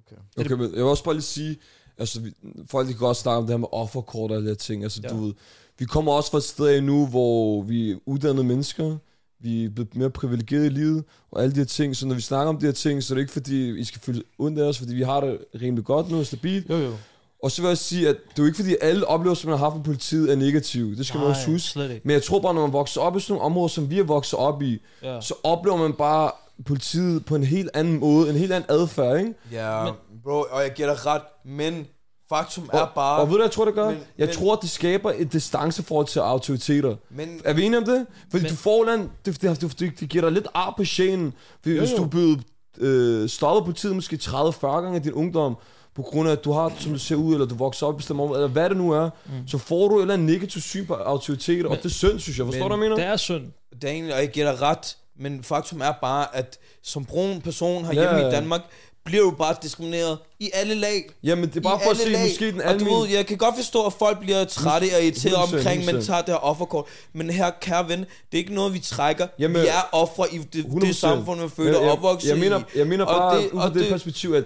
Okay. 0.07 0.15
Okay, 0.45 0.51
men 0.55 0.61
jeg 0.61 0.71
vil 0.71 0.83
også 0.83 1.03
bare 1.03 1.13
lige 1.13 1.21
sige, 1.23 1.57
altså 1.97 2.21
vi, 2.21 2.33
folk 2.69 2.87
de 2.87 2.93
kan 2.93 3.07
også 3.07 3.21
snakke 3.21 3.37
om 3.37 3.43
det 3.43 3.49
her 3.53 3.57
med 3.57 3.67
offerkort 3.71 4.31
og 4.31 4.37
alle 4.37 4.47
de 4.47 4.51
her 4.51 4.55
ting. 4.57 4.83
Altså 4.83 5.01
Ja. 5.03 5.09
du 5.09 5.15
ved, 5.25 5.33
vi 5.79 5.85
kommer 5.85 6.11
også 6.11 6.31
fra 6.31 6.37
et 6.37 6.43
sted 6.43 6.67
af 6.67 6.83
nu, 6.83 7.07
hvor 7.07 7.61
vi 7.61 7.91
er 7.91 7.97
uddannede 8.05 8.43
mennesker, 8.43 8.97
vi 9.39 9.65
er 9.65 9.69
blevet 9.69 9.95
mere 9.95 10.09
privilegerede 10.09 10.65
i 10.65 10.69
livet, 10.69 11.03
og 11.31 11.41
alle 11.41 11.55
de 11.55 11.59
her 11.59 11.65
ting. 11.65 11.95
Så 11.95 12.07
når 12.07 12.15
vi 12.15 12.21
snakker 12.21 12.49
om 12.49 12.57
de 12.59 12.65
her 12.65 12.73
ting, 12.73 13.03
så 13.03 13.13
er 13.13 13.15
det 13.15 13.21
ikke 13.21 13.33
fordi, 13.33 13.79
I 13.79 13.83
skal 13.83 14.01
føle 14.01 14.23
ondt 14.37 14.59
af 14.59 14.63
os, 14.63 14.77
fordi 14.77 14.95
vi 14.95 15.01
har 15.03 15.21
det 15.21 15.45
rimelig 15.61 15.85
godt 15.85 16.09
nu 16.09 16.19
og 16.19 16.25
stabilt. 16.25 16.69
jo 16.69 16.75
jo. 16.75 16.95
Og 17.43 17.51
så 17.51 17.61
vil 17.61 17.67
jeg 17.67 17.77
sige, 17.77 18.09
at 18.09 18.15
det 18.15 18.39
er 18.39 18.43
jo 18.43 18.45
ikke 18.45 18.55
fordi, 18.55 18.75
alle 18.81 19.07
oplevelser, 19.07 19.47
man 19.49 19.57
har 19.57 19.65
haft 19.65 19.75
med 19.75 19.83
politiet, 19.83 20.31
er 20.31 20.35
negative. 20.35 20.95
Det 20.95 21.05
skal 21.05 21.19
man 21.19 21.27
også 21.29 21.45
huske. 21.47 21.67
slet 21.67 21.91
ikke. 21.91 22.01
Men 22.07 22.13
jeg 22.13 22.23
tror 22.23 22.39
bare, 22.39 22.53
når 22.53 22.61
man 22.61 22.73
vokser 22.73 23.01
op 23.01 23.17
i 23.17 23.19
sådan 23.19 23.33
nogle 23.33 23.45
områder, 23.45 23.67
som 23.67 23.89
vi 23.89 23.99
er 23.99 24.03
vokset 24.03 24.39
op 24.39 24.61
i, 24.61 24.81
Ja. 25.03 25.21
så 25.21 25.33
oplever 25.43 25.77
man 25.77 25.93
bare 25.93 26.31
politiet 26.65 27.25
på 27.25 27.35
en 27.35 27.43
helt 27.43 27.69
anden 27.73 27.99
måde, 27.99 28.29
en 28.29 28.35
helt 28.35 28.51
anden 28.53 28.71
adfærd, 28.81 29.17
ikke? 29.19 29.33
Ja, 29.51 29.83
Men- 29.83 29.93
bro, 30.23 30.45
og 30.51 30.61
jeg 30.61 30.73
giver 30.75 30.93
dig 30.95 31.05
ret, 31.05 31.21
men 31.45 31.87
faktum 32.29 32.69
Og, 32.73 32.79
er 32.79 32.91
bare... 32.95 33.19
og 33.21 33.27
ved 33.27 33.31
du, 33.33 33.37
hvad 33.37 33.45
jeg 33.45 33.51
tror, 33.51 33.65
det 33.65 33.73
gør? 33.73 33.85
Men- 33.89 33.99
jeg 34.17 34.25
men- 34.27 34.35
tror, 34.35 34.55
det 34.55 34.69
skaber 34.69 35.11
et 35.17 35.33
distanceforhold 35.33 36.07
til 36.07 36.19
autoriteter. 36.19 36.95
men, 37.09 37.41
Er 37.45 37.53
vi 37.53 37.63
enige 37.63 37.77
om 37.79 37.85
det? 37.85 38.05
Fordi 38.31 38.43
Men- 38.43 38.51
du 38.51 38.55
får 38.57 38.83
den, 38.85 38.99
det, 39.25 39.41
det, 39.41 39.61
det, 39.61 39.79
det, 39.79 39.99
det 39.99 40.09
giver 40.09 40.21
dig 40.23 40.31
lidt 40.31 40.47
ar 40.53 40.73
på 40.77 40.83
sjælen. 40.85 41.33
Fordi 41.61 41.75
Jo, 41.75 41.79
hvis 41.81 41.91
jo. 41.91 41.97
du 41.97 42.05
blevet 42.05 42.43
øh, 42.77 43.29
stoppet 43.29 43.65
på 43.65 43.79
tid 43.79 43.93
måske 43.93 44.15
30-40 44.21 44.67
gange 44.67 44.97
i 44.97 45.01
din 45.01 45.13
ungdom, 45.13 45.55
på 45.95 46.01
grund 46.01 46.29
af, 46.29 46.31
at 46.33 46.43
du 46.45 46.51
har, 46.51 46.71
som 46.79 46.91
du 46.91 46.99
ser 46.99 47.15
ud, 47.15 47.33
eller 47.33 47.45
du 47.47 47.55
vokser 47.55 47.87
op 47.87 47.93
i 47.93 47.97
bestemt 47.97 48.19
område, 48.19 48.39
eller 48.39 48.49
hvad 48.51 48.69
det 48.69 48.77
nu 48.77 48.91
er, 48.91 49.09
mm. 49.25 49.47
så 49.47 49.57
får 49.57 49.87
du 49.87 49.97
et 49.97 50.01
eller 50.01 50.13
andet 50.13 50.27
negativt 50.27 50.63
syn 50.63 50.85
på 50.85 50.93
autoriteter, 50.93 51.69
og 51.69 51.77
det 51.77 51.85
er 51.85 51.89
synd, 51.89 52.19
synes 52.19 52.37
jeg. 52.37 52.45
Forstår 52.45 52.67
Men- 52.67 52.71
du, 52.71 52.77
hvad 52.77 52.87
jeg 52.87 52.91
Det 52.91 52.97
mener? 52.99 53.13
er 53.13 53.17
synd. 53.17 53.43
Daniel, 53.81 54.11
og 54.13 54.19
jeg 54.19 54.29
giver 54.29 54.51
dig 54.51 54.61
ret, 54.61 54.97
men 55.19 55.43
faktum 55.43 55.81
er 55.81 55.93
bare, 56.01 56.35
at 56.35 56.57
som 56.83 57.05
brun 57.05 57.41
person 57.41 57.85
herhjemme 57.85 58.09
Ja, 58.09 58.15
ja, 58.17 58.21
ja. 58.23 58.27
i 58.29 58.31
Danmark, 58.31 58.61
bliver 59.05 59.23
du 59.23 59.31
bare 59.31 59.55
diskrimineret 59.63 60.17
i 60.39 60.49
alle 60.53 60.75
lag. 60.75 61.03
Jamen, 61.23 61.45
det 61.49 61.55
er 61.55 61.59
I 61.59 61.63
bare 61.63 61.79
for 61.83 61.91
at 61.91 61.97
se, 61.97 62.09
lag. 62.09 62.21
måske 62.21 62.51
den 62.51 62.55
Og 62.61 62.63
du 62.63 62.69
almindelige... 62.69 63.01
ved, 63.01 63.07
jeg 63.15 63.25
kan 63.25 63.37
godt 63.37 63.55
forstå, 63.55 63.85
at 63.85 63.93
folk 63.93 64.19
bliver 64.19 64.45
trætte 64.45 64.85
og 64.97 65.03
irriteret 65.03 65.33
100%, 65.35 65.55
omkring, 65.55 65.85
man 65.85 65.95
100%. 65.95 66.05
tager 66.05 66.21
det 66.21 66.29
her 66.29 66.35
offerkort. 66.43 66.85
Men 67.13 67.29
her, 67.29 67.51
kære 67.61 67.89
ven, 67.89 67.99
det 67.99 68.05
er 68.31 68.37
ikke 68.37 68.53
noget, 68.53 68.73
vi 68.73 68.79
trækker. 68.79 69.27
Jamen, 69.39 69.61
vi 69.61 69.67
er 69.67 69.89
ofre 69.91 70.33
i 70.33 70.37
det, 70.37 70.65
100%. 70.65 70.79
det 70.87 70.95
samfund, 70.95 71.41
vi 71.41 71.49
føler 71.49 71.69
jeg, 71.69 71.77
og 71.79 71.83
jeg, 71.85 71.91
opvokset 71.91 72.29
jeg, 72.29 72.37
mener, 72.37 72.59
i. 72.59 72.77
jeg 72.77 72.87
mener 72.87 73.05
Og 73.05 73.17
bare, 73.19 73.35
det- 73.35 73.43
det, 73.43 73.51
ud 73.51 73.57
og 73.57 73.61
fra 73.63 73.73
det, 73.73 73.81
det- 73.83 73.89
perspektiv, 73.91 74.33
at 74.33 74.43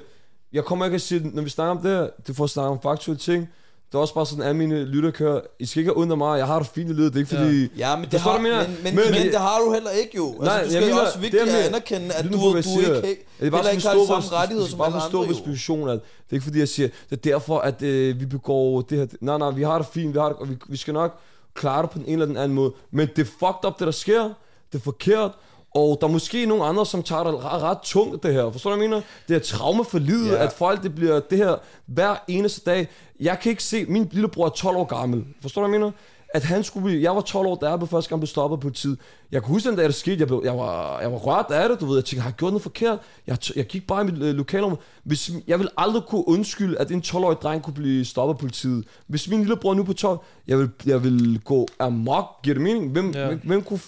jeg 0.53 0.65
kommer 0.65 0.85
ikke 0.85 0.95
at 0.95 1.01
sige, 1.01 1.31
når 1.33 1.41
vi 1.43 1.49
snakker 1.49 1.71
om 1.75 1.81
det 1.81 1.91
her, 1.91 2.07
det 2.27 2.35
får 2.35 2.47
snakke 2.47 2.69
om 2.71 2.79
faktuelle 2.83 3.19
ting, 3.19 3.49
det 3.91 3.95
er 3.95 3.99
også 3.99 4.13
bare 4.13 4.25
sådan, 4.25 4.43
at 4.43 4.55
mine 4.55 4.83
lytter 4.85 5.11
kører, 5.11 5.41
I 5.59 5.65
skal 5.65 5.79
ikke 5.79 5.91
af 6.11 6.17
mig, 6.17 6.37
jeg 6.37 6.47
har 6.47 6.59
det 6.59 6.67
fint 6.67 6.89
i 6.89 6.93
livet, 6.93 7.13
det 7.13 7.19
er 7.19 7.23
ikke 7.23 7.35
fordi... 7.35 7.77
Ja, 7.77 7.95
men 7.95 8.05
det, 8.11 8.19
har, 8.19 8.37
du, 8.37 8.47
jeg 8.47 8.65
men, 8.69 8.77
men, 8.83 8.95
Men- 8.95 9.11
men, 9.11 9.27
det 9.31 9.39
har 9.39 9.59
du 9.59 9.73
heller 9.73 9.89
ikke 9.89 10.17
jo. 10.17 10.27
Altså, 10.31 10.43
Nej, 10.45 10.57
du 10.57 10.61
jeg 10.63 10.71
skal 10.71 10.81
jo 10.83 10.87
mener- 10.89 11.01
også 11.05 11.19
vigtigt 11.19 11.43
det 11.45 11.53
er 11.53 11.57
at 11.59 11.65
anerkende, 11.67 12.13
at 12.13 12.23
du, 12.25 12.29
du 12.29 12.55
jeg 12.55 13.09
ikke, 13.09 13.25
Jeg 13.39 13.47
er 13.47 13.51
bare 13.51 13.59
heller 13.59 13.71
ikke 13.71 13.87
har 13.87 13.93
forstå 13.93 14.15
de 14.15 14.21
samme 14.21 14.37
rettigheder 14.41 14.65
jeg 14.65 14.69
som 14.69 14.77
bare 14.77 14.87
alle 14.87 14.99
forstå 15.01 15.17
andre 15.17 15.27
vores 15.27 15.39
jo. 15.39 15.45
position, 15.45 15.89
at 15.89 15.99
det 15.99 16.29
er 16.29 16.33
ikke 16.33 16.43
fordi, 16.43 16.59
jeg 16.59 16.67
siger, 16.67 16.89
det 17.09 17.17
er 17.17 17.21
derfor, 17.31 17.59
at 17.59 17.81
øh, 17.81 18.19
vi 18.19 18.25
begår 18.25 18.81
det 18.81 18.97
her. 18.97 19.07
Nej, 19.21 19.37
nej, 19.37 19.49
vi 19.51 19.63
har 19.63 19.77
det 19.77 19.87
fint, 19.93 20.13
vi 20.13 20.19
har 20.19 20.27
det, 20.27 20.37
og 20.37 20.49
vi, 20.49 20.55
vi 20.69 20.77
skal 20.77 20.93
nok 20.93 21.19
klare 21.53 21.81
det 21.81 21.89
på 21.89 21.97
den 21.97 22.05
ene 22.05 22.13
eller 22.13 22.25
den 22.25 22.37
anden 22.37 22.55
måde. 22.55 22.71
Men 22.91 23.07
det 23.15 23.19
er 23.21 23.25
fucked 23.39 23.65
up, 23.67 23.79
det 23.79 23.85
der 23.85 23.91
sker. 23.91 24.23
Det 24.71 24.77
er 24.79 24.83
forkert. 24.83 25.31
Og 25.77 25.97
der 26.01 26.07
er 26.07 26.11
måske 26.11 26.45
nogle 26.45 26.63
andre, 26.63 26.85
som 26.85 27.03
tager 27.03 27.23
det 27.23 27.33
ret, 27.43 27.61
ret 27.61 27.77
tungt, 27.83 28.23
det 28.23 28.33
her. 28.33 28.51
Forstår 28.51 28.69
du, 28.69 28.75
hvad 28.75 28.83
jeg 28.83 28.89
mener? 28.89 29.01
Det 29.27 29.35
er 29.35 29.39
traume 29.39 29.85
for 29.85 29.99
livet, 29.99 30.29
yeah. 30.31 30.43
at 30.43 30.53
folk, 30.53 30.83
det 30.83 30.95
bliver 30.95 31.19
det 31.19 31.37
her 31.37 31.55
hver 31.85 32.15
eneste 32.27 32.61
dag. 32.71 32.87
Jeg 33.19 33.39
kan 33.39 33.49
ikke 33.49 33.63
se, 33.63 33.85
min 33.85 34.07
lillebror 34.11 34.45
er 34.45 34.49
12 34.49 34.77
år 34.77 34.83
gammel. 34.83 35.25
Forstår 35.41 35.61
du, 35.61 35.67
hvad 35.67 35.75
jeg 35.75 35.81
mener? 35.81 35.91
At 36.29 36.43
han 36.43 36.63
skulle 36.63 36.83
blive, 36.83 37.01
jeg 37.01 37.15
var 37.15 37.21
12 37.21 37.47
år, 37.47 37.55
da 37.55 37.69
jeg 37.69 37.79
blev 37.79 37.87
første 37.87 38.09
gang 38.09 38.21
blev 38.21 38.27
stoppet 38.27 38.59
på 38.59 38.69
tid. 38.69 38.97
Jeg 39.31 39.43
kunne 39.43 39.53
huske 39.53 39.69
den 39.69 39.77
dag, 39.77 39.85
det 39.85 39.95
skete. 39.95 40.19
Jeg, 40.19 40.27
blev, 40.27 40.41
jeg, 40.43 40.57
var, 40.57 40.99
jeg 40.99 41.11
var 41.11 41.17
rørt 41.17 41.45
af 41.51 41.69
det, 41.69 41.79
du 41.79 41.85
ved. 41.85 41.95
Jeg 41.95 42.05
tænkte, 42.05 42.21
har 42.21 42.29
jeg 42.29 42.35
gjort 42.35 42.51
noget 42.51 42.63
forkert? 42.63 42.99
Jeg, 43.27 43.37
jeg 43.55 43.65
gik 43.65 43.87
bare 43.87 44.01
i 44.01 44.05
mit 44.05 44.21
øh, 44.21 44.35
lokalområde. 44.35 44.81
Hvis, 45.03 45.31
jeg 45.47 45.59
vil 45.59 45.69
aldrig 45.77 46.03
kunne 46.03 46.27
undskylde, 46.27 46.79
at 46.79 46.91
en 46.91 47.01
12-årig 47.05 47.37
dreng 47.41 47.63
kunne 47.63 47.73
blive 47.73 48.05
stoppet 48.05 48.33
af 48.33 48.39
politiet. 48.39 48.85
Hvis 49.07 49.29
min 49.29 49.39
lillebror 49.39 49.73
nu 49.73 49.83
på 49.83 49.93
12, 49.93 50.19
jeg 50.47 50.59
vil, 50.59 50.69
jeg 50.85 51.03
vil 51.03 51.41
gå 51.45 51.67
amok. 51.79 52.41
Giver 52.43 52.53
det 52.53 52.63
mening? 52.63 52.91
Hvem, 52.91 53.11
ja. 53.11 53.27
hvem, 53.27 53.41
hvem 53.43 53.61
kunne, 53.63 53.79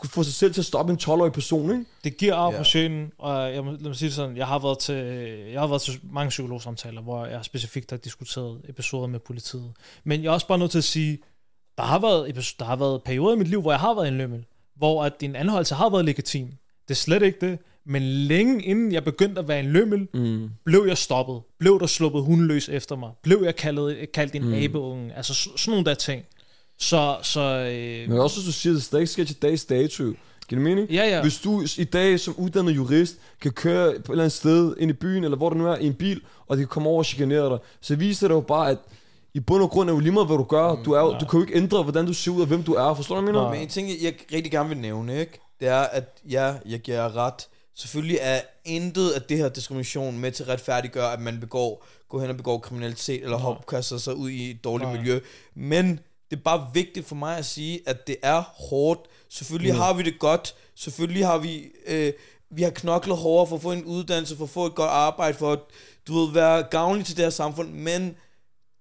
kunne 0.00 0.10
få 0.10 0.22
sig 0.22 0.34
selv 0.34 0.54
til 0.54 0.60
at 0.60 0.64
stoppe 0.64 0.92
en 0.92 0.98
12-årig 1.02 1.32
person, 1.32 1.70
ikke? 1.70 1.84
Det 2.04 2.16
giver 2.16 2.34
Ja. 2.52 2.58
på 2.58 2.64
sjælen, 2.64 3.12
og 3.18 3.54
jeg 3.54 3.64
må, 3.64 3.70
lad 3.70 3.78
mig 3.80 3.96
sige 3.96 4.06
det 4.06 4.14
sådan, 4.14 4.36
jeg 4.36 4.46
har 4.46 4.58
været 4.58 4.78
til, 4.78 4.94
jeg 5.52 5.60
har 5.60 5.66
været 5.66 5.82
til 5.82 6.00
mange 6.12 6.28
psykologsamtaler, 6.28 7.00
hvor 7.02 7.26
jeg 7.26 7.44
specifikt 7.44 7.90
har 7.90 7.98
diskuteret 7.98 8.60
episoder 8.68 9.06
med 9.06 9.20
politiet. 9.20 9.72
Men 10.04 10.22
jeg 10.22 10.28
er 10.28 10.32
også 10.32 10.46
bare 10.46 10.58
nødt 10.58 10.70
til 10.70 10.78
at 10.78 10.84
sige, 10.84 11.18
der 11.76 11.82
har 11.84 11.98
været, 11.98 12.54
der 12.58 12.64
har 12.64 12.76
været 12.76 13.02
perioder 13.02 13.34
i 13.34 13.38
mit 13.38 13.48
liv, 13.48 13.60
hvor 13.60 13.72
jeg 13.72 13.80
har 13.80 13.94
været 13.94 14.08
en 14.08 14.18
lømmel, 14.18 14.44
hvor 14.76 15.04
at 15.04 15.12
din 15.20 15.36
anholdelse 15.36 15.74
har 15.74 15.90
været 15.90 16.04
legitim. 16.04 16.46
Det 16.88 16.94
er 16.94 16.98
slet 16.98 17.22
ikke 17.22 17.50
det. 17.50 17.58
Men 17.86 18.02
længe 18.02 18.62
inden 18.64 18.92
jeg 18.92 19.04
begyndte 19.04 19.38
at 19.40 19.48
være 19.48 19.60
en 19.60 19.66
lømmel, 19.66 20.08
Mm. 20.14 20.50
blev 20.64 20.84
jeg 20.88 20.98
stoppet. 20.98 21.40
Blev 21.58 21.80
der 21.80 21.86
sluppet 21.86 22.22
hundeløs 22.22 22.68
efter 22.68 22.96
mig. 22.96 23.10
Blev 23.22 23.42
jeg 23.44 23.56
kaldet, 23.56 24.12
kaldt 24.12 24.34
en 24.34 24.44
mm. 24.46 24.52
abeunge. 24.54 25.14
Altså 25.14 25.34
sådan 25.34 25.56
nogle 25.66 25.84
der 25.84 25.94
ting. 25.94 26.22
Så, 26.78 27.16
så 27.22 27.40
øh, 27.40 28.10
Men 28.10 28.18
også 28.18 28.36
hvis 28.36 28.46
du 28.46 28.52
siger, 28.52 28.72
at 28.72 28.74
det 28.74 28.84
stadig 28.84 29.08
sker 29.08 29.24
til 29.24 29.42
dags 29.42 29.64
dato. 29.64 30.04
Giver 30.48 30.58
det 30.58 30.60
mening? 30.60 30.90
ja, 30.90 31.08
ja. 31.08 31.22
Hvis 31.22 31.38
du 31.38 31.64
i 31.78 31.84
dag 31.84 32.20
som 32.20 32.34
uddannet 32.36 32.76
jurist 32.76 33.16
kan 33.40 33.52
køre 33.52 33.90
på 33.90 34.12
et 34.12 34.14
eller 34.14 34.24
andet 34.24 34.32
sted 34.32 34.74
ind 34.78 34.90
i 34.90 34.94
byen, 34.94 35.24
eller 35.24 35.36
hvor 35.36 35.48
det 35.48 35.58
nu 35.58 35.66
er, 35.66 35.76
i 35.76 35.86
en 35.86 35.94
bil, 35.94 36.20
og 36.46 36.56
de 36.56 36.62
kan 36.62 36.68
komme 36.68 36.88
over 36.88 36.98
og 36.98 37.04
chikanere 37.04 37.50
dig, 37.50 37.58
så 37.80 37.96
viser 37.96 38.28
det 38.28 38.34
jo 38.34 38.40
bare, 38.40 38.70
at 38.70 38.78
i 39.34 39.40
bund 39.40 39.62
og 39.62 39.70
grund 39.70 39.90
er 39.90 39.94
jo 39.94 39.98
lige 39.98 40.12
meget, 40.12 40.26
hvad 40.26 40.36
du 40.36 40.44
gør. 40.44 40.82
Du, 40.84 40.92
er 40.92 41.00
jo, 41.00 41.16
du 41.20 41.26
kan 41.26 41.40
jo 41.40 41.46
ikke 41.46 41.56
ændre, 41.56 41.82
hvordan 41.82 42.06
du 42.06 42.12
ser 42.12 42.30
ud 42.30 42.40
og 42.40 42.46
hvem 42.46 42.62
du 42.62 42.74
er. 42.74 42.94
Forstår 42.94 43.14
du, 43.14 43.20
hvad 43.20 43.32
jeg 43.32 43.40
mener? 43.40 43.50
Men 43.50 43.60
en 43.60 43.68
ting, 43.68 43.88
jeg 44.02 44.14
rigtig 44.32 44.52
gerne 44.52 44.68
vil 44.68 44.78
nævne, 44.78 45.20
ikke? 45.20 45.40
det 45.60 45.68
er, 45.68 45.80
at 45.80 46.20
ja, 46.30 46.54
jeg 46.66 46.80
giver 46.80 46.96
jer 46.96 47.16
ret. 47.16 47.48
Selvfølgelig 47.74 48.18
er 48.20 48.40
intet 48.64 49.10
af 49.10 49.22
det 49.22 49.36
her 49.36 49.48
diskrimination 49.48 50.18
med 50.18 50.32
til 50.32 50.42
at 50.42 50.48
retfærdiggøre, 50.48 51.12
at 51.12 51.20
man 51.20 51.40
begår, 51.40 51.86
går 52.08 52.20
hen 52.20 52.30
og 52.30 52.36
begår 52.36 52.58
kriminalitet, 52.58 53.24
eller 53.24 53.36
hop, 53.36 53.66
kaster 53.66 53.98
sig 53.98 54.14
ud 54.14 54.30
i 54.30 54.50
et 54.50 54.64
dårligt 54.64 54.90
Nej. 54.90 54.98
miljø. 54.98 55.20
Men 55.54 56.00
det 56.30 56.36
er 56.36 56.42
bare 56.42 56.70
vigtigt 56.74 57.06
for 57.06 57.14
mig 57.14 57.38
at 57.38 57.44
sige, 57.44 57.80
at 57.86 58.06
det 58.06 58.16
er 58.22 58.40
hårdt. 58.40 59.00
Selvfølgelig 59.28 59.74
har 59.74 59.92
vi 59.92 60.02
det 60.02 60.18
godt. 60.18 60.54
Selvfølgelig 60.74 61.26
har 61.26 61.38
vi... 61.38 61.64
Øh, 61.86 62.12
vi 62.50 62.62
har 62.62 62.70
knoklet 62.70 63.16
hårdere 63.16 63.46
for 63.46 63.56
at 63.56 63.62
få 63.62 63.72
en 63.72 63.84
uddannelse, 63.84 64.36
for 64.36 64.44
at 64.44 64.50
få 64.50 64.66
et 64.66 64.74
godt 64.74 64.90
arbejde, 64.90 65.38
for 65.38 65.52
at 65.52 65.58
du 66.08 66.18
ved, 66.18 66.32
være 66.32 66.62
gavnlig 66.62 67.06
til 67.06 67.16
det 67.16 67.24
her 67.24 67.30
samfund, 67.30 67.68
men 67.68 68.16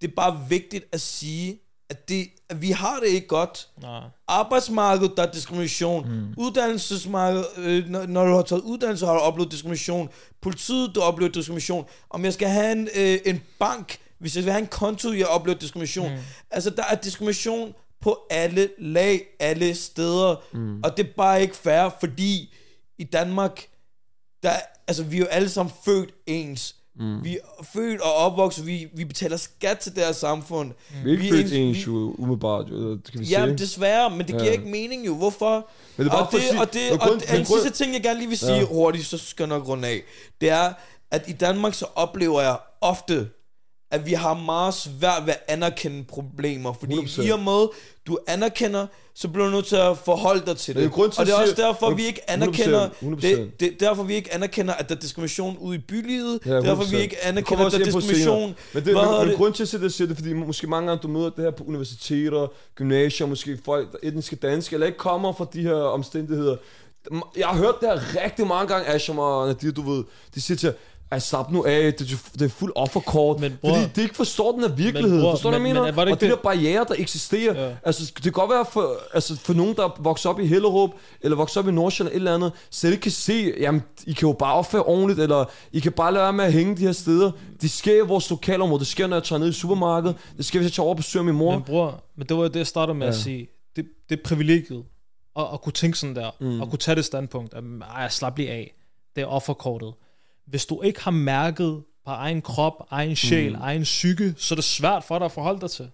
det 0.01 0.07
er 0.07 0.15
bare 0.15 0.45
vigtigt 0.49 0.85
at 0.91 1.01
sige, 1.01 1.59
at, 1.89 2.09
det, 2.09 2.27
at 2.49 2.61
vi 2.61 2.71
har 2.71 2.99
det 2.99 3.07
ikke 3.07 3.27
godt. 3.27 3.67
Nej. 3.81 4.01
Arbejdsmarkedet, 4.27 5.17
der 5.17 5.23
er 5.23 5.31
diskrimination. 5.31 6.09
Mm. 6.09 6.33
Uddannelsesmarkedet, 6.37 7.47
øh, 7.57 7.89
når, 7.89 8.05
når 8.05 8.25
du 8.25 8.35
har 8.35 8.41
taget 8.41 8.61
uddannelse, 8.61 9.05
har 9.05 9.13
du 9.13 9.19
oplevet 9.19 9.51
diskrimination. 9.51 10.09
Politiet, 10.41 10.95
du 10.95 10.99
har 10.99 11.07
oplevet 11.07 11.35
diskrimination. 11.35 11.85
Om 12.09 12.25
jeg 12.25 12.33
skal 12.33 12.47
have 12.47 12.71
en, 12.71 12.89
øh, 12.95 13.19
en 13.25 13.43
bank, 13.59 13.99
hvis 14.19 14.35
jeg 14.35 14.43
vil 14.43 14.51
have 14.53 14.61
en 14.61 14.67
konto, 14.67 15.11
jeg 15.13 15.25
har 15.25 15.33
oplevet 15.33 15.61
diskrimination. 15.61 16.11
Mm. 16.11 16.17
Altså, 16.51 16.69
der 16.69 16.83
er 16.83 16.95
diskrimination 16.95 17.73
på 18.01 18.19
alle 18.29 18.69
lag, 18.79 19.21
alle 19.39 19.75
steder. 19.75 20.35
Mm. 20.53 20.79
Og 20.83 20.97
det 20.97 21.05
er 21.05 21.09
bare 21.17 21.41
ikke 21.41 21.55
fair, 21.55 21.89
fordi 21.99 22.53
i 22.97 23.03
Danmark, 23.03 23.67
der, 24.43 24.51
altså, 24.87 25.03
vi 25.03 25.15
er 25.15 25.19
jo 25.19 25.25
alle 25.25 25.49
sammen 25.49 25.73
født 25.85 26.09
ens. 26.27 26.75
Mm. 26.99 27.23
Vi 27.23 27.37
er 27.37 27.63
født 27.73 28.01
og 28.01 28.13
opvokset, 28.13 28.65
vi, 28.65 28.87
vi 28.93 29.05
betaler 29.05 29.37
skat 29.37 29.79
til 29.79 29.95
det 29.95 30.03
her 30.05 30.11
samfund. 30.11 30.71
Vi 31.03 31.09
er 31.09 31.11
ikke 31.11 31.23
Vi 31.23 31.29
født 31.29 31.53
en- 31.53 31.61
ens 31.61 31.87
jo, 31.87 32.15
umiddelbart, 32.17 32.65
jo, 32.71 32.97
kan 33.11 33.19
vi 33.19 33.25
Jamen 33.25 33.57
sige. 33.57 33.65
desværre, 33.65 34.09
men 34.09 34.19
det 34.19 34.27
giver 34.27 34.43
Ja. 34.43 34.51
ikke 34.51 34.65
mening 34.67 35.05
jo. 35.07 35.15
Hvorfor? 35.15 35.69
Men 35.97 36.05
det 36.05 36.11
er 36.13 36.15
bare 36.17 36.25
og 36.27 36.31
det, 36.31 36.41
sige- 36.41 36.59
og 36.61 36.73
det, 36.73 36.91
og 36.91 36.99
grund- 36.99 37.19
det, 37.19 37.31
men 37.31 37.39
en 37.39 37.45
sidste 37.45 37.69
ting, 37.69 37.93
jeg 37.93 38.03
gerne 38.03 38.19
lige 38.19 38.29
vil 38.29 38.37
sige 38.37 38.53
ja. 38.55 38.63
hurtigt, 38.65 39.05
så 39.05 39.17
skal 39.17 39.43
jeg 39.43 39.47
nok 39.49 39.67
runde 39.67 39.87
af. 39.87 40.01
Det 40.41 40.49
er, 40.49 40.73
at 41.11 41.23
i 41.27 41.31
Danmark 41.33 41.73
så 41.73 41.85
oplever 41.95 42.41
jeg 42.41 42.57
ofte, 42.81 43.29
at 43.91 44.05
vi 44.05 44.13
har 44.13 44.33
meget 44.33 44.73
svært 44.73 45.25
ved 45.25 45.33
at 45.33 45.43
anerkende 45.47 46.03
problemer. 46.03 46.73
Fordi 46.73 46.95
100%. 46.95 47.21
i 47.21 47.29
og 47.29 47.39
med, 47.39 47.67
du 48.07 48.17
anerkender, 48.27 48.87
så 49.15 49.27
bliver 49.27 49.45
du 49.45 49.51
nødt 49.51 49.65
til 49.65 49.75
at 49.75 49.97
forholde 49.97 50.45
dig 50.45 50.57
til 50.57 50.75
det. 50.75 50.81
det 50.81 50.87
er 50.87 50.93
grund 50.93 51.11
til 51.11 51.19
og 51.19 51.25
det 51.25 51.33
er 51.33 51.37
også 51.37 51.53
derfor, 51.57 51.93
vi 51.93 52.05
ikke 52.05 52.29
anerkender, 52.31 52.89
100%. 52.89 53.21
det, 53.21 53.59
det, 53.59 53.79
derfor 53.79 54.03
vi 54.03 54.15
ikke 54.15 54.33
anerkender, 54.33 54.73
at 54.73 54.89
der 54.89 54.95
er 54.95 54.99
diskrimination 54.99 55.57
ude 55.57 55.75
i 55.75 55.79
bylivet. 55.79 56.39
Ja, 56.45 56.55
derfor 56.55 56.83
100%. 56.83 56.95
vi 56.95 57.01
ikke 57.01 57.25
anerkender, 57.25 57.65
at 57.65 57.71
der 57.71 57.79
er 57.79 57.83
diskrimination. 57.83 58.55
Men, 58.73 58.85
det, 58.85 58.93
Hvad 58.93 59.05
men, 59.05 59.19
men 59.19 59.27
det? 59.27 59.37
grund 59.37 59.53
til 59.53 59.75
at 59.75 59.81
det, 59.81 59.93
siger 59.93 60.07
det, 60.07 60.17
fordi 60.17 60.33
måske 60.33 60.67
mange 60.67 60.87
gange 60.87 61.01
du 61.01 61.07
møder 61.07 61.29
det 61.29 61.43
her 61.43 61.51
på 61.51 61.63
universiteter, 61.63 62.47
gymnasier, 62.75 63.27
måske 63.27 63.59
folk, 63.65 63.91
der 63.91 63.97
er 64.03 64.07
etniske 64.07 64.35
danske, 64.35 64.73
eller 64.73 64.87
ikke 64.87 64.97
kommer 64.97 65.33
fra 65.33 65.47
de 65.53 65.61
her 65.61 65.75
omstændigheder. 65.75 66.55
Jeg 67.37 67.47
har 67.47 67.57
hørt 67.57 67.75
det 67.81 67.89
her 67.89 68.23
rigtig 68.23 68.47
mange 68.47 68.67
gange, 68.67 68.87
Asham 68.87 69.19
og 69.19 69.47
Nadir, 69.47 69.71
du 69.71 69.81
ved, 69.91 70.03
de 70.35 70.41
siger 70.41 70.57
til 70.57 70.73
Ej, 71.11 71.19
slap 71.19 71.51
nu 71.51 71.65
af, 71.65 71.93
det, 71.93 72.09
det 72.33 72.41
er 72.41 72.49
fuld 72.49 72.71
offerkort. 72.75 73.39
Men 73.39 73.51
bror- 73.61 73.73
fordi 73.75 73.91
det 73.95 74.01
ikke 74.01 74.15
forstår 74.15 74.51
den 74.51 74.61
her 74.61 74.67
virkelighed. 74.75 75.21
bror, 75.21 75.31
forstår 75.31 75.51
du, 75.51 75.57
hvad 75.57 75.67
jeg 75.67 75.75
men- 75.75 75.83
mener? 75.83 75.95
men 75.95 76.07
det 76.07 76.07
og 76.07 76.09
ikke 76.09 76.21
de 76.25 76.29
der 76.29 76.35
det- 76.35 76.43
barriere, 76.43 76.85
der 76.87 76.95
eksisterer. 76.97 77.67
Ja. 77.67 77.75
Altså, 77.85 78.11
det 78.15 78.23
kan 78.23 78.31
godt 78.31 78.49
være 78.51 78.65
for, 78.71 78.95
altså, 79.13 79.35
for 79.37 79.53
nogen, 79.53 79.75
der 79.75 79.95
vokser 79.99 80.29
op 80.29 80.39
i 80.39 80.45
Hellerup, 80.45 80.89
eller 81.21 81.37
vokser 81.37 81.61
op 81.61 81.67
i 81.67 81.71
Nordsjælland, 81.71 82.15
eller 82.15 82.31
et 82.31 82.35
eller 82.35 82.47
andet, 82.47 82.59
så 82.69 82.87
ikke 82.87 83.01
kan 83.01 83.11
se, 83.11 83.53
jamen, 83.59 83.83
I 84.07 84.13
kan 84.13 84.27
jo 84.29 84.33
bare 84.33 84.53
opføre 84.53 84.83
ordentligt, 84.83 85.19
eller 85.19 85.45
I 85.71 85.79
kan 85.79 85.91
bare 85.91 86.13
lade 86.13 86.23
være 86.23 86.33
med 86.33 86.45
at 86.45 86.53
hænge 86.53 86.75
de 86.77 86.81
her 86.81 86.91
steder. 86.91 87.31
Det 87.61 87.71
sker 87.71 88.03
i 88.03 88.07
vores 88.07 88.29
lokalområde. 88.29 88.79
Det 88.79 88.87
sker, 88.87 89.07
når 89.07 89.15
jeg 89.15 89.23
tager 89.23 89.39
ned 89.39 89.49
i 89.49 89.53
supermarkedet. 89.53 90.15
Det 90.37 90.45
sker, 90.45 90.59
hvis 90.59 90.65
jeg 90.65 90.73
tager 90.73 90.83
over 90.85 90.93
og 90.93 90.97
besøger 90.97 91.23
min 91.23 91.35
mor. 91.35 91.51
Men 91.51 91.63
bror, 91.63 92.03
men 92.17 92.27
det 92.27 92.37
var 92.37 92.43
jo 92.43 92.49
det, 92.49 92.55
jeg 92.55 92.67
startede 92.67 92.97
med 92.97 93.07
ja. 93.07 93.13
at 93.13 93.19
sige. 93.19 93.47
Det, 93.75 93.85
det 94.09 94.19
er 94.19 94.23
privilegiet 94.25 94.83
at, 95.39 95.45
at 95.53 95.61
kunne 95.61 95.73
tænke 95.73 95.97
sådan 95.97 96.15
der, 96.15 96.31
mm. 96.39 96.47
Mm. 96.47 96.61
og 96.61 96.69
kunne 96.69 96.79
tage 96.79 96.95
det 96.95 97.05
standpunkt, 97.05 97.53
at 97.53 97.63
ej, 97.95 98.09
slap 98.09 98.37
lige 98.37 98.49
af. 98.51 98.73
Det 99.15 99.21
er 99.21 99.25
offerkortet. 99.27 99.93
Hvis 100.47 100.65
du 100.65 100.81
ikke 100.81 101.03
har 101.03 101.11
mærket 101.11 101.81
på 102.05 102.11
egen 102.11 102.41
krop, 102.41 102.73
egen 102.91 103.15
sjæl, 103.15 103.51
mm. 103.55 103.61
egen 103.61 103.83
psyke, 103.83 104.33
så 104.37 104.53
er 104.53 104.55
det 104.55 104.63
svært 104.65 105.03
for 105.03 105.17
dig 105.17 105.25
at 105.25 105.31
forholde 105.31 105.61
dig 105.61 105.71
til. 105.71 105.87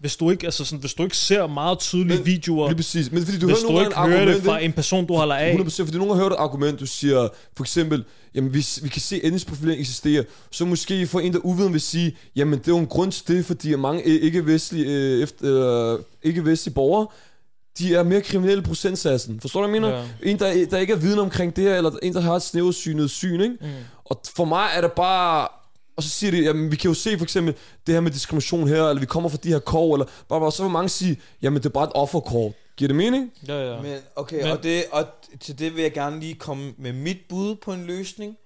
Hvis 0.00 0.16
du 0.16 0.30
ikke, 0.30 0.46
altså 0.46 0.64
sådan, 0.64 0.80
hvis 0.80 0.94
du 0.94 1.02
ikke 1.02 1.16
ser 1.16 1.46
meget 1.46 1.78
tydelige 1.78 2.16
Men- 2.16 2.26
videoer, 2.26 2.68
Lige 2.68 2.76
præcis. 2.76 3.12
Men 3.12 3.24
fordi 3.24 3.38
du 3.38 3.46
hvis 3.46 3.62
hører 3.62 3.72
du 3.72 3.84
ikke 3.84 3.96
hører 4.00 4.24
det 4.24 4.42
fra 4.42 4.58
en 4.58 4.72
person, 4.72 5.06
du 5.06 5.14
holder 5.14 5.34
af, 5.34 5.54
100%, 5.54 5.84
fordi 5.84 5.98
nogle 5.98 6.14
har 6.14 6.22
hørt 6.22 6.32
et 6.32 6.36
argument, 6.38 6.80
du 6.80 6.86
siger, 6.86 7.28
for 7.56 7.64
eksempel, 7.64 8.04
jamen 8.34 8.54
vi, 8.54 8.66
vi 8.82 8.88
kan 8.88 9.00
se, 9.00 9.24
etnisk 9.24 9.46
profilering 9.46 9.80
eksisterer, 9.80 10.22
så 10.50 10.64
måske 10.64 11.06
for 11.06 11.20
en, 11.20 11.32
der 11.32 11.38
uviden 11.38 11.72
vil 11.72 11.80
sige, 11.80 12.16
jamen 12.36 12.58
det 12.58 12.68
er 12.68 12.72
jo 12.72 12.78
en 12.78 12.86
grund 12.86 13.12
til 13.12 13.28
det, 13.36 13.44
fordi 13.46 13.74
mange 13.74 14.02
øh, 14.02 14.22
ikke-vestlige, 14.22 14.86
øh, 14.86 15.22
efter, 15.22 15.94
øh, 15.94 15.98
ikke-vestlige 16.22 16.74
borgere, 16.74 17.06
de 17.78 17.94
er 17.94 18.02
mere 18.02 18.20
kriminelle 18.20 18.62
procentsatsen. 18.62 19.40
Forstår 19.40 19.62
du, 19.62 19.68
hvad 19.68 19.80
jeg 19.80 19.82
mener? 19.82 19.98
Ja. 19.98 20.30
En, 20.30 20.38
der, 20.38 20.66
der 20.66 20.78
ikke 20.78 20.92
er 20.92 20.96
viden 20.96 21.18
omkring 21.18 21.56
det 21.56 21.64
her, 21.64 21.76
eller 21.76 21.90
en, 22.02 22.14
der 22.14 22.20
har 22.20 22.34
et 22.34 22.42
snæversynet 22.42 23.10
syn, 23.10 23.40
ikke? 23.40 23.56
Mm. 23.60 23.68
Og 24.04 24.20
for 24.36 24.44
mig 24.44 24.70
er 24.74 24.80
det 24.80 24.92
bare... 24.92 25.48
Og 25.96 26.02
så 26.02 26.08
siger 26.08 26.30
de, 26.30 26.38
jamen 26.42 26.70
vi 26.70 26.76
kan 26.76 26.88
jo 26.88 26.94
se 26.94 27.18
for 27.18 27.24
eksempel 27.24 27.54
det 27.86 27.94
her 27.94 28.00
med 28.00 28.10
diskrimination 28.10 28.68
her, 28.68 28.88
eller 28.88 29.00
vi 29.00 29.06
kommer 29.06 29.28
fra 29.28 29.38
de 29.42 29.48
her 29.48 29.58
kår, 29.58 29.94
eller 29.94 30.06
bare, 30.28 30.40
bare 30.40 30.52
så 30.52 30.62
vil 30.62 30.72
mange 30.72 30.88
sige, 30.88 31.20
jamen 31.42 31.56
det 31.62 31.66
er 31.66 31.70
bare 31.70 31.84
et 31.84 31.92
offerkort. 31.94 32.52
Giver 32.76 32.88
det 32.88 32.96
mening? 32.96 33.32
ja, 33.48 33.74
ja. 33.74 33.82
Men 33.82 33.98
okay, 34.16 34.42
men, 34.42 34.52
og, 34.52 34.62
det, 34.62 34.84
og 34.92 35.06
til 35.40 35.58
det 35.58 35.74
vil 35.74 35.82
jeg 35.82 35.92
gerne 35.92 36.20
lige 36.20 36.34
komme 36.34 36.74
med 36.78 36.92
mit 36.92 37.18
bud 37.28 37.54
på 37.54 37.72
en 37.72 37.84
løsning. 37.84 38.36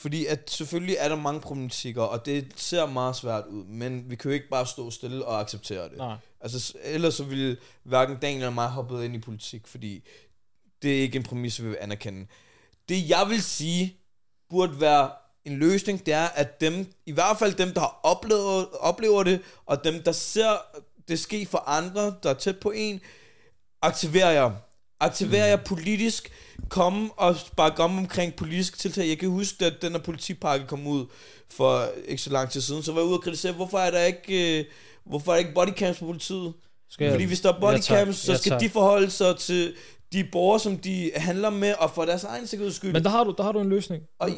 Fordi 0.00 0.26
at 0.26 0.50
selvfølgelig 0.50 0.96
er 0.98 1.08
der 1.08 1.16
mange 1.16 1.40
problematikker, 1.40 2.02
og 2.02 2.26
det 2.26 2.46
ser 2.56 2.86
meget 2.86 3.16
svært 3.16 3.44
ud, 3.50 3.64
men 3.64 4.04
vi 4.10 4.16
kan 4.16 4.30
jo 4.30 4.34
ikke 4.34 4.48
bare 4.48 4.66
stå 4.66 4.90
stille 4.90 5.24
og 5.24 5.40
acceptere 5.40 5.88
det. 5.88 5.96
Nej. 5.96 6.14
Altså, 6.40 6.72
ellers 6.82 7.14
så 7.14 7.24
ville 7.24 7.56
hverken 7.82 8.16
Daniel 8.16 8.40
eller 8.40 8.50
mig 8.50 8.68
hoppet 8.68 9.04
ind 9.04 9.14
i 9.14 9.18
politik, 9.18 9.66
fordi 9.66 10.04
det 10.82 10.98
er 10.98 11.02
ikke 11.02 11.16
en 11.16 11.22
præmis, 11.22 11.62
vi 11.62 11.68
vil 11.68 11.78
anerkende. 11.80 12.26
Det 12.88 13.08
jeg 13.08 13.26
vil 13.28 13.42
sige, 13.42 13.96
burde 14.50 14.80
være 14.80 15.10
en 15.44 15.56
løsning, 15.56 16.06
det 16.06 16.14
er, 16.14 16.26
at 16.26 16.60
dem, 16.60 16.92
i 17.06 17.12
hvert 17.12 17.38
fald 17.38 17.54
dem, 17.54 17.74
der 17.74 17.80
har 17.80 18.00
oplevet, 18.02 18.68
oplever 18.72 19.22
det, 19.22 19.40
og 19.66 19.84
dem, 19.84 20.02
der 20.02 20.12
ser 20.12 20.56
det 21.08 21.20
ske 21.20 21.46
for 21.46 21.58
andre, 21.58 22.14
der 22.22 22.30
er 22.30 22.34
tæt 22.34 22.58
på 22.60 22.70
en, 22.70 23.00
aktiverer 23.82 24.30
jer. 24.30 24.50
Aktiverer 25.00 25.46
jer 25.46 25.56
politisk. 25.56 26.32
Kom 26.68 27.12
og 27.16 27.36
bakke 27.56 27.82
om 27.82 27.98
omkring 27.98 28.34
politiske 28.34 28.78
tiltag. 28.78 29.08
Jeg 29.08 29.18
kan 29.18 29.28
huske, 29.28 29.66
at 29.66 29.82
den 29.82 29.92
her 29.92 29.98
politipakke 29.98 30.66
kom 30.66 30.86
ud 30.86 31.06
for 31.50 31.88
ikke 32.06 32.22
så 32.22 32.30
lang 32.30 32.50
tid 32.50 32.60
siden, 32.60 32.82
så 32.82 32.92
var 32.92 33.00
jeg 33.00 33.06
ude 33.06 33.16
og 33.16 33.22
kritisere, 33.22 33.52
hvorfor 33.52 33.78
er 33.78 33.90
der 33.90 34.04
ikke, 34.04 34.58
øh, 34.58 34.64
hvorfor 35.08 35.32
er 35.32 35.34
der 35.36 35.38
ikke 35.38 35.54
bodycams 35.54 35.98
på 35.98 36.06
politiet? 36.06 36.52
Skal 36.90 37.04
jeg- 37.04 37.12
Fordi 37.12 37.24
hvis 37.24 37.40
der 37.40 37.48
er 37.48 37.54
Ja, 37.54 37.60
bodycams, 37.60 38.16
tak. 38.16 38.24
så 38.26 38.32
Ja, 38.32 38.38
skal 38.38 38.50
tak. 38.50 38.60
de 38.60 38.68
forholde 38.68 39.10
sig 39.10 39.36
til 39.36 39.74
de 40.12 40.24
borgere, 40.32 40.60
som 40.60 40.78
de 40.78 41.10
handler 41.16 41.50
med, 41.50 41.74
og 41.78 41.90
for 41.90 42.04
deres 42.04 42.24
egen 42.24 42.46
sikkerheds 42.46 42.76
skyld. 42.76 42.92
Men 42.92 43.04
der 43.04 43.10
har 43.10 43.24
du, 43.24 43.34
der 43.36 43.42
har 43.42 43.52
du 43.52 43.60
en 43.60 43.68
løsning. 43.68 44.02
og 44.18 44.30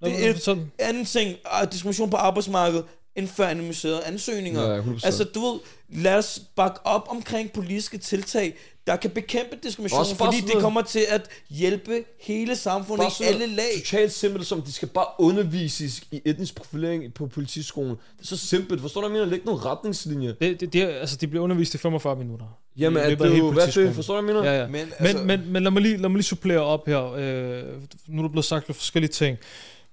Nå, 0.00 0.08
det 0.08 0.26
er 0.28 0.38
sådan. 0.38 0.70
anden 0.78 1.04
ting, 1.04 1.36
diskrimination 1.72 2.10
på 2.10 2.16
arbejdsmarkedet, 2.16 2.84
indfør 3.16 3.46
anonymiserede 3.46 4.04
ansøgninger. 4.04 4.70
Ja, 4.70 4.80
100%. 4.80 5.06
altså, 5.06 5.24
du 5.24 5.40
ved, 5.40 5.60
lad 5.88 6.14
os 6.14 6.40
bakke 6.56 6.80
op 6.84 7.06
omkring 7.10 7.52
politiske 7.52 7.98
tiltag, 7.98 8.56
der 8.90 8.96
kan 8.96 9.10
bekæmpe 9.10 9.56
diskrimination, 9.62 10.00
Også 10.00 10.16
fordi 10.16 10.40
det 10.40 10.60
kommer 10.60 10.82
til 10.82 11.02
at 11.08 11.28
hjælpe 11.50 12.04
hele 12.20 12.56
samfundet 12.56 13.20
i 13.20 13.24
alle 13.24 13.46
lag. 13.46 13.70
Totalt 13.84 14.12
simpelt 14.12 14.46
som, 14.46 14.62
de 14.62 14.72
skal 14.72 14.88
bare 14.88 15.06
undervises 15.18 16.02
i 16.10 16.20
etnisk 16.24 16.54
profilering 16.54 17.14
på 17.14 17.26
politiskolen. 17.26 17.90
Det 17.90 18.22
er 18.22 18.26
så 18.26 18.36
simpelt. 18.36 18.80
Forstår 18.80 19.00
du, 19.00 19.08
hvad 19.08 19.18
jeg 19.18 19.26
mener? 19.26 19.36
Læg 19.36 19.46
nogle 19.46 19.60
retningslinjer. 19.60 20.32
Det, 20.32 20.60
det, 20.60 20.72
det, 20.72 20.82
altså, 20.82 21.16
de 21.16 21.26
bliver 21.26 21.44
undervist 21.44 21.74
i 21.74 21.78
45 21.78 22.16
minutter. 22.16 22.46
Jamen, 22.76 22.96
er 22.96 23.02
af 23.02 23.16
det 23.16 23.26
hele 23.26 23.38
jo, 23.38 23.52
hvad 23.52 23.66
er 23.66 23.70
det? 23.70 23.94
Forstår 23.94 24.20
du, 24.20 24.22
hvad 24.22 24.34
jeg 24.34 24.42
mener? 24.42 24.54
Ja, 24.54 24.60
ja. 24.60 24.66
Men, 24.66 24.72
Men, 24.72 25.08
altså, 25.08 25.24
men, 25.24 25.52
men 25.52 25.62
lad, 25.62 25.70
mig 25.70 25.82
lige, 25.82 25.96
lad 25.96 26.08
mig 26.08 26.16
lige 26.16 26.24
supplere 26.24 26.60
op 26.60 26.86
her. 26.86 27.12
Øh, 27.12 27.62
nu 28.06 28.18
er 28.18 28.22
der 28.22 28.28
blevet 28.28 28.44
sagt 28.44 28.68
lidt 28.68 28.78
forskellige 28.78 29.10
ting. 29.10 29.38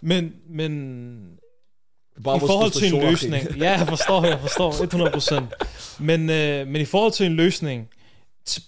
Men, 0.02 0.34
men 0.50 0.72
Bare 2.24 2.38
i 2.38 2.40
forhold 2.40 2.72
til 2.72 2.94
en 2.94 3.02
løsning... 3.10 3.58
Ja, 3.58 3.78
jeg 3.78 3.88
forstår, 3.88 4.26
jeg 4.26 4.40
forstår, 4.42 4.72
100%. 6.00 6.04
Men, 6.04 6.30
øh, 6.30 6.68
men 6.68 6.82
i 6.82 6.86
forhold 6.86 7.12
til 7.12 7.26
en 7.26 7.34
løsning 7.34 7.90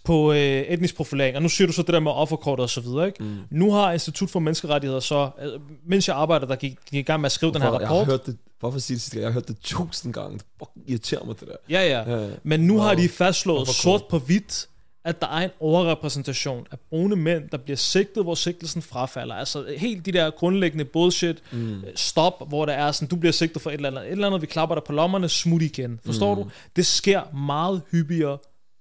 på 0.03 0.31
øh, 0.31 0.37
etnisk 0.61 0.95
profilering, 0.95 1.35
og 1.35 1.41
nu 1.41 1.49
siger 1.49 1.67
du 1.67 1.73
så 1.73 1.81
det 1.81 1.93
der 1.93 1.99
med 1.99 2.11
offerkortet 2.11 2.63
og 2.63 2.69
så 2.69 2.81
videre, 2.81 3.07
ikke? 3.07 3.23
Mm. 3.23 3.35
Nu 3.51 3.71
har 3.71 3.91
Institut 3.93 4.29
for 4.29 4.39
Menneskerettigheder 4.39 4.99
så, 4.99 5.29
øh, 5.41 5.51
mens 5.87 6.07
jeg 6.07 6.15
arbejder, 6.15 6.47
der 6.47 6.55
gik, 6.55 6.71
gik 6.91 6.99
i 6.99 7.01
gang 7.01 7.21
med 7.21 7.25
at 7.25 7.31
skrive 7.31 7.53
den 7.53 7.61
her 7.61 7.69
Hvorfor? 7.69 7.79
Jeg 7.81 7.87
har 7.87 7.95
rapport. 7.95 8.11
hørt 8.13 8.25
det, 8.25 8.37
hvorfor 8.59 8.79
sige 8.79 8.97
det? 8.97 9.15
Jeg 9.15 9.25
har 9.27 9.31
hørt 9.33 9.47
det 9.47 9.57
tusind 9.63 10.13
gange. 10.13 10.37
Det 10.37 10.45
fucking 10.59 10.89
irriterer 10.89 11.25
mig, 11.25 11.39
det 11.39 11.47
der. 11.47 11.55
Ja, 11.69 11.87
ja. 11.87 12.11
Ja, 12.11 12.23
ja. 12.25 12.29
Men 12.43 12.59
nu 12.59 12.73
Wow. 12.73 12.83
har 12.83 12.95
de 12.95 13.09
fastslået 13.09 13.57
Hvorfor 13.59 13.73
sort 13.73 14.03
på 14.09 14.19
hvidt, 14.19 14.67
at 15.05 15.21
der 15.21 15.27
er 15.27 15.43
en 15.43 15.49
overrepræsentation 15.59 16.65
af 16.71 16.77
brune 16.89 17.15
mænd, 17.15 17.49
der 17.49 17.57
bliver 17.57 17.77
sigtet, 17.77 18.23
hvor 18.23 18.35
sigtelsen 18.35 18.81
frafalder. 18.81 19.35
Altså 19.35 19.65
helt 19.77 20.05
de 20.05 20.11
der 20.11 20.29
grundlæggende 20.29 20.85
bullshit, 20.85 21.37
mm. 21.51 21.81
stop, 21.95 22.49
hvor 22.49 22.65
der 22.65 22.73
er 22.73 22.91
sådan, 22.91 23.07
du 23.07 23.15
bliver 23.15 23.33
sigtet 23.33 23.61
for 23.61 23.69
et 23.69 23.73
eller 23.73 23.89
andet, 23.89 24.03
et 24.05 24.11
eller 24.11 24.27
andet, 24.27 24.41
vi 24.41 24.45
klapper 24.47 24.75
dig 24.75 24.83
på 24.83 24.93
lommerne, 24.93 25.29
smut 25.29 25.61
igen. 25.61 25.99
Forstår 26.05 26.35
mm. 26.35 26.43
du? 26.43 26.49
Det 26.75 26.85
sker 26.85 27.35
meget 27.35 27.81
hyppigere 27.91 28.37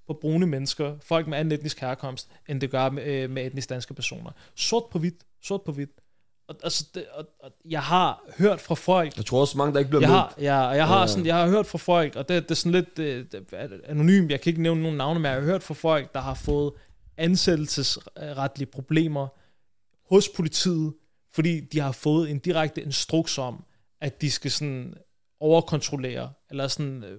på 0.08 0.18
brune 0.20 0.46
mennesker, 0.46 0.96
folk 1.02 1.26
med 1.26 1.38
anden 1.38 1.52
etnisk 1.52 1.80
herkomst, 1.80 2.28
end 2.48 2.60
det 2.60 2.70
gør 2.70 2.90
med, 2.90 3.04
øh, 3.06 3.30
med 3.30 3.46
etnisk 3.46 3.68
danske 3.68 3.94
personer. 3.94 4.30
Sort 4.54 4.84
på 4.90 4.98
hvidt, 4.98 5.14
sort 5.42 5.62
på 5.62 5.72
hvidt. 5.72 5.90
Og, 6.48 6.56
altså, 6.62 6.86
det, 6.94 7.04
og, 7.14 7.26
og 7.42 7.50
jeg 7.64 7.82
har 7.82 8.24
hørt 8.38 8.60
fra 8.60 8.74
folk, 8.74 9.16
Jeg 9.16 9.26
tror 9.26 9.40
også 9.40 9.58
mange, 9.58 9.72
der 9.72 9.78
ikke 9.78 9.88
bliver 9.88 10.00
jeg 10.00 10.08
har, 10.10 10.34
ja, 10.40 10.66
og 10.68 10.76
jeg 10.76 10.86
har, 10.86 11.00
Ja. 11.00 11.06
sådan, 11.06 11.26
jeg 11.26 11.36
har 11.36 11.48
hørt 11.48 11.66
fra 11.66 11.78
folk, 11.78 12.16
og 12.16 12.28
det, 12.28 12.42
det 12.42 12.50
er 12.50 12.54
sådan 12.54 12.72
lidt 12.72 12.98
øh, 12.98 13.24
det 13.32 13.44
er 13.52 13.68
anonymt, 13.84 14.30
jeg 14.30 14.40
kan 14.40 14.50
ikke 14.50 14.62
nævne 14.62 14.82
nogen 14.82 14.96
navne, 14.96 15.20
men 15.20 15.26
jeg 15.26 15.34
har 15.34 15.40
hørt 15.46 15.62
fra 15.62 15.74
folk, 15.74 16.14
der 16.14 16.20
har 16.20 16.34
fået 16.34 16.72
ansættelsesretlige 17.16 18.66
problemer 18.66 19.28
hos 20.14 20.28
politiet, 20.28 20.94
fordi 21.34 21.60
de 21.60 21.80
har 21.80 21.92
fået 21.92 22.30
en 22.30 22.38
direkte 22.38 22.82
instruks 22.82 23.38
om, 23.38 23.64
at 24.00 24.20
de 24.20 24.30
skal 24.30 24.50
sådan 24.50 24.94
overkontrollere, 25.40 26.30
eller 26.50 26.68
sådan 26.68 27.04
øh, 27.04 27.16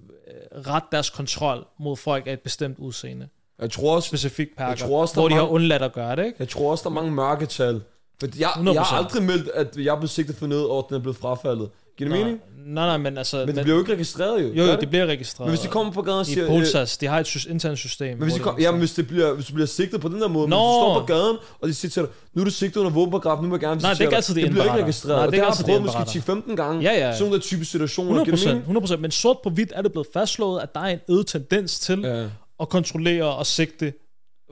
ret 0.68 0.84
deres 0.92 1.10
kontrol 1.10 1.66
mod 1.80 1.98
folk 1.98 2.28
af 2.28 2.34
et 2.34 2.40
bestemt 2.42 2.80
udseende. 2.80 3.28
Jeg 3.62 3.72
tror 3.72 3.96
også, 3.96 4.08
Specifikt 4.08 4.58
perker, 4.58 4.76
tror 4.88 5.02
også, 5.02 5.14
hvor 5.14 5.28
de 5.28 5.34
har 5.34 5.42
mange- 5.42 5.54
undladt 5.54 5.82
at 5.82 5.94
gøre 5.94 6.16
det, 6.16 6.26
ikke? 6.26 6.36
jeg 6.40 6.50
tror 6.50 6.72
også, 6.72 6.84
der 6.84 6.90
er 6.90 6.94
mange 6.94 7.12
mørketal. 7.12 7.82
For 8.20 8.28
jeg, 8.40 8.50
100%. 8.50 8.74
jeg 8.74 8.82
har 8.82 8.98
aldrig 8.98 9.24
meldt, 9.24 9.50
at 9.50 9.78
jeg 9.78 9.98
blevet 9.98 10.10
sigtet 10.10 10.36
for 10.36 10.48
noget, 10.48 10.68
og 10.70 10.86
den 10.90 10.96
er 10.96 11.00
blevet 11.00 11.18
frafaldet. 11.18 11.70
Giver 12.00 12.10
det 12.10 12.20
Nej, 12.20 12.24
mening? 12.24 12.42
nej, 12.74 12.86
nej, 12.88 12.98
men 12.98 13.18
altså... 13.18 13.46
Men 13.46 13.56
det 13.56 13.64
bliver 13.64 13.76
jo 13.76 13.82
ikke 13.82 13.94
registreret 13.94 14.44
jo. 14.44 14.48
jo, 14.48 14.64
jo, 14.66 14.72
det? 14.72 14.80
det 14.82 14.90
bliver 14.90 15.06
registreret. 15.06 15.48
Men 15.48 15.50
hvis 15.52 15.60
de 15.60 15.68
kommer 15.68 15.94
på 15.94 16.02
gaden 16.02 16.20
og 16.20 16.28
I 16.28 16.34
siger... 16.34 16.44
øh, 16.46 16.52
Polsas, 16.52 16.98
de 16.98 17.06
har 17.08 17.20
et 17.20 17.28
sy- 17.28 17.48
internt 17.50 17.80
system. 17.80 18.18
Men 18.18 18.24
hvis, 18.24 18.34
de 18.34 18.38
det 18.38 18.44
kom, 18.44 18.60
ja, 18.60 18.72
men 18.72 18.80
hvis, 18.80 18.94
det 18.94 19.08
bliver, 19.08 19.34
hvis 19.34 19.46
du 19.46 19.54
bliver 19.54 19.68
sigtet 19.68 20.02
på 20.02 20.08
den 20.08 20.22
der 20.22 20.28
måde, 20.28 20.48
men 20.48 20.50
Nå. 20.50 20.56
hvis 20.58 20.66
du 20.66 20.80
står 20.94 21.00
på 21.00 21.06
gaden, 21.06 21.38
og 21.62 21.68
de 21.68 21.74
siger 21.74 21.90
til 21.90 22.02
dig, 22.02 22.10
nu 22.34 22.42
er 22.42 22.46
du 22.46 22.52
sigtet 22.52 22.78
under 22.80 22.92
våbenparagraf, 22.92 23.42
nu 23.42 23.48
må 23.48 23.56
jeg 23.56 23.60
gerne 23.62 23.82
Nej, 23.82 23.92
det 23.94 24.00
er 24.00 24.04
ikke 24.06 24.16
altid, 24.16 24.36
de 24.36 24.42
det 24.42 24.50
bliver 24.52 24.64
ikke 24.74 24.84
registreret. 24.84 25.18
Nej, 25.18 25.26
det 25.26 25.40
er 25.40 25.44
det 25.46 25.56
har 25.56 25.64
jeg 25.68 25.82
prøvet 25.82 26.36
måske 26.36 26.52
10-15 26.52 26.56
gange. 26.56 26.82
Ja, 26.82 26.92
ja. 27.08 27.12
Sådan 27.14 27.24
nogle 27.24 27.36
der 27.36 27.42
type 27.42 27.66
situationer. 27.66 28.10
100 28.22 28.26
Giver 28.26 28.36
det 28.38 28.44
procent, 28.46 28.68
mening? 28.68 29.00
100% 29.00 29.02
Men 29.02 29.12
sort 29.12 29.38
på 29.44 29.50
hvidt 29.50 29.72
er 29.76 29.82
det 29.82 29.92
blevet 29.92 30.08
fastslået, 30.14 30.62
at 30.62 30.76
der 30.76 30.80
er 30.82 30.88
en 30.88 31.00
øget 31.10 31.28
tendens 31.28 31.80
til 31.80 32.00
Ja. 32.04 32.26
at 32.60 32.70
kontrollere 32.70 33.36
og 33.36 33.46
sigte 33.46 33.94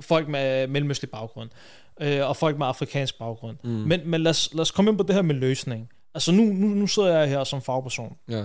folk 0.02 0.28
med 0.28 0.68
mellemøstlig 0.68 1.10
baggrund. 1.12 1.50
Øh, 2.02 2.30
og 2.30 2.38
folk 2.38 2.58
med 2.58 2.68
afrikansk 2.68 3.18
baggrund. 3.20 3.58
Mm. 3.64 3.70
Men, 3.70 4.00
men 4.06 4.22
lad, 4.22 4.30
os, 4.30 4.50
lad 4.54 4.62
os 4.62 4.72
komme 4.72 4.91
ind 4.91 4.98
på 4.98 5.04
det 5.04 5.16
her 5.16 5.22
med 5.22 5.36
løsning. 5.36 5.89
Altså 6.18 6.32
nu, 6.32 6.43
nu, 6.43 6.68
nu 6.68 6.88
sidder 6.88 7.20
jeg 7.20 7.30
her 7.30 7.43
som 7.43 7.61
fagperson. 7.61 8.18
Ja. 8.30 8.43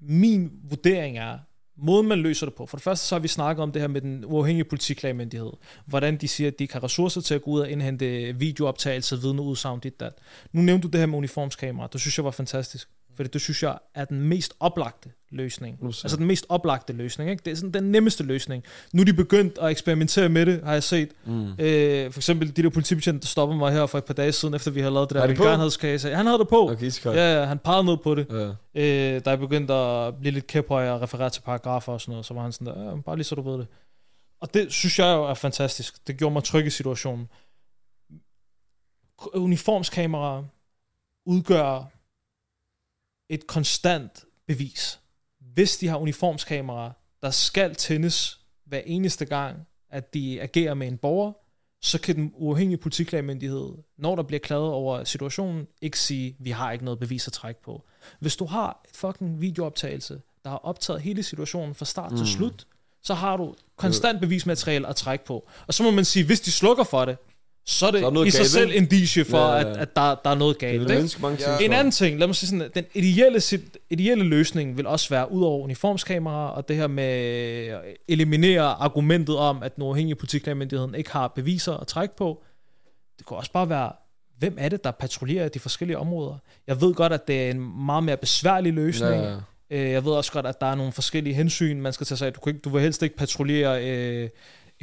Min 0.00 0.50
vurdering 0.64 1.18
er, 1.18 1.38
måden 1.76 2.08
man 2.08 2.18
løser 2.18 2.46
det 2.46 2.54
på. 2.54 2.66
For 2.66 2.76
det 2.76 2.84
første 2.84 3.06
så 3.06 3.14
har 3.14 3.20
vi 3.20 3.28
snakket 3.28 3.62
om 3.62 3.72
det 3.72 3.82
her 3.82 3.88
med 3.88 4.00
den 4.00 4.24
uafhængige 4.24 4.64
politiklagmyndighed. 4.64 5.52
Hvordan 5.86 6.16
de 6.16 6.28
siger, 6.28 6.48
at 6.48 6.58
de 6.58 6.64
ikke 6.64 6.74
har 6.74 6.84
ressourcer 6.84 7.20
til 7.20 7.34
at 7.34 7.42
gå 7.42 7.50
ud 7.50 7.60
og 7.60 7.70
indhente 7.70 8.32
videooptagelser, 8.38 9.16
vidneudsagn, 9.16 9.80
dit 9.80 10.00
dat. 10.00 10.12
Nu 10.52 10.60
nævnte 10.60 10.88
du 10.88 10.88
det 10.88 11.00
her 11.00 11.06
med 11.06 11.18
uniformskamera. 11.18 11.88
Det 11.92 12.00
synes 12.00 12.18
jeg 12.18 12.24
var 12.24 12.30
fantastisk. 12.30 12.88
For 13.26 13.32
det 13.32 13.40
synes 13.40 13.62
jeg 13.62 13.78
er 13.94 14.04
den 14.04 14.20
mest 14.20 14.54
oplagte 14.60 15.10
løsning. 15.30 15.78
100%. 15.82 15.84
Altså 15.86 16.16
den 16.16 16.26
mest 16.26 16.46
oplagte 16.48 16.92
løsning. 16.92 17.30
Ikke? 17.30 17.42
Det 17.44 17.50
er 17.50 17.54
sådan 17.54 17.70
den 17.70 17.92
nemmeste 17.92 18.24
løsning. 18.24 18.64
Nu 18.92 19.00
er 19.00 19.04
de 19.04 19.12
begyndt 19.12 19.58
at 19.58 19.70
eksperimentere 19.70 20.28
med 20.28 20.46
det, 20.46 20.60
har 20.64 20.72
jeg 20.72 20.82
set. 20.82 21.08
Mm. 21.24 21.50
Øh, 21.58 22.12
for 22.12 22.18
eksempel 22.18 22.56
de 22.56 22.62
der 22.62 22.70
politibetjente, 22.70 23.20
der 23.20 23.26
stoppede 23.26 23.58
mig 23.58 23.72
her 23.72 23.86
for 23.86 23.98
et 23.98 24.04
par 24.04 24.14
dage 24.14 24.32
siden, 24.32 24.54
efter 24.54 24.70
vi 24.70 24.80
havde 24.80 24.94
lavet 24.94 25.08
det 25.10 25.14
der 25.14 25.26
velgørenhedskage. 25.26 26.14
Han 26.14 26.26
havde 26.26 26.38
det 26.38 26.48
på. 26.48 26.70
Okay. 26.70 26.90
Ja, 27.04 27.40
ja, 27.40 27.44
han 27.44 27.58
pegede 27.58 27.84
ned 27.84 27.96
på 27.96 28.14
det. 28.14 28.26
Ja. 28.30 28.48
Øh, 28.80 29.24
der 29.24 29.30
er 29.30 29.36
begyndt 29.36 29.70
at 29.70 30.14
blive 30.20 30.32
lidt 30.32 30.46
kæphøj 30.46 30.88
og 30.90 31.02
referere 31.02 31.30
til 31.30 31.40
paragrafer 31.40 31.92
og 31.92 32.00
sådan 32.00 32.12
noget, 32.12 32.26
så 32.26 32.34
var 32.34 32.42
han 32.42 32.52
sådan 32.52 32.66
der, 32.66 32.84
ja, 32.84 32.96
bare 33.00 33.16
lige 33.16 33.24
så 33.24 33.34
du 33.34 33.42
ved 33.50 33.58
det. 33.58 33.66
Og 34.40 34.54
det 34.54 34.72
synes 34.72 34.98
jeg 34.98 35.16
jo 35.16 35.24
er 35.24 35.34
fantastisk. 35.34 36.06
Det 36.06 36.16
gjorde 36.16 36.32
mig 36.32 36.44
tryg 36.44 36.66
i 36.66 36.70
situationen. 36.70 37.28
Uniformskameraer 39.34 40.42
udgør 41.26 41.91
et 43.32 43.46
konstant 43.46 44.24
bevis. 44.46 45.00
Hvis 45.40 45.76
de 45.76 45.88
har 45.88 45.96
uniformskameraer, 45.96 46.90
der 47.22 47.30
skal 47.30 47.74
tændes 47.74 48.40
hver 48.66 48.80
eneste 48.86 49.24
gang, 49.24 49.56
at 49.90 50.14
de 50.14 50.42
agerer 50.42 50.74
med 50.74 50.88
en 50.88 50.98
borger, 50.98 51.32
så 51.82 52.00
kan 52.00 52.16
den 52.16 52.32
uafhængige 52.34 52.78
politiklagemyndighed, 52.78 53.72
når 53.98 54.16
der 54.16 54.22
bliver 54.22 54.40
klaget 54.40 54.70
over 54.70 55.04
situationen, 55.04 55.66
ikke 55.82 55.98
sige, 55.98 56.36
vi 56.38 56.50
har 56.50 56.72
ikke 56.72 56.84
noget 56.84 57.00
bevis 57.00 57.26
at 57.26 57.32
trække 57.32 57.62
på. 57.62 57.84
Hvis 58.20 58.36
du 58.36 58.44
har 58.44 58.80
et 58.84 58.96
fucking 58.96 59.40
videooptagelse, 59.40 60.20
der 60.44 60.50
har 60.50 60.56
optaget 60.56 61.00
hele 61.00 61.22
situationen 61.22 61.74
fra 61.74 61.84
start 61.84 62.10
mm. 62.10 62.16
til 62.16 62.26
slut, 62.26 62.66
så 63.02 63.14
har 63.14 63.36
du 63.36 63.54
konstant 63.76 64.20
bevismateriale 64.20 64.88
at 64.88 64.96
trække 64.96 65.24
på. 65.24 65.48
Og 65.66 65.74
så 65.74 65.82
må 65.82 65.90
man 65.90 66.04
sige, 66.04 66.26
hvis 66.26 66.40
de 66.40 66.52
slukker 66.52 66.84
for 66.84 67.04
det, 67.04 67.16
så 67.66 67.86
er 67.86 67.90
det, 67.90 68.00
Så 68.00 68.06
er 68.06 68.24
i 68.24 68.30
sig 68.30 68.38
galt, 68.38 68.50
selv 68.50 68.66
ikke? 68.70 68.76
indicie 68.76 69.24
for, 69.24 69.38
Ja, 69.38 69.52
ja, 69.56 69.60
at, 69.70 69.76
at 69.76 69.96
der, 69.96 70.14
der 70.24 70.30
er 70.30 70.34
noget 70.34 70.54
Det 70.54 70.60
galt. 70.60 70.76
er 70.76 70.80
ikke? 70.80 70.94
menneske 70.94 71.22
mange 71.22 71.38
Ja. 71.60 71.64
En 71.64 71.72
anden 71.72 71.90
ting, 71.90 72.18
lad 72.18 72.26
mig 72.26 72.36
sige 72.36 72.48
sådan, 72.50 72.70
den 72.74 72.84
ideelle, 72.94 73.40
sit- 73.40 73.76
ideelle 73.90 74.24
løsning 74.24 74.76
vil 74.76 74.86
også 74.86 75.08
være, 75.10 75.32
ud 75.32 75.42
over 75.44 75.58
uniformskameraer, 75.64 76.48
og 76.48 76.68
det 76.68 76.76
her 76.76 76.86
med 76.86 77.04
at 77.04 77.80
eliminere 78.08 78.62
argumentet 78.62 79.36
om, 79.36 79.62
at 79.62 79.76
den 79.76 79.84
uafhængige 79.84 80.14
politiklagemyndigheden 80.14 80.94
ikke 80.94 81.10
har 81.10 81.28
beviser 81.28 81.72
at 81.74 81.86
trække 81.86 82.16
på. 82.16 82.42
Det 83.18 83.26
kunne 83.26 83.36
også 83.38 83.52
bare 83.52 83.68
være, 83.68 83.92
hvem 84.38 84.56
er 84.58 84.68
det, 84.68 84.84
der 84.84 84.90
patruljerer 84.90 85.48
de 85.48 85.58
forskellige 85.58 85.98
områder? 85.98 86.34
Jeg 86.66 86.80
ved 86.80 86.94
godt, 86.94 87.12
at 87.12 87.28
det 87.28 87.46
er 87.46 87.50
en 87.50 87.84
meget 87.86 88.04
mere 88.04 88.16
besværlig 88.16 88.72
løsning. 88.72 89.12
Ja, 89.22 89.30
ja. 89.30 89.36
Øh, 89.70 89.90
Jeg 89.90 90.04
ved 90.04 90.12
også 90.12 90.32
godt, 90.32 90.46
at 90.46 90.60
der 90.60 90.66
er 90.66 90.74
nogle 90.74 90.92
forskellige 90.92 91.34
hensyn, 91.34 91.80
man 91.80 91.92
skal 91.92 92.06
tage 92.06 92.16
sig 92.18 92.26
af. 92.26 92.32
Du, 92.32 92.40
kan 92.40 92.50
ikke, 92.54 92.62
du 92.62 92.70
vil 92.70 92.82
helst 92.82 93.02
ikke 93.02 93.16
patruljere 93.16 93.84
øh, 93.88 94.28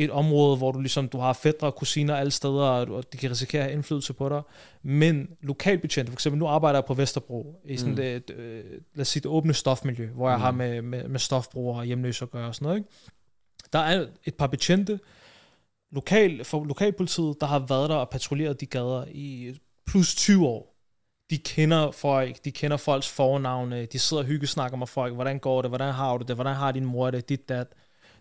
et 0.03 0.11
område, 0.11 0.57
hvor 0.57 0.71
du 0.71 0.79
ligesom 0.79 1.07
du 1.09 1.17
har 1.17 1.33
fædre 1.33 1.67
og 1.67 1.75
kusiner 1.75 2.15
alle 2.15 2.31
steder, 2.31 2.61
og, 2.63 3.13
de 3.13 3.17
kan 3.17 3.31
risikere 3.31 3.61
at 3.61 3.65
have 3.65 3.73
indflydelse 3.73 4.13
på 4.13 4.29
dig. 4.29 4.41
Men 4.83 5.27
lokalbetjente, 5.41 6.11
for 6.11 6.15
eksempel 6.15 6.39
nu 6.39 6.47
arbejder 6.47 6.79
jeg 6.79 6.85
på 6.85 6.93
Vesterbro, 6.93 7.61
i 7.65 7.77
sådan 7.77 7.89
Mm. 7.91 7.95
det, 7.95 8.29
øh, 8.29 8.63
lad 8.95 9.01
os 9.01 9.07
sige, 9.07 9.21
det 9.21 9.31
åbne 9.31 9.53
stofmiljø, 9.53 10.07
hvor 10.09 10.29
jeg 10.29 10.37
Mm. 10.37 10.41
har 10.43 10.51
med, 10.51 10.81
med, 10.81 11.07
med 11.07 11.19
stofbrugere 11.19 11.79
og 11.79 11.85
hjemløse 11.85 12.25
at 12.25 12.31
gøre 12.31 12.47
og 12.47 12.55
sådan 12.55 12.65
noget. 12.65 12.77
Ikke? 12.77 12.89
Der 13.73 13.79
er 13.79 14.05
et 14.25 14.35
par 14.35 14.47
betjente, 14.47 14.99
lokal, 15.91 16.43
for 16.43 16.63
lokalpolitiet, 16.65 17.35
der 17.41 17.47
har 17.47 17.59
været 17.59 17.89
der 17.89 17.95
og 17.95 18.09
patruljeret 18.09 18.61
de 18.61 18.65
gader 18.65 19.05
i 19.11 19.53
plus 19.87 20.15
20 20.15 20.47
år. 20.47 20.75
De 21.29 21.37
kender 21.37 21.91
folk, 21.91 22.45
de 22.45 22.51
kender 22.51 22.77
folks 22.77 23.09
fornavne, 23.09 23.85
de 23.85 23.99
sidder 23.99 24.23
og 24.23 24.27
hyggesnakker 24.27 24.77
med 24.77 24.87
folk, 24.87 25.13
hvordan 25.13 25.39
går 25.39 25.61
det, 25.61 25.71
hvordan 25.71 25.93
har 25.93 26.17
du 26.17 26.25
det, 26.27 26.35
hvordan 26.35 26.55
har 26.55 26.71
din 26.71 26.85
mor 26.85 27.11
det, 27.11 27.29
dit 27.29 27.49
dat. 27.49 27.67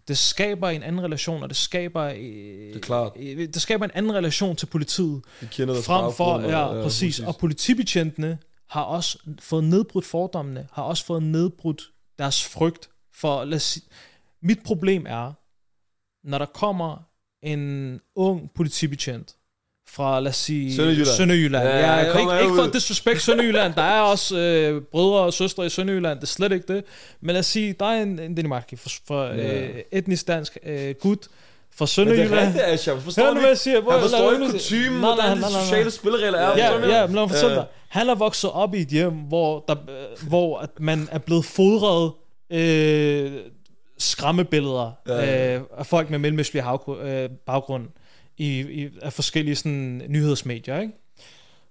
Det 0.08 0.18
skaber 0.18 0.68
en 0.68 0.82
anden 0.82 1.02
relation, 1.04 1.42
og 1.42 1.48
det 1.48 1.56
skaber, 1.56 2.02
øh, 2.02 2.14
det, 2.16 2.76
er 2.76 2.80
klart. 2.80 3.12
øh, 3.16 3.38
det 3.38 3.62
skaber 3.62 3.84
en 3.84 3.90
anden 3.94 4.14
relation 4.14 4.56
til 4.56 4.66
politiet, 4.66 5.22
De 5.40 5.46
kender 5.46 5.74
deres 5.74 5.86
frem 5.86 6.12
for, 6.12 6.24
og- 6.24 6.42
ja, 6.42 6.82
præcis. 6.82 7.20
Og 7.20 7.36
politibetjentene 7.36 8.38
har 8.70 8.82
også 8.82 9.18
fået 9.40 9.64
nedbrudt 9.64 10.04
fordommene, 10.04 10.68
har 10.72 10.82
også 10.82 11.04
fået 11.04 11.22
nedbrudt 11.22 11.82
deres 12.18 12.44
frygt 12.44 12.90
for, 13.14 13.44
lad 13.44 13.56
os 13.56 13.62
sige, 13.62 13.84
mit 14.42 14.58
problem 14.64 15.06
er, 15.08 15.32
når 16.28 16.38
der 16.38 16.46
kommer 16.46 16.96
en 17.42 18.00
ung 18.16 18.50
politibetjent 18.54 19.36
fra, 19.92 20.20
lad 20.20 20.30
os 20.30 20.36
sige, 20.36 20.74
Sønderjylland. 20.76 21.06
Sønderjylland. 21.16 21.68
Ja, 21.68 21.78
Ja, 21.78 21.92
jeg 21.92 22.20
ikke, 22.20 22.32
ikke 22.42 22.54
for 22.56 22.62
at 22.62 22.72
disrespect 22.72 23.22
Sønderjylland. 23.22 23.74
Der 23.74 23.82
er 23.82 24.00
også 24.00 24.38
øh, 24.38 24.82
brødre 24.82 25.18
og 25.18 25.32
søstre 25.32 25.66
i 25.66 25.68
Sønderjylland. 25.68 26.18
Det 26.18 26.22
er 26.22 26.26
slet 26.26 26.52
ikke 26.52 26.74
det. 26.74 26.84
Men 27.20 27.30
lad 27.32 27.38
os 27.40 27.46
sige, 27.46 27.74
der 27.80 27.86
er 27.86 28.02
en, 28.02 28.18
en 28.18 28.34
Danimarki 28.34 28.76
fra, 28.76 28.90
fra 29.08 29.34
Ja. 29.34 29.60
øh, 29.60 29.74
etnisk 29.92 30.28
dansk 30.28 30.58
øh, 30.66 30.94
gut 31.00 31.18
fra 31.22 31.26
Men 31.26 31.76
det 31.78 31.80
er 31.80 31.86
Sønderjylland. 31.86 32.46
rigtigt, 32.46 32.64
Asha. 32.64 32.92
Forstår 32.94 33.22
Hør 33.22 33.28
du 33.28 33.34
nu, 33.34 33.40
hvad 33.40 33.50
jeg 33.50 33.58
siger. 33.58 33.80
Hvor- 33.80 33.92
Han 33.92 34.00
forstår 34.00 34.32
ikke 34.32 34.46
kutumen, 34.52 34.98
hvordan 35.00 35.36
de 35.38 35.42
sociale 35.64 35.90
spilleregler 35.90 36.38
er. 36.38 36.56
Ja, 36.58 36.72
ja, 36.74 37.06
men 37.06 37.14
lad 37.14 37.22
mig 37.22 37.30
fortælle 37.30 37.54
dig. 37.54 37.64
Han 37.88 38.08
er 38.08 38.14
vokset 38.14 38.50
op 38.50 38.74
i 38.74 38.80
et 38.80 38.88
hjem, 38.88 39.12
hvor, 39.12 39.64
der, 39.68 39.74
øh, 39.88 40.28
hvor 40.28 40.58
at 40.58 40.70
man 40.80 41.08
er 41.12 41.18
blevet 41.18 41.44
fodret 41.44 42.12
øh, 42.52 43.32
skræmmebilleder 43.98 44.92
Ja, 45.08 45.14
ja, 45.14 45.54
øh, 45.56 45.60
af 45.78 45.86
folk 45.86 46.10
med 46.10 46.18
mellemøstlig 46.18 46.62
øh, 47.02 47.28
baggrund 47.46 47.82
i, 48.38 48.60
i, 48.60 48.88
af 49.02 49.12
forskellige 49.12 49.56
sådan, 49.56 50.02
nyhedsmedier. 50.08 50.80
Ikke? 50.80 50.92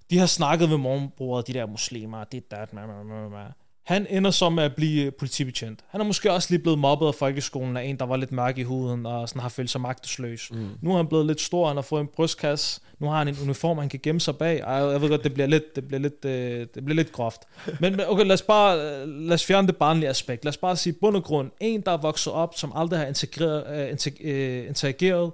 De 0.09 0.18
har 0.18 0.26
snakket 0.26 0.70
ved 0.70 0.78
morgenbordet, 0.78 1.47
de 1.47 1.53
der 1.53 1.65
muslimer, 1.65 2.24
det 2.24 2.51
der, 2.51 2.65
ma, 2.74 2.86
ma, 2.86 3.03
ma, 3.03 3.30
ma. 3.30 3.45
Han 3.86 4.07
ender 4.09 4.32
så 4.32 4.49
med 4.49 4.63
at 4.63 4.76
blive 4.76 5.11
politibetjent. 5.11 5.80
Han 5.89 6.01
er 6.01 6.05
måske 6.05 6.32
også 6.32 6.47
lige 6.51 6.59
blevet 6.59 6.80
mobbet 6.80 7.07
af 7.07 7.15
folkeskolen 7.15 7.78
af 7.78 7.84
en, 7.84 7.99
der 7.99 8.05
var 8.05 8.18
lidt 8.18 8.32
mørk 8.32 8.57
i 8.57 8.63
huden 8.63 9.05
og 9.05 9.30
sådan 9.30 9.41
har 9.41 9.49
følt 9.49 9.70
sig 9.70 9.82
magtesløs. 9.82 10.51
Mm. 10.51 10.70
Nu 10.82 10.91
er 10.91 10.97
han 10.97 11.07
blevet 11.07 11.26
lidt 11.26 11.41
stor, 11.41 11.68
han 11.68 11.78
har 11.78 11.82
fået 11.82 12.01
en 12.01 12.07
brystkasse, 12.15 12.82
nu 12.99 13.07
har 13.07 13.18
han 13.18 13.28
en 13.28 13.38
uniform, 13.43 13.78
han 13.78 13.89
kan 13.89 13.99
gemme 14.03 14.22
sig 14.22 14.38
bag. 14.38 14.59
Ej, 14.59 14.74
jeg 14.74 15.01
ved 15.01 15.09
godt, 15.09 15.24
det 15.24 15.34
bliver 15.34 15.47
lidt, 15.47 15.76
det 15.76 15.88
bliver 15.88 16.01
lidt, 16.01 16.26
øh, 16.26 16.68
det 16.76 16.86
bliver 16.86 16.95
lidt 16.95 17.11
groft. 17.11 17.41
Men 17.80 17.95
men 17.95 18.05
okay, 18.07 18.26
lad 18.26 18.34
os 18.34 18.41
bare 18.41 18.78
øh, 18.78 19.07
lad 19.07 19.34
os 19.34 19.45
fjerne 19.45 19.68
det 19.68 19.78
barnlige 19.78 20.09
aspekt. 20.09 20.45
Lad 20.45 20.49
os 20.49 20.57
bare 20.57 20.76
sige 20.76 20.93
bund 20.93 21.15
og 21.15 21.24
grund. 21.24 21.51
En, 21.59 21.82
der 21.82 21.91
er 21.91 21.97
vokset 21.97 22.34
op, 22.34 22.55
som 22.55 22.72
aldrig 22.76 22.99
har 22.99 23.05
integreret, 23.05 23.91
integ- 23.91 24.28
øh, 24.28 24.68
interageret 24.68 25.32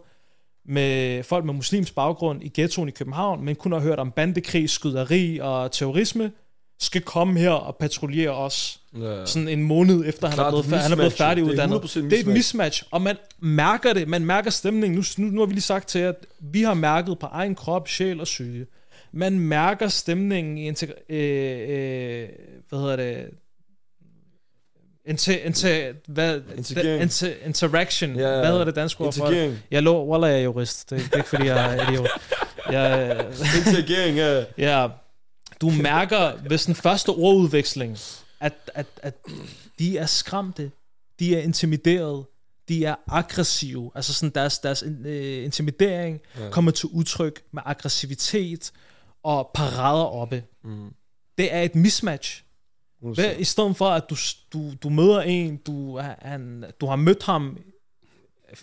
med 0.66 1.24
folk 1.24 1.45
med 1.45 1.53
muslimsk 1.53 1.95
baggrund 1.95 2.43
i 2.43 2.51
ghettoen 2.55 2.88
i 2.88 2.91
København, 2.91 3.45
men 3.45 3.55
kun 3.55 3.72
har 3.72 3.80
hørt 3.80 3.99
om 3.99 4.11
bandekrig, 4.11 4.70
skyderi 4.70 5.39
og 5.41 5.72
terrorisme, 5.72 6.32
skal 6.80 7.01
komme 7.01 7.39
her 7.39 7.49
og 7.51 7.76
patruljere 7.76 8.32
os 8.36 8.80
Ja. 9.01 9.26
sådan 9.26 9.47
en 9.47 9.64
måned 9.64 10.03
efter, 10.07 10.28
han 10.28 10.39
er, 10.39 10.43
Klart, 10.43 10.51
blevet, 10.53 10.66
er 10.66 10.70
fær- 10.70 10.82
han 10.82 10.91
er 10.91 10.95
blevet 10.95 11.05
mismatch. 11.11 11.18
færdiguddannet. 11.18 11.82
Det 11.84 11.95
er 11.95 12.01
100% 12.01 12.09
Det 12.11 12.14
er 12.14 12.20
et 12.20 12.26
mismatch. 12.28 12.34
mismatch, 12.38 12.84
og 12.91 13.01
man 13.01 13.16
mærker 13.39 13.93
det. 13.93 14.07
Man 14.07 14.26
mærker 14.26 14.49
stemningen. 14.49 14.97
Nu, 14.99 15.03
nu, 15.26 15.32
nu 15.32 15.41
har 15.41 15.45
vi 15.45 15.53
lige 15.53 15.61
sagt 15.61 15.88
til 15.89 16.01
jer, 16.01 16.09
at 16.09 16.26
vi 16.39 16.61
har 16.61 16.74
mærket 16.74 17.20
på 17.20 17.26
egen 17.26 17.55
krop, 17.55 17.88
sjæl 17.88 18.20
og 18.20 18.24
psyke. 18.24 18.66
Man 19.11 19.39
mærker 19.39 19.88
stemningen 19.88 20.57
i 20.57 20.72
integ- 20.72 21.14
øh, 21.14 21.70
øh, 21.70 22.28
hvad 22.70 22.80
hedder 22.80 22.95
det, 22.95 23.26
Inter, 25.06 25.38
inter, 25.38 25.93
hvad, 26.08 26.41
Interagering. 26.58 27.01
inter, 27.01 27.34
interaction. 27.45 28.16
Ja, 28.16 28.30
ja. 28.30 28.39
Hvad 28.39 28.47
hedder 28.47 28.66
det 28.66 28.76
danske 28.76 29.01
ord 29.04 29.14
for 29.14 29.26
det? 29.28 29.62
Jeg 29.72 29.84
lå, 29.84 30.06
Wallah, 30.08 30.32
jeg 30.32 30.39
er 30.39 30.43
jurist. 30.43 30.89
Det, 30.89 30.99
det 30.99 31.14
er 31.14 31.18
ikke, 31.18 31.30
fordi 31.30 31.45
jeg 31.45 31.76
er 31.76 31.82
idiot. 31.89 32.10
Jeg, 32.72 33.26
Interagering, 33.68 34.18
ja. 34.18 34.43
Ja, 34.72 34.88
du 35.62 35.70
mærker 35.70 36.32
ved 36.49 36.58
den 36.58 36.76
første 36.76 37.10
ordudveksling, 37.10 37.97
at, 38.39 38.54
at, 38.76 38.86
at 39.01 39.14
de 39.80 39.97
er 39.97 40.06
skræmte, 40.06 40.72
de 41.20 41.36
er 41.38 41.41
intimideret, 41.41 42.26
de 42.68 42.86
er 42.86 42.95
aggressive. 43.08 43.91
Altså 43.95 44.14
sådan 44.14 44.32
deres, 44.36 44.60
deres 44.60 44.84
øh, 45.06 45.43
intimidering 45.43 46.20
ja. 46.39 46.49
kommer 46.49 46.72
til 46.72 46.89
udtryk 46.91 47.41
med 47.51 47.62
aggressivitet 47.66 48.72
og 49.24 49.51
parader 49.54 50.04
oppe. 50.04 50.43
Mm. 50.64 50.89
Det 51.38 51.54
er 51.54 51.62
et 51.62 51.76
mismatch. 51.76 52.43
Hvad, 53.04 53.36
I 53.39 53.43
stedet 53.43 53.78
for, 53.78 53.86
at 53.86 54.10
du, 54.10 54.16
du, 54.54 54.72
du 54.84 54.89
møder 54.89 55.22
en, 55.22 55.58
du, 55.58 55.99
han, 56.22 56.66
du 56.82 56.86
har 56.86 56.95
mødt 56.95 57.24
ham 57.24 57.58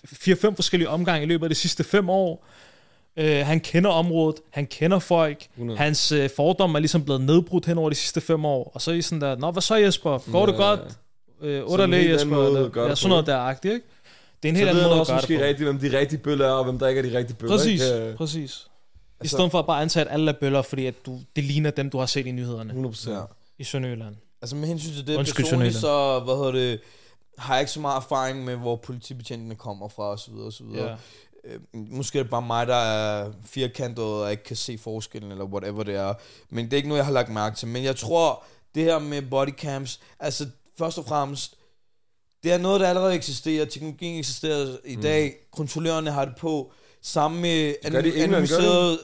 fire-fem 0.05 0.55
forskellige 0.55 0.89
omgange 0.89 1.23
i 1.23 1.27
løbet 1.27 1.45
af 1.47 1.51
de 1.51 1.55
sidste 1.55 1.85
fem 1.85 2.11
år. 2.11 2.47
Øh, 3.17 3.47
han 3.47 3.61
kender 3.61 3.91
området, 3.91 4.37
han 4.51 4.67
kender 4.67 4.99
folk, 4.99 5.47
100. 5.55 5.79
hans 5.79 6.13
øh, 6.13 6.31
fordomme 6.37 6.79
er 6.79 6.81
ligesom 6.81 7.05
blevet 7.05 7.21
nedbrudt 7.21 7.67
hen 7.67 7.79
over 7.79 7.91
de 7.91 7.95
sidste 7.97 8.21
fem 8.21 8.45
år. 8.45 8.71
Og 8.75 8.83
så 8.83 8.91
er 8.91 8.95
I 8.95 9.03
sådan 9.03 9.21
der, 9.21 9.37
nå, 9.37 9.51
hvad 9.51 9.63
så 9.63 9.75
Jesper? 9.77 10.31
Går 10.33 10.47
det 10.47 10.53
Ja. 10.53 10.59
godt? 10.59 10.81
Øh, 11.41 11.57
en 11.59 11.63
Otter 11.65 11.87
helt 11.87 11.95
anden 11.95 12.11
Jesper? 12.15 12.31
måde 12.31 12.47
Eller, 12.47 12.69
gøre 12.69 12.85
ja, 12.85 12.91
det 12.91 12.99
sådan 12.99 13.09
noget 13.11 13.27
der 13.27 13.37
agtigt, 13.39 13.75
ikke? 13.75 13.87
Det 14.43 14.49
er 14.49 14.53
en 14.53 14.57
helt 14.57 14.69
anden 14.69 14.85
måde 14.85 15.01
at 15.01 15.07
gøre 15.07 15.21
det 15.21 15.39
på. 15.39 15.45
rigtigt, 15.45 15.69
hvem 15.69 15.79
de 15.79 15.99
rigtige 15.99 16.19
bøller 16.19 16.47
er, 16.47 16.51
og 16.53 16.65
hvem 16.65 16.79
der 16.79 16.89
ikke 16.89 16.99
er 16.99 17.03
de 17.11 17.19
rigtige 17.19 17.37
bøller. 17.37 17.57
Præcis, 17.57 17.83
ikke? 17.83 18.05
Ja, 18.09 18.15
præcis. 18.17 18.67
I 18.67 18.69
Altså- 19.21 19.37
stedet 19.37 19.51
for 19.51 19.59
at 19.59 19.67
bare 19.67 19.83
antage, 19.83 20.07
at 20.07 20.13
alle 20.13 20.31
er 20.31 20.35
bøller, 20.41 20.63
fordi 20.63 20.87
at 20.87 20.95
du, 21.07 21.19
det 21.37 21.45
ligner 21.45 21.71
dem, 21.71 21.91
du 21.91 21.99
har 21.99 22.07
set 22.07 22.27
i 22.27 22.31
nyhederne 22.33 22.73
100%. 22.73 23.11
Ja. 23.11 23.21
i 23.59 23.65
Sønderjylland. 23.65 24.15
Altså 24.43 24.57
med 24.57 24.69
hensyn 24.69 24.93
til 24.93 25.07
det 25.07 25.17
Undskyld, 25.17 25.45
personligt, 25.45 25.75
så 25.75 26.21
hvad 26.21 26.35
hedder 26.37 26.53
det, 26.53 26.81
har 27.39 27.55
jeg 27.55 27.63
ikke 27.63 27.73
så 27.73 27.81
meget 27.81 27.97
erfaring 27.97 28.45
med, 28.45 28.57
hvor 28.57 28.77
politibetjentene 28.77 29.55
kommer 29.55 29.89
fra, 29.89 30.03
og 30.03 30.19
så 30.19 30.31
videre, 30.31 30.47
og 30.47 30.53
så 30.53 30.65
videre. 30.65 30.89
Ja. 31.45 31.53
Øh, 31.55 31.61
måske 31.73 32.19
er 32.19 32.23
det 32.23 32.31
bare 32.31 32.43
mig, 32.43 32.67
der 32.67 32.77
er 32.77 33.33
firkantet, 33.45 34.05
og 34.05 34.31
ikke 34.31 34.45
kan 34.45 34.57
se 34.57 34.79
forskellen, 34.79 35.33
eller 35.33 35.45
whatever 35.45 35.83
det 35.83 35.95
er. 35.95 36.15
Men 36.51 36.65
det 36.65 36.73
er 36.73 36.77
ikke 36.77 36.89
noget, 36.89 36.99
jeg 36.99 37.07
har 37.07 37.13
lagt 37.13 37.29
mærke 37.33 37.57
til. 37.57 37.69
Men 37.69 37.85
jeg 37.85 37.97
tror, 37.97 38.45
det 38.75 38.83
her 38.85 38.99
med 38.99 39.23
bodycams, 39.23 40.01
altså 40.21 40.47
først 40.79 40.99
og 40.99 41.05
fremmest, 41.05 41.55
det 42.43 42.53
er 42.53 42.59
noget, 42.59 42.81
der 42.81 42.89
allerede 42.89 43.15
eksisterer. 43.15 43.65
Teknologien 43.65 44.19
eksisterer 44.19 44.77
i 44.85 44.97
dag. 44.97 45.35
Kontrollørerne 45.53 46.11
har 46.11 46.25
det 46.25 46.37
på. 46.37 46.73
Sammen 47.03 47.43
med 47.43 47.75
Mm. 47.85 48.47
gør 48.49 48.97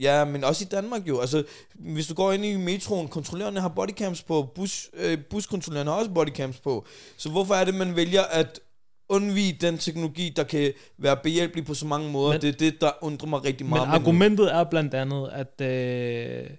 Ja, 0.00 0.24
men 0.24 0.44
også 0.44 0.64
i 0.64 0.68
Danmark 0.70 1.08
jo. 1.08 1.20
Altså, 1.20 1.44
hvis 1.74 2.06
du 2.06 2.14
går 2.14 2.32
ind 2.32 2.44
i 2.44 2.56
metroen, 2.56 3.08
kontrollørerne 3.08 3.60
har 3.60 3.68
bodycams 3.68 4.22
på, 4.22 4.48
bus, 4.54 4.88
øh, 4.94 5.18
buskontrollørerne 5.30 5.90
har 5.90 5.98
også 5.98 6.10
bodycams 6.10 6.56
på. 6.58 6.84
Så 7.16 7.30
hvorfor 7.30 7.54
er 7.54 7.64
det, 7.64 7.74
man 7.74 7.96
vælger 7.96 8.22
at 8.22 8.60
undvige 9.08 9.58
den 9.60 9.78
teknologi, 9.78 10.32
der 10.36 10.42
kan 10.44 10.72
være 10.98 11.16
behjælpelig 11.16 11.66
på 11.66 11.74
så 11.74 11.86
mange 11.86 12.10
måder? 12.10 12.28
Men- 12.28 12.34
Men, 12.34 12.40
det 12.42 12.48
er 12.48 12.70
det, 12.70 12.80
der 12.80 12.90
undrer 13.00 13.28
mig 13.28 13.44
rigtig 13.44 13.66
Men 13.66 13.70
meget. 13.70 13.88
argumentet 13.88 14.54
er 14.54 14.64
blandt 14.64 14.94
andet, 14.94 15.30
at 15.32 15.60
øh, 15.66 16.50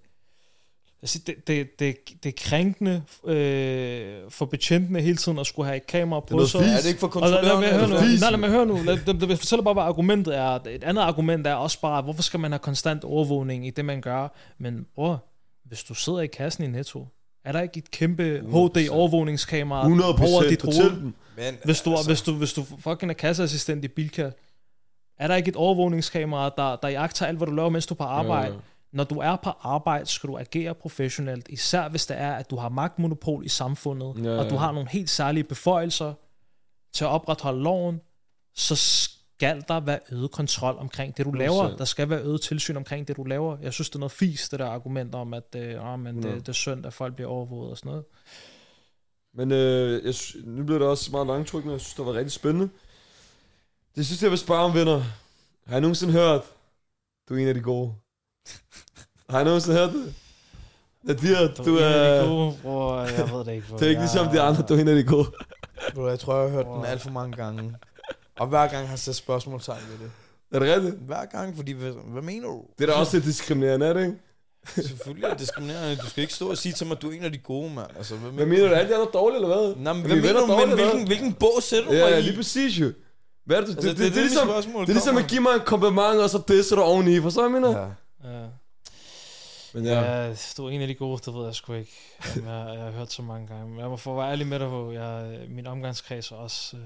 altså 1.01 1.19
det, 1.27 1.47
det, 1.47 1.79
det, 1.79 1.97
det 2.23 2.29
er 2.29 2.33
krænkende 2.49 3.03
øh, 3.25 4.17
for 4.29 4.45
betjentene 4.45 5.01
hele 5.01 5.17
tiden 5.17 5.39
at 5.39 5.47
skulle 5.47 5.65
have 5.65 5.77
et 5.77 5.87
kamera 5.87 6.19
på 6.19 6.45
sig. 6.45 6.61
fis. 6.61 6.71
er 6.71 6.77
det 6.77 6.87
ikke 6.87 6.99
for 6.99 7.07
Og 7.15 7.21
lad, 7.21 7.29
lad 7.31 7.51
kontrollørerne? 7.51 7.61
mig 7.61 7.79
høre 7.79 7.89
nu. 7.89 7.95
Nej, 8.19 8.29
lad 8.29 8.37
mig 8.37 8.49
høre 8.49 8.65
nu. 8.65 8.73
Lad, 8.83 8.97
lad, 9.05 9.27
lad, 9.27 9.37
fortæller 9.37 9.63
bare, 9.63 9.73
hvad 9.73 9.83
argumentet 9.83 10.37
er. 10.37 10.59
Et 10.69 10.83
andet 10.83 11.01
argument 11.01 11.47
er 11.47 11.53
også 11.53 11.81
bare, 11.81 12.01
hvorfor 12.01 12.21
skal 12.21 12.39
man 12.39 12.51
have 12.51 12.59
konstant 12.59 13.03
overvågning 13.03 13.67
i 13.67 13.69
det, 13.69 13.85
man 13.85 14.01
gør? 14.01 14.27
Men 14.57 14.85
bror, 14.95 15.23
hvis 15.65 15.83
du 15.83 15.93
sidder 15.93 16.19
i 16.19 16.27
kassen 16.27 16.63
i 16.63 16.67
Netto, 16.67 17.07
Er 17.45 17.51
der 17.51 17.61
ikke 17.61 17.77
et 17.77 17.91
kæmpe 17.91 18.39
100%. 18.39 18.43
HD-overvågningskamera 18.43 19.81
100 19.81 20.09
over 20.09 20.43
dit 20.49 20.61
hoved? 20.61 20.91
Men, 21.37 21.57
Hvis 21.65 21.81
du, 21.81 21.91
altså, 21.91 22.09
hvis, 22.09 22.21
du, 22.21 22.33
hvis 22.33 22.53
du 22.53 22.63
fucking 22.79 23.09
er 23.11 23.15
kasseassistent 23.15 23.85
i 23.85 23.87
Bilka, 23.87 24.29
er 25.19 25.27
der 25.27 25.35
ikke 25.35 25.49
et 25.49 25.55
overvågningskamera, 25.55 26.49
der, 26.57 26.75
der 26.75 26.87
jagter 26.87 27.25
alt, 27.25 27.37
hvad 27.37 27.47
du 27.47 27.53
laver, 27.53 27.69
mens 27.69 27.85
du 27.85 27.93
er 27.93 27.97
på 27.97 28.03
arbejde? 28.03 28.47
Ja, 28.47 28.53
Ja. 28.53 28.59
Ja. 28.93 28.97
Når 28.97 29.03
du 29.03 29.15
er 29.15 29.35
på 29.35 29.49
arbejde, 29.61 30.05
skal 30.05 30.29
du 30.29 30.37
agere 30.37 30.75
professionelt, 30.75 31.47
især 31.49 31.89
hvis 31.89 32.05
det 32.05 32.17
er, 32.17 32.33
at 32.33 32.49
du 32.49 32.55
har 32.55 32.69
magtmonopol 32.69 33.45
i 33.45 33.49
samfundet, 33.49 34.23
Ja, 34.23 34.29
og 34.29 34.49
du 34.49 34.55
ja. 34.55 34.59
har 34.59 34.71
nogle 34.71 34.89
helt 34.89 35.09
særlige 35.09 35.43
beføjelser 35.43 36.13
til 36.93 37.03
at 37.03 37.09
opretholde 37.09 37.63
loven, 37.63 38.01
så 38.55 38.75
skal 38.75 39.63
der 39.67 39.79
være 39.79 39.99
øget 40.11 40.31
kontrol 40.31 40.75
omkring 40.77 41.17
det, 41.17 41.25
du 41.25 41.31
laver. 41.31 41.69
100%. 41.69 41.77
Der 41.77 41.85
skal 41.85 42.09
være 42.09 42.21
øget 42.21 42.41
tilsyn 42.41 42.75
omkring 42.77 43.07
det, 43.07 43.17
du 43.17 43.23
laver. 43.23 43.57
Jeg 43.61 43.73
synes, 43.73 43.89
det 43.89 43.95
er 43.95 43.99
noget 43.99 44.11
fis, 44.11 44.49
det 44.49 44.59
der 44.59 44.65
argument 44.65 45.15
om, 45.15 45.33
at 45.33 45.55
øh, 45.55 45.93
oh, 45.93 45.99
men 45.99 46.15
det, 46.15 46.19
100. 46.19 46.39
det 46.39 46.49
er 46.49 46.53
synd, 46.53 46.85
at 46.85 46.93
folk 46.93 47.15
bliver 47.15 47.29
overvåget 47.29 47.71
og 47.71 47.77
sådan 47.77 47.89
noget. 47.89 48.05
Men 49.33 49.51
øh, 49.51 50.05
jeg, 50.05 50.13
nu 50.45 50.63
bliver 50.63 50.79
det 50.79 50.87
også 50.87 51.11
meget 51.11 51.27
langtrykkende. 51.27 51.73
Jeg 51.73 51.81
synes, 51.81 51.93
det 51.93 52.05
var 52.05 52.13
rigtig 52.13 52.31
spændende. 52.31 52.69
Det 53.95 54.05
synes 54.05 54.23
jeg 54.23 54.29
vil 54.31 54.39
spørge 54.39 54.61
om, 54.61 54.73
venner. 54.73 55.03
Har 55.67 55.77
I 55.77 55.81
nogensinde 55.81 56.13
hørt, 56.13 56.41
du 57.29 57.33
er 57.33 57.37
en 57.37 57.47
af 57.47 57.53
de 57.53 57.61
gode? 57.61 57.93
Har 59.29 59.41
I 59.41 59.43
nogensinde 59.43 59.77
hørt 59.77 59.89
det? 59.93 60.13
Nadir, 61.03 61.53
du, 61.65 61.77
en 61.77 61.83
af 61.83 62.17
er... 62.17 62.21
de 62.21 62.27
gode, 62.27 62.53
bror, 62.61 62.99
jeg 63.01 63.31
ved 63.31 63.45
det 63.45 63.53
ikke. 63.53 63.67
Det 63.73 63.81
er 63.81 63.89
ikke 63.89 64.01
ligesom 64.01 64.27
de 64.27 64.41
andre, 64.41 64.61
du 64.69 64.73
er 64.73 64.79
en 64.81 64.87
af 64.87 64.95
de 64.95 65.03
gode. 65.03 65.31
Bro, 65.95 66.07
jeg 66.07 66.19
tror, 66.19 66.33
jeg 66.35 66.43
har 66.43 66.49
hørt 66.49 66.65
den 66.65 66.73
Wow. 66.73 66.83
alt 66.83 67.01
for 67.01 67.09
mange 67.09 67.35
gange. 67.37 67.75
Og 68.39 68.47
hver 68.47 68.67
gang 68.67 68.87
har 68.87 68.93
jeg 68.93 68.99
sat 68.99 69.15
spørgsmålstegn 69.15 69.79
ved 69.91 69.97
det. 70.07 70.11
Er 70.51 70.59
det 70.59 70.75
rigtigt? 70.75 70.95
Hver 71.05 71.25
gang, 71.25 71.55
fordi, 71.55 71.71
hvad, 71.71 71.91
hvad 72.11 72.21
mener 72.21 72.47
du? 72.47 72.61
Det 72.79 72.89
er 72.89 72.93
da 72.93 72.99
også 72.99 73.15
lidt 73.17 73.25
diskriminerende, 73.25 73.85
er 73.85 73.93
det 73.93 74.01
ikke? 74.05 74.17
Selvfølgelig 74.87 75.25
er 75.25 75.29
det 75.29 75.39
diskriminerende. 75.39 75.95
Du 75.95 76.09
skal 76.09 76.21
ikke 76.21 76.33
stå 76.33 76.49
og 76.49 76.57
sige 76.57 76.73
til 76.73 76.87
mig, 76.87 76.95
at 76.95 77.01
du 77.01 77.09
er 77.09 77.13
en 77.13 77.23
af 77.23 77.31
de 77.31 77.37
gode, 77.37 77.73
mand. 77.73 77.87
Altså, 77.97 78.15
hvad, 78.15 78.31
Hvad 78.31 78.45
mener 78.45 78.67
du? 78.67 78.73
Er 78.73 78.77
alle 78.77 78.89
de 78.89 78.95
andre 78.95 79.07
dårlige, 79.13 79.35
eller 79.43 79.47
hvad? 79.57 79.75
Nå, 79.75 79.93
men 79.93 80.03
Er 80.03 80.07
hvad 80.07 80.15
mener 80.15 80.39
du? 80.39 80.45
Men 80.45 80.59
eller 80.59 80.75
hvilken, 80.75 81.07
hvilken 81.07 81.33
bog 81.33 81.57
sætter 81.61 81.85
du 81.89 81.91
hvad? 81.95 82.03
mig 82.03 82.09
Ja, 82.11 82.17
i? 82.17 82.21
lige 82.21 82.35
præcis 82.35 82.79
jo. 82.79 82.91
Hvad 83.45 83.57
er 83.57 83.61
det, 83.61 83.69
Altså, 83.75 83.89
det, 83.89 83.97
det, 83.97 84.05
det, 84.05 84.13
det, 84.13 84.17
er 84.19 84.21
ligesom, 84.25 84.47
spørgsmål 84.47 84.81
det 84.81 84.89
er 84.89 84.93
ligesom 84.93 85.17
at 85.17 85.27
give 85.27 85.41
mig 85.41 85.53
en 85.53 85.61
kompliment, 85.65 86.19
og 86.19 86.29
så 86.29 86.41
disser 86.47 86.75
du 86.75 86.81
oveni. 86.81 87.19
For 87.21 87.29
så 87.29 87.41
jeg 87.41 87.51
mener? 87.51 87.89
Ja. 88.23 88.47
Men 89.73 89.85
ja. 89.85 90.35
Du 90.57 90.65
er 90.65 90.69
en 90.69 90.81
af 90.81 90.87
de 90.87 90.95
gode, 90.95 91.21
det 91.25 91.33
ved 91.33 91.45
jeg 91.45 91.55
sgu 91.55 91.73
ikke. 91.73 91.91
Jamen, 92.35 92.49
jeg, 92.49 92.75
jeg 92.75 92.83
har 92.83 92.91
hørt 92.91 93.11
så 93.11 93.21
mange 93.21 93.47
gange. 93.47 93.69
Men 93.69 93.79
jeg 93.79 93.89
må 93.89 93.97
få 93.97 94.15
være 94.15 94.31
ærlig 94.31 94.47
med 94.47 94.59
dig 94.59 94.69
på, 94.69 94.91
jeg, 94.91 95.45
min 95.49 95.67
omgangskreds 95.67 96.31
er 96.31 96.35
også 96.35 96.77
øh, 96.77 96.83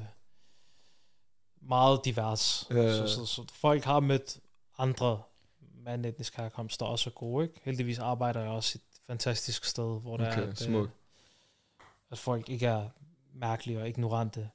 meget 1.62 2.06
divers. 2.06 2.68
Ja, 2.70 2.76
ja, 2.82 2.92
Så, 2.98 3.08
så, 3.16 3.26
så, 3.26 3.46
folk 3.54 3.84
har 3.84 4.00
mødt 4.00 4.38
andre 4.78 5.22
med 5.84 5.94
anden 5.94 6.06
etnisk 6.12 6.38
herkomst, 6.38 6.80
der 6.80 6.86
også 6.86 7.10
er 7.10 7.14
gode. 7.14 7.44
Ikke? 7.46 7.60
Heldigvis 7.64 8.00
arbejder 8.00 8.42
jeg 8.42 8.50
også 8.50 8.78
et 8.78 9.00
fantastisk 9.08 9.66
sted, 9.66 10.02
hvor 10.02 10.18
der 10.18 10.28
Okay, 10.32 10.40
er, 10.42 10.44
at, 10.44 10.50
øh, 10.50 10.56
smukt. 10.68 10.92
at 12.12 12.18
folk 12.18 12.50
ikke 12.50 12.66
er 12.66 12.90
mærkelige 13.34 13.80
og 13.82 13.88
ignorante. 13.90 14.50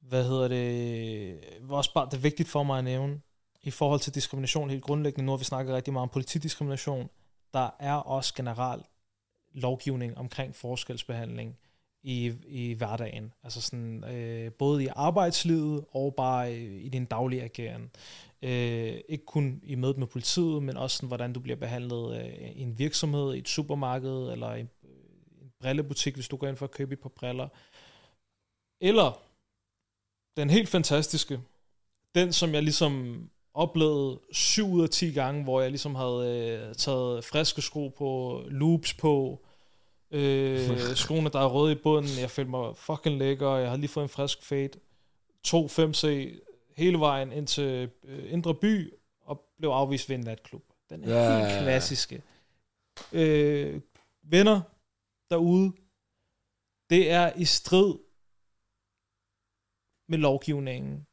Hvad 0.00 0.24
hedder 0.24 0.48
det? 0.48 1.40
Også 1.70 1.92
bare 1.94 2.06
det 2.06 2.14
er 2.14 2.18
vigtigt 2.18 2.48
for 2.48 2.62
mig 2.62 2.78
at 2.78 2.84
nævne, 2.84 3.20
i 3.62 3.70
forhold 3.70 4.00
til 4.00 4.14
diskrimination 4.14 4.70
helt 4.70 4.82
grundlæggende, 4.82 5.26
nu 5.26 5.32
har 5.32 5.36
vi 5.36 5.44
snakket 5.44 5.74
rigtig 5.74 5.92
meget 5.92 6.02
om 6.02 6.08
politidiskrimination, 6.08 7.10
der 7.54 7.70
er 7.78 7.94
også 7.94 8.34
generelt 8.34 8.86
lovgivning 9.52 10.18
omkring 10.18 10.56
forskelsbehandling 10.56 11.58
i, 12.02 12.32
i 12.46 12.72
hverdagen. 12.72 13.32
Altså 13.42 13.60
sådan, 13.60 14.04
øh, 14.04 14.52
både 14.52 14.84
i 14.84 14.88
arbejdslivet 14.96 15.84
og 15.90 16.14
bare 16.14 16.56
i, 16.56 16.80
i 16.80 16.88
din 16.88 17.04
daglige 17.04 17.42
ageren. 17.42 17.90
Øh, 18.42 19.00
ikke 19.08 19.24
kun 19.24 19.60
i 19.62 19.74
mødet 19.74 19.98
med 19.98 20.06
politiet, 20.06 20.62
men 20.62 20.76
også 20.76 20.96
sådan, 20.96 21.06
hvordan 21.06 21.32
du 21.32 21.40
bliver 21.40 21.56
behandlet 21.56 22.20
øh, 22.20 22.50
i 22.50 22.62
en 22.62 22.78
virksomhed, 22.78 23.34
i 23.34 23.38
et 23.38 23.48
supermarked, 23.48 24.32
eller 24.32 24.54
i 24.54 24.60
en, 24.60 24.70
en 25.40 25.52
brillebutik, 25.60 26.14
hvis 26.14 26.28
du 26.28 26.36
går 26.36 26.46
ind 26.46 26.56
for 26.56 26.66
at 26.66 26.70
købe 26.70 26.92
et 26.92 27.00
par 27.00 27.08
briller. 27.08 27.48
Eller 28.80 29.22
den 30.36 30.50
helt 30.50 30.68
fantastiske, 30.68 31.40
den 32.14 32.32
som 32.32 32.54
jeg 32.54 32.62
ligesom 32.62 33.24
oplevede 33.54 34.20
7 34.32 34.72
ud 34.72 34.82
af 34.82 34.88
10 34.90 35.12
gange, 35.12 35.44
hvor 35.44 35.60
jeg 35.60 35.70
ligesom 35.70 35.94
havde 35.94 36.68
øh, 36.68 36.74
taget 36.74 37.24
friske 37.24 37.62
sko 37.62 37.88
på, 37.88 38.42
loops 38.48 38.94
på, 38.94 39.44
øh, 40.10 40.78
skoene, 40.94 41.30
der 41.30 41.40
er 41.40 41.46
røde 41.46 41.72
i 41.72 41.78
bunden, 41.82 42.20
jeg 42.20 42.30
følte 42.30 42.50
mig 42.50 42.76
fucking 42.76 43.18
lækker, 43.18 43.56
jeg 43.56 43.68
havde 43.68 43.80
lige 43.80 43.90
fået 43.90 44.04
en 44.04 44.08
frisk 44.08 44.42
fade, 44.42 44.70
2 45.44 45.66
5C 45.66 46.06
hele 46.76 46.98
vejen 46.98 47.32
ind 47.32 47.46
til 47.46 47.90
øh, 48.04 48.32
Indre 48.32 48.54
By, 48.54 48.94
og 49.20 49.44
blev 49.58 49.70
afvist 49.70 50.08
ved 50.08 50.16
en 50.16 50.22
natklub. 50.22 50.62
Den 50.90 51.04
er 51.04 51.14
Ja, 51.14 51.48
helt 51.48 51.62
klassiske. 51.62 52.22
Øh, 53.12 53.80
venner 54.22 54.60
derude, 55.30 55.72
det 56.90 57.10
er 57.10 57.32
i 57.36 57.44
strid 57.44 57.94
med 60.08 60.18
lovgivningen 60.18 61.06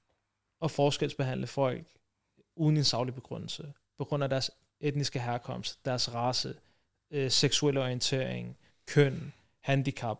at 0.62 0.72
forskelsbehandle 0.72 1.48
folk 1.48 1.97
uden 2.58 2.78
en 2.78 2.84
savlig 2.84 3.16
begrundelse, 3.16 3.74
på 3.97 4.03
grund 4.03 4.24
af 4.24 4.30
deres 4.30 4.51
etniske 4.80 5.20
herkomst, 5.20 5.86
deres 5.86 6.14
race, 6.14 6.53
øh, 7.12 7.32
seksuelle 7.32 7.82
orientering, 7.82 8.58
køn, 8.88 9.34
handicap. 9.64 10.18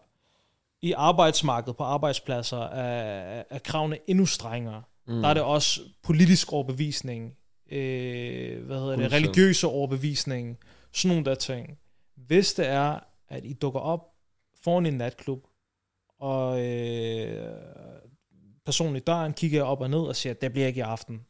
I 0.82 0.94
arbejdsmarkedet, 0.98 1.78
på 1.78 1.84
arbejdspladser, 1.84 2.62
er, 2.62 3.44
er 3.50 3.60
kravene 3.60 3.98
endnu 4.08 4.26
strengere. 4.26 4.84
Mm. 5.08 5.22
Der 5.22 5.28
er 5.28 5.34
det 5.34 5.44
også 5.44 5.82
politisk 6.04 6.54
overbevisning, 6.54 7.38
øh, 7.72 8.66
hvad 8.66 8.80
hedder 8.80 8.96
det, 8.96 9.12
100%. 9.12 9.16
religiøse 9.16 9.68
overbevisning, 9.68 10.58
sådan 10.92 11.10
nogle 11.10 11.26
der 11.26 11.36
ting. 11.36 11.80
Hvis 12.16 12.54
det 12.54 12.68
er, 12.68 13.00
at 13.30 13.46
I 13.46 13.54
dukker 13.54 13.80
op 13.80 14.14
foran 14.64 14.86
en 14.86 14.94
natklub, 14.94 15.48
og 16.20 16.66
øh, 16.66 17.52
personen 18.66 18.96
i 18.96 19.00
døren 19.00 19.34
kigger 19.34 19.64
op 19.64 19.82
og 19.82 19.90
ned 19.90 20.00
og 20.00 20.16
siger, 20.16 20.34
det 20.34 20.52
bliver 20.52 20.68
ikke 20.68 20.78
i 20.78 20.82
aften. 20.82 21.26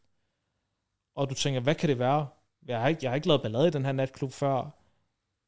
Og 1.18 1.30
du 1.30 1.36
tænker, 1.36 1.60
hvad 1.60 1.76
kan 1.76 1.90
det 1.90 2.00
være? 2.00 2.28
Jeg 2.68 2.82
har 2.82 2.88
ikke, 2.88 3.00
jeg 3.04 3.12
har 3.12 3.16
ikke 3.16 3.28
lavet 3.28 3.42
ballade 3.42 3.68
i 3.68 3.72
den 3.72 3.86
her 3.86 3.92
natklub 3.92 4.34
før. 4.34 4.78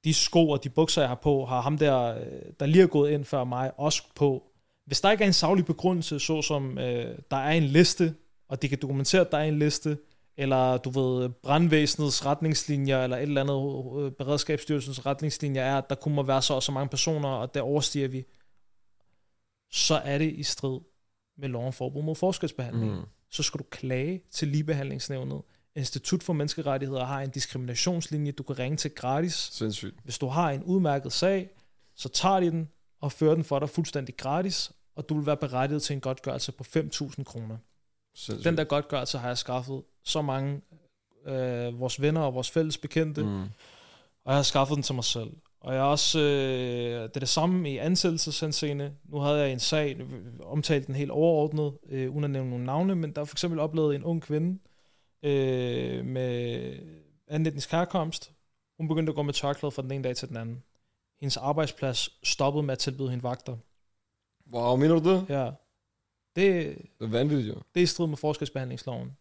De 0.03 0.13
sko 0.13 0.49
og 0.49 0.63
de 0.63 0.69
bukser, 0.69 1.01
jeg 1.01 1.09
har 1.09 1.15
på, 1.15 1.45
har 1.45 1.61
ham 1.61 1.77
der, 1.77 2.15
øh, 2.19 2.41
der 2.59 2.65
lige 2.65 2.83
er 2.83 2.87
gået 2.87 3.11
ind 3.11 3.25
før 3.25 3.43
mig, 3.43 3.71
også 3.79 4.03
på. 4.15 4.43
Hvis 4.85 5.01
der 5.01 5.11
ikke 5.11 5.23
er 5.23 5.27
en 5.27 5.33
savlig 5.33 5.65
begrundelse, 5.65 6.19
såsom 6.19 6.77
øh, 6.77 7.17
der 7.31 7.37
er 7.37 7.51
en 7.51 7.63
liste, 7.63 8.15
og 8.47 8.61
de 8.61 8.69
kan 8.69 8.77
dokumentere, 8.81 9.21
at 9.21 9.31
der 9.31 9.37
er 9.37 9.43
en 9.43 9.59
liste, 9.59 9.97
eller 10.37 10.77
du 10.77 10.89
ved, 10.89 11.29
brandvæsenets 11.29 12.25
retningslinjer, 12.25 13.03
eller 13.03 13.17
et 13.17 13.21
eller 13.21 13.41
andet 13.41 14.03
øh, 14.05 14.11
beredskabsstyrelsens 14.11 15.05
retningslinjer 15.05 15.63
er, 15.63 15.77
at 15.77 15.89
der 15.89 15.95
kunne 15.95 16.15
må 16.15 16.23
være 16.23 16.41
så 16.41 16.53
og 16.53 16.63
så 16.63 16.71
mange 16.71 16.89
personer, 16.89 17.29
og 17.29 17.53
der 17.53 17.61
overstiger 17.61 18.07
vi, 18.07 18.25
så 19.71 19.95
er 19.95 20.17
det 20.17 20.33
i 20.33 20.43
strid 20.43 20.79
med 21.37 21.49
lov 21.49 21.65
om 21.65 21.73
forbud 21.73 22.03
mod 22.03 22.15
forskelsbehandling. 22.15 22.91
Mm. 22.91 23.05
Så 23.31 23.43
skal 23.43 23.59
du 23.59 23.65
klage 23.71 24.21
til 24.31 24.47
ligebehandlingsnævnet. 24.47 25.41
Institut 25.75 26.23
for 26.23 26.33
Menneskerettigheder 26.33 27.05
har 27.05 27.21
en 27.21 27.29
diskriminationslinje, 27.29 28.31
du 28.31 28.43
kan 28.43 28.59
ringe 28.59 28.77
til 28.77 28.91
gratis. 28.91 29.33
Sindssygt. 29.33 29.95
Hvis 30.03 30.19
du 30.19 30.27
har 30.27 30.51
en 30.51 30.63
udmærket 30.63 31.13
sag, 31.13 31.49
så 31.95 32.09
tager 32.09 32.39
de 32.39 32.51
den 32.51 32.69
og 33.01 33.11
fører 33.11 33.35
den 33.35 33.43
for 33.43 33.59
dig 33.59 33.69
fuldstændig 33.69 34.17
gratis, 34.17 34.71
og 34.95 35.09
du 35.09 35.17
vil 35.17 35.25
være 35.25 35.37
berettiget 35.37 35.81
til 35.81 35.93
en 35.93 36.01
godtgørelse 36.01 36.51
på 36.51 36.63
5.000 36.63 37.23
kroner. 37.23 37.57
Den 38.43 38.57
der 38.57 38.63
godtgørelse 38.63 39.17
har 39.17 39.27
jeg 39.27 39.37
skaffet 39.37 39.83
så 40.03 40.21
mange 40.21 40.61
øh, 41.25 41.79
vores 41.79 42.01
venner 42.01 42.21
og 42.21 42.33
vores 42.33 42.51
fælles 42.51 42.77
bekendte, 42.77 43.23
mm. 43.23 43.41
og 44.25 44.31
jeg 44.31 44.35
har 44.35 44.43
skaffet 44.43 44.75
den 44.75 44.83
til 44.83 44.95
mig 44.95 45.03
selv. 45.03 45.29
Og 45.61 45.73
jeg 45.73 45.83
også, 45.83 46.19
øh, 46.19 47.03
det 47.03 47.15
er 47.15 47.19
det 47.19 47.29
samme 47.29 47.71
i 47.71 47.77
ansættelseshenseende. 47.77 48.93
Nu 49.03 49.19
havde 49.19 49.39
jeg 49.39 49.51
en 49.51 49.59
sag, 49.59 50.01
omtalt 50.43 50.87
den 50.87 50.95
helt 50.95 51.11
overordnet, 51.11 51.73
øh, 51.89 52.11
uden 52.11 52.23
at 52.23 52.29
nævne 52.29 52.49
nogle 52.49 52.65
navne, 52.65 52.95
men 52.95 53.11
der 53.11 53.21
er 53.21 53.25
for 53.25 53.35
eksempel 53.35 53.59
oplevet 53.59 53.95
en 53.95 54.03
ung 54.03 54.21
kvinde 54.21 54.59
øh, 55.23 56.05
med 56.05 56.73
anden 57.27 57.47
etnisk 57.47 57.71
herkomst. 57.71 58.31
Hun 58.77 58.87
begyndte 58.87 59.09
at 59.11 59.15
gå 59.15 59.21
med 59.21 59.33
tørklæde 59.33 59.71
fra 59.71 59.81
den 59.81 59.91
ene 59.91 60.03
dag 60.03 60.15
til 60.15 60.27
den 60.29 60.37
anden. 60.37 60.63
Hendes 61.19 61.37
arbejdsplads 61.37 62.09
stoppede 62.23 62.63
med 62.63 62.71
at 62.71 62.79
tilbyde 62.79 63.09
hende 63.09 63.23
vagter. 63.23 63.57
Wow, 64.53 64.75
mener 64.75 64.99
du 64.99 65.09
det? 65.13 65.25
Ja. 65.29 65.51
Det, 66.35 66.77
Det 66.99 67.05
er 67.05 67.07
vanvittigt, 67.07 67.47
jo. 67.49 67.61
det 67.73 67.79
er 67.79 67.83
i 67.83 67.85
strid 67.85 68.07
med 68.07 68.17
forskelsbehandlingsloven. 68.17 69.11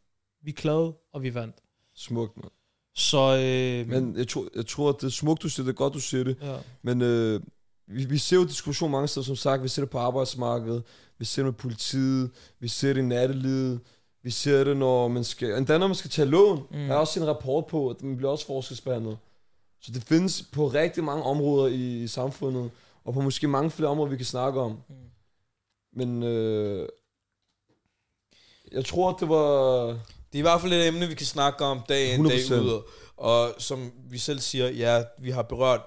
Vi 0.42 0.51
klagede, 0.51 0.94
og 1.12 1.22
vi 1.22 1.34
vandt. 1.34 1.57
Smukt, 1.94 2.36
man. 2.36 2.51
Så, 2.94 3.18
øh, 3.36 3.88
Men 3.88 4.16
jeg 4.16 4.28
tror, 4.28 4.49
jeg 4.57 4.66
tror, 4.66 4.88
at 4.88 4.96
det 5.01 5.07
er 5.07 5.11
smukt, 5.11 5.42
du 5.42 5.49
siger 5.49 5.64
det, 5.64 5.72
er 5.72 5.76
godt, 5.76 5.94
du 5.94 6.01
siger 6.01 6.24
det. 6.24 6.36
ja. 6.42 6.57
Men 6.82 7.03
øh, 7.03 7.40
vi, 7.86 8.05
vi 8.05 8.18
ser 8.18 8.36
jo 8.36 8.44
diskussion 8.44 8.90
mange 8.90 9.09
steder, 9.09 9.24
som 9.24 9.36
sagt. 9.36 9.62
Vi 9.62 9.68
ser 9.68 9.82
det 9.82 9.90
på 9.90 9.99
arbejdsmarkedet, 9.99 10.82
vi 11.18 11.24
ser 11.24 11.42
det 11.42 11.46
med 11.53 11.59
politiet, 11.59 12.30
vi 12.61 12.68
ser 12.68 12.92
det 12.92 13.01
i 13.01 13.05
nattelivet, 13.05 13.80
vi 14.23 14.31
ser 14.31 14.64
det, 14.64 14.77
når 14.77 15.09
man 15.09 15.25
skal... 15.25 15.51
Endda 15.51 15.79
når 15.79 15.87
man 15.87 15.97
skal 15.97 16.11
tage 16.11 16.29
lån, 16.29 16.59
mm. 16.71 16.79
Der 16.79 16.95
er 16.95 16.99
også 16.99 17.21
en 17.21 17.27
rapport 17.27 17.66
på, 17.66 17.91
at 17.91 18.03
man 18.03 18.16
bliver 18.16 18.31
også 18.31 18.47
forskelsbehandlet. 18.47 19.19
Så 19.81 19.93
det 19.93 20.03
findes 20.03 20.43
på 20.53 20.66
rigtig 20.66 21.05
mange 21.05 21.23
områder 21.23 21.66
i, 21.66 22.03
i 22.03 22.07
samfundet, 22.07 22.71
og 23.05 23.14
på 23.14 23.21
måske 23.21 23.49
mange 23.49 23.71
flere 23.71 23.91
områder, 23.91 24.11
vi 24.11 24.16
kan 24.16 24.27
snakke 24.27 24.61
om. 24.61 24.71
Mm. 24.89 24.95
Men 25.93 26.23
øh, 26.23 26.89
jeg 28.73 28.85
tror, 28.85 29.11
at 29.11 29.16
det 29.21 29.29
var... 29.29 29.87
Det 30.33 30.35
er 30.35 30.39
i 30.39 30.41
hvert 30.41 30.61
fald 30.61 30.73
et 30.73 30.87
emne, 30.87 31.07
vi 31.07 31.14
kan 31.14 31.27
snakke 31.27 31.64
om 31.64 31.81
dag 31.89 32.14
ind, 32.14 32.29
dag 32.29 32.39
100%. 32.39 32.55
ud. 32.55 32.83
Og 33.16 33.55
som 33.59 33.93
vi 34.11 34.19
selv 34.19 34.41
siger, 34.41 34.69
ja, 34.69 35.05
vi 35.19 35.31
har 35.31 35.43
berørt 35.43 35.81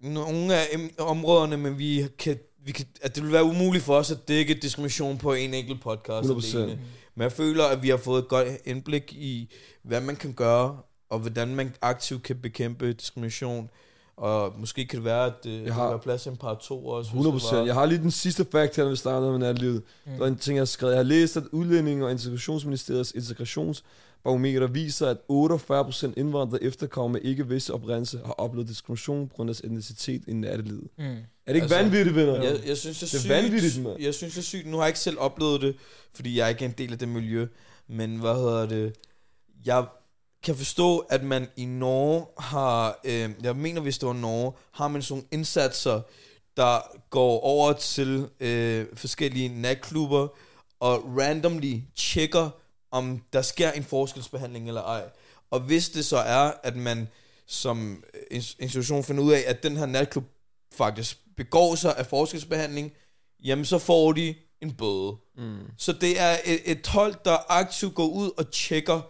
nogle 0.00 0.54
af 0.54 0.66
områderne, 0.98 1.56
men 1.56 1.78
vi 1.78 2.04
kan, 2.18 2.38
vi 2.64 2.72
kan, 2.72 2.86
at 3.02 3.14
det 3.14 3.22
vil 3.24 3.32
være 3.32 3.44
umuligt 3.44 3.84
for 3.84 3.96
os 3.96 4.10
at 4.10 4.28
dække 4.28 4.54
diskrimination 4.54 5.18
på 5.18 5.32
en 5.32 5.54
enkelt 5.54 5.80
podcast. 5.80 6.28
100%. 6.28 6.56
alene. 6.56 6.78
Men 7.14 7.22
jeg 7.22 7.32
føler, 7.32 7.64
at 7.64 7.82
vi 7.82 7.88
har 7.88 7.96
fået 7.96 8.22
et 8.22 8.28
godt 8.28 8.48
indblik 8.64 9.12
i, 9.12 9.50
hvad 9.82 10.00
man 10.00 10.16
kan 10.16 10.32
gøre, 10.32 10.78
og 11.10 11.18
hvordan 11.18 11.54
man 11.54 11.74
aktivt 11.82 12.22
kan 12.22 12.36
bekæmpe 12.36 12.92
diskrimination. 12.92 13.70
Og 14.16 14.52
måske 14.58 14.86
kan 14.86 14.96
det 14.96 15.04
være, 15.04 15.26
at 15.26 15.46
øh, 15.46 15.66
der 15.66 15.72
har- 15.72 15.88
være 15.88 15.98
plads 15.98 16.22
til 16.22 16.30
en 16.30 16.36
par 16.36 16.54
to 16.54 16.86
også. 16.86 17.10
hvis 17.10 17.18
100 17.26 17.40
det 17.50 17.58
var- 17.58 17.64
Jeg 17.66 17.74
har 17.74 17.86
lige 17.86 17.98
den 17.98 18.10
sidste 18.10 18.46
fact 18.52 18.76
her, 18.76 18.82
når 18.84 18.90
vi 18.90 18.96
starter 18.96 19.30
med 19.30 19.38
natlivet. 19.38 19.82
Mm. 20.06 20.12
Der 20.12 20.22
er 20.22 20.26
en 20.26 20.36
ting, 20.36 20.56
jeg 20.56 20.60
har 20.60 20.66
skrevet. 20.66 20.92
Jeg 20.92 20.98
har 20.98 21.02
læst, 21.04 21.36
at 21.36 21.42
Udlændinge- 21.52 22.04
og 22.04 22.10
Integrationsministeriets 22.10 23.12
integrationsbarometer 23.12 24.66
viser, 24.66 25.06
at 25.08 25.16
48% 25.28 26.14
indvandrere 26.16 26.62
efterkommere 26.62 27.12
med 27.22 27.30
ikke-visse 27.30 27.74
oprindelse 27.74 28.20
har 28.24 28.32
oplevet 28.32 28.68
diskrimination 28.68 29.28
på 29.28 29.34
grund 29.34 29.50
af 29.50 29.54
deres 29.54 29.64
etnicitet 29.64 30.22
i 30.28 30.32
nattelivet. 30.32 30.88
Mm. 30.98 31.16
Er 31.46 31.52
det 31.52 31.54
ikke 31.54 31.62
Altså, 31.64 31.76
vanvittigt, 31.76 32.16
venner? 32.16 32.42
Jeg, 32.42 32.66
jeg 32.66 32.76
synes, 32.76 32.98
det 32.98 33.14
er, 33.14 33.18
sygt. 33.18 33.28
vanvittigt, 33.28 33.82
mand. 33.82 34.00
Jeg 34.00 34.14
synes, 34.14 34.34
det 34.34 34.40
er 34.40 34.44
sygt. 34.44 34.66
Nu 34.66 34.76
har 34.76 34.84
jeg 34.84 34.88
ikke 34.88 34.98
selv 35.00 35.18
oplevet 35.18 35.60
det, 35.60 35.76
fordi 36.14 36.38
jeg 36.38 36.50
ikke 36.50 36.64
er 36.64 36.68
en 36.68 36.74
del 36.78 36.92
af 36.92 36.98
det 36.98 37.08
miljø. 37.08 37.46
Men 37.88 38.16
hvad 38.20 38.34
hedder 38.34 38.66
det? 38.66 38.94
Jeg 39.64 39.84
kan 40.42 40.56
forstå, 40.56 40.98
at 40.98 41.24
man 41.24 41.48
i 41.56 41.64
Norge 41.64 42.26
har, 42.38 43.00
øh, 43.04 43.30
jeg 43.42 43.56
mener, 43.56 43.80
hvis 43.80 43.98
det 43.98 44.06
var 44.06 44.12
Norge, 44.12 44.52
har 44.72 44.88
man 44.88 45.02
sådan 45.02 45.14
nogle 45.14 45.28
indsatser, 45.32 46.00
der 46.56 46.78
går 47.10 47.40
over 47.40 47.72
til 47.72 48.28
øh, 48.40 48.86
forskellige 48.94 49.48
natklubber 49.48 50.28
og 50.80 51.16
randomly 51.18 51.78
tjekker, 51.96 52.50
om 52.90 53.22
der 53.32 53.42
sker 53.42 53.70
en 53.70 53.84
forskelsbehandling 53.84 54.68
eller 54.68 54.82
ej. 54.82 55.02
Og 55.50 55.60
hvis 55.60 55.88
det 55.88 56.04
så 56.04 56.16
er, 56.16 56.52
at 56.62 56.76
man 56.76 57.08
som 57.46 58.04
ins- 58.32 58.56
institution 58.58 59.04
finder 59.04 59.22
ud 59.22 59.32
af, 59.32 59.44
at 59.46 59.62
den 59.62 59.76
her 59.76 59.86
natklub 59.86 60.24
faktisk 60.72 61.18
begår 61.36 61.74
sig 61.74 61.96
af 61.96 62.06
forskelsbehandling, 62.06 62.92
jamen 63.44 63.64
så 63.64 63.78
får 63.78 64.12
de 64.12 64.34
en 64.62 64.72
bøde. 64.72 65.16
Mm. 65.36 65.58
Så 65.78 65.92
det 65.92 66.20
er 66.20 66.36
et, 66.44 66.60
et 66.64 66.86
hold, 66.86 67.14
der 67.24 67.36
aktivt 67.48 67.94
går 67.94 68.06
ud 68.06 68.30
og 68.36 68.50
tjekker. 68.50 69.00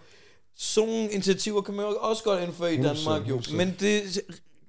Sådan 0.56 1.10
initiativer 1.10 1.60
kan 1.60 1.74
man 1.74 1.86
jo 1.86 1.96
også 2.00 2.22
godt 2.22 2.42
indføre 2.42 2.74
i 2.74 2.78
100%, 2.78 2.82
Danmark, 2.82 3.28
jo. 3.28 3.38
100%. 3.38 3.54
Men 3.56 3.76
det 3.80 4.20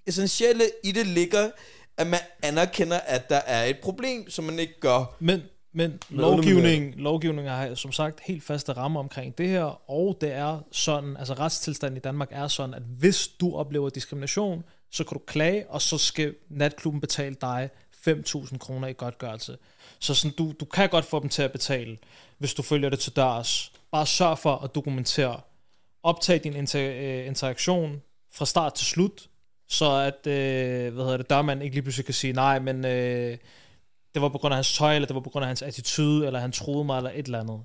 essentielle 0.07 0.63
i 0.83 0.91
det 0.91 1.07
ligger, 1.07 1.49
at 1.97 2.07
man 2.07 2.19
anerkender, 2.43 2.97
at 2.97 3.29
der 3.29 3.41
er 3.45 3.65
et 3.65 3.77
problem, 3.83 4.29
som 4.29 4.45
man 4.45 4.59
ikke 4.59 4.79
gør. 4.79 5.15
Men, 5.19 5.41
men 5.73 5.99
lovgivning, 6.09 6.93
lovgivning 6.95 7.49
har 7.49 7.75
som 7.75 7.91
sagt 7.91 8.19
helt 8.23 8.43
faste 8.43 8.73
rammer 8.73 8.99
omkring 8.99 9.37
det 9.37 9.49
her, 9.49 9.91
og 9.91 10.17
det 10.21 10.31
er 10.31 10.59
sådan, 10.71 11.17
altså 11.17 11.33
retstilstanden 11.33 11.97
i 11.97 11.99
Danmark 11.99 12.29
er 12.31 12.47
sådan, 12.47 12.73
at 12.73 12.83
hvis 12.99 13.27
du 13.27 13.55
oplever 13.55 13.89
diskrimination, 13.89 14.63
så 14.91 15.03
kan 15.03 15.17
du 15.17 15.23
klage, 15.27 15.69
og 15.69 15.81
så 15.81 15.97
skal 15.97 16.35
natklubben 16.49 17.01
betale 17.01 17.35
dig 17.41 17.69
5.000 18.07 18.57
kroner 18.57 18.87
i 18.87 18.93
godtgørelse. 18.93 19.57
Så 19.99 20.15
sådan, 20.15 20.35
du, 20.37 20.53
du 20.59 20.65
kan 20.65 20.89
godt 20.89 21.05
få 21.05 21.19
dem 21.19 21.29
til 21.29 21.41
at 21.41 21.51
betale, 21.51 21.97
hvis 22.37 22.53
du 22.53 22.61
følger 22.61 22.89
det 22.89 22.99
til 22.99 23.15
dørs. 23.15 23.71
Bare 23.91 24.05
sørg 24.05 24.39
for 24.39 24.55
at 24.55 24.75
dokumentere. 24.75 25.41
Optag 26.03 26.43
din 26.43 26.53
inter, 26.53 26.91
øh, 26.95 27.27
interaktion 27.27 28.01
fra 28.31 28.45
start 28.45 28.73
til 28.73 28.85
slut, 28.85 29.29
så 29.67 29.91
at, 29.91 30.27
øh, 30.27 30.93
hvad 30.93 31.03
hedder 31.03 31.17
det, 31.17 31.29
dørmanden 31.29 31.63
ikke 31.63 31.75
lige 31.75 31.83
pludselig 31.83 32.05
kan 32.05 32.13
sige, 32.13 32.33
nej, 32.33 32.59
men 32.59 32.85
øh, 32.85 33.37
det 34.13 34.21
var 34.21 34.29
på 34.29 34.37
grund 34.37 34.53
af 34.53 34.57
hans 34.57 34.77
tøj, 34.77 34.95
eller 34.95 35.07
det 35.07 35.15
var 35.15 35.21
på 35.21 35.29
grund 35.29 35.43
af 35.43 35.47
hans 35.47 35.61
attitude, 35.61 36.25
eller 36.25 36.39
han 36.39 36.51
troede 36.51 36.85
mig, 36.85 36.97
eller 36.97 37.11
et 37.11 37.25
eller 37.25 37.39
andet. 37.39 37.61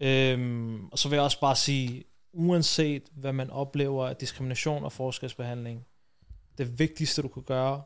Øhm, 0.00 0.86
og 0.86 0.98
så 0.98 1.08
vil 1.08 1.16
jeg 1.16 1.24
også 1.24 1.40
bare 1.40 1.56
sige, 1.56 2.04
uanset 2.32 3.02
hvad 3.12 3.32
man 3.32 3.50
oplever 3.50 4.08
af 4.08 4.16
diskrimination 4.16 4.84
og 4.84 4.92
forskelsbehandling, 4.92 5.86
det 6.58 6.78
vigtigste 6.78 7.22
du 7.22 7.28
kan 7.28 7.42
gøre 7.42 7.82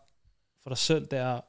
for 0.63 0.71
dig 0.71 0.79
selv, 0.79 1.07
det 1.07 1.19
er, 1.19 1.41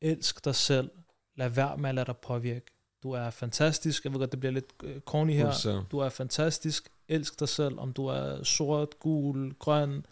elsk 0.00 0.44
dig 0.44 0.54
selv. 0.54 0.90
Lad 1.36 1.48
være 1.48 1.76
med 1.76 1.88
at 1.88 1.94
lade 1.94 2.06
dig 2.06 2.16
påvirke. 2.16 2.66
Du 3.02 3.12
er 3.12 3.30
fantastisk. 3.30 4.04
Jeg 4.04 4.12
ved 4.12 4.18
godt, 4.18 4.32
det 4.32 4.40
bliver 4.40 4.52
lidt 4.52 4.72
øh, 4.82 5.00
corny 5.00 5.32
her. 5.32 5.50
100%. 5.50 5.88
Du 5.90 5.98
er 5.98 6.08
fantastisk. 6.08 6.88
Elsk 7.08 7.40
dig 7.40 7.48
selv, 7.48 7.78
om 7.78 7.92
du 7.92 8.06
er 8.06 8.42
sort, 8.42 8.98
gul, 9.00 9.54
grøn. 9.54 10.06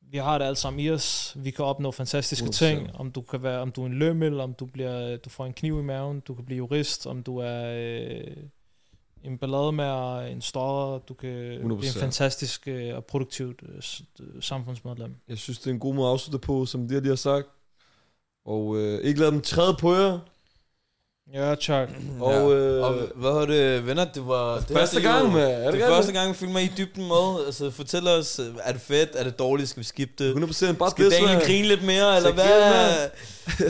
Vi 0.00 0.18
har 0.18 0.38
det 0.38 0.44
alle 0.44 0.56
sammen 0.56 0.80
i 0.80 0.90
os. 0.90 1.36
Vi 1.38 1.50
kan 1.50 1.64
opnå 1.64 1.90
fantastiske 1.90 2.46
100%. 2.46 2.52
ting. 2.52 2.96
Om 2.96 3.12
du 3.12 3.20
kan 3.20 3.42
være, 3.42 3.60
om 3.60 3.72
du 3.72 3.82
er 3.82 3.86
en 3.86 3.94
lømmel, 3.94 4.40
om 4.40 4.54
du 4.54 4.66
bliver, 4.66 5.16
du 5.16 5.30
får 5.30 5.46
en 5.46 5.52
kniv 5.52 5.80
i 5.80 5.82
maven, 5.82 6.20
du 6.20 6.34
kan 6.34 6.44
blive 6.44 6.56
jurist, 6.56 7.06
om 7.06 7.22
du 7.22 7.38
er 7.38 7.64
øh, 7.64 8.36
en 9.24 9.38
ballademager, 9.38 10.20
en 10.20 10.40
stodder, 10.42 10.98
du 11.08 11.14
kan 11.14 11.28
100%. 11.30 11.58
blive 11.62 11.74
en 11.74 11.80
100%. 11.80 12.00
fantastisk 12.00 12.68
øh, 12.68 12.96
og 12.96 13.04
produktivt 13.04 13.60
øh, 13.62 13.82
øh, 14.20 14.42
samfundsmedlem. 14.42 15.14
Jeg 15.28 15.38
synes, 15.38 15.58
det 15.58 15.66
er 15.66 15.70
en 15.70 15.80
god 15.80 15.94
måde 15.94 16.06
at 16.06 16.12
afslutte 16.12 16.38
på, 16.46 16.66
som 16.66 16.88
de 16.88 17.00
lige 17.00 17.08
har 17.08 17.16
sagt. 17.16 17.46
Og 18.46 18.76
øh, 18.76 19.00
ikke 19.00 19.20
lade 19.20 19.30
dem 19.30 19.40
træde 19.40 19.76
på 19.80 19.94
jer. 19.94 20.18
Ja, 21.34 21.54
Chuck. 21.54 21.90
Og, 22.20 22.32
ja. 22.32 22.48
øh, 22.56 22.84
og 22.84 22.94
hvad 23.14 23.30
hedder 23.30 23.46
det, 23.46 23.86
venner, 23.86 24.04
det 24.04 24.26
var... 24.26 24.54
Det 24.58 24.68
her, 24.68 24.76
Første 24.76 24.96
det 24.98 25.06
er 25.06 25.12
gang, 25.12 25.24
jo- 25.24 25.30
mand. 25.30 25.50
Er 25.52 25.70
det 25.70 25.80
Det 25.80 25.88
første 25.88 26.12
gang, 26.12 26.28
vi 26.28 26.34
filmer 26.34 26.60
i 26.60 26.70
dybden 26.78 27.08
med. 27.08 27.46
Altså, 27.46 27.70
fortæl 27.70 28.08
os, 28.08 28.38
øh, 28.38 28.46
er 28.62 28.72
det 28.72 28.80
fedt, 28.80 29.10
er 29.14 29.24
det 29.24 29.38
dårligt, 29.38 29.68
skal 29.68 29.80
vi 29.80 29.84
skippe 29.84 30.14
det? 30.18 30.34
100% 30.34 30.72
bare 30.72 30.90
Skal 30.90 31.04
det, 31.04 31.12
Daniel 31.12 31.46
grine 31.46 31.68
lidt 31.68 31.82
mere, 31.84 32.16
eller 32.16 32.32
hvad? 32.32 33.10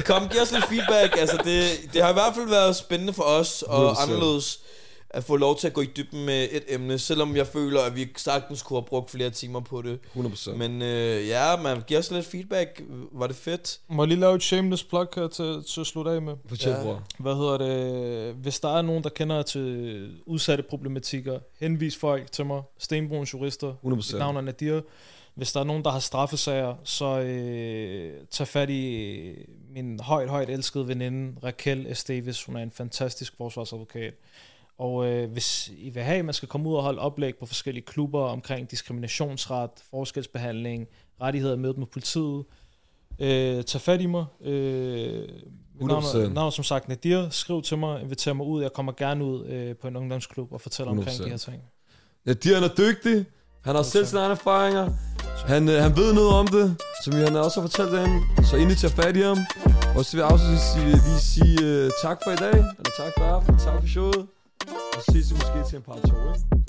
Kom, 0.03 0.29
giv 0.29 0.41
os 0.41 0.53
lidt 0.53 0.65
feedback. 0.69 1.17
Altså, 1.19 1.37
det, 1.45 1.65
det 1.93 2.03
har 2.03 2.11
i 2.11 2.13
hvert 2.13 2.35
fald 2.35 2.49
været 2.49 2.77
spændende 2.77 3.13
for 3.13 3.23
os, 3.23 3.63
og 3.63 3.91
100%. 3.93 4.03
anderledes 4.03 4.62
at 5.15 5.25
få 5.25 5.37
lov 5.37 5.59
til 5.59 5.67
at 5.67 5.73
gå 5.73 5.81
i 5.81 5.87
dybden 5.97 6.27
med 6.27 6.49
et 6.53 6.65
emne, 6.69 6.99
selvom 6.99 7.37
jeg 7.37 7.47
føler, 7.47 7.81
at 7.81 7.97
vi 7.97 8.09
sagtens 8.17 8.63
kunne 8.63 8.77
have 8.81 8.87
brugt 8.87 9.11
flere 9.11 9.31
timer 9.31 9.61
på 9.61 9.83
det. 9.83 9.99
100%. 10.17 10.53
Men 10.55 10.83
øh, 10.83 11.29
ja, 11.29 11.57
man, 11.57 11.83
giv 11.87 11.99
os 11.99 12.11
lidt 12.11 12.27
feedback. 12.27 12.83
Var 13.13 13.27
det 13.27 13.37
fedt? 13.37 13.81
Må 13.89 14.03
jeg 14.03 14.09
lige 14.09 14.21
lave 14.21 14.35
et 14.35 14.43
shameless 14.43 14.85
plug 14.85 15.07
her 15.15 15.29
til, 15.29 15.65
til 15.65 15.81
at 15.81 15.87
slutte 15.87 16.11
af 16.11 16.23
med? 16.23 16.35
Fortæl, 16.49 16.73
Ja. 16.73 16.83
bror. 16.83 17.03
Hvad 17.19 17.35
hedder 17.35 17.59
det? 17.59 18.35
Hvis 18.35 18.61
der 18.61 18.77
er 18.79 18.83
nogen, 18.83 19.03
der 19.03 19.11
kender 19.11 19.43
til 19.43 20.11
udsatte 20.27 20.63
problematikker, 20.65 21.39
henvis 21.61 21.97
folk 21.97 22.33
til 22.33 22.47
mig. 22.47 22.63
Stenbruns 22.79 23.33
jurister. 23.35 23.75
100%. 23.85 23.89
Mit 23.89 24.15
navn 24.19 24.37
er 24.37 24.41
Nadir. 24.41 24.81
Hvis 25.35 25.53
der 25.53 25.61
er 25.61 25.65
nogen, 25.65 25.85
der 25.85 25.91
har 25.91 25.99
straffesager, 25.99 26.75
så 26.85 27.21
øh, 27.21 28.13
tag 28.31 28.49
fat 28.49 28.71
i 28.71 29.23
min 29.75 30.01
højt, 30.01 30.29
højt 30.29 30.51
elskede 30.51 30.89
veninde, 30.89 31.41
Raquel 31.45 31.97
S. 31.97 32.05
Davis. 32.05 32.45
Hun 32.45 32.57
er 32.57 32.63
en 32.63 32.71
fantastisk 32.71 33.35
forsvarsadvokat. 33.37 34.15
Og 34.79 35.07
øh, 35.07 35.31
hvis 35.33 35.71
I 35.77 35.91
vil 35.91 36.03
have, 36.03 36.19
at 36.19 36.25
man 36.25 36.35
skal 36.35 36.49
komme 36.49 36.69
ud 36.69 36.75
og 36.75 36.83
holde 36.83 37.01
oplæg 37.01 37.37
på 37.37 37.47
forskellige 37.47 37.85
klubber 37.85 38.21
omkring 38.21 38.71
diskriminationsret, 38.71 39.71
forskelsbehandling, 39.91 40.89
rettigheder, 41.21 41.57
møde 41.57 41.75
med 41.79 41.87
politiet, 41.87 42.45
øh, 43.19 43.65
tag 43.65 43.81
fat 43.81 44.01
i 44.01 44.07
mig. 44.07 44.25
Øh, 44.41 45.29
mit 45.75 45.89
navn, 45.89 46.05
er, 46.05 46.29
100%. 46.29 46.33
navn 46.33 46.47
er 46.47 46.51
som 46.51 46.65
sagt 46.65 46.89
Nadir. 46.89 47.29
Skriv 47.31 47.63
til 47.63 47.79
mig, 47.79 48.03
inviter 48.03 48.33
mig 48.33 48.47
ud. 48.47 48.63
Jeg 48.63 48.73
kommer 48.73 48.93
gerne 48.93 49.25
ud 49.25 49.47
øh, 49.47 49.77
på 49.77 49.89
en 49.89 49.97
ungdomsklub 49.97 50.53
og 50.53 50.61
fortæller 50.61 50.91
omkring 50.91 51.21
100%. 51.21 51.25
de 51.25 51.31
her 51.31 51.37
ting. 51.37 51.63
Ja, 52.27 52.33
Dian 52.33 52.63
er 52.63 52.75
dygtig. 52.79 53.27
Han 53.65 53.75
har 53.75 53.83
selv 53.83 54.07
sine 54.07 54.21
egne 54.21 54.33
erfaringer. 54.33 54.91
Han, 55.47 55.69
øh, 55.69 55.83
han 55.83 55.97
ved 55.97 56.13
noget 56.15 56.31
om 56.31 56.47
det, 56.47 56.77
som 57.05 57.13
han 57.15 57.37
også 57.37 57.61
har 57.61 57.69
fortalt 57.69 57.93
derinde. 57.93 58.47
Så 58.51 58.57
endelig 58.57 58.77
tage 58.77 58.93
fat 58.93 59.17
i 59.17 59.21
ham. 59.21 59.39
Og 59.97 60.05
så 60.05 60.13
vil 60.13 60.23
jeg 60.23 60.31
afslutningsvis 60.31 61.23
sige, 61.23 61.57
sige 61.57 61.87
uh, 61.87 61.91
tak 62.03 62.19
for 62.25 62.31
i 62.31 62.37
dag. 62.37 62.59
Eller 62.59 62.93
tak 63.01 63.13
for 63.19 63.25
aften. 63.25 63.59
Tak 63.59 63.81
for 63.81 63.89
showet. 63.89 64.27
Og 64.69 65.03
så 65.03 65.13
ses 65.13 65.31
vi 65.31 65.35
måske 65.35 65.71
til 65.71 65.77
en 65.77 65.83
par 65.83 65.99
tårer. 66.09 66.62